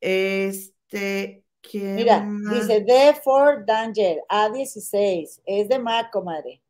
Este, 0.00 1.44
¿quién 1.62 1.96
Mira, 1.96 2.26
dice 2.50 2.80
D 2.80 3.14
for 3.22 3.64
Danger, 3.64 4.22
A16, 4.28 5.40
es 5.44 5.68
de 5.68 5.78
Mac, 5.78 6.10
comadre. 6.10 6.60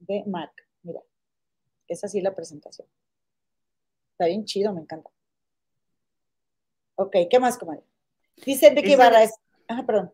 De 0.00 0.24
Mac, 0.26 0.50
mira. 0.82 1.00
Es 1.86 2.02
así 2.02 2.20
la 2.20 2.34
presentación. 2.34 2.88
Está 4.12 4.26
bien 4.26 4.44
chido, 4.44 4.72
me 4.72 4.80
encanta. 4.80 5.10
Ok, 6.96 7.16
¿qué 7.30 7.38
más, 7.38 7.58
comadre? 7.58 7.82
Dice 8.44 8.70
de 8.70 8.82
que 8.82 8.96
Barra 8.96 9.22
es. 9.22 9.34
Ah, 9.68 9.84
perdón. 9.86 10.12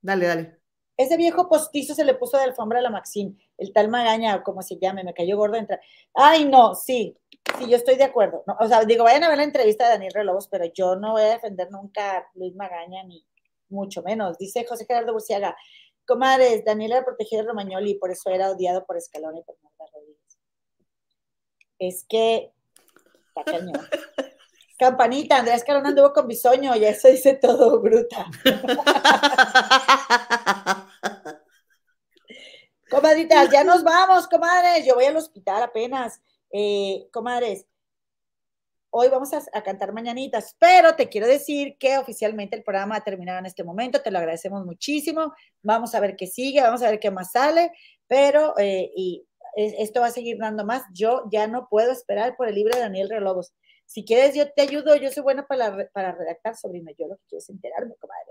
Dale, 0.00 0.26
dale. 0.26 0.60
Ese 0.96 1.16
viejo 1.16 1.48
postizo 1.48 1.94
se 1.94 2.04
le 2.04 2.14
puso 2.14 2.36
de 2.36 2.44
alfombra 2.44 2.78
a 2.78 2.82
la 2.82 2.90
Maxine, 2.90 3.34
el 3.56 3.72
tal 3.72 3.88
Magaña, 3.88 4.36
o 4.36 4.42
como 4.42 4.62
se 4.62 4.78
llame, 4.78 5.02
me 5.02 5.14
cayó 5.14 5.36
gordo 5.36 5.56
entrar. 5.56 5.80
Ay, 6.14 6.44
no, 6.44 6.74
sí, 6.74 7.16
sí, 7.58 7.68
yo 7.68 7.76
estoy 7.76 7.96
de 7.96 8.04
acuerdo. 8.04 8.44
o 8.58 8.68
sea, 8.68 8.84
digo, 8.84 9.04
vayan 9.04 9.24
a 9.24 9.28
ver 9.28 9.38
la 9.38 9.44
entrevista 9.44 9.84
de 9.84 9.90
Daniel 9.90 10.12
Relobos, 10.14 10.48
pero 10.48 10.64
yo 10.66 10.96
no 10.96 11.12
voy 11.12 11.22
a 11.22 11.34
defender 11.34 11.70
nunca 11.70 12.18
a 12.18 12.30
Luis 12.34 12.54
Magaña, 12.54 13.02
ni 13.04 13.26
mucho 13.68 14.02
menos. 14.02 14.38
Dice 14.38 14.66
José 14.66 14.86
Gerardo 14.86 15.12
Burciaga, 15.12 15.56
comadres, 16.06 16.64
Daniel 16.64 16.92
era 16.92 17.04
protegido 17.04 17.42
de 17.42 17.48
Romagnoli 17.48 17.92
y 17.92 17.98
por 17.98 18.10
eso 18.10 18.30
era 18.30 18.50
odiado 18.50 18.84
por 18.84 18.96
Escalón 18.96 19.36
y 19.36 19.42
por 19.42 19.56
Marta 19.62 19.84
Rodríguez. 19.92 20.38
Es 21.78 22.04
que 22.08 22.52
está 23.28 23.44
cañón. 23.44 23.74
Campanita, 24.78 25.36
Andrés 25.36 25.62
Carona 25.62 25.90
anduvo 25.90 26.14
con 26.14 26.26
bisoño, 26.26 26.74
ya 26.74 26.88
eso 26.88 27.08
dice 27.08 27.34
todo, 27.34 27.80
bruta. 27.80 28.24
Gracias, 33.30 33.52
ya 33.52 33.64
nos 33.64 33.84
vamos, 33.84 34.26
comadres. 34.26 34.84
Yo 34.84 34.94
voy 34.94 35.04
al 35.04 35.16
hospital 35.16 35.62
apenas. 35.62 36.20
Eh, 36.52 37.08
comadres, 37.12 37.66
hoy 38.90 39.08
vamos 39.08 39.30
a, 39.32 39.62
cantar 39.62 39.92
mañanitas, 39.92 40.56
pero 40.58 40.96
te 40.96 41.08
quiero 41.08 41.26
decir 41.26 41.76
que 41.78 41.96
oficialmente 41.98 42.56
el 42.56 42.64
programa 42.64 42.96
ha 42.96 43.04
terminado 43.04 43.38
en 43.38 43.46
este 43.46 43.64
momento, 43.64 44.02
te 44.02 44.10
lo 44.10 44.18
agradecemos 44.18 44.64
muchísimo, 44.66 45.32
vamos 45.62 45.94
a 45.94 46.00
ver 46.00 46.16
qué 46.16 46.26
sigue, 46.26 46.60
vamos 46.60 46.82
a 46.82 46.90
ver 46.90 46.98
qué 46.98 47.10
más 47.10 47.32
sale, 47.32 47.72
pero 48.08 48.58
eh, 48.58 48.90
y 48.96 49.24
esto 49.56 50.00
va 50.00 50.06
a 50.06 50.12
seguir 50.12 50.38
dando 50.38 50.64
más, 50.64 50.82
yo 50.92 51.24
ya 51.30 51.46
no 51.46 51.68
puedo 51.68 51.92
esperar 51.92 52.36
por 52.36 52.48
el 52.48 52.54
libro 52.54 52.74
de 52.74 52.82
Daniel 52.82 53.10
Relobos. 53.10 53.52
Si 53.86 54.04
quieres, 54.04 54.36
yo 54.36 54.48
te 54.52 54.62
ayudo, 54.62 54.94
yo 54.94 55.10
soy 55.10 55.24
buena 55.24 55.48
para, 55.48 55.88
para 55.90 56.12
redactar, 56.12 56.56
sobrina, 56.56 56.92
yo 56.96 57.08
lo 57.08 57.16
que 57.16 57.22
quiero 57.28 57.40
es 57.40 57.50
enterarme, 57.50 57.96
comadre. 57.96 58.30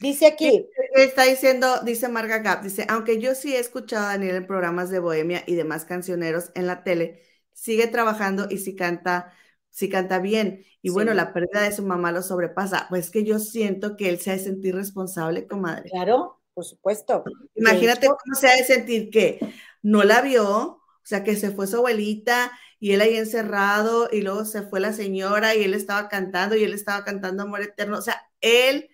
Dice 0.00 0.26
aquí. 0.26 0.68
Está 0.94 1.22
diciendo, 1.22 1.80
dice 1.84 2.08
Marga 2.08 2.38
Gap, 2.38 2.62
dice, 2.62 2.86
aunque 2.88 3.20
yo 3.20 3.36
sí 3.36 3.54
he 3.54 3.60
escuchado 3.60 4.06
a 4.06 4.08
Daniel 4.08 4.34
en 4.34 4.46
programas 4.48 4.90
de 4.90 4.98
Bohemia 4.98 5.44
y 5.46 5.54
demás 5.54 5.84
cancioneros 5.84 6.50
en 6.56 6.66
la 6.66 6.82
tele, 6.82 7.22
sigue 7.56 7.86
trabajando 7.86 8.46
y 8.50 8.58
sí 8.58 8.76
canta 8.76 9.32
si 9.70 9.88
canta 9.90 10.20
bien. 10.20 10.64
Y 10.80 10.90
bueno, 10.90 11.12
la 11.12 11.32
pérdida 11.34 11.62
de 11.62 11.72
su 11.72 11.82
mamá 11.82 12.12
lo 12.12 12.22
sobrepasa. 12.22 12.86
Pues 12.88 13.10
que 13.10 13.24
yo 13.24 13.38
siento 13.38 13.96
que 13.96 14.08
él 14.08 14.18
se 14.20 14.30
ha 14.30 14.34
de 14.34 14.38
sentir 14.38 14.74
responsable, 14.74 15.46
comadre. 15.46 15.90
Claro, 15.90 16.40
por 16.54 16.64
supuesto. 16.64 17.24
Imagínate 17.54 18.06
cómo 18.06 18.34
se 18.38 18.48
ha 18.48 18.56
de 18.56 18.64
sentir 18.64 19.10
que 19.10 19.38
no 19.82 20.02
la 20.02 20.22
vio, 20.22 20.48
o 20.48 20.82
sea, 21.02 21.24
que 21.24 21.36
se 21.36 21.50
fue 21.50 21.66
su 21.66 21.76
abuelita 21.76 22.52
y 22.78 22.92
él 22.92 23.02
ahí 23.02 23.16
encerrado 23.16 24.08
y 24.10 24.22
luego 24.22 24.44
se 24.44 24.62
fue 24.62 24.80
la 24.80 24.94
señora 24.94 25.54
y 25.54 25.64
él 25.64 25.74
estaba 25.74 26.08
cantando 26.08 26.56
y 26.56 26.64
él 26.64 26.72
estaba 26.72 27.04
cantando 27.04 27.42
Amor 27.42 27.60
Eterno. 27.60 27.98
O 27.98 28.02
sea, 28.02 28.22
él 28.40 28.88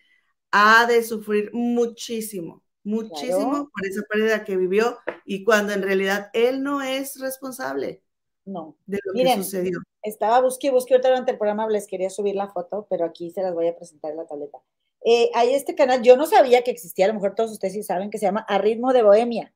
ha 0.51 0.86
de 0.86 1.05
sufrir 1.05 1.51
muchísimo, 1.52 2.64
muchísimo 2.82 3.70
por 3.72 3.86
esa 3.86 4.02
pérdida 4.09 4.44
que 4.44 4.56
vivió 4.56 4.98
y 5.24 5.44
cuando 5.44 5.72
en 5.72 5.82
realidad 5.82 6.30
él 6.32 6.64
no 6.64 6.82
es 6.82 7.20
responsable. 7.20 8.02
No. 8.44 8.77
De 8.86 8.98
lo 9.05 9.12
que 9.12 9.35
sucedió. 9.36 9.78
Estaba 10.02 10.40
busque 10.40 10.70
busque 10.70 10.94
ahorita 10.94 11.09
durante 11.09 11.32
el 11.32 11.39
programa, 11.39 11.69
les 11.69 11.86
quería 11.86 12.10
subir 12.10 12.35
la 12.35 12.48
foto, 12.48 12.86
pero 12.90 13.05
aquí 13.05 13.31
se 13.31 13.43
las 13.43 13.55
voy 13.55 13.69
a 13.69 13.77
presentar 13.77 14.10
en 14.10 14.16
la 14.16 14.27
tableta. 14.27 14.59
Eh, 15.05 15.31
hay 15.35 15.55
este 15.55 15.74
canal, 15.74 16.02
yo 16.02 16.16
no 16.16 16.27
sabía 16.27 16.62
que 16.62 16.70
existía, 16.70 17.06
a 17.06 17.09
lo 17.09 17.14
mejor 17.14 17.35
todos 17.35 17.52
ustedes 17.52 17.74
sí 17.74 17.82
saben, 17.82 18.10
que 18.10 18.19
se 18.19 18.27
llama 18.27 18.44
A 18.48 18.59
Ritmo 18.59 18.93
de 18.93 19.02
Bohemia. 19.02 19.52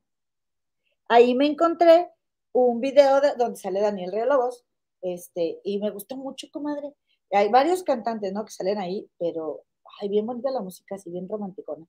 Ahí 1.08 1.34
me 1.34 1.46
encontré 1.46 2.10
un 2.52 2.80
video 2.80 3.20
de, 3.20 3.34
donde 3.36 3.56
sale 3.56 3.80
Daniel 3.80 4.12
Lobos, 4.28 4.64
este, 5.02 5.60
y 5.62 5.78
me 5.78 5.90
gustó 5.90 6.16
mucho, 6.16 6.48
comadre. 6.50 6.92
Hay 7.30 7.48
varios 7.48 7.82
cantantes, 7.82 8.32
¿no? 8.32 8.44
Que 8.44 8.52
salen 8.52 8.78
ahí, 8.78 9.08
pero, 9.18 9.64
ay, 10.00 10.08
bien 10.08 10.26
bonita 10.26 10.50
la 10.50 10.60
música, 10.60 10.96
así 10.96 11.10
bien 11.10 11.28
romanticona. 11.28 11.86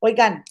Oigan, 0.00 0.44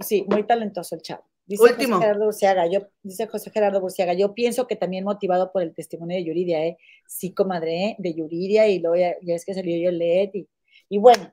sí, 0.00 0.26
muy 0.28 0.44
talentoso 0.44 0.94
el 0.94 1.02
chavo. 1.02 1.24
Dice 1.46 1.62
Último. 1.62 1.96
José 1.96 2.06
Gerardo 2.06 2.24
Burciaga, 2.24 2.66
yo, 2.66 2.80
dice 3.02 3.26
José 3.26 3.50
Gerardo 3.50 3.80
Burciaga, 3.80 4.14
yo 4.14 4.32
pienso 4.34 4.66
que 4.66 4.76
también 4.76 5.04
motivado 5.04 5.52
por 5.52 5.62
el 5.62 5.74
testimonio 5.74 6.16
de 6.16 6.24
Yuridia, 6.24 6.64
¿eh? 6.64 6.78
Sí, 7.06 7.34
comadre, 7.34 7.84
¿eh? 7.84 7.96
de 7.98 8.14
Yuridia, 8.14 8.68
y 8.68 8.78
luego 8.78 8.96
ya, 8.96 9.34
es 9.34 9.44
que 9.44 9.54
salió 9.54 9.76
yo 9.76 9.90
el 9.90 10.00
y, 10.02 10.48
y 10.88 10.98
bueno, 10.98 11.32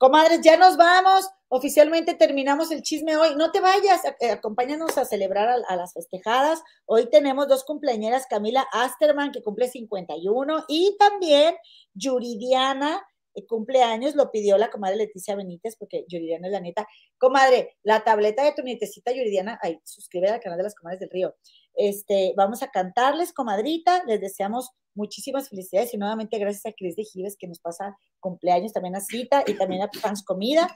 comadres, 0.00 0.40
ya 0.40 0.56
nos 0.56 0.78
vamos. 0.78 1.28
Oficialmente 1.48 2.14
terminamos 2.14 2.70
el 2.70 2.80
chisme 2.80 3.16
hoy. 3.16 3.34
No 3.36 3.50
te 3.50 3.60
vayas, 3.60 4.00
eh, 4.20 4.30
acompáñanos 4.30 4.96
a 4.96 5.04
celebrar 5.04 5.48
a, 5.48 5.76
las 5.76 5.92
festejadas. 5.92 6.62
Hoy 6.86 7.10
tenemos 7.10 7.48
dos 7.48 7.64
cumpleañeras, 7.64 8.26
Camila 8.26 8.66
Asterman, 8.72 9.30
que 9.30 9.42
cumple 9.42 9.68
51, 9.68 10.64
y 10.68 10.96
también 10.98 11.54
Yuridiana, 11.92 13.02
cumpleaños, 13.48 14.14
lo 14.14 14.30
pidió 14.30 14.58
la 14.58 14.70
comadre 14.70 14.96
Leticia 14.96 15.36
Benítez, 15.36 15.76
porque 15.76 16.04
Yuridiana 16.08 16.48
es 16.48 16.52
la 16.52 16.60
neta. 16.60 16.86
Comadre, 17.18 17.76
la 17.82 18.02
tableta 18.04 18.44
de 18.44 18.52
tu 18.52 18.62
nietecita 18.62 19.12
Yuridiana, 19.12 19.58
ay, 19.62 19.80
suscríbete 19.84 20.32
al 20.32 20.40
canal 20.40 20.58
de 20.58 20.64
las 20.64 20.74
comadres 20.74 21.00
del 21.00 21.10
río. 21.10 21.34
Este, 21.74 22.34
vamos 22.36 22.62
a 22.62 22.70
cantarles, 22.70 23.32
comadrita, 23.32 24.04
les 24.06 24.20
deseamos 24.20 24.70
muchísimas 24.94 25.48
felicidades 25.48 25.94
y 25.94 25.98
nuevamente 25.98 26.38
gracias 26.38 26.66
a 26.66 26.72
Cris 26.72 26.96
de 26.96 27.04
Gives 27.04 27.36
que 27.38 27.46
nos 27.46 27.60
pasa 27.60 27.96
cumpleaños 28.18 28.72
también 28.72 28.96
a 28.96 29.00
Cita 29.00 29.44
y 29.46 29.54
también 29.54 29.82
a 29.82 29.90
Fans 30.00 30.24
Comida 30.24 30.74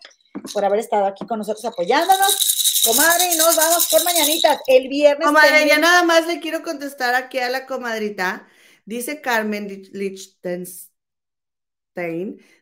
por 0.53 0.65
haber 0.65 0.79
estado 0.79 1.07
aquí 1.07 1.27
con 1.27 1.39
nosotros 1.39 1.65
apoyándonos. 1.65 2.83
Comadre, 2.85 3.35
y 3.35 3.37
nos 3.39 3.57
vamos 3.57 3.89
por 3.91 4.05
mañanitas. 4.05 4.61
El 4.67 4.89
viernes. 4.89 5.27
Comadre, 5.27 5.67
ya 5.67 5.79
nada 5.79 6.05
más 6.05 6.27
le 6.27 6.39
quiero 6.39 6.63
contestar 6.63 7.15
aquí 7.15 7.39
a 7.39 7.49
la 7.49 7.67
comadrita. 7.67 8.47
Dice 8.85 9.23
Carmen 9.23 9.67
Lichtenstein 9.93 10.94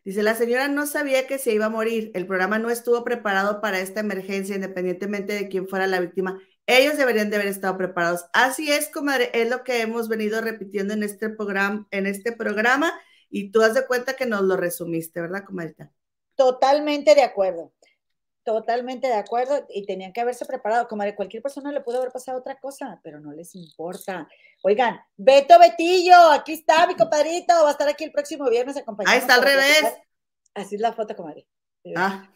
Dice, 0.05 0.23
la 0.23 0.35
señora 0.35 0.69
no 0.69 0.87
sabía 0.87 1.27
que 1.27 1.39
se 1.39 1.53
iba 1.53 1.67
a 1.67 1.71
morir. 1.71 2.11
El 2.15 2.27
programa 2.27 2.59
no 2.59 2.71
estuvo 2.71 3.03
preparado 3.05 3.61
para 3.61 3.81
esta 3.81 4.01
emergencia, 4.01 4.55
independientemente 4.55 5.33
de 5.33 5.49
quién 5.49 5.67
fuera 5.69 5.87
la 5.87 6.01
víctima. 6.01 6.39
Ellos 6.67 6.97
deberían 6.97 7.31
de 7.31 7.37
haber 7.37 7.49
estado 7.49 7.77
preparados. 7.77 8.27
Así 8.33 8.71
es, 8.71 8.89
comadre, 8.89 9.31
es 9.35 9.49
lo 9.49 9.65
que 9.65 9.81
hemos 9.81 10.09
venido 10.09 10.41
repitiendo 10.41 10.95
en 10.95 11.03
este 11.03 11.31
programa, 11.31 11.87
en 11.91 12.07
este 12.07 12.33
programa, 12.33 12.93
y 13.31 13.51
tú 13.51 13.63
has 13.63 13.75
de 13.75 13.87
cuenta 13.87 14.15
que 14.15 14.27
nos 14.27 14.43
lo 14.43 14.57
resumiste, 14.57 15.21
¿verdad, 15.21 15.45
comadre? 15.45 15.75
Totalmente 16.37 17.15
de 17.15 17.23
acuerdo. 17.23 17.73
Totalmente 18.45 19.07
de 19.07 19.15
acuerdo 19.15 19.65
y 19.69 19.87
tenían 19.87 20.13
que 20.13 20.21
haberse 20.21 20.45
preparado. 20.45 20.89
Como 20.89 21.05
de 21.05 21.15
cualquier 21.15 21.43
persona 21.43 21.71
le 21.71 21.81
pudo 21.81 21.99
haber 21.99 22.11
pasado 22.11 22.39
otra 22.39 22.59
cosa, 22.59 23.01
pero 23.03 23.21
no 23.21 23.33
les 23.33 23.55
importa. 23.55 24.29
Oigan, 24.63 25.01
Beto 25.17 25.59
Betillo, 25.59 26.31
aquí 26.33 26.55
está 26.55 26.87
mi 26.87 26.97
compadrito, 26.97 27.55
va 27.63 27.69
a 27.69 27.73
estar 27.73 27.89
aquí 27.89 28.05
el 28.05 28.13
próximo 28.13 28.49
viernes 28.51 28.77
acompañado. 28.77 29.15
Ahí 29.15 29.21
está 29.21 29.35
al 29.35 29.43
revés. 29.43 29.85
Así 30.55 30.75
es 30.75 30.81
la 30.81 30.93
foto, 30.93 31.15
comadre. 31.15 31.47
Ah 31.97 32.29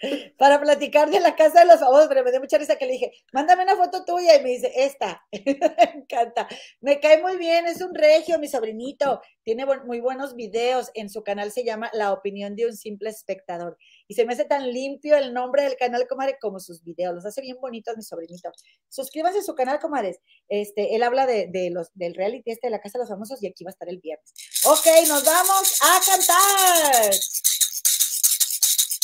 para 0.38 0.60
platicar 0.60 1.10
de 1.10 1.20
la 1.20 1.36
casa 1.36 1.60
de 1.60 1.66
los 1.66 1.80
famosos, 1.80 2.08
pero 2.08 2.24
me 2.24 2.30
dio 2.30 2.40
mucha 2.40 2.58
risa 2.58 2.76
que 2.76 2.86
le 2.86 2.92
dije, 2.92 3.12
mándame 3.32 3.64
una 3.64 3.76
foto 3.76 4.04
tuya 4.04 4.36
y 4.36 4.42
me 4.42 4.50
dice, 4.50 4.72
esta, 4.74 5.26
me 5.32 6.00
encanta, 6.02 6.48
me 6.80 7.00
cae 7.00 7.20
muy 7.20 7.36
bien, 7.36 7.66
es 7.66 7.80
un 7.80 7.94
regio, 7.94 8.38
mi 8.38 8.48
sobrinito, 8.48 9.20
tiene 9.42 9.66
muy 9.66 10.00
buenos 10.00 10.34
videos, 10.34 10.90
en 10.94 11.10
su 11.10 11.22
canal 11.22 11.52
se 11.52 11.64
llama 11.64 11.90
La 11.92 12.12
opinión 12.12 12.56
de 12.56 12.66
un 12.66 12.76
simple 12.76 13.10
espectador 13.10 13.76
y 14.10 14.14
se 14.14 14.26
me 14.26 14.32
hace 14.32 14.44
tan 14.44 14.72
limpio 14.72 15.16
el 15.16 15.32
nombre 15.32 15.62
del 15.62 15.76
canal, 15.76 16.04
comadre, 16.08 16.36
como 16.40 16.58
sus 16.58 16.82
videos, 16.82 17.14
los 17.14 17.24
hace 17.24 17.42
bien 17.42 17.56
bonitos 17.60 17.96
mi 17.96 18.02
sobrinito. 18.02 18.50
Suscríbanse 18.88 19.38
a 19.38 19.42
su 19.42 19.54
canal, 19.54 19.78
comadres, 19.78 20.18
este, 20.48 20.96
él 20.96 21.04
habla 21.04 21.26
de, 21.26 21.70
los, 21.70 21.90
del 21.94 22.16
reality 22.16 22.50
este 22.50 22.66
de 22.66 22.72
la 22.72 22.80
casa 22.80 22.98
de 22.98 23.04
los 23.04 23.08
famosos 23.08 23.40
y 23.40 23.46
aquí 23.46 23.62
va 23.62 23.68
a 23.68 23.70
estar 23.70 23.88
el 23.88 24.00
viernes. 24.00 24.32
Ok, 24.64 24.84
nos 25.06 25.24
vamos 25.24 25.74
a 25.80 26.00
cantar. 26.04 27.14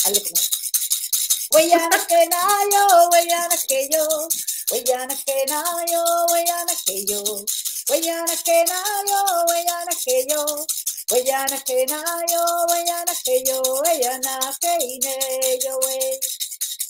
Dale, 0.04 0.22
Huellana 1.52 2.06
que 2.08 2.26
nayo, 2.26 3.08
huellana 3.12 3.56
que 3.68 3.88
yo, 3.88 4.28
huellana 4.72 5.16
que 5.24 5.44
nayo, 5.46 6.04
huellana 6.32 6.72
que 6.84 7.06
yo, 7.06 7.22
huellana 7.88 8.36
que 8.44 8.64
nayo, 8.64 9.44
huellana 9.46 9.92
que 10.04 10.26
yo, 10.28 10.66
huellana 11.10 11.58
que 11.64 11.86
nayo, 11.86 12.44
huellana 12.68 13.12
que 13.24 13.42
yo, 13.44 13.62
huellana 13.62 14.38
que 14.60 14.76
ine 14.80 15.58
yo. 15.64 15.78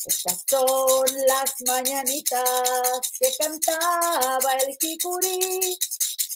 Estas 0.06 0.44
son 0.48 1.04
las 1.26 1.52
mañanitas 1.66 3.00
que 3.18 3.34
cantaba 3.38 4.54
el 4.64 4.76
Kikuri. 4.78 5.76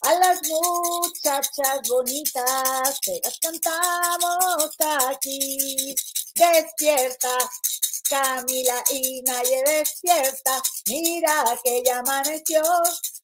A 0.02 0.14
las 0.14 0.40
muchachas 0.42 1.80
bonitas 1.88 2.98
que 3.00 3.20
las 3.22 3.38
cantamos 3.38 4.74
aquí. 5.08 5.94
Despierta, 6.34 7.36
Camila 8.10 8.82
y 8.90 9.22
nadie 9.22 9.62
despierta, 9.64 10.60
mira 10.86 11.56
que 11.62 11.80
ya 11.84 12.00
amaneció, 12.00 12.60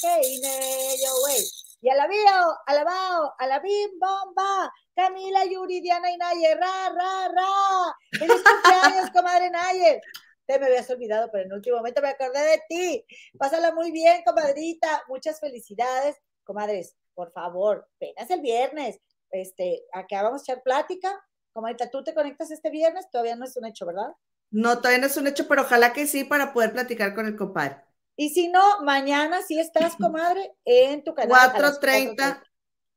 que 0.01 0.97
yo, 1.03 1.21
wey. 1.25 1.45
Y 1.81 1.89
alabío, 1.89 2.57
alabao, 2.65 3.33
alabim, 3.39 3.89
bomba, 3.99 4.71
Camila, 4.95 5.45
Yuri, 5.45 5.81
Diana 5.81 6.09
y 6.11 6.17
Nayer, 6.17 6.57
ra, 6.57 6.89
ra, 6.89 7.27
ra. 7.27 7.95
¡Feliz 8.11 8.41
cumpleaños, 8.43 9.11
comadre 9.11 9.49
Nayer! 9.49 10.01
Te 10.45 10.59
me 10.59 10.67
habías 10.67 10.89
olvidado, 10.89 11.29
pero 11.31 11.43
en 11.43 11.51
el 11.51 11.57
último 11.57 11.77
momento 11.77 12.01
me 12.01 12.09
acordé 12.09 12.39
de 12.39 12.61
ti. 12.69 13.05
Pásala 13.37 13.73
muy 13.73 13.91
bien, 13.91 14.23
comadrita. 14.23 15.03
Muchas 15.07 15.39
felicidades. 15.39 16.15
Comadres, 16.43 16.95
por 17.13 17.31
favor, 17.31 17.89
penas 17.97 18.29
el 18.29 18.41
viernes. 18.41 18.99
este, 19.31 19.83
a 19.91 20.05
que 20.05 20.15
vamos 20.15 20.41
a 20.41 20.43
echar 20.43 20.63
plática. 20.63 21.11
Comadita, 21.51 21.89
tú 21.89 22.03
te 22.03 22.13
conectas 22.13 22.51
este 22.51 22.69
viernes, 22.69 23.09
todavía 23.09 23.35
no 23.35 23.45
es 23.45 23.55
un 23.57 23.65
hecho, 23.65 23.85
¿verdad? 23.85 24.13
No, 24.51 24.77
todavía 24.77 24.99
no 24.99 25.07
es 25.07 25.17
un 25.17 25.27
hecho, 25.27 25.47
pero 25.47 25.63
ojalá 25.63 25.93
que 25.93 26.05
sí 26.05 26.23
para 26.23 26.53
poder 26.53 26.73
platicar 26.73 27.15
con 27.15 27.25
el 27.25 27.35
compadre. 27.35 27.77
Y 28.17 28.29
si 28.29 28.47
no, 28.47 28.81
mañana 28.83 29.41
sí 29.41 29.59
estás, 29.59 29.95
comadre, 29.95 30.53
en 30.63 31.03
tu 31.03 31.13
canal. 31.13 31.51
4.30, 31.53 32.41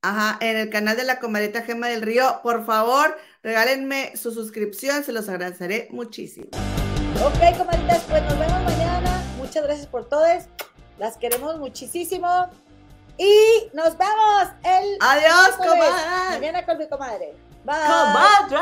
ajá, 0.02 0.38
en 0.40 0.56
el 0.56 0.70
canal 0.70 0.96
de 0.96 1.04
la 1.04 1.18
comadrita 1.18 1.62
Gema 1.62 1.88
del 1.88 2.02
Río. 2.02 2.40
Por 2.42 2.64
favor, 2.64 3.16
regálenme 3.42 4.16
su 4.16 4.32
suscripción, 4.32 5.04
se 5.04 5.12
los 5.12 5.28
agradeceré 5.28 5.88
muchísimo. 5.90 6.48
Ok, 7.24 7.58
comadritas, 7.58 8.02
pues 8.08 8.22
nos 8.22 8.38
vemos 8.38 8.62
mañana. 8.62 9.22
Muchas 9.38 9.64
gracias 9.64 9.86
por 9.86 10.08
todos. 10.08 10.44
Las 10.98 11.16
queremos 11.16 11.58
muchísimo. 11.58 12.48
Y 13.16 13.70
nos 13.72 13.98
vemos 13.98 14.48
el. 14.62 14.96
Adiós, 15.00 15.56
comadre. 15.56 16.38
Mañana 16.38 16.64
con 16.64 16.78
mi 16.78 16.88
comadre. 16.88 17.34
Bye. 17.64 17.74
Comadre. 17.74 18.58